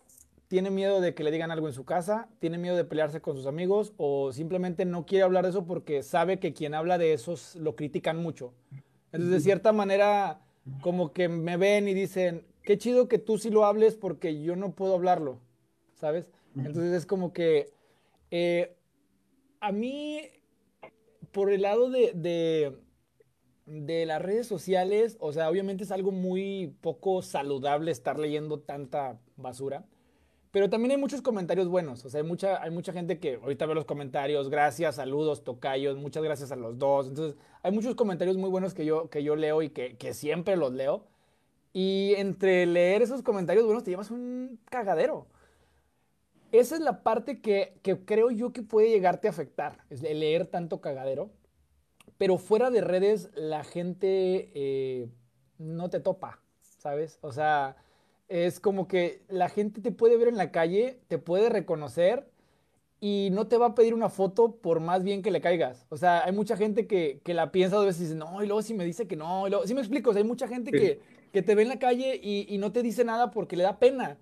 tiene 0.48 0.72
miedo 0.72 1.02
de 1.02 1.14
que 1.14 1.24
le 1.24 1.32
digan 1.32 1.52
algo 1.52 1.68
en 1.68 1.74
su 1.74 1.84
casa, 1.84 2.30
tiene 2.40 2.58
miedo 2.58 2.76
de 2.76 2.86
pelearse 2.86 3.22
con 3.22 3.36
sus 3.36 3.46
amigos 3.46 3.94
o 3.98 4.32
simplemente 4.32 4.86
no 4.86 5.06
quiere 5.06 5.24
hablar 5.24 5.44
de 5.44 5.50
eso 5.50 5.66
porque 5.66 6.04
sabe 6.04 6.40
que 6.40 6.54
quien 6.54 6.74
habla 6.74 6.98
de 6.98 7.14
eso 7.14 7.36
lo 7.60 7.76
critican 7.76 8.18
mucho. 8.18 8.54
Entonces, 9.12 9.30
de 9.30 9.40
cierta 9.42 9.74
manera, 9.74 10.40
como 10.82 11.12
que 11.12 11.28
me 11.28 11.58
ven 11.58 11.88
y 11.88 11.94
dicen, 11.94 12.46
qué 12.64 12.78
chido 12.78 13.08
que 13.08 13.20
tú 13.20 13.38
sí 13.38 13.50
lo 13.50 13.66
hables 13.66 13.96
porque 13.96 14.42
yo 14.42 14.56
no 14.56 14.72
puedo 14.72 14.96
hablarlo, 14.96 15.40
¿sabes? 15.96 16.30
Entonces 16.56 16.94
es 16.94 17.06
como 17.06 17.34
que 17.34 17.72
eh, 18.32 18.76
a 19.60 19.72
mí, 19.72 20.22
por 21.32 21.52
el 21.52 21.62
lado 21.64 21.90
de 21.90 22.14
de 22.14 22.78
las 23.68 24.22
redes 24.22 24.48
sociales, 24.48 25.18
o 25.20 25.34
sea, 25.34 25.50
obviamente 25.50 25.84
es 25.84 25.92
algo 25.92 26.12
muy 26.12 26.74
poco 26.82 27.22
saludable 27.22 27.92
estar 27.92 28.18
leyendo 28.18 28.60
tanta 28.60 29.20
basura, 29.36 29.86
pero 30.52 30.70
también 30.70 30.92
hay 30.92 30.98
muchos 30.98 31.22
comentarios 31.22 31.68
buenos, 31.68 32.06
o 32.06 32.10
sea, 32.10 32.22
hay 32.22 32.28
mucha, 32.28 32.64
hay 32.64 32.72
mucha 32.72 32.94
gente 32.94 33.20
que 33.20 33.36
ahorita 33.36 33.66
ve 33.66 33.76
los 33.76 33.84
comentarios, 33.84 34.50
gracias, 34.50 34.96
saludos, 34.96 35.44
tocayos, 35.44 35.98
muchas 35.98 36.24
gracias 36.24 36.52
a 36.54 36.56
los 36.56 36.80
dos, 36.80 37.10
entonces 37.10 37.38
hay 37.62 37.74
muchos 37.74 37.96
comentarios 37.96 38.38
muy 38.38 38.50
buenos 38.50 38.74
que 38.74 38.86
yo, 38.86 39.10
que 39.10 39.22
yo 39.22 39.36
leo 39.36 39.62
y 39.62 39.70
que, 39.70 40.14
siempre 40.14 40.56
los 40.56 40.72
leo, 40.72 41.06
y 41.74 42.14
entre 42.16 42.66
leer 42.66 43.02
esos 43.02 43.22
comentarios 43.22 43.66
buenos 43.66 43.84
te 43.84 43.92
llevas 43.92 44.10
un 44.10 44.60
cagadero. 44.70 45.28
Esa 46.54 46.76
es 46.76 46.82
la 46.82 47.04
parte 47.04 47.42
que, 47.42 47.78
que 47.84 48.00
creo 48.06 48.32
yo 48.32 48.54
que 48.54 48.64
puede 48.64 48.90
llegarte 48.90 49.28
a 49.28 49.32
afectar, 49.32 49.84
es 49.90 50.02
leer 50.02 50.48
tanto 50.48 50.80
cagadero 50.80 51.30
pero 52.18 52.38
fuera 52.38 52.70
de 52.70 52.82
redes 52.82 53.30
la 53.36 53.64
gente 53.64 54.52
eh, 54.54 55.10
no 55.58 55.90
te 55.90 56.00
topa, 56.00 56.40
¿sabes? 56.78 57.20
O 57.22 57.32
sea, 57.32 57.78
es 58.28 58.60
como 58.60 58.88
que 58.88 59.24
la 59.30 59.50
gente 59.50 59.82
te 59.82 59.92
puede 59.92 60.18
ver 60.18 60.28
en 60.28 60.38
la 60.38 60.52
calle, 60.52 61.00
te 61.08 61.18
puede 61.18 61.50
reconocer 61.50 62.28
y 63.00 63.30
no 63.32 63.48
te 63.48 63.58
va 63.58 63.68
a 63.68 63.76
pedir 63.76 63.94
una 63.94 64.10
foto 64.10 64.56
por 64.56 64.80
más 64.80 65.04
bien 65.04 65.22
que 65.22 65.32
le 65.32 65.42
caigas. 65.42 65.86
O 65.90 65.98
sea, 65.98 66.26
hay 66.26 66.32
mucha 66.32 66.58
gente 66.58 66.88
que, 66.88 67.22
la 67.26 67.52
piensa 67.52 67.76
dos 67.76 67.86
veces 67.86 68.02
y 68.02 68.04
dice, 68.06 68.16
no, 68.16 68.44
y 68.44 68.48
luego 68.48 68.62
si 68.62 68.74
me 68.74 68.86
dice 68.86 69.08
que 69.08 69.16
no, 69.16 69.48
y 69.48 69.52
luego, 69.52 69.68
sí 69.68 69.74
me 69.74 69.82
explico, 69.82 70.10
o 70.10 70.14
sea, 70.14 70.22
hay 70.22 70.28
mucha 70.28 70.48
gente 70.48 70.72
que, 70.72 71.00
que, 71.32 71.42
te 71.42 71.56
ve 71.56 71.62
en 71.62 71.70
la 71.70 71.80
calle 71.80 72.20
y, 72.22 72.48
y, 72.50 72.58
no 72.58 72.72
te 72.72 72.82
dice 72.82 73.04
nada 73.04 73.32
porque 73.32 73.56
le 73.56 73.64
da 73.64 73.78
pena, 73.78 74.18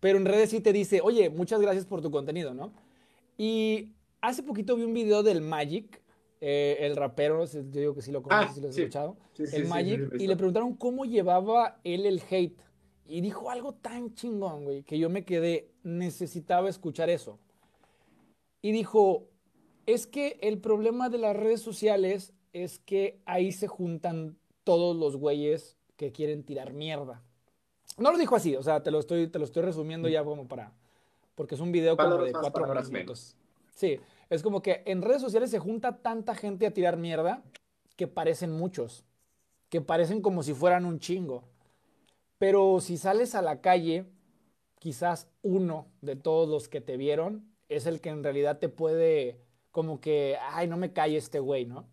pero 0.00 0.18
en 0.18 0.24
redes 0.24 0.50
sí 0.50 0.60
te 0.60 0.72
dice, 0.72 1.00
oye, 1.02 1.30
muchas 1.30 1.60
gracias 1.60 1.86
por 1.86 2.00
tu 2.00 2.10
contenido, 2.10 2.54
¿no? 2.54 2.72
Y 3.36 3.92
hace 4.20 4.42
poquito 4.42 4.76
vi 4.76 4.84
un 4.84 4.94
video 4.94 5.22
del 5.22 5.40
Magic, 5.40 6.01
eh, 6.44 6.78
el 6.80 6.96
rapero, 6.96 7.44
yo 7.44 7.62
digo 7.62 7.94
que 7.94 8.02
sí 8.02 8.10
lo 8.10 8.20
conoces, 8.20 8.50
ah, 8.50 8.52
si 8.52 8.60
lo 8.60 8.68
has 8.68 8.76
escuchado, 8.76 9.16
el 9.38 9.68
Magic, 9.68 10.12
y 10.18 10.26
le 10.26 10.34
preguntaron 10.34 10.74
cómo 10.74 11.04
llevaba 11.04 11.78
él 11.84 12.04
el 12.04 12.20
hate. 12.28 12.60
Y 13.06 13.20
dijo 13.20 13.48
algo 13.48 13.74
tan 13.74 14.12
chingón, 14.14 14.64
güey, 14.64 14.82
que 14.82 14.98
yo 14.98 15.08
me 15.08 15.24
quedé, 15.24 15.70
necesitaba 15.84 16.68
escuchar 16.68 17.10
eso. 17.10 17.38
Y 18.60 18.72
dijo, 18.72 19.28
es 19.86 20.08
que 20.08 20.40
el 20.42 20.58
problema 20.58 21.10
de 21.10 21.18
las 21.18 21.36
redes 21.36 21.62
sociales 21.62 22.32
es 22.52 22.80
que 22.80 23.20
ahí 23.24 23.52
se 23.52 23.68
juntan 23.68 24.36
todos 24.64 24.96
los 24.96 25.16
güeyes 25.16 25.76
que 25.96 26.10
quieren 26.10 26.42
tirar 26.42 26.72
mierda. 26.72 27.22
No 27.98 28.10
lo 28.10 28.18
dijo 28.18 28.34
así, 28.34 28.56
o 28.56 28.64
sea, 28.64 28.82
te 28.82 28.90
lo 28.90 28.98
estoy, 28.98 29.28
te 29.28 29.38
lo 29.38 29.44
estoy 29.44 29.62
resumiendo 29.62 30.08
ya 30.08 30.24
como 30.24 30.48
para, 30.48 30.72
porque 31.36 31.54
es 31.54 31.60
un 31.60 31.70
video 31.70 31.96
como 31.96 32.16
de 32.16 32.32
cuatro 32.32 32.66
minutos. 32.90 33.36
Sí, 33.76 34.00
es 34.32 34.42
como 34.42 34.62
que 34.62 34.82
en 34.86 35.02
redes 35.02 35.20
sociales 35.20 35.50
se 35.50 35.58
junta 35.58 35.98
tanta 35.98 36.34
gente 36.34 36.66
a 36.66 36.72
tirar 36.72 36.96
mierda 36.96 37.42
que 37.96 38.08
parecen 38.08 38.50
muchos, 38.50 39.04
que 39.68 39.82
parecen 39.82 40.22
como 40.22 40.42
si 40.42 40.54
fueran 40.54 40.86
un 40.86 41.00
chingo. 41.00 41.44
Pero 42.38 42.80
si 42.80 42.96
sales 42.96 43.34
a 43.34 43.42
la 43.42 43.60
calle, 43.60 44.06
quizás 44.78 45.28
uno 45.42 45.86
de 46.00 46.16
todos 46.16 46.48
los 46.48 46.68
que 46.70 46.80
te 46.80 46.96
vieron 46.96 47.44
es 47.68 47.84
el 47.84 48.00
que 48.00 48.08
en 48.08 48.24
realidad 48.24 48.58
te 48.58 48.70
puede 48.70 49.38
como 49.70 50.00
que, 50.00 50.38
ay, 50.40 50.66
no 50.66 50.78
me 50.78 50.94
cae 50.94 51.18
este 51.18 51.38
güey, 51.38 51.66
¿no? 51.66 51.86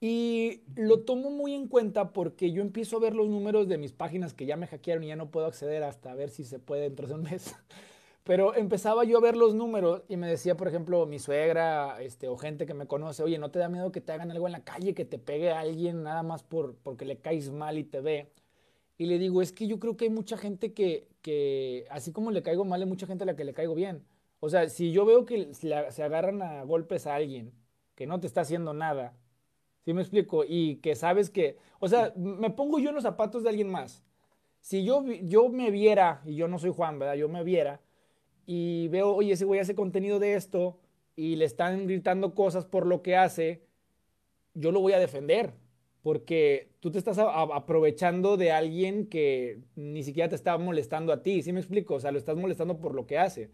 Y 0.00 0.64
lo 0.74 1.04
tomo 1.04 1.30
muy 1.30 1.54
en 1.54 1.68
cuenta 1.68 2.12
porque 2.12 2.50
yo 2.50 2.62
empiezo 2.62 2.96
a 2.96 3.00
ver 3.00 3.14
los 3.14 3.28
números 3.28 3.68
de 3.68 3.78
mis 3.78 3.92
páginas 3.92 4.34
que 4.34 4.44
ya 4.44 4.56
me 4.56 4.66
hackearon 4.66 5.04
y 5.04 5.08
ya 5.08 5.16
no 5.16 5.30
puedo 5.30 5.46
acceder 5.46 5.84
hasta 5.84 6.12
ver 6.16 6.30
si 6.30 6.42
se 6.42 6.58
puede 6.58 6.82
dentro 6.82 7.06
de 7.06 7.14
un 7.14 7.22
mes. 7.22 7.54
Pero 8.24 8.54
empezaba 8.54 9.04
yo 9.04 9.18
a 9.18 9.20
ver 9.20 9.36
los 9.36 9.54
números 9.54 10.02
y 10.08 10.16
me 10.16 10.28
decía, 10.28 10.56
por 10.56 10.68
ejemplo, 10.68 11.06
mi 11.06 11.18
suegra 11.18 12.00
este, 12.02 12.28
o 12.28 12.36
gente 12.36 12.66
que 12.66 12.74
me 12.74 12.86
conoce, 12.86 13.22
oye, 13.22 13.38
¿no 13.38 13.50
te 13.50 13.58
da 13.58 13.68
miedo 13.68 13.92
que 13.92 14.00
te 14.00 14.12
hagan 14.12 14.30
algo 14.30 14.46
en 14.46 14.52
la 14.52 14.64
calle, 14.64 14.94
que 14.94 15.04
te 15.04 15.18
pegue 15.18 15.50
a 15.50 15.60
alguien 15.60 16.02
nada 16.02 16.22
más 16.22 16.42
por, 16.42 16.76
porque 16.76 17.04
le 17.04 17.18
caes 17.18 17.50
mal 17.50 17.78
y 17.78 17.84
te 17.84 18.00
ve? 18.00 18.30
Y 18.98 19.06
le 19.06 19.18
digo, 19.18 19.40
es 19.42 19.52
que 19.52 19.66
yo 19.66 19.80
creo 19.80 19.96
que 19.96 20.04
hay 20.04 20.10
mucha 20.10 20.36
gente 20.36 20.74
que, 20.74 21.08
que, 21.22 21.86
así 21.90 22.12
como 22.12 22.30
le 22.30 22.42
caigo 22.42 22.64
mal, 22.64 22.82
hay 22.82 22.88
mucha 22.88 23.06
gente 23.06 23.24
a 23.24 23.26
la 23.26 23.36
que 23.36 23.44
le 23.44 23.54
caigo 23.54 23.74
bien. 23.74 24.04
O 24.40 24.50
sea, 24.50 24.68
si 24.68 24.92
yo 24.92 25.04
veo 25.06 25.24
que 25.24 25.54
se 25.54 26.02
agarran 26.02 26.42
a 26.42 26.62
golpes 26.64 27.06
a 27.06 27.14
alguien 27.14 27.52
que 27.94 28.06
no 28.06 28.20
te 28.20 28.26
está 28.26 28.42
haciendo 28.42 28.74
nada, 28.74 29.14
¿sí 29.84 29.94
me 29.94 30.02
explico? 30.02 30.44
Y 30.46 30.76
que 30.76 30.94
sabes 30.96 31.30
que, 31.30 31.56
o 31.78 31.88
sea, 31.88 32.12
me 32.16 32.50
pongo 32.50 32.78
yo 32.78 32.90
en 32.90 32.94
los 32.94 33.04
zapatos 33.04 33.42
de 33.42 33.50
alguien 33.50 33.70
más. 33.70 34.02
Si 34.60 34.84
yo, 34.84 35.04
yo 35.06 35.48
me 35.48 35.70
viera, 35.70 36.22
y 36.26 36.36
yo 36.36 36.48
no 36.48 36.58
soy 36.58 36.70
Juan, 36.70 36.98
¿verdad? 36.98 37.14
Yo 37.14 37.28
me 37.28 37.42
viera 37.44 37.80
y 38.46 38.88
veo, 38.88 39.14
oye, 39.14 39.32
ese 39.32 39.44
güey 39.44 39.60
hace 39.60 39.74
contenido 39.74 40.18
de 40.18 40.34
esto 40.34 40.78
y 41.16 41.36
le 41.36 41.44
están 41.44 41.86
gritando 41.86 42.34
cosas 42.34 42.64
por 42.64 42.86
lo 42.86 43.02
que 43.02 43.16
hace, 43.16 43.62
yo 44.54 44.72
lo 44.72 44.80
voy 44.80 44.92
a 44.92 44.98
defender. 44.98 45.54
Porque 46.02 46.70
tú 46.80 46.90
te 46.90 46.98
estás 46.98 47.18
aprovechando 47.18 48.38
de 48.38 48.52
alguien 48.52 49.06
que 49.06 49.58
ni 49.76 50.02
siquiera 50.02 50.30
te 50.30 50.34
está 50.34 50.56
molestando 50.56 51.12
a 51.12 51.22
ti, 51.22 51.42
¿sí 51.42 51.52
me 51.52 51.60
explico? 51.60 51.94
O 51.94 52.00
sea, 52.00 52.10
lo 52.10 52.18
estás 52.18 52.36
molestando 52.36 52.78
por 52.78 52.94
lo 52.94 53.06
que 53.06 53.18
hace. 53.18 53.50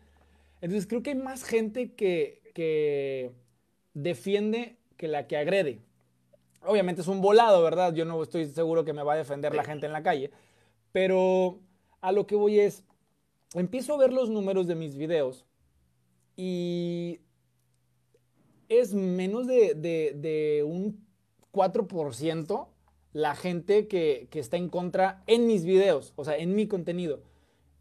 Entonces 0.60 0.86
creo 0.86 1.02
que 1.02 1.10
hay 1.10 1.16
más 1.16 1.42
gente 1.42 1.94
que, 1.94 2.42
que 2.54 3.32
defiende 3.94 4.76
que 4.96 5.08
la 5.08 5.26
que 5.26 5.36
agrede. 5.36 5.80
Obviamente 6.64 7.00
es 7.00 7.08
un 7.08 7.20
volado, 7.20 7.62
¿verdad? 7.62 7.92
Yo 7.94 8.04
no 8.04 8.22
estoy 8.22 8.46
seguro 8.46 8.84
que 8.84 8.92
me 8.92 9.02
va 9.02 9.14
a 9.14 9.16
defender 9.16 9.54
la 9.54 9.64
gente 9.64 9.86
en 9.86 9.92
la 9.92 10.02
calle, 10.02 10.30
pero 10.92 11.58
a 12.00 12.12
lo 12.12 12.26
que 12.26 12.36
voy 12.36 12.60
es, 12.60 12.84
empiezo 13.60 13.94
a 13.94 13.98
ver 13.98 14.12
los 14.12 14.30
números 14.30 14.66
de 14.66 14.74
mis 14.74 14.96
videos 14.96 15.46
y 16.36 17.20
es 18.68 18.94
menos 18.94 19.46
de, 19.46 20.64
un 20.66 21.06
4% 21.52 22.68
la 23.12 23.34
gente 23.34 23.88
que, 23.88 24.28
está 24.32 24.56
en 24.56 24.68
contra 24.68 25.22
en 25.26 25.46
mis 25.46 25.64
videos, 25.64 26.12
o 26.16 26.24
sea, 26.24 26.36
en 26.36 26.54
mi 26.54 26.66
contenido. 26.66 27.22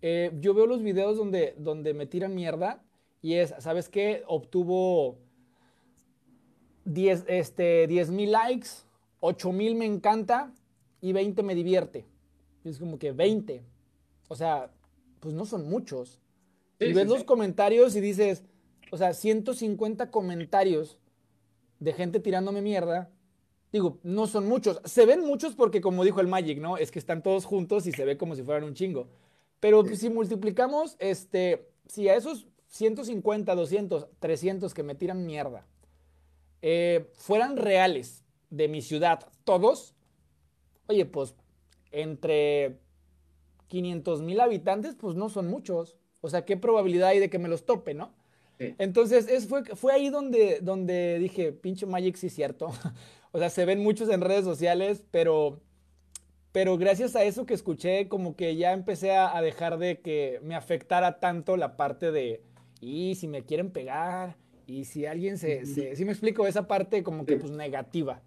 Eh, 0.02 0.32
yo 0.40 0.54
veo 0.54 0.66
los 0.68 0.82
videos 0.82 1.18
donde, 1.18 1.56
donde 1.58 1.94
me 1.94 2.06
tiran 2.06 2.36
mierda 2.36 2.84
y 3.22 3.34
es, 3.34 3.54
¿sabes 3.60 3.90
qué? 3.90 4.24
Obtuvo 4.28 5.18
10 6.86 7.26
este, 7.28 7.88
mil 8.10 8.32
likes, 8.32 8.70
8 9.20 9.52
mil 9.52 9.76
me 9.76 9.86
encanta 9.86 10.54
y 11.02 11.12
20 11.12 11.44
me 11.44 11.56
divierte. 11.56 12.06
es 12.64 12.80
como 12.80 12.98
que 13.00 13.12
20. 13.12 13.64
O 14.28 14.36
sea, 14.36 14.72
pues 15.26 15.34
no 15.34 15.48
son 15.48 15.68
muchos. 15.68 16.22
y 16.80 16.94
ves 16.94 17.08
los 17.08 17.24
comentarios 17.24 17.96
y 17.96 18.00
dices, 18.00 18.44
o 18.92 18.98
sea, 18.98 19.16
150 19.16 20.12
comentarios 20.12 21.00
de 21.80 21.94
gente 21.94 22.20
tirándome 22.20 22.62
mierda. 22.62 23.10
Digo, 23.72 23.98
no 24.04 24.28
son 24.28 24.48
muchos. 24.48 24.80
Se 24.86 25.08
ven 25.08 25.22
muchos 25.22 25.56
porque, 25.56 25.82
como 25.82 26.04
dijo 26.04 26.22
el 26.22 26.28
Magic, 26.28 26.60
¿no? 26.60 26.78
Es 26.78 26.92
que 26.92 27.00
están 27.00 27.24
todos 27.24 27.46
juntos 27.46 27.88
y 27.88 27.92
se 27.92 28.06
ve 28.06 28.20
como 28.20 28.36
si 28.36 28.44
fueran 28.44 28.66
un 28.66 28.76
chingo. 28.76 29.08
Pero 29.60 29.84
si 29.96 30.12
multiplicamos, 30.12 30.96
este, 31.00 31.72
si 31.88 32.08
a 32.08 32.16
esos 32.16 32.46
150, 32.68 33.56
200, 33.56 34.08
300 34.20 34.76
que 34.76 34.84
me 34.84 34.94
tiran 34.94 35.26
mierda 35.26 35.66
eh, 36.62 37.10
fueran 37.16 37.58
reales 37.58 38.24
de 38.52 38.68
mi 38.68 38.84
ciudad, 38.84 39.28
todos, 39.44 39.96
oye, 40.86 41.08
pues 41.08 41.34
entre 41.92 42.78
500 43.68 44.22
mil 44.22 44.40
habitantes, 44.40 44.96
pues 44.96 45.16
no 45.16 45.30
son 45.30 45.48
muchos. 45.48 45.98
O 46.22 46.30
sea, 46.30 46.46
¿qué 46.46 46.58
probabilidad 46.58 47.10
hay 47.10 47.20
de 47.20 47.30
que 47.30 47.40
me 47.40 47.50
los 47.50 47.66
tope, 47.66 47.94
no? 47.94 48.14
Entonces, 48.58 49.28
es, 49.28 49.48
fue, 49.48 49.64
fue 49.64 49.94
ahí 49.94 50.10
donde, 50.10 50.60
donde 50.62 51.20
dije, 51.20 51.52
pinche 51.52 51.86
Magic, 51.86 52.16
sí 52.16 52.30
cierto. 52.30 52.72
o 53.32 53.40
sea, 53.40 53.50
se 53.50 53.66
ven 53.66 53.84
muchos 53.84 54.10
en 54.10 54.22
redes 54.22 54.46
sociales, 54.46 55.04
pero, 55.12 55.60
pero 56.52 56.78
gracias 56.78 57.16
a 57.16 57.24
eso 57.24 57.46
que 57.46 57.54
escuché, 57.54 58.08
como 58.08 58.36
que 58.36 58.56
ya 58.56 58.72
empecé 58.72 59.12
a, 59.12 59.42
dejar 59.42 59.78
de 59.78 60.00
que 60.00 60.40
me 60.42 60.56
afectara 60.56 61.20
tanto 61.20 61.58
la 61.58 61.76
parte 61.76 62.12
de, 62.12 62.44
y 62.80 63.16
si 63.16 63.28
me 63.28 63.44
quieren 63.44 63.72
pegar, 63.72 64.38
y 64.68 64.86
si 64.86 65.06
alguien 65.06 65.38
se, 65.38 65.66
si 65.66 66.06
me 66.06 66.12
explico, 66.12 66.48
esa 66.48 66.66
parte 66.68 67.04
como 67.04 67.26
que 67.26 67.36
pues 67.36 67.52
negativa. 67.52 68.22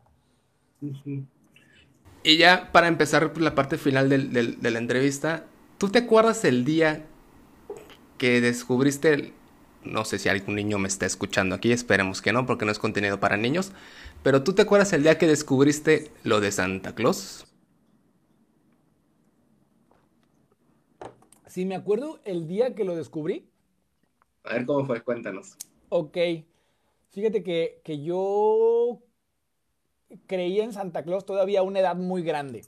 Y 2.29 2.37
ya 2.37 2.73
para 2.73 2.89
empezar 2.89 3.33
la 3.39 3.55
parte 3.55 3.79
final 3.79 4.11
de 4.11 4.71
la 4.71 4.79
entrevista, 4.79 5.47
¿tú 5.79 5.89
te 5.89 6.01
acuerdas 6.01 6.45
el 6.45 6.67
día 6.67 7.07
que 8.19 8.43
descubriste, 8.43 9.33
no 9.83 10.05
sé 10.05 10.19
si 10.19 10.29
algún 10.29 10.57
niño 10.57 10.79
me 10.79 10.89
está 10.89 11.07
escuchando 11.07 11.55
aquí, 11.55 11.73
esperemos 11.73 12.21
que 12.21 12.35
no, 12.35 12.45
porque 12.45 12.67
no 12.67 12.71
es 12.71 12.79
contenido 12.79 13.19
para 13.19 13.39
niños, 13.39 13.73
pero 14.23 14.43
¿tú 14.43 14.53
te 14.53 14.61
acuerdas 14.61 14.93
el 14.93 15.05
día 15.05 15.17
que 15.17 15.27
descubriste 15.27 16.11
lo 16.23 16.43
de 16.43 16.53
Santa 16.53 16.95
Claus? 16.95 17.47
Sí, 21.47 21.65
me 21.65 21.77
acuerdo 21.77 22.21
el 22.27 22.47
día 22.47 22.75
que 22.75 22.85
lo 22.85 22.95
descubrí. 22.95 23.49
A 24.45 24.53
ver 24.53 24.67
cómo 24.67 24.85
fue, 24.85 25.01
cuéntanos. 25.01 25.57
Ok, 25.89 26.19
fíjate 27.09 27.43
que, 27.43 27.81
que 27.83 28.03
yo 28.03 29.01
creía 30.27 30.65
en 30.65 30.73
Santa 30.73 31.03
Claus 31.03 31.25
todavía 31.27 31.61
a 31.61 31.63
una 31.63 31.81
edad 31.81 31.97
muy 31.97 32.23
grande. 32.23 32.65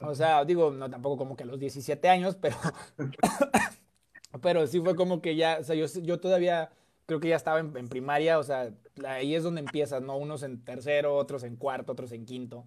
O 0.00 0.14
sea, 0.14 0.44
digo, 0.44 0.70
no 0.70 0.88
tampoco 0.90 1.16
como 1.16 1.36
que 1.36 1.42
a 1.42 1.46
los 1.46 1.58
17 1.58 2.08
años, 2.08 2.36
pero, 2.40 2.56
pero 4.42 4.66
sí 4.66 4.80
fue 4.80 4.94
como 4.94 5.20
que 5.20 5.34
ya, 5.34 5.58
o 5.60 5.64
sea, 5.64 5.74
yo, 5.74 5.86
yo 6.02 6.20
todavía 6.20 6.70
creo 7.06 7.20
que 7.20 7.28
ya 7.28 7.36
estaba 7.36 7.58
en, 7.58 7.88
primaria, 7.88 8.38
o 8.38 8.42
sea, 8.42 8.70
ahí 9.06 9.34
es 9.34 9.42
donde 9.42 9.60
empiezas, 9.60 10.02
¿no? 10.02 10.16
Unos 10.18 10.42
en 10.42 10.62
tercero, 10.62 11.16
otros 11.16 11.42
en 11.42 11.56
cuarto, 11.56 11.92
otros 11.92 12.12
en 12.12 12.26
quinto. 12.26 12.64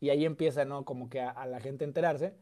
Y 0.00 0.10
ahí 0.10 0.24
empieza, 0.24 0.64
¿no? 0.64 0.84
Como 0.84 1.10
que 1.10 1.20
a, 1.20 1.46
la 1.46 1.60
gente 1.60 1.84
enterarse. 1.84 2.34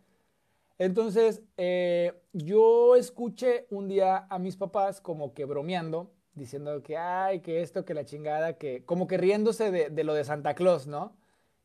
Entonces, 0.78 1.43
eh, 1.56 2.22
yo 2.32 2.97
escuché 2.97 3.66
un 3.70 3.89
día 3.89 4.26
a 4.28 4.39
mis 4.39 4.56
papás 4.56 5.01
como 5.01 5.32
que 5.32 5.47
bromeando 5.47 6.12
diciendo 6.39 6.82
que, 6.82 6.97
ay, 6.97 7.40
que 7.40 7.62
esto, 7.62 7.85
que 7.85 7.94
la 7.94 8.05
chingada, 8.05 8.59
que 8.59 8.85
como 8.85 9.06
que 9.06 9.19
riéndose 9.19 9.70
de, 9.70 10.05
lo 10.05 10.15
de 10.15 10.24
Santa 10.24 10.55
Claus, 10.55 10.86
¿no? 10.86 11.16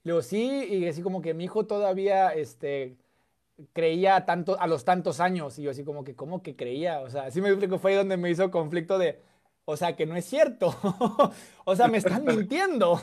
Luego 0.04 0.22
sí, 0.22 0.66
y 0.70 0.88
así 0.88 1.02
como 1.02 1.22
que 1.22 1.34
mi 1.34 1.46
hijo 1.46 1.66
todavía, 1.66 2.34
este, 2.34 2.98
creía 3.74 4.26
tanto, 4.26 4.60
a 4.60 4.68
los 4.68 4.86
tantos 4.86 5.20
años, 5.20 5.58
y 5.60 5.64
yo 5.64 5.72
así 5.72 5.84
como 5.84 6.04
que, 6.04 6.16
¿cómo 6.16 6.44
que 6.44 6.56
creía? 6.56 7.00
O 7.02 7.10
sea, 7.10 7.24
así 7.26 7.42
me 7.42 7.50
explico, 7.50 7.80
fue 7.80 7.92
ahí 7.92 7.98
donde 7.98 8.18
me 8.18 8.30
hizo 8.30 8.52
conflicto 8.52 8.98
de, 8.98 9.22
o 9.66 9.78
sea, 9.78 9.96
que 9.96 10.06
no 10.06 10.16
es 10.16 10.26
cierto, 10.26 10.76
o 11.66 11.76
sea, 11.76 11.88
me 11.88 12.00
están 12.00 12.26
mintiendo. 12.26 13.00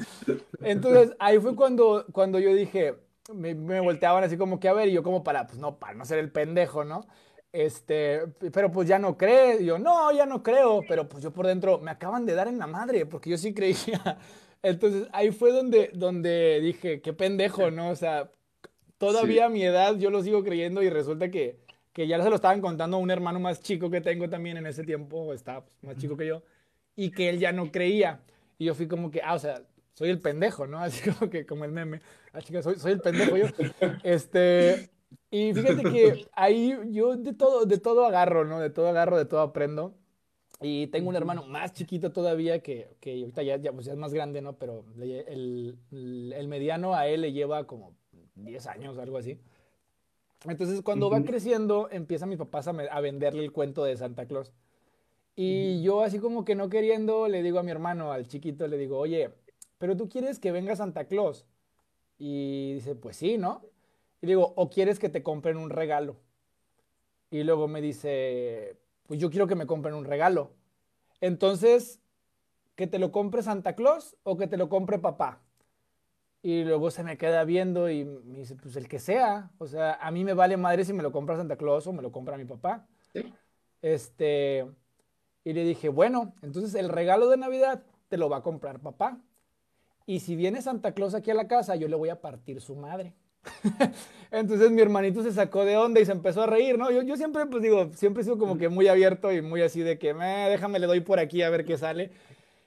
Entonces, 0.62 1.14
ahí 1.20 1.38
fue 1.38 1.54
cuando, 1.54 2.06
cuando 2.12 2.38
yo 2.40 2.54
dije, 2.54 2.96
me, 3.32 3.54
me 3.54 3.80
volteaban 3.80 4.24
así 4.24 4.36
como 4.36 4.58
que, 4.58 4.68
a 4.68 4.72
ver, 4.72 4.88
y 4.88 4.92
yo 4.92 5.02
como 5.02 5.22
para, 5.22 5.46
pues 5.46 5.58
no, 5.58 5.78
para 5.78 5.94
no 5.94 6.04
ser 6.04 6.18
el 6.18 6.32
pendejo, 6.32 6.84
¿no? 6.84 7.06
Este, 7.52 8.22
pero 8.52 8.72
pues 8.72 8.88
ya 8.88 8.98
no 8.98 9.16
cree. 9.16 9.64
yo, 9.64 9.78
no, 9.78 10.10
ya 10.12 10.26
no 10.26 10.42
creo. 10.42 10.80
Pero 10.88 11.08
pues 11.08 11.22
yo 11.22 11.32
por 11.32 11.46
dentro, 11.46 11.78
me 11.78 11.90
acaban 11.90 12.26
de 12.26 12.34
dar 12.34 12.48
en 12.48 12.58
la 12.58 12.66
madre, 12.66 13.06
porque 13.06 13.30
yo 13.30 13.38
sí 13.38 13.52
creía. 13.54 14.18
Entonces 14.62 15.08
ahí 15.12 15.30
fue 15.30 15.52
donde, 15.52 15.90
donde 15.92 16.60
dije, 16.60 17.00
qué 17.00 17.12
pendejo, 17.12 17.70
¿no? 17.70 17.90
O 17.90 17.96
sea, 17.96 18.30
todavía 18.98 19.46
a 19.46 19.48
mi 19.48 19.64
edad 19.64 19.96
yo 19.96 20.10
lo 20.10 20.22
sigo 20.22 20.44
creyendo 20.44 20.82
y 20.82 20.88
resulta 20.88 21.30
que, 21.30 21.58
que 21.92 22.06
ya 22.06 22.22
se 22.22 22.30
lo 22.30 22.36
estaban 22.36 22.60
contando 22.60 22.96
a 22.96 23.00
un 23.00 23.10
hermano 23.10 23.40
más 23.40 23.60
chico 23.60 23.90
que 23.90 24.00
tengo 24.00 24.30
también 24.30 24.56
en 24.56 24.66
ese 24.66 24.84
tiempo, 24.84 25.34
está 25.34 25.64
pues, 25.64 25.82
más 25.82 25.96
chico 25.96 26.16
que 26.16 26.28
yo, 26.28 26.42
y 26.94 27.10
que 27.10 27.28
él 27.28 27.38
ya 27.40 27.50
no 27.52 27.72
creía. 27.72 28.20
Y 28.58 28.66
yo 28.66 28.74
fui 28.74 28.86
como 28.86 29.10
que, 29.10 29.20
ah, 29.22 29.34
o 29.34 29.38
sea, 29.40 29.62
soy 29.94 30.10
el 30.10 30.20
pendejo, 30.20 30.66
¿no? 30.68 30.78
Así 30.82 31.10
como 31.10 31.30
que, 31.30 31.44
como 31.44 31.64
el 31.64 31.72
meme. 31.72 32.00
Ah, 32.32 32.40
chica, 32.40 32.62
soy, 32.62 32.76
soy 32.76 32.92
el 32.92 33.00
pendejo 33.00 33.36
yo. 33.36 33.46
Este, 34.04 34.90
y 35.32 35.54
fíjate 35.54 35.82
que 35.82 36.26
ahí 36.34 36.78
yo 36.90 37.16
de 37.16 37.32
todo, 37.32 37.64
de 37.64 37.78
todo 37.78 38.04
agarro, 38.04 38.44
¿no? 38.44 38.60
De 38.60 38.68
todo 38.68 38.86
agarro, 38.88 39.16
de 39.16 39.24
todo 39.24 39.40
aprendo. 39.40 39.94
Y 40.60 40.88
tengo 40.88 41.08
un 41.08 41.16
hermano 41.16 41.44
más 41.44 41.72
chiquito 41.72 42.12
todavía 42.12 42.62
que, 42.62 42.94
que 43.00 43.18
ahorita 43.20 43.42
ya, 43.42 43.56
ya, 43.56 43.72
pues 43.72 43.86
ya 43.86 43.92
es 43.92 43.98
más 43.98 44.12
grande, 44.12 44.42
¿no? 44.42 44.58
Pero 44.58 44.84
el, 45.00 45.76
el, 45.90 46.48
mediano 46.48 46.94
a 46.94 47.08
él 47.08 47.22
le 47.22 47.32
lleva 47.32 47.66
como 47.66 47.96
10 48.36 48.66
años, 48.66 48.98
algo 48.98 49.18
así. 49.18 49.40
Entonces, 50.44 50.82
cuando 50.82 51.08
va 51.08 51.22
creciendo, 51.22 51.88
empieza 51.90 52.26
mi 52.26 52.36
papá 52.36 52.60
a, 52.60 52.96
a, 52.96 53.00
venderle 53.00 53.42
el 53.42 53.52
cuento 53.52 53.84
de 53.84 53.96
Santa 53.96 54.26
Claus. 54.26 54.52
Y 55.34 55.82
yo 55.82 56.02
así 56.02 56.18
como 56.18 56.44
que 56.44 56.54
no 56.54 56.68
queriendo, 56.68 57.26
le 57.26 57.42
digo 57.42 57.58
a 57.58 57.62
mi 57.62 57.70
hermano, 57.70 58.12
al 58.12 58.28
chiquito, 58.28 58.68
le 58.68 58.76
digo, 58.76 58.98
oye, 58.98 59.30
pero 59.78 59.96
tú 59.96 60.08
quieres 60.08 60.38
que 60.38 60.52
venga 60.52 60.76
Santa 60.76 61.06
Claus. 61.06 61.46
Y 62.18 62.74
dice, 62.74 62.94
pues 62.94 63.16
sí, 63.16 63.38
¿no? 63.38 63.62
Y 64.22 64.26
digo, 64.28 64.54
¿o 64.56 64.70
quieres 64.70 64.98
que 64.98 65.08
te 65.08 65.22
compren 65.22 65.56
un 65.56 65.68
regalo? 65.68 66.16
Y 67.30 67.42
luego 67.42 67.66
me 67.66 67.80
dice, 67.80 68.78
pues 69.06 69.18
yo 69.18 69.30
quiero 69.30 69.48
que 69.48 69.56
me 69.56 69.66
compren 69.66 69.94
un 69.94 70.04
regalo. 70.04 70.52
Entonces, 71.20 72.00
¿que 72.76 72.86
te 72.86 73.00
lo 73.00 73.10
compre 73.10 73.42
Santa 73.42 73.74
Claus 73.74 74.16
o 74.22 74.36
que 74.36 74.46
te 74.46 74.56
lo 74.56 74.68
compre 74.68 75.00
papá? 75.00 75.42
Y 76.40 76.62
luego 76.64 76.90
se 76.90 77.02
me 77.02 77.18
queda 77.18 77.44
viendo 77.44 77.90
y 77.90 78.04
me 78.04 78.38
dice, 78.38 78.54
pues 78.54 78.76
el 78.76 78.88
que 78.88 79.00
sea. 79.00 79.50
O 79.58 79.66
sea, 79.66 79.94
a 79.94 80.10
mí 80.12 80.24
me 80.24 80.34
vale 80.34 80.56
madre 80.56 80.84
si 80.84 80.92
me 80.92 81.02
lo 81.02 81.10
compra 81.10 81.36
Santa 81.36 81.56
Claus 81.56 81.86
o 81.88 81.92
me 81.92 82.02
lo 82.02 82.12
compra 82.12 82.36
mi 82.36 82.44
papá. 82.44 82.86
Este, 83.80 84.66
y 85.42 85.52
le 85.52 85.64
dije, 85.64 85.88
bueno, 85.88 86.34
entonces 86.42 86.74
el 86.76 86.88
regalo 86.88 87.28
de 87.28 87.38
Navidad 87.38 87.82
te 88.08 88.16
lo 88.16 88.28
va 88.28 88.38
a 88.38 88.42
comprar 88.42 88.78
papá. 88.78 89.20
Y 90.06 90.20
si 90.20 90.36
viene 90.36 90.62
Santa 90.62 90.92
Claus 90.92 91.14
aquí 91.14 91.32
a 91.32 91.34
la 91.34 91.48
casa, 91.48 91.74
yo 91.74 91.88
le 91.88 91.96
voy 91.96 92.08
a 92.08 92.20
partir 92.20 92.60
su 92.60 92.76
madre. 92.76 93.14
Entonces 94.30 94.70
mi 94.70 94.80
hermanito 94.80 95.22
se 95.22 95.32
sacó 95.32 95.64
de 95.64 95.76
onda 95.76 96.00
y 96.00 96.06
se 96.06 96.12
empezó 96.12 96.42
a 96.42 96.46
reír, 96.46 96.78
¿no? 96.78 96.90
Yo, 96.90 97.16
siempre, 97.16 97.44
pues 97.46 97.62
digo, 97.62 97.90
siempre 97.94 98.22
he 98.22 98.38
como 98.38 98.56
que 98.56 98.68
muy 98.68 98.88
abierto 98.88 99.30
y 99.30 99.42
muy 99.42 99.60
así 99.60 99.80
de 99.80 99.98
que, 99.98 100.14
déjame, 100.14 100.78
le 100.78 100.86
doy 100.86 101.00
por 101.00 101.18
aquí 101.18 101.42
a 101.42 101.50
ver 101.50 101.64
qué 101.64 101.76
sale. 101.76 102.10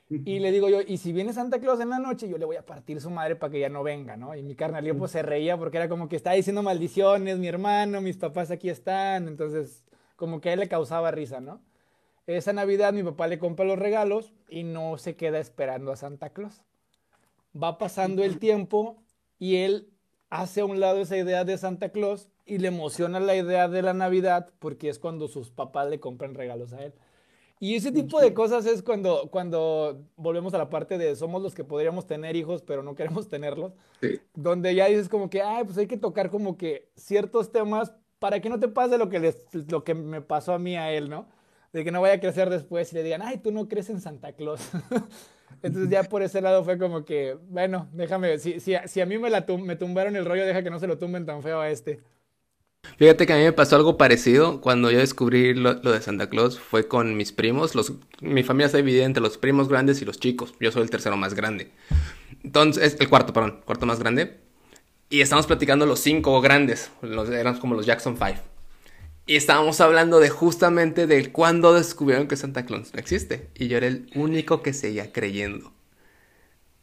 Y 0.08 0.38
le 0.38 0.52
digo 0.52 0.70
yo, 0.70 0.82
y 0.82 0.98
si 0.98 1.12
viene 1.12 1.34
Santa 1.34 1.60
Claus 1.60 1.80
en 1.80 1.90
la 1.90 1.98
noche, 1.98 2.30
yo 2.30 2.38
le 2.38 2.46
voy 2.46 2.58
a 2.58 2.66
partir 2.66 3.02
su 3.02 3.10
madre 3.10 3.36
para 3.36 3.52
que 3.52 3.60
ya 3.60 3.70
no 3.70 3.82
venga, 3.82 4.16
¿no? 4.16 4.36
Y 4.36 4.44
mi 4.44 4.54
carnalío 4.54 4.96
pues 4.96 5.12
se 5.12 5.24
reía 5.24 5.58
porque 5.58 5.78
era 5.78 5.90
como 5.90 6.08
que 6.08 6.16
está 6.16 6.34
diciendo 6.34 6.62
maldiciones, 6.62 7.40
mi 7.40 7.48
hermano, 7.48 8.02
mis 8.02 8.16
papás 8.16 8.52
aquí 8.52 8.70
están, 8.70 9.28
entonces 9.28 9.84
como 10.16 10.42
que 10.42 10.50
a 10.50 10.54
él 10.54 10.60
le 10.60 10.68
causaba 10.68 11.10
risa, 11.10 11.42
¿no? 11.42 11.60
Esa 12.28 12.54
Navidad 12.54 12.94
mi 12.94 13.02
papá 13.02 13.26
le 13.26 13.40
compra 13.40 13.66
los 13.66 13.80
regalos 13.80 14.32
y 14.48 14.64
no 14.64 15.00
se 15.00 15.16
queda 15.16 15.40
esperando 15.40 15.92
a 15.92 15.96
Santa 15.96 16.30
Claus. 16.30 16.62
Va 17.56 17.80
pasando 17.80 18.24
el 18.24 18.38
tiempo 18.38 19.02
y 19.40 19.58
él 19.58 19.90
hace 20.30 20.62
a 20.62 20.66
un 20.66 20.80
lado 20.80 21.00
esa 21.00 21.18
idea 21.18 21.44
de 21.44 21.58
Santa 21.58 21.90
Claus 21.90 22.30
y 22.46 22.58
le 22.60 22.68
emociona 22.68 23.20
la 23.20 23.36
idea 23.36 23.68
de 23.68 23.82
la 23.82 23.94
Navidad 23.94 24.50
porque 24.60 24.90
es 24.90 25.00
cuando 25.00 25.28
sus 25.28 25.50
papás 25.52 25.90
le 25.90 26.00
compran 26.00 26.36
regalos 26.36 26.74
a 26.74 26.84
él. 26.84 26.94
Y 27.60 27.76
ese 27.76 27.92
tipo 27.92 28.20
de 28.20 28.34
cosas 28.34 28.66
es 28.66 28.84
cuando, 28.84 29.30
cuando 29.32 30.04
volvemos 30.18 30.54
a 30.54 30.58
la 30.58 30.70
parte 30.70 30.98
de 30.98 31.16
somos 31.16 31.42
los 31.42 31.56
que 31.56 31.64
podríamos 31.64 32.06
tener 32.06 32.36
hijos, 32.36 32.62
pero 32.62 32.84
no 32.84 32.96
queremos 32.96 33.30
tenerlos. 33.30 33.74
Donde 34.34 34.76
ya 34.76 34.88
dices 34.88 35.08
como 35.08 35.30
que, 35.30 35.42
ay, 35.42 35.64
pues 35.64 35.78
hay 35.78 35.88
que 35.88 35.98
tocar 35.98 36.30
como 36.30 36.58
que 36.58 36.90
ciertos 36.96 37.52
temas 37.52 37.94
para 38.20 38.42
que 38.42 38.50
no 38.50 38.60
te 38.60 38.68
pase 38.68 38.98
lo 38.98 39.10
que, 39.10 39.20
les, 39.20 39.38
lo 39.54 39.84
que 39.84 39.94
me 39.94 40.22
pasó 40.22 40.54
a 40.54 40.60
mí 40.60 40.76
a 40.76 40.92
él, 40.92 41.10
¿no? 41.10 41.28
De 41.72 41.84
que 41.84 41.92
no 41.92 42.02
vaya 42.02 42.16
a 42.16 42.20
crecer 42.20 42.50
después 42.50 42.92
y 42.92 42.96
le 42.96 43.04
digan, 43.04 43.22
ay, 43.22 43.38
tú 43.38 43.52
no 43.52 43.68
crees 43.68 43.90
en 43.90 44.02
Santa 44.02 44.34
Claus. 44.34 44.62
Entonces 45.62 45.90
ya 45.90 46.04
por 46.04 46.22
ese 46.22 46.42
lado 46.42 46.64
fue 46.64 46.78
como 46.78 47.06
que, 47.06 47.38
bueno, 47.50 47.88
déjame, 47.94 48.38
si, 48.38 48.60
si, 48.60 48.76
si 48.86 49.02
a 49.02 49.06
mí 49.06 49.18
me, 49.18 49.30
la 49.30 49.46
me 49.64 49.76
tumbaron 49.76 50.16
el 50.16 50.26
rollo, 50.26 50.46
deja 50.46 50.64
que 50.64 50.70
no 50.70 50.80
se 50.80 50.88
lo 50.88 50.98
tumben 50.98 51.26
tan 51.26 51.42
feo 51.42 51.60
a 51.60 51.70
este. 51.70 52.02
Fíjate 52.98 53.26
que 53.26 53.34
a 53.34 53.38
mí 53.38 53.44
me 53.44 53.52
pasó 53.52 53.76
algo 53.76 53.98
parecido 53.98 54.62
cuando 54.62 54.90
yo 54.92 55.00
descubrí 55.00 55.54
lo, 55.54 55.76
de 55.76 56.02
Santa 56.02 56.30
Claus. 56.30 56.60
Fue 56.60 56.88
con 56.88 57.18
mis 57.18 57.32
primos. 57.32 57.76
Los, 57.76 57.94
mi 58.22 58.44
familia 58.44 58.68
está 58.68 58.78
dividida 58.78 59.06
entre 59.06 59.22
los 59.22 59.38
primos 59.38 59.68
grandes 59.68 60.02
y 60.02 60.06
los 60.06 60.20
chicos. 60.20 60.54
Yo 60.60 60.72
soy 60.72 60.84
el 60.84 60.90
tercero 60.90 61.18
más 61.18 61.34
grande. 61.34 61.72
Entonces, 62.44 62.98
el 63.00 63.10
cuarto, 63.10 63.34
perdón, 63.34 63.62
cuarto 63.66 63.86
más 63.86 64.00
grande. 64.00 64.40
Y 65.10 65.22
estábamos 65.22 65.48
platicando 65.48 65.86
los 65.86 66.00
cinco 66.00 66.40
grandes. 66.42 66.92
Los, 67.02 67.30
eran 67.30 67.58
como 67.60 67.76
los 67.76 67.86
Jackson 67.86 68.18
Five. 68.18 68.55
Y 69.28 69.36
estábamos 69.38 69.82
hablando 69.82 70.20
de 70.20 70.30
justamente 70.30 71.08
de 71.08 71.32
cuándo 71.32 71.74
descubrieron 71.74 72.28
que 72.28 72.38
Santa 72.38 72.66
Claus 72.66 72.94
no 72.94 73.00
existe. 73.00 73.50
Y 73.56 73.68
yo 73.68 73.78
era 73.78 73.88
el 73.88 74.10
único 74.16 74.62
que 74.62 74.74
seguía 74.74 75.12
creyendo. 75.12 75.74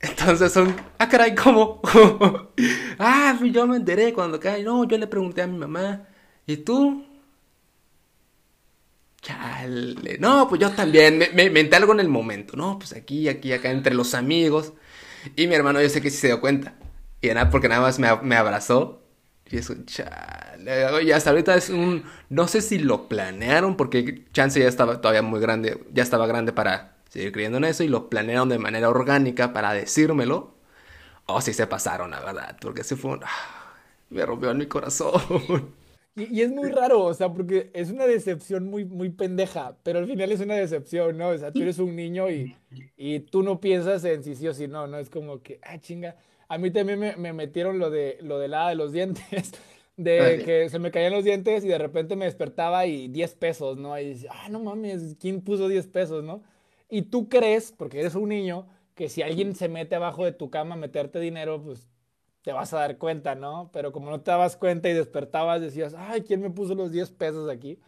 Entonces 0.00 0.52
son, 0.52 0.74
ah, 0.98 1.08
caray, 1.08 1.34
¿cómo? 1.36 1.80
ah, 2.98 3.38
yo 3.42 3.66
me 3.68 3.76
enteré 3.76 4.12
cuando 4.12 4.40
cae. 4.40 4.62
No, 4.64 4.84
yo 4.84 4.98
le 4.98 5.06
pregunté 5.06 5.42
a 5.42 5.46
mi 5.46 5.58
mamá. 5.58 6.08
¿Y 6.46 6.56
tú? 6.58 7.04
Chale. 9.20 10.18
No, 10.18 10.48
pues 10.48 10.60
yo 10.60 10.70
también. 10.72 11.18
Me, 11.18 11.28
me, 11.30 11.50
me 11.50 11.76
algo 11.76 11.92
en 11.92 12.00
el 12.00 12.08
momento. 12.08 12.56
No, 12.56 12.78
pues 12.78 12.92
aquí, 12.92 13.28
aquí, 13.28 13.52
acá, 13.52 13.70
entre 13.70 13.94
los 13.94 14.14
amigos. 14.14 14.72
Y 15.36 15.46
mi 15.46 15.54
hermano, 15.54 15.80
yo 15.80 15.88
sé 15.88 16.00
que 16.02 16.10
sí 16.10 16.16
se 16.18 16.26
dio 16.28 16.40
cuenta. 16.40 16.74
Y 17.20 17.28
nada, 17.28 17.50
porque 17.50 17.68
nada 17.68 17.82
más 17.82 17.98
me 18.00 18.36
abrazó. 18.36 19.01
Y 19.52 19.58
eso, 19.58 19.74
chale. 19.84 21.04
Y 21.04 21.12
hasta 21.12 21.30
ahorita 21.30 21.54
es 21.54 21.68
un. 21.68 22.04
No 22.30 22.48
sé 22.48 22.62
si 22.62 22.78
lo 22.78 23.06
planearon, 23.06 23.76
porque 23.76 24.24
Chance 24.32 24.60
ya 24.60 24.66
estaba 24.66 25.00
todavía 25.02 25.20
muy 25.20 25.40
grande. 25.40 25.84
Ya 25.92 26.02
estaba 26.02 26.26
grande 26.26 26.52
para 26.54 26.96
seguir 27.10 27.32
creyendo 27.32 27.58
en 27.58 27.64
eso 27.64 27.84
y 27.84 27.88
lo 27.88 28.08
planearon 28.08 28.48
de 28.48 28.58
manera 28.58 28.88
orgánica 28.88 29.52
para 29.52 29.74
decírmelo. 29.74 30.54
O 31.26 31.40
si 31.42 31.52
se 31.52 31.66
pasaron, 31.66 32.12
la 32.12 32.20
verdad, 32.20 32.56
porque 32.60 32.82
se 32.82 32.96
fue 32.96 33.12
un... 33.12 33.20
Ah, 33.24 33.74
me 34.10 34.24
rompió 34.24 34.50
en 34.50 34.58
mi 34.58 34.66
corazón. 34.66 35.74
Y, 36.14 36.42
es 36.42 36.50
muy 36.50 36.70
raro, 36.70 37.04
o 37.04 37.14
sea, 37.14 37.32
porque 37.32 37.70
es 37.72 37.90
una 37.90 38.06
decepción 38.06 38.66
muy, 38.66 38.84
muy 38.84 39.08
pendeja, 39.08 39.78
pero 39.82 39.98
al 39.98 40.06
final 40.06 40.30
es 40.30 40.40
una 40.40 40.56
decepción, 40.56 41.16
¿no? 41.16 41.28
O 41.28 41.38
sea, 41.38 41.52
tú 41.52 41.62
eres 41.62 41.78
un 41.78 41.96
niño 41.96 42.28
y, 42.30 42.54
y 42.96 43.20
tú 43.20 43.42
no 43.42 43.60
piensas 43.60 44.04
en 44.04 44.22
si 44.22 44.34
sí 44.34 44.46
o 44.46 44.52
si 44.52 44.68
no, 44.68 44.86
¿no? 44.86 44.98
Es 44.98 45.08
como 45.08 45.42
que, 45.42 45.58
ah, 45.62 45.78
chinga. 45.78 46.16
A 46.52 46.58
mí 46.58 46.70
también 46.70 46.98
me, 46.98 47.16
me 47.16 47.32
metieron 47.32 47.78
lo 47.78 47.88
de, 47.88 48.18
lo 48.20 48.38
de 48.38 48.46
la 48.46 48.68
de 48.68 48.74
los 48.74 48.92
dientes, 48.92 49.52
de 49.96 50.42
que 50.44 50.68
se 50.68 50.78
me 50.78 50.90
caían 50.90 51.14
los 51.14 51.24
dientes 51.24 51.64
y 51.64 51.68
de 51.68 51.78
repente 51.78 52.14
me 52.14 52.26
despertaba 52.26 52.84
y 52.84 53.08
10 53.08 53.34
pesos, 53.36 53.78
¿no? 53.78 53.98
Y 53.98 54.10
dices, 54.10 54.28
ah, 54.30 54.50
no 54.50 54.60
mames, 54.60 55.16
¿quién 55.18 55.40
puso 55.40 55.66
10 55.66 55.86
pesos, 55.86 56.22
no? 56.22 56.42
Y 56.90 57.02
tú 57.04 57.30
crees, 57.30 57.72
porque 57.72 58.00
eres 58.00 58.14
un 58.16 58.28
niño, 58.28 58.66
que 58.94 59.08
si 59.08 59.22
alguien 59.22 59.54
se 59.54 59.70
mete 59.70 59.94
abajo 59.94 60.26
de 60.26 60.32
tu 60.32 60.50
cama 60.50 60.74
a 60.74 60.76
meterte 60.76 61.20
dinero, 61.20 61.62
pues 61.62 61.88
te 62.42 62.52
vas 62.52 62.74
a 62.74 62.80
dar 62.80 62.98
cuenta, 62.98 63.34
¿no? 63.34 63.70
Pero 63.72 63.90
como 63.90 64.10
no 64.10 64.20
te 64.20 64.30
dabas 64.30 64.58
cuenta 64.58 64.90
y 64.90 64.92
despertabas, 64.92 65.62
decías, 65.62 65.94
ay, 65.96 66.20
¿quién 66.20 66.42
me 66.42 66.50
puso 66.50 66.74
los 66.74 66.92
10 66.92 67.12
pesos 67.12 67.48
aquí? 67.48 67.78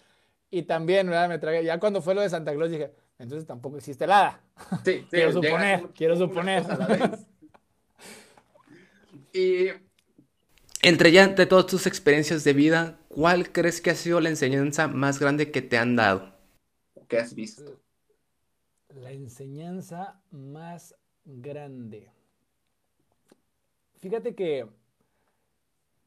Y 0.51 0.63
también, 0.63 1.09
¿verdad? 1.09 1.29
Me 1.29 1.39
tragué, 1.39 1.65
ya 1.65 1.79
cuando 1.79 2.01
fue 2.01 2.15
lo 2.15 2.23
de 2.23 2.31
Santa 2.31 2.55
Claus 2.55 2.71
dije, 2.71 2.93
entonces 3.19 3.47
tampoco 3.47 3.77
existe 3.77 4.07
nada. 4.07 4.41
Sí, 4.87 5.01
sí 5.01 5.07
quiero 5.11 5.33
suponer, 5.33 5.89
quiero 5.95 6.17
suponer. 6.17 6.65
Y 9.35 9.69
entre 10.81 11.13
ya 11.13 11.27
de 11.27 11.47
todas 11.47 11.67
tus 11.67 11.87
experiencias 11.87 12.45
de 12.45 12.53
vida, 12.53 12.99
¿cuál 13.09 13.51
crees 13.51 13.81
que 13.81 13.91
ha 13.91 13.95
sido 13.95 14.21
la 14.21 14.29
enseñanza 14.29 14.87
más 14.87 15.19
grande 15.19 15.51
que 15.51 15.61
te 15.61 15.77
han 15.77 15.97
dado? 15.97 16.33
¿Qué 17.09 17.19
has 17.19 17.35
visto? 17.35 17.81
La 18.95 19.11
enseñanza 19.11 20.23
más 20.31 20.95
grande. 21.25 22.11
Fíjate 23.99 24.35
que 24.35 24.69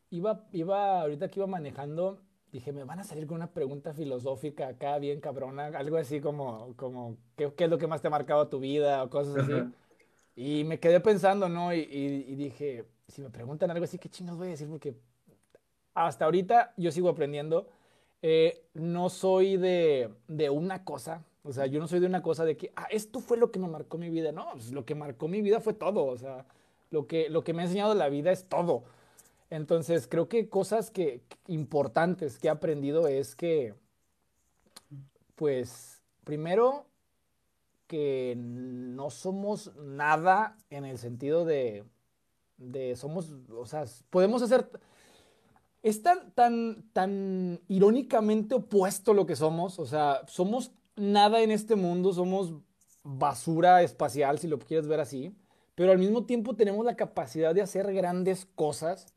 iba, 0.09 0.47
iba, 0.53 1.01
ahorita 1.01 1.29
que 1.29 1.39
iba 1.39 1.47
manejando, 1.47 2.21
dije, 2.51 2.71
me 2.71 2.85
van 2.85 2.99
a 2.99 3.03
salir 3.03 3.27
con 3.27 3.35
una 3.35 3.51
pregunta 3.51 3.93
filosófica 3.93 4.69
acá, 4.69 4.99
bien 4.99 5.19
cabrona, 5.19 5.67
algo 5.67 5.97
así 5.97 6.21
como, 6.21 6.75
como 6.77 7.17
¿qué, 7.35 7.51
es 7.57 7.69
lo 7.69 7.77
que 7.77 7.87
más 7.87 8.01
te 8.01 8.07
ha 8.07 8.11
marcado 8.11 8.47
tu 8.47 8.59
vida? 8.59 9.03
o 9.03 9.09
cosas 9.09 9.37
así. 9.37 9.53
Y 10.37 10.63
me 10.65 10.79
quedé 10.79 10.99
pensando, 10.99 11.49
¿no? 11.49 11.73
Y, 11.73 12.35
dije, 12.35 12.85
si 13.07 13.21
me 13.21 13.29
preguntan 13.29 13.71
algo 13.71 13.85
así, 13.85 13.97
¿qué 13.97 14.09
chingos 14.09 14.37
voy 14.37 14.47
a 14.47 14.51
decir? 14.51 14.67
Porque 14.67 14.95
hasta 15.93 16.25
ahorita 16.25 16.73
yo 16.77 16.91
sigo 16.91 17.09
aprendiendo. 17.09 17.69
Eh, 18.21 18.65
no 18.73 19.09
soy 19.09 19.57
de, 19.57 20.13
de 20.27 20.49
una 20.49 20.83
cosa, 20.83 21.23
o 21.47 21.53
sea, 21.53 21.65
yo 21.65 21.79
no 21.79 21.87
soy 21.87 22.01
de 22.01 22.07
una 22.07 22.21
cosa 22.21 22.43
de 22.43 22.57
que, 22.57 22.73
ah, 22.75 22.87
esto 22.91 23.21
fue 23.21 23.37
lo 23.37 23.51
que 23.51 23.59
me 23.59 23.69
marcó 23.69 23.97
mi 23.97 24.09
vida. 24.09 24.33
No, 24.33 24.49
pues, 24.51 24.71
lo 24.73 24.85
que 24.85 24.95
marcó 24.95 25.29
mi 25.29 25.41
vida 25.41 25.61
fue 25.61 25.73
todo. 25.73 26.05
O 26.05 26.17
sea, 26.17 26.45
lo 26.91 27.07
que, 27.07 27.29
lo 27.29 27.43
que 27.45 27.53
me 27.53 27.61
ha 27.61 27.65
enseñado 27.65 27.93
la 27.95 28.09
vida 28.09 28.33
es 28.33 28.49
todo. 28.49 28.83
Entonces, 29.49 30.07
creo 30.07 30.27
que 30.27 30.49
cosas 30.49 30.91
que, 30.91 31.21
importantes 31.47 32.37
que 32.37 32.47
he 32.47 32.51
aprendido 32.51 33.07
es 33.07 33.33
que, 33.33 33.75
pues, 35.35 36.03
primero, 36.25 36.85
que 37.87 38.35
no 38.37 39.09
somos 39.09 39.73
nada 39.77 40.57
en 40.69 40.83
el 40.83 40.97
sentido 40.97 41.45
de, 41.45 41.85
de 42.57 42.95
somos, 42.95 43.31
o 43.49 43.65
sea, 43.65 43.85
podemos 44.09 44.41
hacer 44.41 44.69
es 45.83 46.01
tan, 46.01 46.31
tan, 46.31 46.83
tan 46.91 47.61
irónicamente 47.67 48.55
opuesto 48.55 49.13
lo 49.13 49.25
que 49.25 49.35
somos. 49.35 49.79
O 49.79 49.85
sea, 49.85 50.21
somos 50.27 50.71
nada 50.95 51.41
en 51.41 51.51
este 51.51 51.75
mundo, 51.75 52.11
somos 52.13 52.53
basura 53.03 53.81
espacial, 53.83 54.39
si 54.39 54.47
lo 54.47 54.59
quieres 54.59 54.87
ver 54.87 54.99
así, 54.99 55.33
pero 55.75 55.91
al 55.91 55.99
mismo 55.99 56.25
tiempo 56.25 56.55
tenemos 56.55 56.85
la 56.85 56.97
capacidad 56.97 57.55
de 57.55 57.61
hacer 57.61 57.93
grandes 57.93 58.45
cosas, 58.55 59.13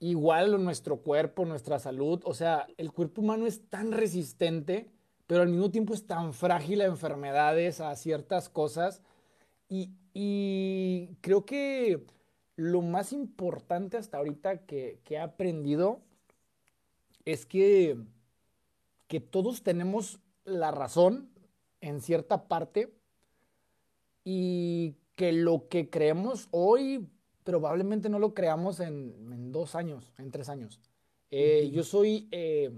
igual 0.00 0.64
nuestro 0.64 1.02
cuerpo, 1.02 1.44
nuestra 1.44 1.78
salud, 1.78 2.22
o 2.24 2.32
sea, 2.32 2.66
el 2.78 2.92
cuerpo 2.92 3.20
humano 3.20 3.46
es 3.46 3.68
tan 3.68 3.92
resistente, 3.92 4.88
pero 5.26 5.42
al 5.42 5.48
mismo 5.48 5.70
tiempo 5.70 5.92
es 5.92 6.06
tan 6.06 6.32
frágil 6.32 6.80
a 6.80 6.86
enfermedades, 6.86 7.80
a 7.80 7.94
ciertas 7.96 8.48
cosas, 8.48 9.02
y, 9.68 9.90
creo 11.20 11.44
que 11.44 12.06
lo 12.56 12.82
más 12.82 13.12
importante 13.12 13.96
hasta 13.96 14.18
ahorita 14.18 14.66
que, 14.66 14.98
que 15.04 15.14
he 15.14 15.20
aprendido 15.20 16.00
es 17.24 17.46
que, 17.46 17.96
que 19.08 19.20
todos 19.20 19.62
tenemos 19.62 20.20
la 20.44 20.70
razón 20.70 21.28
en 21.80 22.00
cierta 22.00 22.48
parte 22.48 22.92
y 24.24 24.96
que 25.14 25.32
lo 25.32 25.68
que 25.68 25.88
creemos 25.90 26.48
hoy 26.50 27.08
probablemente 27.44 28.08
no 28.08 28.18
lo 28.18 28.34
creamos 28.34 28.80
en, 28.80 29.52
dos 29.52 29.74
años, 29.74 30.12
en 30.18 30.30
tres 30.30 30.48
años. 30.48 30.80
Eh, 31.30 31.70
yo 31.72 31.84
soy, 31.84 32.28
eh, 32.32 32.72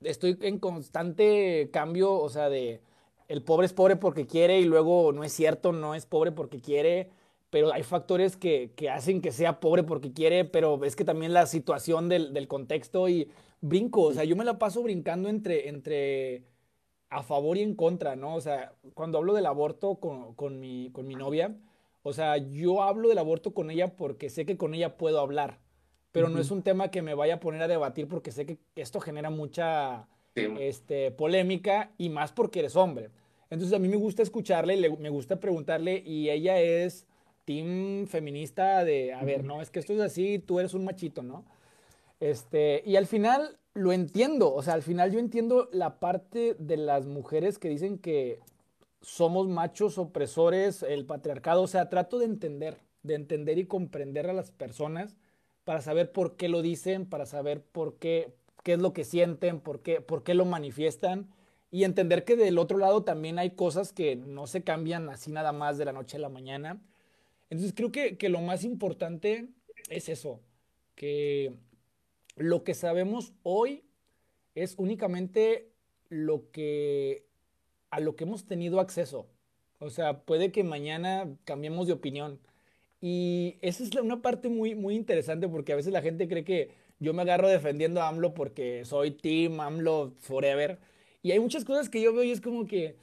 estoy 0.00 0.38
en 0.42 0.58
constante 0.58 1.68
cambio, 1.72 2.12
o 2.12 2.28
sea, 2.28 2.48
de 2.48 2.80
el 3.26 3.42
pobre 3.42 3.66
es 3.66 3.72
pobre 3.72 3.96
porque 3.96 4.26
quiere 4.26 4.60
y 4.60 4.64
luego 4.64 5.12
no 5.12 5.24
es 5.24 5.32
cierto, 5.32 5.72
no 5.72 5.94
es 5.94 6.06
pobre 6.06 6.32
porque 6.32 6.60
quiere, 6.60 7.10
pero 7.50 7.72
hay 7.72 7.82
factores 7.82 8.36
que, 8.36 8.72
hacen 8.92 9.20
que 9.20 9.32
sea 9.32 9.60
pobre 9.60 9.82
porque 9.82 10.12
quiere, 10.12 10.44
pero 10.44 10.84
es 10.84 10.96
que 10.96 11.04
también 11.04 11.32
la 11.32 11.46
situación 11.46 12.08
del, 12.08 12.32
del 12.34 12.48
contexto 12.48 13.08
y 13.08 13.30
brinco, 13.60 14.02
o 14.02 14.12
sea, 14.12 14.24
yo 14.24 14.36
me 14.36 14.44
la 14.44 14.58
paso 14.58 14.82
brincando 14.82 15.28
entre, 15.28 15.68
entre 15.68 16.44
a 17.10 17.22
favor 17.22 17.56
y 17.56 17.62
en 17.62 17.74
contra, 17.74 18.16
¿no? 18.16 18.34
O 18.34 18.40
sea, 18.40 18.72
cuando 18.94 19.18
hablo 19.18 19.34
del 19.34 19.46
aborto 19.46 19.96
con, 19.96 20.34
con, 20.34 20.60
mi, 20.60 20.90
con 20.92 21.06
mi 21.06 21.14
novia, 21.14 21.56
o 22.02 22.12
sea, 22.12 22.36
yo 22.36 22.82
hablo 22.82 23.08
del 23.08 23.18
aborto 23.18 23.54
con 23.54 23.70
ella 23.70 23.96
porque 23.96 24.30
sé 24.30 24.46
que 24.46 24.56
con 24.56 24.74
ella 24.74 24.96
puedo 24.96 25.20
hablar. 25.20 25.58
pero 26.12 26.28
no 26.28 26.40
es 26.40 26.50
un 26.50 26.62
tema 26.62 26.90
que 26.90 27.02
me 27.02 27.14
vaya 27.14 27.34
a 27.34 27.40
poner 27.40 27.62
a 27.62 27.68
debatir 27.68 28.08
porque 28.08 28.32
sé 28.32 28.46
que 28.46 28.58
esto 28.76 29.00
genera 29.00 29.30
mucha 29.30 30.08
este, 30.34 31.10
polémica 31.10 31.92
y 31.98 32.08
más 32.08 32.32
porque 32.32 32.60
eres 32.60 32.76
hombre. 32.76 33.10
Entonces 33.50 33.74
a 33.74 33.78
mí 33.78 33.88
me 33.88 33.96
gusta 33.96 34.22
escucharle, 34.22 34.76
le, 34.76 34.96
me 34.96 35.08
gusta 35.08 35.40
preguntarle 35.40 36.02
y 36.04 36.30
ella 36.30 36.60
es 36.60 37.06
team 37.48 38.06
feminista 38.06 38.84
de, 38.84 39.14
a 39.14 39.24
ver, 39.24 39.42
no, 39.42 39.62
es 39.62 39.70
que 39.70 39.78
esto 39.78 39.94
es 39.94 40.00
así, 40.00 40.38
tú 40.38 40.60
eres 40.60 40.74
un 40.74 40.84
machito, 40.84 41.22
¿no? 41.22 41.46
Este, 42.20 42.82
y 42.84 42.96
al 42.96 43.06
final 43.06 43.56
lo 43.72 43.92
entiendo, 43.92 44.52
o 44.52 44.62
sea, 44.62 44.74
al 44.74 44.82
final 44.82 45.12
yo 45.12 45.18
entiendo 45.18 45.70
la 45.72 45.98
parte 45.98 46.56
de 46.58 46.76
las 46.76 47.06
mujeres 47.06 47.58
que 47.58 47.70
dicen 47.70 47.96
que 47.96 48.40
somos 49.00 49.48
machos 49.48 49.96
opresores, 49.96 50.82
el 50.82 51.06
patriarcado, 51.06 51.62
o 51.62 51.66
sea, 51.66 51.88
trato 51.88 52.18
de 52.18 52.26
entender, 52.26 52.76
de 53.02 53.14
entender 53.14 53.56
y 53.56 53.64
comprender 53.64 54.28
a 54.28 54.34
las 54.34 54.50
personas 54.50 55.16
para 55.64 55.80
saber 55.80 56.12
por 56.12 56.36
qué 56.36 56.50
lo 56.50 56.60
dicen, 56.60 57.06
para 57.06 57.24
saber 57.24 57.62
por 57.62 57.96
qué, 57.96 58.34
qué 58.62 58.74
es 58.74 58.78
lo 58.78 58.92
que 58.92 59.04
sienten, 59.04 59.60
por 59.60 59.80
qué, 59.80 60.02
por 60.02 60.22
qué 60.22 60.34
lo 60.34 60.44
manifiestan 60.44 61.30
y 61.70 61.84
entender 61.84 62.24
que 62.24 62.36
del 62.36 62.58
otro 62.58 62.76
lado 62.76 63.04
también 63.04 63.38
hay 63.38 63.52
cosas 63.52 63.94
que 63.94 64.16
no 64.16 64.46
se 64.46 64.64
cambian 64.64 65.08
así 65.08 65.32
nada 65.32 65.52
más 65.52 65.78
de 65.78 65.86
la 65.86 65.94
noche 65.94 66.18
a 66.18 66.20
la 66.20 66.28
mañana. 66.28 66.82
Entonces 67.50 67.74
creo 67.74 67.92
que, 67.92 68.16
que 68.16 68.28
lo 68.28 68.40
más 68.40 68.64
importante 68.64 69.48
es 69.88 70.08
eso, 70.08 70.40
que 70.94 71.54
lo 72.36 72.64
que 72.64 72.74
sabemos 72.74 73.32
hoy 73.42 73.84
es 74.54 74.74
únicamente 74.78 75.70
lo 76.08 76.50
que 76.50 77.24
a 77.90 78.00
lo 78.00 78.16
que 78.16 78.24
hemos 78.24 78.44
tenido 78.44 78.80
acceso. 78.80 79.26
O 79.78 79.90
sea, 79.90 80.20
puede 80.24 80.52
que 80.52 80.64
mañana 80.64 81.36
cambiemos 81.44 81.86
de 81.86 81.92
opinión. 81.94 82.40
Y 83.00 83.56
esa 83.60 83.84
es 83.84 83.94
una 83.94 84.22
parte 84.22 84.48
muy, 84.48 84.74
muy 84.74 84.94
interesante 84.96 85.48
porque 85.48 85.72
a 85.72 85.76
veces 85.76 85.92
la 85.92 86.02
gente 86.02 86.28
cree 86.28 86.44
que 86.44 86.70
yo 86.98 87.14
me 87.14 87.22
agarro 87.22 87.48
defendiendo 87.48 88.02
a 88.02 88.08
AMLO 88.08 88.34
porque 88.34 88.84
soy 88.84 89.12
Team 89.12 89.60
AMLO 89.60 90.14
Forever. 90.18 90.78
Y 91.22 91.30
hay 91.30 91.40
muchas 91.40 91.64
cosas 91.64 91.88
que 91.88 92.00
yo 92.00 92.12
veo 92.12 92.24
y 92.24 92.32
es 92.32 92.40
como 92.40 92.66
que, 92.66 92.96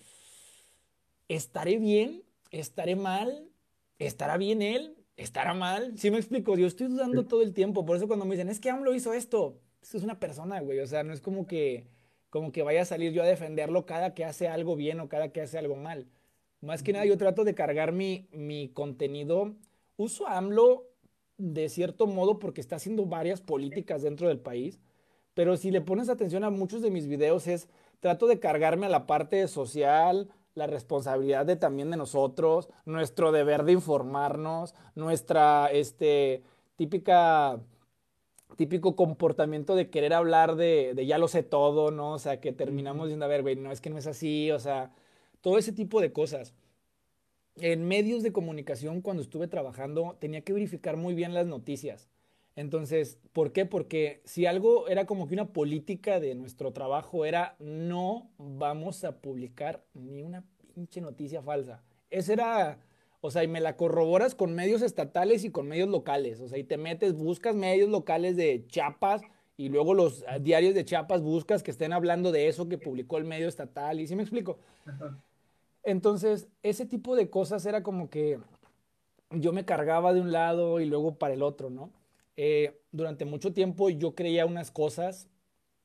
¿estaré 1.30 1.78
bien? 1.78 2.24
¿Estaré 2.52 2.96
mal? 2.96 3.50
¿Estará 4.00 4.38
bien 4.38 4.62
él? 4.62 4.96
¿Estará 5.16 5.54
mal? 5.54 5.98
Sí 5.98 6.12
me 6.12 6.18
explico, 6.18 6.58
yo 6.58 6.68
estoy 6.68 6.88
dudando 6.88 7.26
todo 7.26 7.42
el 7.42 7.54
tiempo, 7.54 7.86
por 7.86 7.96
eso 7.96 8.08
cuando 8.08 8.26
me 8.26 8.36
dicen, 8.36 8.50
es 8.50 8.60
que 8.60 8.70
AMLO 8.70 8.94
hizo 8.94 9.14
esto, 9.14 9.62
esto 9.82 9.98
es 9.98 10.04
una 10.04 10.20
persona, 10.20 10.60
güey, 10.60 10.80
o 10.80 10.88
sea, 10.88 11.04
no 11.04 11.14
es 11.14 11.22
como 11.22 11.48
que, 11.48 11.88
como 12.30 12.52
que 12.52 12.64
vaya 12.64 12.82
a 12.82 12.86
salir 12.86 13.14
yo 13.14 13.24
a 13.24 13.26
defenderlo 13.26 13.86
cada 13.86 14.14
que 14.14 14.26
hace 14.26 14.50
algo 14.50 14.76
bien 14.76 15.00
o 15.00 15.08
cada 15.08 15.30
que 15.30 15.42
hace 15.42 15.58
algo 15.58 15.78
mal. 15.78 16.10
Más 16.60 16.84
que 16.84 16.92
nada 16.92 17.06
yo 17.06 17.18
trato 17.18 17.46
de 17.46 17.56
cargar 17.56 17.94
mi, 17.94 18.28
mi 18.32 18.70
contenido, 18.70 19.56
uso 19.96 20.28
AMLO 20.28 20.90
de 21.38 21.70
cierto 21.70 22.08
modo 22.08 22.40
porque 22.40 22.62
está 22.62 22.78
haciendo 22.78 23.06
varias 23.06 23.42
políticas 23.42 24.02
dentro 24.02 24.28
del 24.28 24.40
país, 24.40 24.82
pero 25.34 25.56
si 25.56 25.72
le 25.72 25.82
pones 25.82 26.10
atención 26.10 26.44
a 26.44 26.50
muchos 26.50 26.82
de 26.82 26.92
mis 26.92 27.08
videos 27.08 27.48
es, 27.48 27.70
trato 28.00 28.28
de 28.28 28.40
cargarme 28.40 28.86
a 28.86 28.90
la 28.90 29.06
parte 29.06 29.48
social, 29.48 30.30
la 30.56 30.68
responsabilidad 30.68 31.46
de 31.46 31.58
también 31.58 31.92
de 31.92 31.98
nosotros, 31.98 32.70
nuestro 32.86 33.32
deber 33.32 33.64
de 33.64 33.74
informarnos, 33.74 34.74
nuestra 34.96 35.70
este, 35.72 36.44
típica 36.78 37.60
típico 38.58 38.96
comportamiento 38.96 39.76
de 39.76 39.90
querer 39.90 40.14
hablar 40.14 40.56
de, 40.56 40.94
de, 40.96 41.06
ya 41.06 41.18
lo 41.18 41.28
sé 41.28 41.44
todo, 41.44 41.92
¿no? 41.92 42.14
O 42.14 42.20
sea, 42.20 42.40
que 42.40 42.54
terminamos 42.54 43.08
diciendo, 43.08 43.26
a 43.26 43.28
ver, 43.30 43.42
güey, 43.42 43.56
no 43.56 43.72
es 43.72 43.82
que 43.82 43.90
no 43.90 43.98
es 43.98 44.08
así, 44.08 44.52
o 44.52 44.60
sea, 44.60 44.94
todo 45.42 45.58
ese 45.58 45.74
tipo 45.74 46.02
de 46.02 46.14
cosas. 46.14 46.54
En 47.58 47.88
medios 47.88 48.24
de 48.24 48.34
comunicación, 48.34 49.02
cuando 49.02 49.22
estuve 49.24 49.48
trabajando, 49.48 50.16
tenía 50.20 50.42
que 50.42 50.54
verificar 50.54 50.98
muy 50.98 51.14
bien 51.16 51.34
las 51.34 51.48
noticias. 51.48 52.10
Entonces, 52.56 53.20
¿por 53.34 53.52
qué? 53.52 53.66
Porque 53.66 54.22
si 54.24 54.46
algo 54.46 54.88
era 54.88 55.06
como 55.06 55.28
que 55.28 55.34
una 55.34 55.52
política 55.52 56.20
de 56.20 56.36
nuestro 56.36 56.72
trabajo 56.72 57.26
era 57.26 57.56
no 57.60 58.30
vamos 58.38 59.04
a 59.04 59.20
publicar 59.20 59.84
ni 59.94 60.22
una 60.22 60.44
pinche 60.74 61.02
noticia 61.02 61.42
falsa. 61.42 61.84
Esa 62.10 62.34
era, 62.34 62.80
o 63.20 63.30
sea, 63.30 63.44
y 63.44 63.50
me 63.50 63.60
la 63.60 63.76
corroboras 63.76 64.36
con 64.36 64.54
medios 64.54 64.82
estatales 64.82 65.44
y 65.44 65.52
con 65.52 65.68
medios 65.68 65.90
locales. 65.90 66.40
O 66.40 66.48
sea, 66.48 66.58
y 66.58 66.64
te 66.64 66.78
metes, 66.78 67.14
buscas 67.14 67.56
medios 67.56 67.90
locales 67.90 68.38
de 68.38 68.66
Chiapas 68.68 69.22
y 69.58 69.68
luego 69.68 69.94
los 69.94 70.24
ah, 70.28 70.40
diarios 70.40 70.74
de 70.76 70.86
Chiapas 70.86 71.22
buscas 71.22 71.62
que 71.62 71.72
estén 71.72 71.92
hablando 71.92 72.32
de 72.32 72.48
eso 72.48 72.70
que 72.70 72.78
publicó 72.78 73.18
el 73.18 73.26
medio 73.26 73.50
estatal. 73.50 74.00
¿Y 74.00 74.08
si 74.08 74.16
me 74.16 74.24
explico? 74.24 74.60
Entonces, 75.84 76.48
ese 76.64 76.86
tipo 76.86 77.18
de 77.18 77.30
cosas 77.30 77.66
era 77.66 77.84
como 77.84 78.10
que 78.10 78.40
yo 79.30 79.52
me 79.52 79.66
cargaba 79.66 80.14
de 80.14 80.22
un 80.22 80.32
lado 80.32 80.80
y 80.80 80.86
luego 80.86 81.16
para 81.16 81.34
el 81.34 81.44
otro, 81.44 81.70
¿no? 81.70 81.92
Eh, 82.38 82.82
durante 82.92 83.26
mucho 83.26 83.54
tiempo 83.54 83.90
yo 83.90 84.14
creía 84.14 84.46
unas 84.46 84.72
cosas, 84.72 85.30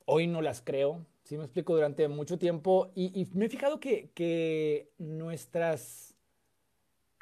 hoy 0.05 0.27
no 0.27 0.43
las 0.43 0.63
creo, 0.63 1.07
¿sí 1.23 1.37
me 1.37 1.45
explico? 1.45 1.75
Durante 1.75 2.09
mucho 2.09 2.39
tiempo 2.39 2.91
y, 2.95 3.29
me 3.35 3.47
he 3.47 3.49
fijado 3.49 3.79
que, 3.79 4.11
que 4.15 4.91
nuestras 4.99 6.17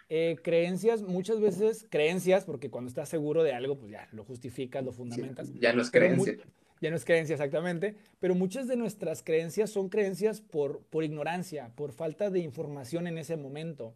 eh, 0.08 0.36
creencias, 0.42 1.02
muchas 1.02 1.38
veces 1.40 1.86
creencias, 1.90 2.46
porque 2.46 2.70
cuando 2.70 2.88
estás 2.88 3.10
seguro 3.10 3.42
de 3.42 3.52
algo, 3.52 3.78
pues 3.78 3.92
ya 3.92 4.08
lo 4.12 4.24
justificas, 4.24 4.82
lo 4.82 4.92
fundamentas. 4.92 5.52
ya 5.54 5.74
no 5.74 5.82
es 5.82 5.90
creencia. 5.90 6.38
ya 6.80 6.90
no 6.90 6.96
es 6.96 7.04
creencia 7.04 7.34
exactamente, 7.34 7.96
pero 8.18 8.34
muchas 8.34 8.66
de 8.68 8.76
nuestras 8.76 9.22
creencias 9.22 9.68
son 9.68 9.90
creencias 9.90 10.40
por, 10.40 10.80
por 10.84 11.04
ignorancia, 11.04 11.72
por 11.76 11.92
falta 11.92 12.30
de 12.30 12.40
información 12.40 13.06
en 13.06 13.18
ese 13.18 13.36
momento. 13.36 13.94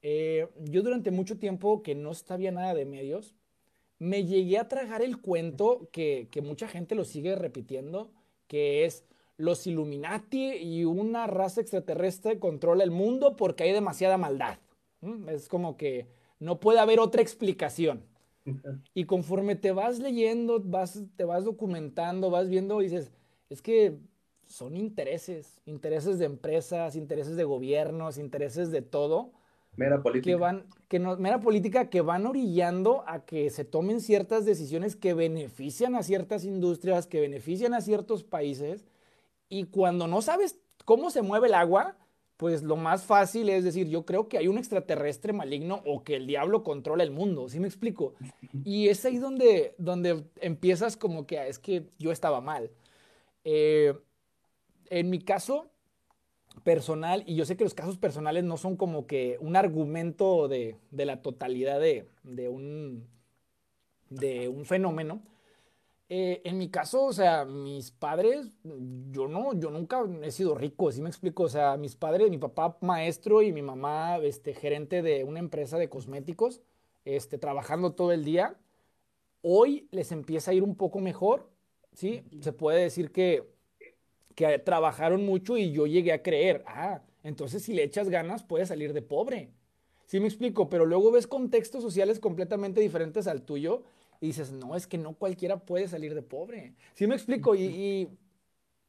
Eh, 0.00 0.48
yo 0.58 0.82
durante 0.82 1.10
mucho 1.10 1.38
tiempo 1.38 1.82
que 1.82 1.94
no 1.94 2.14
sabía 2.14 2.50
nada 2.50 2.72
de 2.74 2.86
medios, 2.86 3.34
me 4.02 4.24
llegué 4.24 4.58
a 4.58 4.66
tragar 4.66 5.00
el 5.00 5.20
cuento 5.20 5.88
que, 5.92 6.28
mucha 6.42 6.66
gente 6.66 6.96
lo 6.96 7.04
sigue 7.04 7.36
repitiendo, 7.36 8.10
que 8.48 8.84
es 8.84 9.04
los 9.36 9.64
Illuminati 9.68 10.54
y 10.54 10.84
una 10.84 11.28
raza 11.28 11.60
extraterrestre 11.60 12.40
controla 12.40 12.82
el 12.82 12.90
mundo 12.90 13.36
porque 13.36 13.62
hay 13.62 13.70
demasiada 13.70 14.18
maldad. 14.18 14.58
Es 15.28 15.46
como 15.46 15.76
que 15.76 16.08
no 16.40 16.58
puede 16.58 16.80
haber 16.80 16.98
otra 16.98 17.22
explicación. 17.22 18.04
Y 18.92 19.04
conforme 19.04 19.54
te 19.54 19.70
vas 19.70 20.00
leyendo, 20.00 20.58
vas, 20.58 21.00
te 21.14 21.24
vas 21.24 21.44
documentando, 21.44 22.28
vas 22.28 22.48
viendo, 22.48 22.80
dices, 22.80 23.12
es 23.50 23.62
que 23.62 23.98
son 24.48 24.76
intereses, 24.76 25.60
intereses 25.64 26.18
de 26.18 26.24
empresas, 26.24 26.96
intereses 26.96 27.36
de 27.36 27.44
gobiernos, 27.44 28.18
intereses 28.18 28.72
de 28.72 28.82
todo, 28.82 29.30
Mera 29.76 30.02
política. 30.02 30.30
Que 30.30 30.36
van, 30.36 30.66
que 30.88 30.98
no, 30.98 31.16
mera 31.16 31.40
política 31.40 31.88
que 31.88 32.02
van 32.02 32.26
orillando 32.26 33.04
a 33.06 33.24
que 33.24 33.48
se 33.50 33.64
tomen 33.64 34.00
ciertas 34.00 34.44
decisiones 34.44 34.96
que 34.96 35.14
benefician 35.14 35.94
a 35.94 36.02
ciertas 36.02 36.44
industrias, 36.44 37.06
que 37.06 37.20
benefician 37.20 37.72
a 37.72 37.80
ciertos 37.80 38.22
países. 38.22 38.84
Y 39.48 39.64
cuando 39.64 40.06
no 40.06 40.20
sabes 40.20 40.58
cómo 40.84 41.10
se 41.10 41.22
mueve 41.22 41.48
el 41.48 41.54
agua, 41.54 41.96
pues 42.36 42.62
lo 42.62 42.76
más 42.76 43.04
fácil 43.04 43.48
es 43.48 43.64
decir, 43.64 43.88
yo 43.88 44.04
creo 44.04 44.28
que 44.28 44.36
hay 44.36 44.48
un 44.48 44.58
extraterrestre 44.58 45.32
maligno 45.32 45.80
o 45.86 46.02
que 46.02 46.16
el 46.16 46.26
diablo 46.26 46.64
controla 46.64 47.04
el 47.04 47.12
mundo, 47.12 47.48
¿sí 47.48 47.60
me 47.60 47.68
explico? 47.68 48.14
Y 48.64 48.88
es 48.88 49.04
ahí 49.04 49.18
donde, 49.18 49.74
donde 49.78 50.24
empiezas 50.40 50.96
como 50.96 51.26
que 51.26 51.38
ah, 51.38 51.46
es 51.46 51.58
que 51.58 51.86
yo 51.98 52.10
estaba 52.10 52.40
mal. 52.40 52.70
Eh, 53.44 53.94
en 54.90 55.08
mi 55.08 55.20
caso, 55.20 55.71
personal, 56.60 57.24
y 57.26 57.34
yo 57.34 57.44
sé 57.44 57.56
que 57.56 57.64
los 57.64 57.74
casos 57.74 57.98
personales 57.98 58.44
no 58.44 58.56
son 58.56 58.76
como 58.76 59.06
que 59.06 59.38
un 59.40 59.56
argumento 59.56 60.48
de, 60.48 60.76
la 60.90 61.22
totalidad 61.22 61.80
de, 61.80 62.08
un, 62.48 63.06
de 64.10 64.48
un 64.48 64.64
fenómeno. 64.64 65.22
Eh, 66.08 66.42
en 66.44 66.58
mi 66.58 66.68
caso, 66.68 67.06
o 67.06 67.12
sea, 67.14 67.46
mis 67.46 67.90
padres, 67.90 68.58
yo 69.10 69.28
no, 69.28 69.58
yo 69.58 69.70
nunca 69.70 70.04
he 70.22 70.30
sido 70.30 70.54
rico, 70.54 70.92
¿sí 70.92 71.00
me 71.00 71.08
explico? 71.08 71.44
O 71.44 71.48
sea, 71.48 71.78
mis 71.78 71.96
padres, 71.96 72.28
mi 72.28 72.36
papá 72.36 72.76
maestro 72.82 73.40
y 73.40 73.50
mi 73.50 73.62
mamá, 73.62 74.18
este, 74.18 74.52
gerente 74.52 75.00
de 75.00 75.24
una 75.24 75.38
empresa 75.38 75.78
de 75.78 75.88
cosméticos, 75.88 76.60
este, 77.06 77.38
trabajando 77.38 77.94
todo 77.94 78.12
el 78.12 78.24
día. 78.24 78.56
Hoy 79.40 79.88
les 79.90 80.12
empieza 80.12 80.50
a 80.50 80.54
ir 80.54 80.62
un 80.62 80.76
poco 80.76 81.00
mejor, 81.00 81.48
¿sí? 81.94 82.22
Se 82.40 82.52
puede 82.52 82.82
decir 82.82 83.10
que 83.10 83.51
que 84.34 84.58
trabajaron 84.58 85.24
mucho 85.24 85.56
y 85.56 85.72
yo 85.72 85.86
llegué 85.86 86.12
a 86.12 86.22
creer, 86.22 86.62
ah, 86.66 87.02
entonces 87.22 87.62
si 87.62 87.72
le 87.72 87.84
echas 87.84 88.08
ganas 88.08 88.42
puedes 88.42 88.68
salir 88.68 88.92
de 88.92 89.02
pobre. 89.02 89.50
Sí 90.06 90.20
me 90.20 90.26
explico, 90.26 90.68
pero 90.68 90.84
luego 90.84 91.10
ves 91.10 91.26
contextos 91.26 91.82
sociales 91.82 92.20
completamente 92.20 92.80
diferentes 92.80 93.26
al 93.26 93.42
tuyo 93.42 93.84
y 94.20 94.26
dices, 94.26 94.52
no, 94.52 94.76
es 94.76 94.86
que 94.86 94.98
no 94.98 95.14
cualquiera 95.14 95.58
puede 95.58 95.88
salir 95.88 96.14
de 96.14 96.22
pobre. 96.22 96.74
Sí 96.94 97.06
me 97.06 97.14
explico, 97.14 97.54
y, 97.54 98.08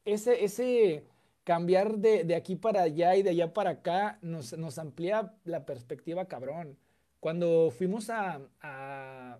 ese, 0.04 0.44
ese 0.44 1.04
cambiar 1.44 1.98
de, 1.98 2.34
aquí 2.34 2.56
para 2.56 2.82
allá 2.82 3.16
y 3.16 3.22
de 3.22 3.30
allá 3.30 3.52
para 3.52 3.70
acá 3.70 4.18
nos, 4.22 4.56
nos 4.56 4.78
amplía 4.78 5.34
la 5.44 5.64
perspectiva 5.66 6.26
cabrón. 6.26 6.76
Cuando 7.20 7.70
fuimos 7.70 8.10
a, 8.10 8.40
a 8.60 9.38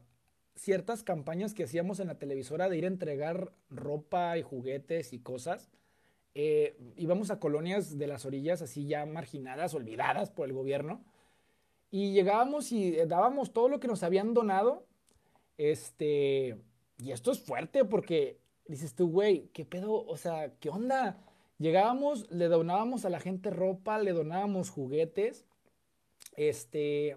ciertas 0.54 1.02
campañas 1.02 1.54
que 1.54 1.64
hacíamos 1.64 2.00
en 2.00 2.08
la 2.08 2.18
televisora 2.18 2.68
de 2.68 2.78
ir 2.78 2.84
a 2.84 2.88
entregar 2.88 3.52
ropa 3.68 4.38
y 4.38 4.42
juguetes 4.42 5.12
y 5.12 5.18
cosas, 5.18 5.70
eh, 6.34 6.76
íbamos 6.96 7.30
a 7.30 7.38
colonias 7.38 7.96
de 7.96 8.06
las 8.06 8.24
orillas 8.24 8.60
así 8.60 8.86
ya 8.86 9.06
marginadas, 9.06 9.74
olvidadas 9.74 10.30
por 10.30 10.48
el 10.48 10.52
gobierno, 10.52 11.04
y 11.90 12.12
llegábamos 12.12 12.72
y 12.72 12.96
dábamos 13.06 13.52
todo 13.52 13.68
lo 13.68 13.78
que 13.78 13.86
nos 13.86 14.02
habían 14.02 14.34
donado, 14.34 14.86
este, 15.58 16.58
y 16.98 17.12
esto 17.12 17.30
es 17.30 17.40
fuerte 17.40 17.84
porque 17.84 18.40
dices 18.66 18.94
tú, 18.94 19.08
güey, 19.10 19.48
¿qué 19.52 19.64
pedo? 19.64 20.04
O 20.04 20.16
sea, 20.16 20.52
¿qué 20.58 20.70
onda? 20.70 21.18
Llegábamos, 21.58 22.28
le 22.32 22.48
donábamos 22.48 23.04
a 23.04 23.10
la 23.10 23.20
gente 23.20 23.50
ropa, 23.50 23.98
le 23.98 24.12
donábamos 24.12 24.70
juguetes, 24.70 25.46
este, 26.36 27.16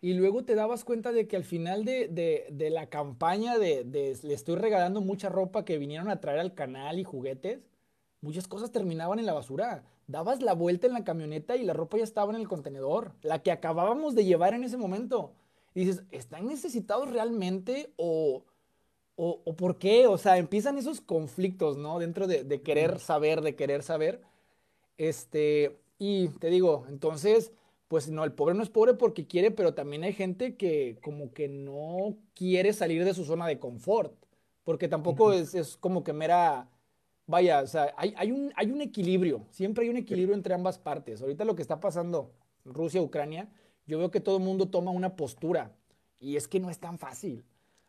y 0.00 0.14
luego 0.14 0.44
te 0.44 0.54
dabas 0.54 0.84
cuenta 0.84 1.12
de 1.12 1.28
que 1.28 1.36
al 1.36 1.44
final 1.44 1.84
de, 1.84 2.68
la 2.72 2.88
campaña 2.88 3.58
de, 3.58 3.84
de, 3.84 4.16
le 4.22 4.32
estoy 4.34 4.56
regalando 4.56 5.02
mucha 5.02 5.28
ropa 5.28 5.64
que 5.66 5.76
vinieron 5.76 6.08
a 6.08 6.20
traer 6.20 6.40
al 6.40 6.54
canal 6.54 6.98
y 6.98 7.04
juguetes, 7.04 7.66
muchas 8.26 8.46
cosas 8.46 8.72
terminaban 8.72 9.18
en 9.18 9.26
la 9.26 9.32
basura. 9.32 9.84
Dabas 10.06 10.42
la 10.42 10.52
vuelta 10.52 10.86
en 10.86 10.92
la 10.92 11.04
camioneta 11.04 11.56
y 11.56 11.64
la 11.64 11.72
ropa 11.72 11.98
ya 11.98 12.04
estaba 12.04 12.32
en 12.32 12.40
el 12.40 12.48
contenedor, 12.48 13.12
la 13.22 13.42
que 13.42 13.50
acabábamos 13.50 14.14
de 14.14 14.24
llevar 14.24 14.54
en 14.54 14.64
ese 14.64 14.76
momento. 14.76 15.32
Y 15.74 15.84
dices, 15.84 16.04
¿están 16.10 16.46
necesitados 16.46 17.10
realmente 17.10 17.92
o, 17.96 18.44
o, 19.16 19.56
por 19.56 19.78
qué? 19.78 20.06
O 20.06 20.18
sea, 20.18 20.36
empiezan 20.36 20.78
esos 20.78 21.00
conflictos, 21.00 21.76
¿no? 21.76 21.98
Dentro 21.98 22.26
de, 22.26 22.44
de 22.44 22.62
querer 22.62 22.98
saber, 22.98 23.40
de 23.40 23.56
querer 23.56 23.82
saber. 23.82 24.22
Este, 24.98 25.78
y 25.98 26.28
te 26.28 26.50
digo, 26.50 26.84
entonces 26.88 27.52
pues 27.88 28.08
no, 28.08 28.24
el 28.24 28.32
pobre 28.32 28.54
no 28.54 28.62
es 28.62 28.70
pobre 28.70 28.94
porque 28.94 29.26
quiere, 29.26 29.50
pero 29.50 29.74
también 29.74 30.02
hay 30.02 30.12
gente 30.12 30.56
que 30.56 30.98
como 31.02 31.32
que 31.32 31.48
no 31.48 32.16
quiere 32.34 32.72
salir 32.72 33.04
de 33.04 33.14
su 33.14 33.24
zona 33.24 33.46
de 33.46 33.58
confort, 33.58 34.12
porque 34.64 34.88
tampoco 34.88 35.32
es, 35.32 35.76
como 35.76 36.02
que 36.02 36.12
mera, 36.12 36.68
vaya, 37.26 37.60
o 37.60 37.66
sea, 37.66 37.94
hay, 37.96 38.30
un, 38.30 38.52
hay 38.56 38.70
un 38.70 38.80
equilibrio, 38.80 39.46
siempre 39.50 39.84
hay 39.84 39.90
un 39.90 39.96
equilibrio 39.96 40.34
entre 40.34 40.54
ambas 40.54 40.78
partes. 40.78 41.22
Ahorita 41.22 41.44
lo 41.44 41.54
que 41.54 41.62
está 41.62 41.80
pasando 41.80 42.32
Rusia-Ucrania, 42.64 43.48
yo 43.86 43.98
veo 43.98 44.10
que 44.10 44.20
todo 44.20 44.38
el 44.38 44.42
mundo 44.42 44.68
toma 44.68 44.90
una 44.90 45.16
postura 45.16 45.72
y 46.18 46.36
es 46.36 46.48
que 46.48 46.60
no 46.60 46.70
es 46.70 46.78
tan 46.78 46.98
fácil. 46.98 47.44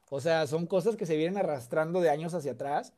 O 0.09 0.22
sea, 0.22 0.47
son 0.47 0.65
cosas 0.65 0.95
que 0.95 1.05
se 1.05 1.18
vienen 1.18 1.38
arrastrando 1.38 2.01
de 2.01 2.09
años 2.09 2.34
hacia 2.34 2.53
atrás. 2.53 2.93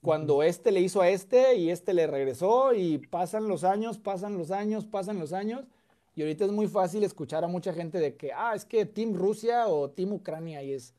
Cuando 0.00 0.42
este 0.42 0.72
le 0.72 0.80
hizo 0.80 1.00
a 1.00 1.08
este 1.08 1.56
y 1.56 1.70
este 1.70 1.94
le 1.94 2.06
regresó 2.06 2.74
y 2.74 2.98
pasan 2.98 3.48
los 3.48 3.64
años, 3.64 3.98
pasan 3.98 4.36
los 4.36 4.50
años, 4.50 4.86
pasan 4.86 5.18
los 5.18 5.32
años 5.32 5.66
y 6.14 6.22
ahorita 6.22 6.44
es 6.44 6.52
muy 6.52 6.68
fácil 6.68 7.04
escuchar 7.04 7.44
a 7.44 7.48
mucha 7.48 7.72
gente 7.72 7.98
de 7.98 8.16
que, 8.16 8.32
ah, 8.32 8.54
es 8.54 8.64
que 8.64 8.84
Team 8.84 9.14
Rusia 9.14 9.68
o 9.68 9.90
Team 9.90 10.12
Ucrania. 10.12 10.62
Y 10.62 10.72
es, 10.72 10.94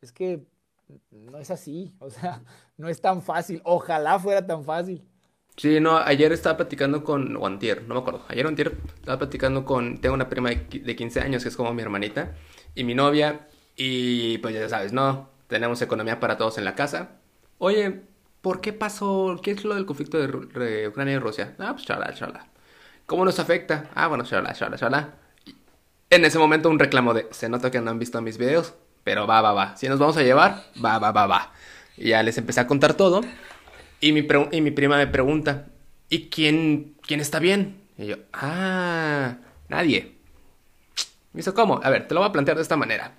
es 0.00 0.12
que 0.12 0.44
no 1.10 1.38
es 1.38 1.50
así. 1.50 1.94
O 1.98 2.10
sea, 2.10 2.42
no 2.76 2.88
es 2.88 3.00
tan 3.00 3.22
fácil. 3.22 3.60
Ojalá 3.64 4.18
fuera 4.18 4.46
tan 4.46 4.64
fácil. 4.64 5.06
Sí, 5.58 5.80
no, 5.80 5.98
ayer 5.98 6.32
estaba 6.32 6.56
platicando 6.56 7.02
con, 7.02 7.36
o 7.36 7.44
antier, 7.44 7.82
no 7.82 7.94
me 7.94 8.00
acuerdo, 8.00 8.24
ayer 8.28 8.46
o 8.46 8.48
antier, 8.48 8.76
estaba 8.94 9.18
platicando 9.18 9.64
con, 9.64 10.00
tengo 10.00 10.14
una 10.14 10.28
prima 10.28 10.50
de 10.50 10.94
15 10.94 11.20
años 11.20 11.42
que 11.42 11.48
es 11.48 11.56
como 11.56 11.74
mi 11.74 11.82
hermanita, 11.82 12.36
y 12.76 12.84
mi 12.84 12.94
novia, 12.94 13.48
y 13.74 14.38
pues 14.38 14.54
ya 14.54 14.68
sabes, 14.68 14.92
no, 14.92 15.30
tenemos 15.48 15.82
economía 15.82 16.20
para 16.20 16.36
todos 16.36 16.58
en 16.58 16.64
la 16.64 16.76
casa. 16.76 17.16
Oye, 17.58 18.02
¿por 18.40 18.60
qué 18.60 18.72
pasó, 18.72 19.40
qué 19.42 19.50
es 19.50 19.64
lo 19.64 19.74
del 19.74 19.84
conflicto 19.84 20.18
de, 20.18 20.86
Ucrania 20.86 21.14
y 21.14 21.18
Rusia? 21.18 21.56
Ah, 21.58 21.72
pues 21.72 21.84
chala, 21.84 22.14
chala. 22.14 22.46
¿Cómo 23.06 23.24
nos 23.24 23.40
afecta? 23.40 23.90
Ah, 23.96 24.06
bueno, 24.06 24.22
shala, 24.22 24.52
shala, 24.52 24.76
shala. 24.76 25.14
En 26.10 26.24
ese 26.24 26.38
momento 26.38 26.70
un 26.70 26.78
reclamo 26.78 27.14
de, 27.14 27.26
se 27.32 27.48
nota 27.48 27.72
que 27.72 27.80
no 27.80 27.90
han 27.90 27.98
visto 27.98 28.22
mis 28.22 28.38
videos, 28.38 28.74
pero 29.08 29.26
va, 29.26 29.40
va, 29.40 29.54
va. 29.54 29.74
Si 29.74 29.88
nos 29.88 29.98
vamos 29.98 30.18
a 30.18 30.22
llevar, 30.22 30.64
va, 30.84 30.98
va, 30.98 31.12
va, 31.12 31.26
va. 31.26 31.52
Y 31.96 32.10
ya 32.10 32.22
les 32.22 32.36
empecé 32.36 32.60
a 32.60 32.66
contar 32.66 32.92
todo. 32.92 33.22
Y 34.02 34.12
mi, 34.12 34.28
y 34.52 34.60
mi 34.60 34.70
prima 34.70 34.98
me 34.98 35.06
pregunta, 35.06 35.68
¿y 36.10 36.28
quién, 36.28 36.94
quién 37.00 37.18
está 37.20 37.38
bien? 37.38 37.80
Y 37.96 38.08
yo, 38.08 38.16
ah, 38.34 39.36
nadie. 39.70 40.12
Me 41.32 41.38
dice, 41.38 41.54
¿cómo? 41.54 41.80
A 41.82 41.88
ver, 41.88 42.06
te 42.06 42.12
lo 42.12 42.20
voy 42.20 42.28
a 42.28 42.32
plantear 42.32 42.58
de 42.58 42.62
esta 42.62 42.76
manera. 42.76 43.14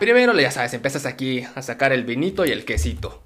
Primero, 0.00 0.32
ya 0.40 0.50
sabes, 0.50 0.72
empiezas 0.72 1.04
aquí 1.04 1.44
a 1.54 1.60
sacar 1.60 1.92
el 1.92 2.04
vinito 2.04 2.46
y 2.46 2.50
el 2.50 2.64
quesito. 2.64 3.22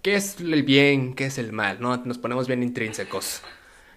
¿Qué 0.00 0.14
es 0.14 0.38
el 0.38 0.62
bien? 0.62 1.14
¿Qué 1.16 1.26
es 1.26 1.38
el 1.38 1.50
mal? 1.50 1.78
¿No? 1.80 1.96
Nos 2.04 2.18
ponemos 2.18 2.46
bien 2.46 2.62
intrínsecos. 2.62 3.42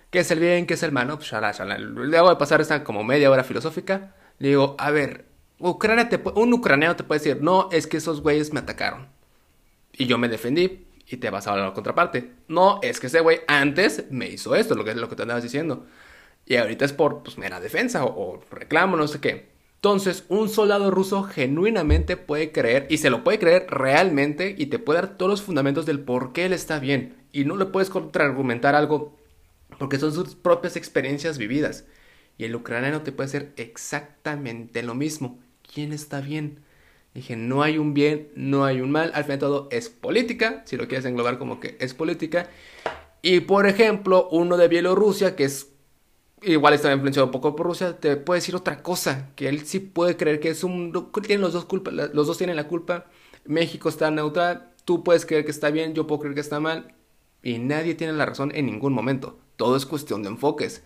¿Qué 0.09 0.17
es 0.17 0.31
el 0.31 0.39
bien? 0.39 0.65
¿Qué 0.65 0.73
es 0.73 0.81
el 0.81 0.91
mal? 0.91 1.07
No, 1.07 1.17
pues 1.17 1.29
shala, 1.29 1.51
shala. 1.51 1.77
De 1.77 2.35
pasar 2.37 2.59
esta 2.59 2.83
como 2.83 3.03
media 3.03 3.29
hora 3.29 3.43
filosófica. 3.43 4.15
Le 4.39 4.47
digo, 4.47 4.75
a 4.79 4.89
ver, 4.89 5.26
Ucrania 5.59 6.09
te, 6.09 6.21
un 6.35 6.53
ucraniano 6.53 6.95
te 6.95 7.03
puede 7.03 7.19
decir, 7.19 7.41
no, 7.41 7.69
es 7.71 7.88
que 7.88 7.97
esos 7.97 8.21
güeyes 8.21 8.53
me 8.53 8.59
atacaron. 8.59 9.07
Y 9.93 10.05
yo 10.07 10.17
me 10.17 10.29
defendí. 10.29 10.85
Y 11.09 11.17
te 11.17 11.29
vas 11.29 11.47
a 11.47 11.51
hablar 11.51 11.65
a 11.65 11.69
la 11.69 11.73
contraparte. 11.73 12.34
No, 12.47 12.79
es 12.84 12.99
que 12.99 13.07
ese 13.07 13.21
güey 13.21 13.39
antes 13.47 14.05
me 14.11 14.27
hizo 14.27 14.55
esto, 14.55 14.75
lo 14.75 14.84
que 14.84 14.91
es 14.91 14.97
lo 14.97 15.09
que 15.09 15.15
te 15.15 15.21
andabas 15.23 15.43
diciendo. 15.43 15.85
Y 16.45 16.57
ahorita 16.57 16.85
es 16.85 16.93
por, 16.93 17.23
pues, 17.23 17.38
mera 17.38 17.59
defensa 17.59 18.03
o, 18.05 18.35
o 18.35 18.41
reclamo, 18.51 18.97
no 18.97 19.07
sé 19.07 19.19
qué. 19.21 19.49
Entonces, 19.75 20.25
un 20.29 20.49
soldado 20.49 20.91
ruso 20.91 21.23
genuinamente 21.23 22.17
puede 22.17 22.51
creer, 22.51 22.88
y 22.89 22.97
se 22.97 23.09
lo 23.09 23.23
puede 23.23 23.39
creer 23.39 23.67
realmente, 23.69 24.55
y 24.57 24.67
te 24.67 24.79
puede 24.79 25.01
dar 25.01 25.17
todos 25.17 25.29
los 25.29 25.41
fundamentos 25.43 25.85
del 25.85 25.99
por 25.99 26.34
qué 26.34 26.45
él 26.45 26.53
está 26.53 26.79
bien. 26.79 27.15
Y 27.31 27.45
no 27.45 27.55
le 27.57 27.65
puedes 27.67 27.89
contraargumentar 27.89 28.75
algo 28.75 29.15
porque 29.79 29.99
son 29.99 30.13
sus 30.13 30.35
propias 30.35 30.75
experiencias 30.75 31.38
vividas. 31.38 31.85
Y 32.38 32.45
el 32.45 32.55
ucraniano 32.55 33.01
te 33.03 33.11
puede 33.11 33.27
hacer 33.27 33.53
exactamente 33.57 34.84
lo 34.84 34.95
mismo. 34.95 35.39
¿Quién 35.73 35.94
está 35.94 36.22
bien? 36.22 36.60
Dije, 37.14 37.35
no 37.35 37.64
hay 37.64 37.77
un 37.77 37.94
bien, 37.94 38.30
no 38.35 38.65
hay 38.65 38.81
un 38.81 38.91
mal. 38.91 39.11
Al 39.14 39.23
fin 39.23 39.34
de 39.34 39.39
todo 39.39 39.68
es 39.72 39.89
política, 39.89 40.64
si 40.65 40.77
lo 40.77 40.88
quieres 40.88 41.06
englobar 41.06 41.38
como 41.38 41.60
que 41.60 41.77
es 41.80 41.94
política. 41.94 42.49
Y 43.22 43.41
por 43.41 43.68
ejemplo, 43.68 44.27
uno 44.31 44.57
de 44.57 44.68
Bielorrusia, 44.68 45.35
que 45.35 45.45
es 45.45 45.69
igual 46.44 46.73
está 46.73 46.91
influenciado 46.94 47.26
un 47.26 47.31
poco 47.31 47.56
por 47.56 47.65
Rusia, 47.65 47.99
te 47.99 48.15
puede 48.18 48.39
decir 48.39 48.56
otra 48.56 48.84
cosa, 48.84 49.31
que 49.35 49.49
él 49.49 49.65
sí 49.65 49.80
puede 49.80 50.18
creer 50.18 50.39
que 50.39 50.49
es 50.49 50.64
un... 50.64 50.94
Tienen 51.23 51.41
los 51.41 51.53
dos 51.53 51.65
culpas, 51.65 51.94
los 51.94 52.27
dos 52.27 52.38
tienen 52.38 52.56
la 52.56 52.68
culpa. 52.68 53.06
México 53.45 53.89
está 53.89 54.11
neutral, 54.11 54.72
tú 54.85 55.03
puedes 55.03 55.26
creer 55.26 55.45
que 55.45 55.52
está 55.52 55.72
bien, 55.72 55.94
yo 55.94 56.06
puedo 56.07 56.19
creer 56.22 56.35
que 56.35 56.41
está 56.41 56.60
mal. 56.60 56.94
Y 57.41 57.60
nadie 57.60 57.95
tiene 57.95 58.14
la 58.14 58.26
razón 58.26 58.52
en 58.53 58.65
ningún 58.68 58.94
momento 58.94 59.39
todo 59.57 59.76
es 59.76 59.85
cuestión 59.85 60.23
de 60.23 60.30
enfoques. 60.30 60.84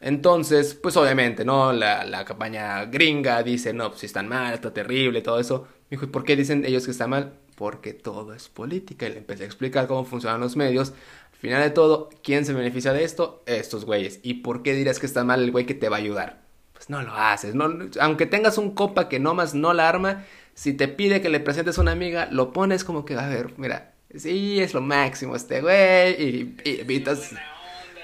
Entonces, 0.00 0.74
pues 0.74 0.96
obviamente, 0.96 1.44
¿no? 1.44 1.72
La, 1.72 2.04
la 2.04 2.24
campaña 2.24 2.84
gringa 2.84 3.42
dice, 3.42 3.72
no, 3.72 3.90
pues 3.90 4.04
están 4.04 4.28
mal, 4.28 4.54
está 4.54 4.72
terrible, 4.72 5.22
todo 5.22 5.40
eso. 5.40 5.66
Me 5.90 5.96
dijo, 5.96 6.04
¿y 6.04 6.08
por 6.08 6.24
qué 6.24 6.36
dicen 6.36 6.64
ellos 6.64 6.84
que 6.84 6.92
está 6.92 7.06
mal? 7.06 7.34
Porque 7.56 7.94
todo 7.94 8.32
es 8.34 8.48
política. 8.48 9.06
Y 9.06 9.10
le 9.10 9.18
empecé 9.18 9.42
a 9.42 9.46
explicar 9.46 9.88
cómo 9.88 10.04
funcionan 10.04 10.40
los 10.40 10.56
medios. 10.56 10.90
Al 11.32 11.38
final 11.38 11.62
de 11.62 11.70
todo, 11.70 12.10
¿quién 12.22 12.44
se 12.44 12.52
beneficia 12.52 12.92
de 12.92 13.04
esto? 13.04 13.42
Estos 13.46 13.84
güeyes. 13.84 14.20
¿Y 14.22 14.34
por 14.34 14.62
qué 14.62 14.74
dirás 14.74 15.00
que 15.00 15.06
está 15.06 15.24
mal 15.24 15.42
el 15.42 15.50
güey 15.50 15.66
que 15.66 15.74
te 15.74 15.88
va 15.88 15.96
a 15.96 16.00
ayudar? 16.00 16.42
Pues 16.72 16.90
no 16.90 17.02
lo 17.02 17.12
haces. 17.14 17.54
No, 17.56 17.68
aunque 18.00 18.26
tengas 18.26 18.58
un 18.58 18.74
copa 18.74 19.08
que 19.08 19.18
nomás 19.18 19.54
no 19.54 19.72
la 19.72 19.88
arma, 19.88 20.24
si 20.54 20.74
te 20.74 20.86
pide 20.86 21.20
que 21.20 21.28
le 21.28 21.40
presentes 21.40 21.78
a 21.78 21.80
una 21.80 21.92
amiga, 21.92 22.28
lo 22.30 22.52
pones 22.52 22.84
como 22.84 23.04
que, 23.04 23.14
a 23.14 23.28
ver, 23.28 23.54
mira, 23.56 23.94
sí, 24.14 24.60
es 24.60 24.74
lo 24.74 24.80
máximo 24.80 25.34
este 25.34 25.60
güey. 25.60 26.22
Y, 26.22 26.56
y 26.64 26.80
evitas 26.80 27.32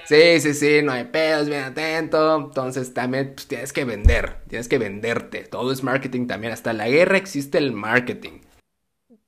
Sí, 0.07 0.39
sí, 0.39 0.53
sí, 0.53 0.81
no 0.83 0.91
hay 0.91 1.05
pedos, 1.05 1.47
bien 1.47 1.63
atento. 1.63 2.35
Entonces 2.35 2.93
también 2.93 3.33
pues, 3.33 3.47
tienes 3.47 3.73
que 3.73 3.85
vender, 3.85 4.37
tienes 4.47 4.67
que 4.67 4.77
venderte. 4.77 5.43
Todo 5.43 5.71
es 5.71 5.83
marketing 5.83 6.27
también. 6.27 6.53
Hasta 6.53 6.73
la 6.73 6.87
guerra 6.87 7.17
existe 7.17 7.57
el 7.57 7.71
marketing. 7.71 8.41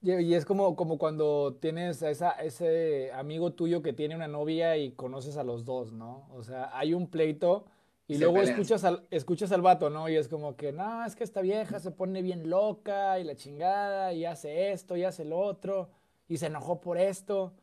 Y 0.02 0.36
es 0.36 0.46
como, 0.46 0.76
como 0.76 0.98
cuando 0.98 1.58
tienes 1.60 2.04
a 2.04 2.12
esa, 2.12 2.32
ese 2.32 3.12
amigo 3.14 3.54
tuyo 3.54 3.82
que 3.82 3.94
tiene 3.94 4.16
una 4.16 4.28
novia 4.28 4.78
y 4.78 4.92
conoces 4.92 5.38
a 5.38 5.44
los 5.44 5.66
dos, 5.66 5.92
¿no? 5.92 6.30
O 6.34 6.44
sea, 6.44 6.70
hay 6.78 6.94
un 6.94 7.10
pleito 7.10 7.66
y 8.08 8.18
luego 8.20 8.42
escuchas 8.42 8.86
al, 8.86 9.06
escuchas 9.12 9.52
al 9.52 9.62
vato, 9.62 9.90
¿no? 9.90 10.08
Y 10.08 10.16
es 10.16 10.30
como 10.30 10.56
que, 10.56 10.72
no, 10.72 11.04
es 11.04 11.16
que 11.16 11.26
esta 11.26 11.42
vieja 11.42 11.80
se 11.80 11.92
pone 11.92 12.22
bien 12.22 12.50
loca 12.50 13.20
y 13.20 13.26
la 13.26 13.36
chingada 13.36 14.14
y 14.14 14.24
hace 14.24 14.72
esto 14.72 14.96
y 14.96 15.04
hace 15.04 15.26
lo 15.26 15.40
otro 15.40 15.90
y 16.30 16.38
se 16.38 16.46
enojó 16.46 16.80
por 16.80 16.98
esto. 16.98 17.54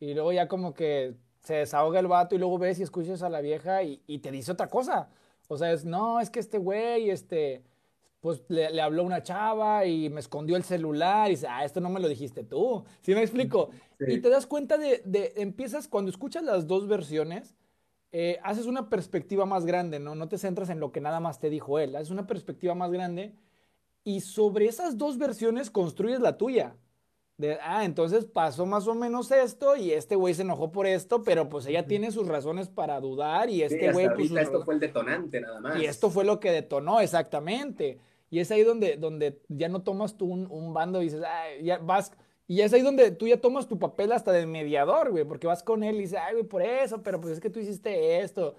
Y 0.00 0.14
luego 0.14 0.32
ya 0.32 0.48
como 0.48 0.74
que 0.74 1.14
se 1.42 1.54
desahoga 1.54 2.00
el 2.00 2.06
vato 2.06 2.34
y 2.34 2.38
luego 2.38 2.58
ves 2.58 2.78
y 2.78 2.82
escuchas 2.82 3.22
a 3.22 3.28
la 3.28 3.40
vieja 3.40 3.82
y, 3.82 4.18
te 4.18 4.30
dice 4.30 4.52
otra 4.52 4.68
cosa. 4.68 5.08
O 5.48 5.56
sea, 5.56 5.72
es, 5.72 5.84
no, 5.84 6.20
es 6.20 6.30
que 6.30 6.40
este 6.40 6.58
güey, 6.58 7.10
este, 7.10 7.64
pues 8.20 8.42
le, 8.48 8.80
habló 8.80 9.02
una 9.02 9.22
chava 9.22 9.84
y 9.84 10.08
me 10.08 10.20
escondió 10.20 10.56
el 10.56 10.62
celular 10.62 11.28
y 11.28 11.32
dice, 11.32 11.48
ah, 11.48 11.64
esto 11.64 11.80
no 11.80 11.90
me 11.90 12.00
lo 12.00 12.08
dijiste 12.08 12.44
tú. 12.44 12.84
¿Sí 13.00 13.14
me 13.14 13.22
explico? 13.22 13.70
Y 13.98 14.20
te 14.20 14.30
das 14.30 14.46
cuenta 14.46 14.78
de, 14.78 15.02
de, 15.04 15.32
empiezas, 15.36 15.88
cuando 15.88 16.10
escuchas 16.10 16.44
las 16.44 16.66
dos 16.66 16.86
versiones, 16.86 17.56
eh, 18.12 18.38
haces 18.44 18.66
una 18.66 18.88
perspectiva 18.88 19.44
más 19.44 19.64
grande, 19.64 19.98
¿no? 19.98 20.14
No 20.14 20.28
te 20.28 20.38
centras 20.38 20.68
en 20.70 20.80
lo 20.80 20.92
que 20.92 21.00
nada 21.00 21.18
más 21.18 21.40
te 21.40 21.50
dijo 21.50 21.78
él, 21.78 21.96
haces 21.96 22.10
una 22.10 22.26
perspectiva 22.26 22.74
más 22.74 22.92
grande 22.92 23.34
y 24.04 24.20
sobre 24.20 24.66
esas 24.66 24.98
dos 24.98 25.18
versiones 25.18 25.70
construyes 25.70 26.20
la 26.20 26.36
tuya 26.36 26.76
ah, 27.62 27.84
entonces 27.84 28.24
pasó 28.24 28.66
más 28.66 28.86
o 28.86 28.94
menos 28.94 29.30
esto 29.30 29.76
y 29.76 29.92
este 29.92 30.16
güey 30.16 30.34
se 30.34 30.42
enojó 30.42 30.72
por 30.72 30.86
esto, 30.86 31.22
pero 31.22 31.48
pues 31.48 31.66
ella 31.66 31.86
tiene 31.86 32.10
sus 32.10 32.28
razones 32.28 32.68
para 32.68 33.00
dudar 33.00 33.50
y 33.50 33.62
este 33.62 33.92
güey... 33.92 34.08
pues, 34.14 34.30
esto 34.30 34.64
fue 34.64 34.74
el 34.74 34.80
detonante 34.80 35.40
nada 35.40 35.60
más. 35.60 35.80
Y 35.80 35.86
esto 35.86 36.10
fue 36.10 36.24
lo 36.24 36.40
que 36.40 36.50
detonó, 36.50 37.00
exactamente. 37.00 37.98
Y 38.30 38.40
es 38.40 38.50
ahí 38.50 38.62
donde, 38.62 38.96
donde 38.96 39.40
ya 39.48 39.68
no 39.68 39.82
tomas 39.82 40.16
tú 40.16 40.26
un, 40.26 40.72
bando 40.72 41.00
y 41.02 41.04
dices, 41.04 41.22
ay, 41.26 41.64
ya 41.64 41.78
vas... 41.78 42.12
Y 42.48 42.60
es 42.60 42.72
ahí 42.72 42.82
donde 42.82 43.10
tú 43.12 43.28
ya 43.28 43.40
tomas 43.40 43.68
tu 43.68 43.78
papel 43.78 44.12
hasta 44.12 44.32
de 44.32 44.46
mediador, 44.46 45.10
güey, 45.10 45.24
porque 45.24 45.46
vas 45.46 45.62
con 45.62 45.82
él 45.82 45.96
y 45.96 46.00
dices, 46.00 46.18
ay, 46.20 46.34
güey, 46.34 46.44
por 46.44 46.62
eso, 46.62 47.02
pero 47.02 47.20
pues 47.20 47.34
es 47.34 47.40
que 47.40 47.50
tú 47.50 47.60
hiciste 47.60 48.20
esto. 48.20 48.56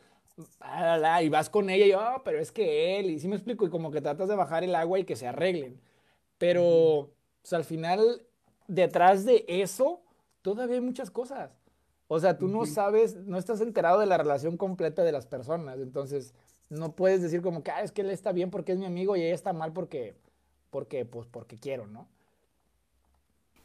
Y 1.21 1.29
vas 1.29 1.49
con 1.49 1.69
ella 1.69 1.85
y 1.85 1.89
yo, 1.89 1.99
oh, 1.99 2.21
pero 2.23 2.39
es 2.39 2.51
que 2.51 2.99
él, 2.99 3.11
y 3.11 3.19
sí 3.19 3.27
me 3.27 3.35
explico, 3.35 3.65
y 3.65 3.69
como 3.69 3.91
que 3.91 4.01
tratas 4.01 4.29
de 4.29 4.35
bajar 4.35 4.63
el 4.63 4.73
agua 4.73 4.99
y 4.99 5.03
que 5.03 5.15
se 5.15 5.27
arreglen. 5.27 5.79
Pero, 6.37 7.11
pues 7.41 7.53
al 7.53 7.63
final 7.63 8.25
detrás 8.67 9.25
de 9.25 9.45
eso 9.47 10.01
todavía 10.41 10.75
hay 10.75 10.81
muchas 10.81 11.09
cosas. 11.09 11.51
O 12.07 12.19
sea, 12.19 12.37
tú 12.37 12.47
no 12.47 12.65
sabes, 12.65 13.15
no 13.15 13.37
estás 13.37 13.61
enterado 13.61 13.99
de 13.99 14.05
la 14.05 14.17
relación 14.17 14.57
completa 14.57 15.03
de 15.03 15.11
las 15.11 15.25
personas. 15.25 15.79
Entonces, 15.79 16.33
no 16.69 16.91
puedes 16.91 17.21
decir 17.21 17.41
como 17.41 17.63
que, 17.63 17.71
ah, 17.71 17.81
es 17.81 17.91
que 17.91 18.01
él 18.01 18.11
está 18.11 18.31
bien 18.31 18.51
porque 18.51 18.73
es 18.73 18.77
mi 18.77 18.85
amigo 18.85 19.15
y 19.15 19.23
ella 19.23 19.33
está 19.33 19.53
mal 19.53 19.73
porque, 19.73 20.15
porque, 20.69 21.05
pues, 21.05 21.27
porque 21.27 21.57
quiero, 21.57 21.87
¿no? 21.87 22.07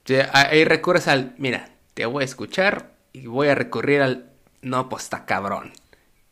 Sí, 0.05 0.17
ahí 0.33 0.65
recurres 0.65 1.09
al, 1.09 1.35
mira, 1.37 1.69
te 1.93 2.07
voy 2.07 2.23
a 2.23 2.25
escuchar 2.25 2.93
y 3.13 3.27
voy 3.27 3.49
a 3.49 3.55
recurrir 3.55 4.01
al, 4.01 4.31
no, 4.63 4.89
pues 4.89 5.05
está 5.05 5.27
cabrón. 5.27 5.73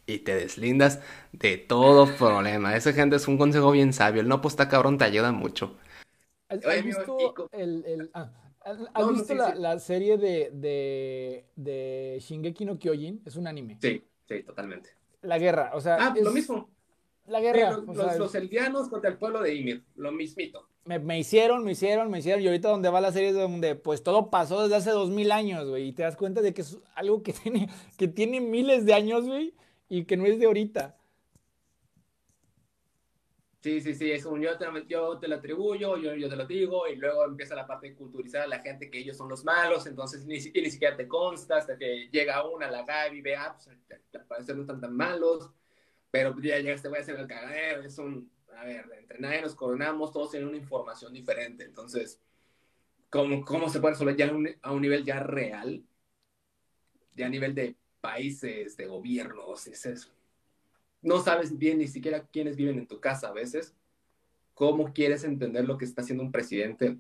Y 0.07 0.21
te 0.21 0.37
deslindas 0.37 1.01
de 1.33 1.59
todo 1.59 2.07
problema. 2.17 2.77
Ese 2.77 2.93
gente 2.93 3.17
es 3.17 3.27
un 3.27 3.37
consejo 3.37 3.73
bien 3.73 3.93
sabio. 3.93 4.23
El 4.23 4.29
no, 4.29 4.41
pues 4.41 4.53
está 4.53 4.69
cabrón 4.69 4.99
te 4.99 5.05
ayuda 5.05 5.33
mucho. 5.33 5.77
¿Has, 6.49 6.61
visto 6.85 7.35
el, 7.53 7.85
el 7.85 8.11
ah, 8.15 8.31
¿Has 8.95 9.09
visto 9.13 9.35
la, 9.35 9.79
serie 9.79 10.19
de, 10.19 10.51
de, 10.53 11.45
de, 11.55 12.19
Shingeki 12.21 12.65
no 12.65 12.79
Kyojin? 12.79 13.23
Es 13.25 13.37
un 13.37 13.47
anime. 13.47 13.79
Sí, 13.81 14.03
sí, 14.29 14.43
totalmente. 14.43 14.91
La 15.23 15.39
guerra, 15.39 15.71
o 15.73 15.81
sea. 15.81 15.99
Ah, 16.01 16.15
lo 16.21 16.33
mismo. 16.33 16.69
La 17.29 17.41
guerra. 17.41 17.79
los, 17.79 18.19
los, 18.19 18.35
eldianos 18.35 18.89
contra 18.89 19.11
el 19.11 19.19
pueblo 19.19 19.41
de 19.41 19.55
Ymir, 19.55 19.85
lo 19.95 20.11
mismito. 20.11 20.69
Me, 20.85 20.99
me, 20.99 21.19
hicieron, 21.19 21.65
me 21.65 21.73
hicieron, 21.73 22.11
me 22.11 22.19
hicieron. 22.19 22.43
Y 22.43 22.47
ahorita 22.47 22.69
donde 22.69 22.89
va 22.89 23.01
la 23.01 23.13
serie 23.13 23.29
es 23.29 23.35
donde 23.37 23.77
pues 23.77 24.03
todo 24.03 24.31
pasó 24.31 24.63
desde 24.63 24.77
hace 24.77 24.91
dos 24.91 25.11
mil 25.11 25.31
años, 25.31 25.69
güey. 25.69 25.89
Y 25.89 25.93
te 25.93 26.03
das 26.03 26.17
cuenta 26.17 26.43
de 26.43 26.53
que 26.53 26.63
es 26.63 26.79
algo 26.97 27.23
que 27.23 27.33
tiene, 27.43 27.69
que 27.97 28.09
tiene 28.09 28.41
miles 28.41 28.85
de 28.85 28.95
años, 28.95 29.27
güey. 29.27 29.55
Y 29.89 30.05
que 30.05 30.17
no 30.17 30.27
es 30.27 30.41
de 30.41 30.47
ahorita. 30.47 30.97
Sí, 33.67 33.81
sí, 33.81 33.97
sí, 33.97 34.13
es 34.13 34.25
un 34.25 34.41
yo 34.41 34.57
te, 34.57 34.65
te 34.65 35.27
lo 35.27 35.35
atribuyo, 35.35 35.97
yo, 35.97 36.15
yo 36.15 36.29
te 36.29 36.37
lo 36.37 36.47
digo, 36.47 36.87
y 36.87 36.95
luego 36.95 37.25
empieza 37.25 37.57
la 37.57 37.67
parte 37.67 37.89
de 37.89 37.97
culturizar 37.97 38.43
a 38.43 38.47
la 38.47 38.61
gente 38.61 38.89
que 38.89 38.99
ellos 38.99 39.17
son 39.17 39.29
los 39.29 39.45
malos, 39.45 39.89
entonces 39.89 40.25
ni, 40.25 40.37
ni 40.37 40.71
siquiera 40.71 40.97
te 40.97 41.09
consta 41.09 41.57
hasta 41.57 41.77
que 41.77 42.09
llega 42.13 42.49
una, 42.49 42.71
la 42.71 42.85
Gaby, 42.85 43.23
ve, 43.23 43.35
ah, 43.35 43.57
pues 43.57 43.67
al 44.15 44.27
parecer 44.27 44.55
no 44.55 44.63
están 44.63 44.81
tan 44.81 44.95
malos, 44.95 45.51
pero 46.13 46.33
ya 46.41 46.61
llegaste, 46.61 46.87
voy 46.89 46.99
a 46.99 47.01
hacer 47.01 47.19
el 47.19 47.27
cagadero, 47.27 47.83
es 47.83 47.99
un, 47.99 48.31
a 48.57 48.65
ver, 48.65 48.89
entre 49.01 49.19
nadie 49.19 49.43
nos 49.43 49.57
coronamos, 49.57 50.13
todos 50.13 50.31
tienen 50.31 50.49
una 50.49 50.59
información 50.59 51.13
diferente, 51.13 51.65
entonces, 51.65 52.23
¿cómo, 53.11 53.45
cómo 53.45 53.69
se 53.69 53.81
puede 53.81 53.95
resolver 53.95 54.17
ya 54.17 54.33
a 54.63 54.73
un 54.73 54.81
nivel 54.81 55.05
ya 55.05 55.19
real? 55.19 55.85
Ya 57.17 57.27
a 57.27 57.31
nivel 57.31 57.53
de 57.53 57.75
países, 58.01 58.77
de 58.77 58.87
gobiernos, 58.87 59.67
es 59.67 59.87
eso 59.87 60.16
no 61.03 61.21
sabes 61.21 61.57
bien 61.57 61.79
ni 61.79 61.89
siquiera 61.89 62.27
quiénes 62.27 62.57
viven 62.57 62.79
en 62.79 62.87
tu 62.87 63.01
casa 63.01 63.29
a 63.29 63.33
veces, 63.33 63.75
cómo 64.55 64.93
quieres 64.93 65.25
entender 65.25 65.65
lo 65.65 65.79
que 65.79 65.85
está 65.85 66.03
haciendo 66.03 66.25
un 66.25 66.33
presidente, 66.33 66.99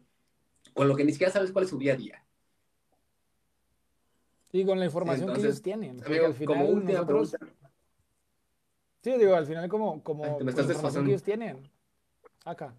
con 0.74 0.88
lo 0.88 0.96
que 0.96 1.04
ni 1.04 1.12
siquiera 1.12 1.32
sabes 1.32 1.52
cuál 1.52 1.64
es 1.64 1.70
su 1.70 1.78
día 1.78 1.94
a 1.94 1.96
día. 1.96 2.22
Y 4.52 4.64
con 4.64 4.78
la 4.78 4.86
información 4.86 5.32
que 5.34 5.40
ellos 5.40 5.60
tienen. 5.60 5.98
al 6.02 6.34
final 6.34 6.46
como 6.46 6.64
última 6.66 6.92
nosotros... 7.00 7.36
Sí, 9.02 9.12
digo, 9.18 9.34
al 9.34 9.46
final 9.46 9.68
como, 9.68 10.02
como 10.02 10.24
la 10.24 10.50
información 10.50 11.04
que 11.04 11.10
ellos 11.10 11.22
tienen. 11.22 11.70
Acá. 12.44 12.74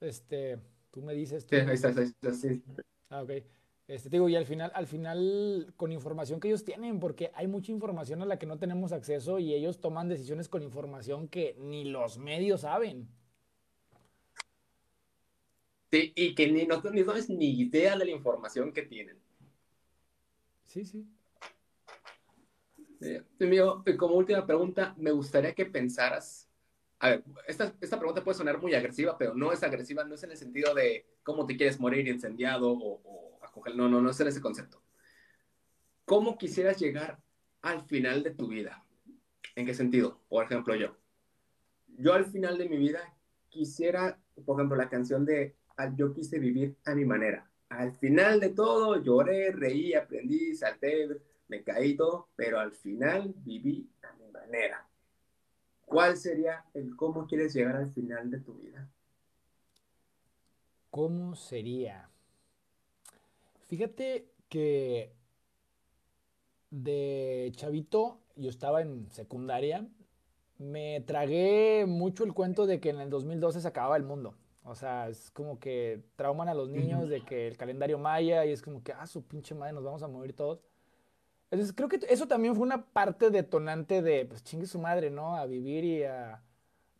Este, 0.00 0.58
tú 0.90 1.02
me 1.02 1.14
dices. 1.14 1.46
sí, 1.48 1.56
ahí 1.56 1.74
está, 1.74 1.88
ahí 1.88 2.04
está, 2.04 2.32
sí. 2.32 2.62
Ah, 3.08 3.22
ok. 3.22 3.30
Este, 3.86 4.08
digo, 4.08 4.30
y 4.30 4.36
al 4.36 4.46
final, 4.46 4.72
al 4.74 4.86
final, 4.86 5.74
con 5.76 5.92
información 5.92 6.40
que 6.40 6.48
ellos 6.48 6.64
tienen, 6.64 7.00
porque 7.00 7.30
hay 7.34 7.46
mucha 7.46 7.70
información 7.70 8.22
a 8.22 8.26
la 8.26 8.38
que 8.38 8.46
no 8.46 8.58
tenemos 8.58 8.92
acceso 8.92 9.38
y 9.38 9.52
ellos 9.52 9.80
toman 9.80 10.08
decisiones 10.08 10.48
con 10.48 10.62
información 10.62 11.28
que 11.28 11.54
ni 11.58 11.84
los 11.84 12.16
medios 12.16 12.62
saben. 12.62 13.08
Sí, 15.90 16.12
y 16.16 16.34
que 16.34 16.50
ni, 16.50 16.66
no, 16.66 16.80
ni 16.92 17.04
sabes 17.04 17.28
ni 17.28 17.50
idea 17.60 17.96
de 17.96 18.06
la 18.06 18.10
información 18.10 18.72
que 18.72 18.82
tienen. 18.82 19.18
Sí, 20.66 20.86
sí. 20.86 21.06
Eh, 23.02 23.22
como 23.98 24.14
última 24.14 24.46
pregunta, 24.46 24.94
me 24.96 25.10
gustaría 25.10 25.54
que 25.54 25.66
pensaras. 25.66 26.48
A 27.00 27.10
ver, 27.10 27.24
esta, 27.46 27.74
esta 27.82 27.98
pregunta 27.98 28.24
puede 28.24 28.38
sonar 28.38 28.58
muy 28.62 28.74
agresiva, 28.74 29.18
pero 29.18 29.34
no 29.34 29.52
es 29.52 29.62
agresiva, 29.62 30.04
no 30.04 30.14
es 30.14 30.22
en 30.22 30.30
el 30.30 30.38
sentido 30.38 30.74
de 30.74 31.04
cómo 31.22 31.44
te 31.44 31.54
quieres 31.54 31.78
morir 31.78 32.08
incendiado 32.08 32.72
o 32.72 33.33
no, 33.74 33.88
no, 33.88 34.00
no 34.00 34.10
es 34.10 34.20
ese 34.20 34.40
concepto. 34.40 34.82
¿Cómo 36.04 36.36
quisieras 36.36 36.78
llegar 36.78 37.20
al 37.62 37.82
final 37.82 38.22
de 38.22 38.30
tu 38.30 38.48
vida? 38.48 38.84
¿En 39.56 39.66
qué 39.66 39.74
sentido? 39.74 40.20
Por 40.28 40.44
ejemplo, 40.44 40.74
yo. 40.74 40.96
Yo 41.86 42.12
al 42.12 42.26
final 42.26 42.58
de 42.58 42.68
mi 42.68 42.76
vida 42.76 43.14
quisiera, 43.48 44.18
por 44.44 44.58
ejemplo, 44.58 44.76
la 44.76 44.88
canción 44.88 45.24
de 45.24 45.56
Yo 45.96 46.12
quise 46.12 46.38
vivir 46.38 46.76
a 46.84 46.94
mi 46.94 47.04
manera. 47.04 47.50
Al 47.68 47.92
final 47.92 48.40
de 48.40 48.50
todo 48.50 49.02
lloré, 49.02 49.50
reí, 49.52 49.94
aprendí, 49.94 50.54
salté, 50.54 51.08
me 51.48 51.62
caí 51.62 51.96
todo, 51.96 52.28
pero 52.36 52.58
al 52.60 52.72
final 52.72 53.34
viví 53.38 53.90
a 54.02 54.12
mi 54.14 54.30
manera. 54.30 54.86
¿Cuál 55.84 56.16
sería 56.16 56.64
el 56.74 56.96
cómo 56.96 57.26
quieres 57.26 57.54
llegar 57.54 57.76
al 57.76 57.90
final 57.90 58.30
de 58.30 58.40
tu 58.40 58.54
vida? 58.54 58.88
¿Cómo 60.90 61.34
sería? 61.34 62.08
Fíjate 63.74 64.30
que 64.48 65.12
de 66.70 67.50
chavito, 67.56 68.20
yo 68.36 68.48
estaba 68.48 68.82
en 68.82 69.10
secundaria, 69.10 69.84
me 70.58 71.00
tragué 71.00 71.84
mucho 71.84 72.22
el 72.22 72.34
cuento 72.34 72.66
de 72.66 72.78
que 72.78 72.90
en 72.90 73.00
el 73.00 73.10
2012 73.10 73.60
se 73.60 73.66
acababa 73.66 73.96
el 73.96 74.04
mundo. 74.04 74.36
O 74.62 74.76
sea, 74.76 75.08
es 75.08 75.32
como 75.32 75.58
que 75.58 76.04
trauman 76.14 76.48
a 76.48 76.54
los 76.54 76.70
niños 76.70 77.08
de 77.08 77.24
que 77.24 77.48
el 77.48 77.56
calendario 77.56 77.98
maya 77.98 78.44
y 78.44 78.52
es 78.52 78.62
como 78.62 78.80
que, 78.84 78.92
ah, 78.92 79.08
su 79.08 79.24
pinche 79.24 79.56
madre, 79.56 79.72
nos 79.72 79.82
vamos 79.82 80.04
a 80.04 80.06
morir 80.06 80.36
todos. 80.36 80.62
Entonces, 81.50 81.74
creo 81.74 81.88
que 81.88 81.98
eso 82.08 82.28
también 82.28 82.54
fue 82.54 82.62
una 82.62 82.86
parte 82.92 83.30
detonante 83.30 84.02
de, 84.02 84.24
pues 84.24 84.44
chingue 84.44 84.68
su 84.68 84.78
madre, 84.78 85.10
¿no? 85.10 85.34
A 85.34 85.46
vivir 85.46 85.82
y 85.82 86.04
a 86.04 86.44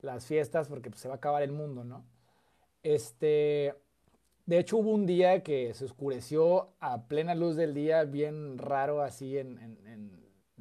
las 0.00 0.26
fiestas 0.26 0.68
porque 0.68 0.90
pues, 0.90 1.00
se 1.00 1.06
va 1.06 1.14
a 1.14 1.18
acabar 1.18 1.44
el 1.44 1.52
mundo, 1.52 1.84
¿no? 1.84 2.04
Este, 2.82 3.76
de 4.46 4.58
hecho, 4.58 4.76
hubo 4.76 4.90
un 4.90 5.06
día 5.06 5.42
que 5.42 5.72
se 5.72 5.86
oscureció 5.86 6.74
a 6.78 7.06
plena 7.06 7.34
luz 7.34 7.56
del 7.56 7.72
día, 7.72 8.04
bien 8.04 8.58
raro, 8.58 9.00
así 9.02 9.38
en, 9.38 10.10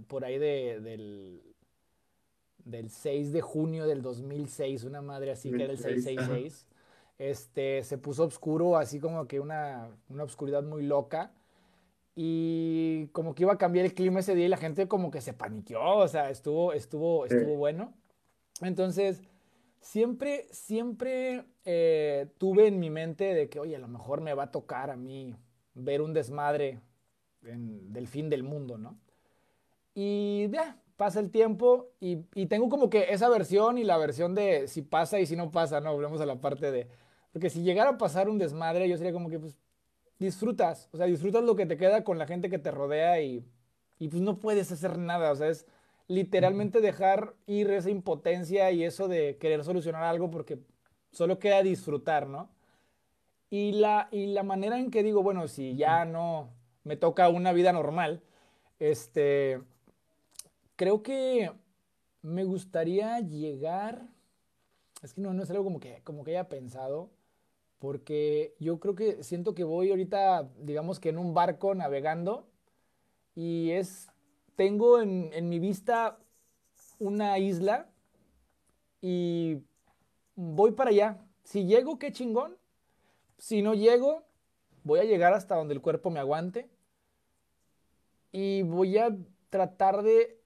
por 0.07 0.23
ahí 0.23 0.38
del, 0.38 1.41
del 2.64 2.89
6 2.89 3.34
de 3.34 3.41
junio 3.41 3.85
del 3.85 4.01
2006, 4.01 4.85
una 4.85 5.01
madre 5.01 5.31
así 5.31 5.51
que 5.51 5.64
era 5.64 5.73
el 5.73 5.80
666. 5.80 6.68
Este, 7.19 7.84
se 7.84 7.97
puso 7.97 8.23
oscuro, 8.23 8.77
así 8.77 8.99
como 8.99 9.27
que 9.27 9.39
una, 9.39 9.89
una 10.10 10.23
oscuridad 10.23 10.64
muy 10.64 10.84
loca. 10.84 11.34
Y 12.15 13.07
como 13.07 13.34
que 13.34 13.43
iba 13.43 13.53
a 13.53 13.57
cambiar 13.57 13.85
el 13.85 13.93
clima 13.93 14.19
ese 14.19 14.35
día 14.35 14.45
y 14.45 14.49
la 14.49 14.57
gente 14.57 14.88
como 14.88 15.10
que 15.10 15.19
se 15.19 15.34
paniqueó, 15.34 15.97
o 15.97 16.07
sea, 16.07 16.30
estuvo, 16.30 16.72
estuvo, 16.72 17.26
estuvo 17.26 17.57
bueno. 17.57 17.93
Entonces, 18.61 19.22
siempre, 19.81 20.47
siempre 20.51 21.45
eh, 21.65 22.27
tuve 22.38 22.68
en 22.68 22.80
mi 22.80 22.90
mente 22.90 23.34
de 23.34 23.49
que, 23.49 23.60
oye, 23.60 23.76
a 23.76 23.80
lo 23.80 23.88
mejor 23.88 24.22
me 24.22 24.34
va 24.34 24.44
a 24.44 24.52
tocar 24.52 24.90
a 24.90 24.95
mí 24.95 25.35
ver 25.73 26.02
un 26.02 26.14
desmadre 26.14 26.81
del 27.41 28.07
fin 28.07 28.30
del 28.30 28.44
mundo, 28.44 28.77
¿no? 28.77 28.98
Y 29.94 30.49
ya, 30.49 30.77
pasa 30.95 31.19
el 31.19 31.31
tiempo 31.31 31.91
y, 31.99 32.15
tengo 32.48 32.69
como 32.69 32.90
que 32.90 33.14
esa 33.14 33.30
versión 33.30 33.77
y 33.77 33.84
la 33.84 33.98
versión 33.98 34.35
de 34.35 34.68
si 34.68 34.81
pasa 34.81 35.19
y 35.19 35.26
si 35.26 35.35
no 35.35 35.52
pasa, 35.52 35.81
¿no? 35.81 35.94
Volvemos 35.94 36.22
a 36.22 36.26
la 36.26 36.40
parte 36.40 36.72
de... 36.72 36.88
Porque 37.31 37.49
si 37.49 37.64
llegara 37.64 37.91
a 37.91 37.98
pasar 37.98 38.30
un 38.30 38.38
desmadre, 38.38 38.88
yo 38.88 38.95
sería 38.98 39.11
como 39.11 39.30
que, 39.30 39.40
pues, 39.40 39.57
disfrutas, 40.19 40.90
o 40.94 40.98
sea, 40.98 41.06
disfrutas 41.07 41.44
lo 41.44 41.56
que 41.56 41.65
te 41.65 41.77
queda 41.77 42.03
con 42.03 42.18
la 42.18 42.27
gente 42.27 42.49
que 42.49 42.60
te 42.60 42.72
rodea 42.72 43.22
y, 43.22 43.44
y 43.99 44.07
pues 44.07 44.22
no 44.22 44.40
puedes 44.40 44.72
hacer 44.72 44.98
nada, 44.98 45.31
o 45.31 45.35
sea, 45.35 45.49
es 45.49 45.65
literalmente 46.07 46.81
dejar 46.81 47.34
ir 47.48 47.72
esa 47.72 47.90
impotencia 47.90 48.72
y 48.72 48.84
eso 48.84 49.07
de 49.07 49.38
querer 49.38 49.64
solucionar 49.64 50.03
algo 50.03 50.30
porque 50.30 50.60
solo 51.14 51.40
queda 51.40 51.64
disfrutar, 51.64 52.27
¿no? 52.27 52.49
Y 53.49 53.72
la, 53.72 54.10
y 54.11 54.27
la 54.27 54.44
manera 54.44 54.77
en 54.77 54.91
que 54.91 55.03
digo, 55.03 55.23
bueno, 55.23 55.48
si 55.48 55.76
ya 55.77 56.03
no 56.03 56.49
me 56.84 56.98
toca 56.98 57.30
una 57.30 57.53
vida 57.53 57.72
normal, 57.72 58.22
este, 58.80 59.61
creo 60.76 61.02
que 61.02 61.52
me 62.22 62.44
gustaría 62.44 63.22
llegar, 63.22 64.07
es 65.02 65.14
que 65.14 65.22
no, 65.22 65.34
no 65.34 65.44
es 65.44 65.52
algo 65.52 65.64
como 65.64 65.80
que, 65.80 66.02
como 66.03 66.26
que 66.26 66.31
haya 66.31 66.49
pensado, 66.49 67.10
porque 67.80 68.56
yo 68.60 68.80
creo 68.80 68.95
que 68.95 69.23
siento 69.23 69.53
que 69.56 69.64
voy 69.64 69.91
ahorita, 69.91 70.49
digamos 70.60 70.99
que 70.99 71.10
en 71.10 71.18
un 71.18 71.34
barco 71.34 71.76
navegando 71.76 72.48
y 73.35 73.72
es 73.72 74.10
tengo 74.56 75.02
en, 75.02 75.49
mi 75.49 75.60
vista 75.60 76.18
una 76.99 77.38
isla 77.40 77.90
y 79.02 79.57
voy 80.35 80.72
para 80.72 80.89
allá. 80.89 81.18
Si 81.43 81.65
llego, 81.65 81.99
qué 81.99 82.11
chingón. 82.11 82.57
Si 83.38 83.61
no 83.61 83.73
llego, 83.73 84.23
voy 84.84 84.99
a 84.99 85.03
llegar 85.03 85.34
hasta 85.34 85.55
donde 85.55 85.73
el 85.73 85.81
cuerpo 85.81 86.10
me 86.10 86.19
aguante. 86.19 86.69
Y 88.31 88.64
voy 88.64 88.97
a 88.97 89.15
tratar 89.49 90.01
de 90.03 90.39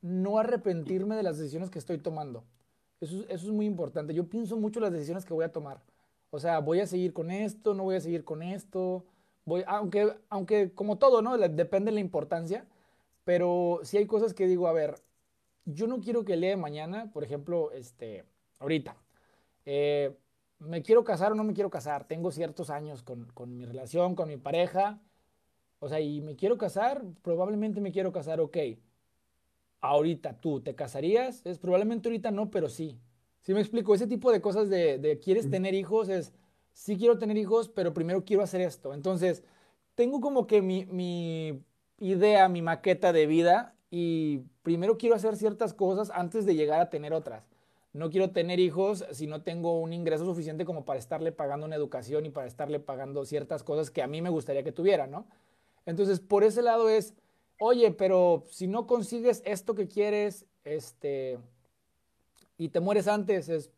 no 0.00 0.38
arrepentirme 0.38 1.16
de 1.16 1.22
las 1.22 1.38
decisiones 1.38 1.70
que 1.70 1.78
estoy 1.78 1.98
tomando. 1.98 2.44
Eso, 3.00 3.24
es 3.28 3.44
muy 3.44 3.66
importante. 3.66 4.14
Yo 4.14 4.28
pienso 4.28 4.56
mucho 4.56 4.80
las 4.80 4.92
decisiones 4.92 5.24
que 5.24 5.34
voy 5.34 5.44
a 5.44 5.52
tomar. 5.52 5.80
O 6.30 6.38
sea, 6.38 6.58
voy 6.58 6.80
a 6.80 6.86
seguir 6.86 7.12
con 7.12 7.30
esto, 7.30 7.74
no 7.74 7.84
voy 7.84 7.96
a 7.96 8.00
seguir 8.00 8.24
con 8.24 8.42
esto. 8.42 9.04
Aunque, 9.66 10.14
aunque 10.30 10.72
como 10.74 10.98
todo, 10.98 11.22
¿no? 11.22 11.36
Depende 11.38 11.90
de 11.90 11.94
la 11.94 12.00
importancia. 12.00 12.66
Pero 13.24 13.80
si 13.82 13.96
hay 13.96 14.06
cosas 14.06 14.34
que 14.34 14.46
digo, 14.46 14.66
a 14.66 14.72
ver, 14.72 14.96
yo 15.64 15.86
no 15.86 16.00
quiero 16.00 16.24
que 16.24 16.36
lea 16.36 16.56
mañana, 16.56 17.10
por 17.12 17.24
ejemplo, 17.24 17.70
este, 17.72 18.24
ahorita. 18.64 18.96
Eh, 19.64 20.12
¿Me 20.58 20.82
quiero 20.82 21.04
casar 21.04 21.32
o 21.32 21.34
no 21.34 21.44
me 21.44 21.54
quiero 21.54 21.70
casar? 21.70 22.06
Tengo 22.06 22.30
ciertos 22.30 22.70
años 22.70 23.02
con, 23.02 23.26
con 23.34 23.56
mi 23.56 23.64
relación, 23.64 24.14
con 24.14 24.28
mi 24.28 24.36
pareja. 24.36 25.00
O 25.78 25.88
sea, 25.88 26.00
y 26.00 26.20
me 26.20 26.36
quiero 26.36 26.58
casar, 26.58 27.04
probablemente 27.22 27.80
me 27.80 27.92
quiero 27.92 28.12
casar, 28.12 28.40
ok. 28.40 28.56
Ahorita 29.80 30.40
tú, 30.40 30.60
¿te 30.60 30.74
casarías? 30.74 31.44
Es 31.44 31.58
probablemente 31.58 32.08
ahorita 32.08 32.30
no, 32.30 32.50
pero 32.50 32.68
sí. 32.68 32.98
¿Sí 33.42 33.52
me 33.52 33.60
explico? 33.60 33.94
Ese 33.94 34.06
tipo 34.06 34.32
de 34.32 34.40
cosas 34.40 34.70
de, 34.70 34.98
de 34.98 35.18
quieres 35.18 35.50
tener 35.50 35.74
hijos 35.74 36.08
es, 36.08 36.32
sí 36.72 36.96
quiero 36.96 37.18
tener 37.18 37.36
hijos, 37.36 37.68
pero 37.68 37.92
primero 37.92 38.24
quiero 38.24 38.42
hacer 38.42 38.62
esto. 38.62 38.94
Entonces, 38.94 39.44
tengo 39.94 40.20
como 40.22 40.46
que 40.46 40.62
mi, 40.62 40.86
mi 40.86 41.62
idea, 41.98 42.48
mi 42.48 42.62
maqueta 42.62 43.12
de 43.12 43.26
vida 43.26 43.76
y 43.90 44.38
primero 44.62 44.96
quiero 44.96 45.14
hacer 45.14 45.36
ciertas 45.36 45.74
cosas 45.74 46.10
antes 46.14 46.46
de 46.46 46.54
llegar 46.54 46.80
a 46.80 46.88
tener 46.88 47.12
otras. 47.12 47.53
No 47.94 48.10
quiero 48.10 48.32
tener 48.32 48.58
hijos 48.58 49.04
si 49.12 49.28
no 49.28 49.42
tengo 49.42 49.80
un 49.80 49.92
ingreso 49.92 50.24
suficiente 50.24 50.64
como 50.64 50.84
para 50.84 50.98
estarle 50.98 51.30
pagando 51.30 51.64
una 51.64 51.76
educación 51.76 52.26
y 52.26 52.30
para 52.30 52.48
estarle 52.48 52.80
pagando 52.80 53.24
ciertas 53.24 53.62
cosas 53.62 53.92
que 53.92 54.02
a 54.02 54.08
mí 54.08 54.20
me 54.20 54.30
gustaría 54.30 54.64
que 54.64 54.72
tuviera, 54.72 55.06
¿no? 55.06 55.28
Entonces, 55.86 56.18
por 56.18 56.42
ese 56.42 56.60
lado 56.60 56.88
es, 56.88 57.14
oye, 57.60 57.92
pero 57.92 58.46
si 58.50 58.66
no 58.66 58.88
consigues 58.88 59.42
esto 59.46 59.76
que 59.76 59.86
quieres, 59.86 60.44
este, 60.64 61.38
y 62.58 62.70
te 62.70 62.80
mueres 62.80 63.06
antes, 63.06 63.48
es, 63.48 63.70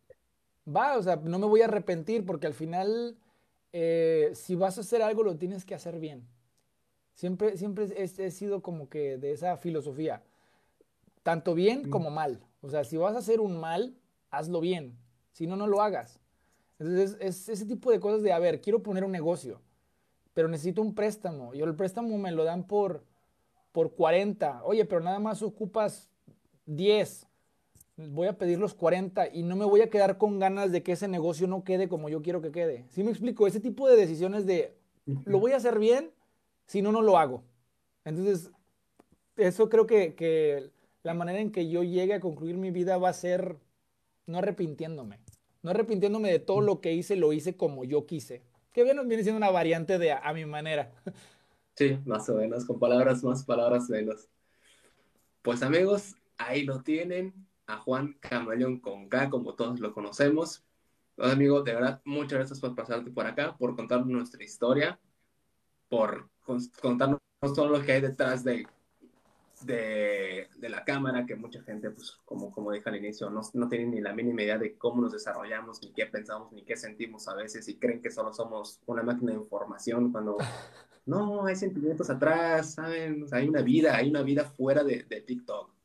va, 0.66 0.96
o 0.96 1.02
sea, 1.02 1.16
no 1.16 1.38
me 1.38 1.46
voy 1.46 1.60
a 1.60 1.66
arrepentir 1.66 2.24
porque 2.24 2.46
al 2.46 2.54
final, 2.54 3.18
eh, 3.74 4.30
si 4.32 4.54
vas 4.54 4.78
a 4.78 4.80
hacer 4.80 5.02
algo, 5.02 5.24
lo 5.24 5.36
tienes 5.36 5.66
que 5.66 5.74
hacer 5.74 5.98
bien. 5.98 6.26
Siempre, 7.12 7.58
siempre 7.58 7.84
he, 7.94 8.04
he, 8.04 8.30
sido 8.30 8.62
como 8.62 8.88
que 8.88 9.18
de 9.18 9.32
esa 9.32 9.58
filosofía, 9.58 10.22
tanto 11.22 11.54
bien 11.54 11.90
como 11.90 12.10
mal. 12.10 12.40
O 12.62 12.70
sea, 12.70 12.82
si 12.82 12.96
vas 12.96 13.14
a 13.14 13.18
hacer 13.18 13.40
un 13.40 13.60
mal, 13.60 13.94
hazlo 14.30 14.60
bien, 14.60 14.96
si 15.32 15.46
no, 15.46 15.56
no 15.56 15.66
lo 15.66 15.82
hagas. 15.82 16.20
Entonces, 16.78 17.16
es 17.20 17.48
ese 17.48 17.66
tipo 17.66 17.90
de 17.90 18.00
cosas 18.00 18.22
de, 18.22 18.32
a 18.32 18.38
ver, 18.38 18.60
quiero 18.60 18.82
poner 18.82 19.04
un 19.04 19.12
negocio 19.12 19.60
pero 20.36 20.48
necesito 20.48 20.82
un 20.82 20.94
préstamo. 20.94 21.54
Y 21.54 21.62
el 21.62 21.74
préstamo 21.74 22.18
me 22.18 22.30
lo 22.30 22.44
dan 22.44 22.64
por, 22.64 23.02
por 23.72 23.92
40. 23.92 24.64
Oye, 24.64 24.84
pero 24.84 25.00
nada 25.00 25.18
más 25.18 25.40
ocupas 25.40 26.10
10. 26.66 27.26
Voy 28.10 28.28
a 28.28 28.36
pedir 28.36 28.58
los 28.58 28.74
40 28.74 29.34
y 29.34 29.44
no 29.44 29.56
me 29.56 29.64
voy 29.64 29.80
a 29.80 29.88
quedar 29.88 30.18
con 30.18 30.38
ganas 30.38 30.72
de 30.72 30.82
que 30.82 30.92
ese 30.92 31.08
negocio 31.08 31.46
no 31.46 31.64
quede 31.64 31.88
como 31.88 32.10
yo 32.10 32.20
quiero 32.20 32.42
que 32.42 32.52
quede. 32.52 32.84
¿Sí 32.90 33.02
me 33.02 33.12
explico? 33.12 33.46
Ese 33.46 33.60
tipo 33.60 33.88
de 33.88 33.96
decisiones 33.96 34.44
de, 34.44 34.76
lo 35.24 35.40
voy 35.40 35.52
a 35.52 35.56
hacer 35.56 35.78
bien, 35.78 36.10
si 36.66 36.82
no, 36.82 36.92
no 36.92 37.00
lo 37.00 37.16
hago. 37.16 37.42
Entonces, 38.04 38.50
eso 39.38 39.70
creo 39.70 39.86
que, 39.86 40.14
que 40.16 40.70
la 41.02 41.14
manera 41.14 41.40
en 41.40 41.50
que 41.50 41.70
yo 41.70 41.82
llegue 41.82 42.12
a 42.12 42.20
concluir 42.20 42.58
mi 42.58 42.70
vida 42.70 42.98
va 42.98 43.08
a 43.08 43.14
ser 43.14 43.56
no 44.26 44.38
arrepintiéndome. 44.38 45.20
No 45.62 45.70
arrepintiéndome 45.70 46.30
de 46.30 46.38
todo 46.38 46.60
lo 46.60 46.80
que 46.80 46.92
hice, 46.92 47.16
lo 47.16 47.32
hice 47.32 47.56
como 47.56 47.84
yo 47.84 48.06
quise 48.06 48.42
que 48.76 48.84
bien 48.84 49.08
viene 49.08 49.22
siendo 49.22 49.38
una 49.38 49.48
variante 49.48 49.98
de 49.98 50.12
a, 50.12 50.34
mi 50.34 50.44
manera. 50.44 50.92
Sí, 51.74 51.98
más 52.04 52.28
o 52.28 52.34
menos, 52.34 52.66
con 52.66 52.78
palabras 52.78 53.24
más, 53.24 53.42
palabras 53.42 53.88
menos. 53.88 54.28
Pues 55.40 55.62
amigos, 55.62 56.14
ahí 56.36 56.64
lo 56.64 56.82
tienen, 56.82 57.32
a 57.66 57.78
Juan 57.78 58.18
Camaleón 58.20 58.78
con 58.80 59.08
K, 59.08 59.30
como 59.30 59.54
todos 59.54 59.80
lo 59.80 59.94
conocemos. 59.94 60.62
Pues, 61.14 61.32
amigos, 61.32 61.64
de 61.64 61.72
verdad, 61.72 62.02
muchas 62.04 62.38
gracias 62.38 62.60
por 62.60 62.74
pasarte 62.74 63.10
por 63.10 63.26
acá, 63.26 63.56
por 63.56 63.74
contarnos 63.74 64.08
nuestra 64.08 64.44
historia, 64.44 65.00
por 65.88 66.28
contarnos 66.82 67.18
todo 67.40 67.68
lo 67.68 67.82
que 67.82 67.92
hay 67.92 68.02
detrás 68.02 68.44
de 68.44 68.66
de, 69.64 70.48
de, 70.56 70.68
la 70.68 70.84
cámara, 70.84 71.24
que 71.24 71.36
mucha 71.36 71.62
gente, 71.62 71.90
pues 71.90 72.18
como, 72.24 72.50
como 72.50 72.72
dije 72.72 72.88
al 72.88 72.96
inicio, 72.96 73.30
no, 73.30 73.40
no 73.54 73.68
tiene 73.68 73.86
ni 73.86 74.00
la 74.00 74.12
mínima 74.12 74.42
idea 74.42 74.58
de 74.58 74.76
cómo 74.76 75.02
nos 75.02 75.12
desarrollamos, 75.12 75.80
ni 75.82 75.92
qué 75.92 76.06
pensamos, 76.06 76.52
ni 76.52 76.64
qué 76.64 76.76
sentimos 76.76 77.26
a 77.28 77.34
veces, 77.34 77.68
y 77.68 77.78
creen 77.78 78.02
que 78.02 78.10
solo 78.10 78.32
somos 78.32 78.80
una 78.86 79.02
máquina 79.02 79.32
de 79.32 79.38
información 79.38 80.12
cuando 80.12 80.36
no, 81.06 81.46
hay 81.46 81.56
sentimientos 81.56 82.10
atrás, 82.10 82.74
¿saben? 82.74 83.24
hay 83.32 83.48
una 83.48 83.62
vida, 83.62 83.96
hay 83.96 84.10
una 84.10 84.22
vida 84.22 84.44
fuera 84.44 84.84
de, 84.84 85.04
de 85.04 85.20
TikTok. 85.22 85.76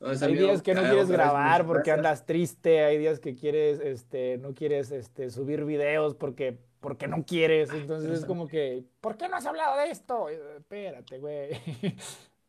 Entonces, 0.00 0.22
hay 0.22 0.34
días 0.34 0.62
que 0.62 0.72
no 0.72 0.80
quieres 0.80 1.10
grabar 1.10 1.66
porque 1.66 1.90
andas 1.90 2.24
triste, 2.24 2.82
hay 2.82 2.96
días 2.96 3.20
que 3.20 3.34
quieres, 3.34 3.80
este, 3.80 4.38
no 4.38 4.54
quieres 4.54 4.90
este, 4.92 5.28
subir 5.28 5.66
videos 5.66 6.14
porque, 6.14 6.58
porque 6.80 7.06
no 7.06 7.24
quieres, 7.26 7.70
entonces 7.70 8.20
es 8.20 8.24
como 8.24 8.48
que, 8.48 8.82
¿por 9.02 9.18
qué 9.18 9.28
no 9.28 9.36
has 9.36 9.44
hablado 9.44 9.76
de 9.76 9.90
esto? 9.90 10.30
Espérate, 10.30 11.18
güey. 11.18 11.50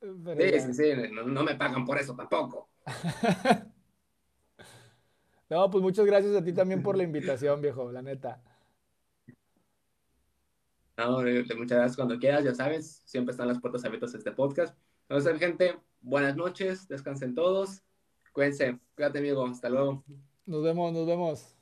sí, 0.00 0.60
sí, 0.60 0.74
sí, 0.74 0.92
no, 1.12 1.42
me 1.42 1.54
pagan 1.54 1.84
por 1.84 1.98
eso 1.98 2.14
tampoco. 2.14 2.68
no, 5.50 5.70
pues 5.70 5.82
muchas 5.82 6.06
gracias 6.06 6.34
a 6.34 6.44
ti 6.44 6.52
también 6.52 6.82
por 6.82 6.96
la 6.96 7.02
invitación, 7.02 7.60
viejo, 7.60 7.90
la 7.92 8.02
neta. 8.02 8.42
No, 10.96 11.18
muchas 11.20 11.78
gracias 11.78 11.96
cuando 11.96 12.18
quieras, 12.18 12.44
ya 12.44 12.54
sabes, 12.54 13.02
siempre 13.06 13.32
están 13.32 13.48
las 13.48 13.60
puertas 13.60 13.84
abiertas 13.84 14.14
a 14.14 14.18
este 14.18 14.32
podcast. 14.32 14.76
Entonces, 15.08 15.38
gente, 15.38 15.78
buenas 16.00 16.36
noches, 16.36 16.86
descansen 16.88 17.34
todos, 17.34 17.82
cuídense, 18.32 18.78
cuídate 18.94 19.18
amigo, 19.18 19.46
hasta 19.46 19.70
luego. 19.70 20.04
Nos 20.46 20.62
vemos, 20.62 20.92
nos 20.92 21.06
vemos. 21.06 21.59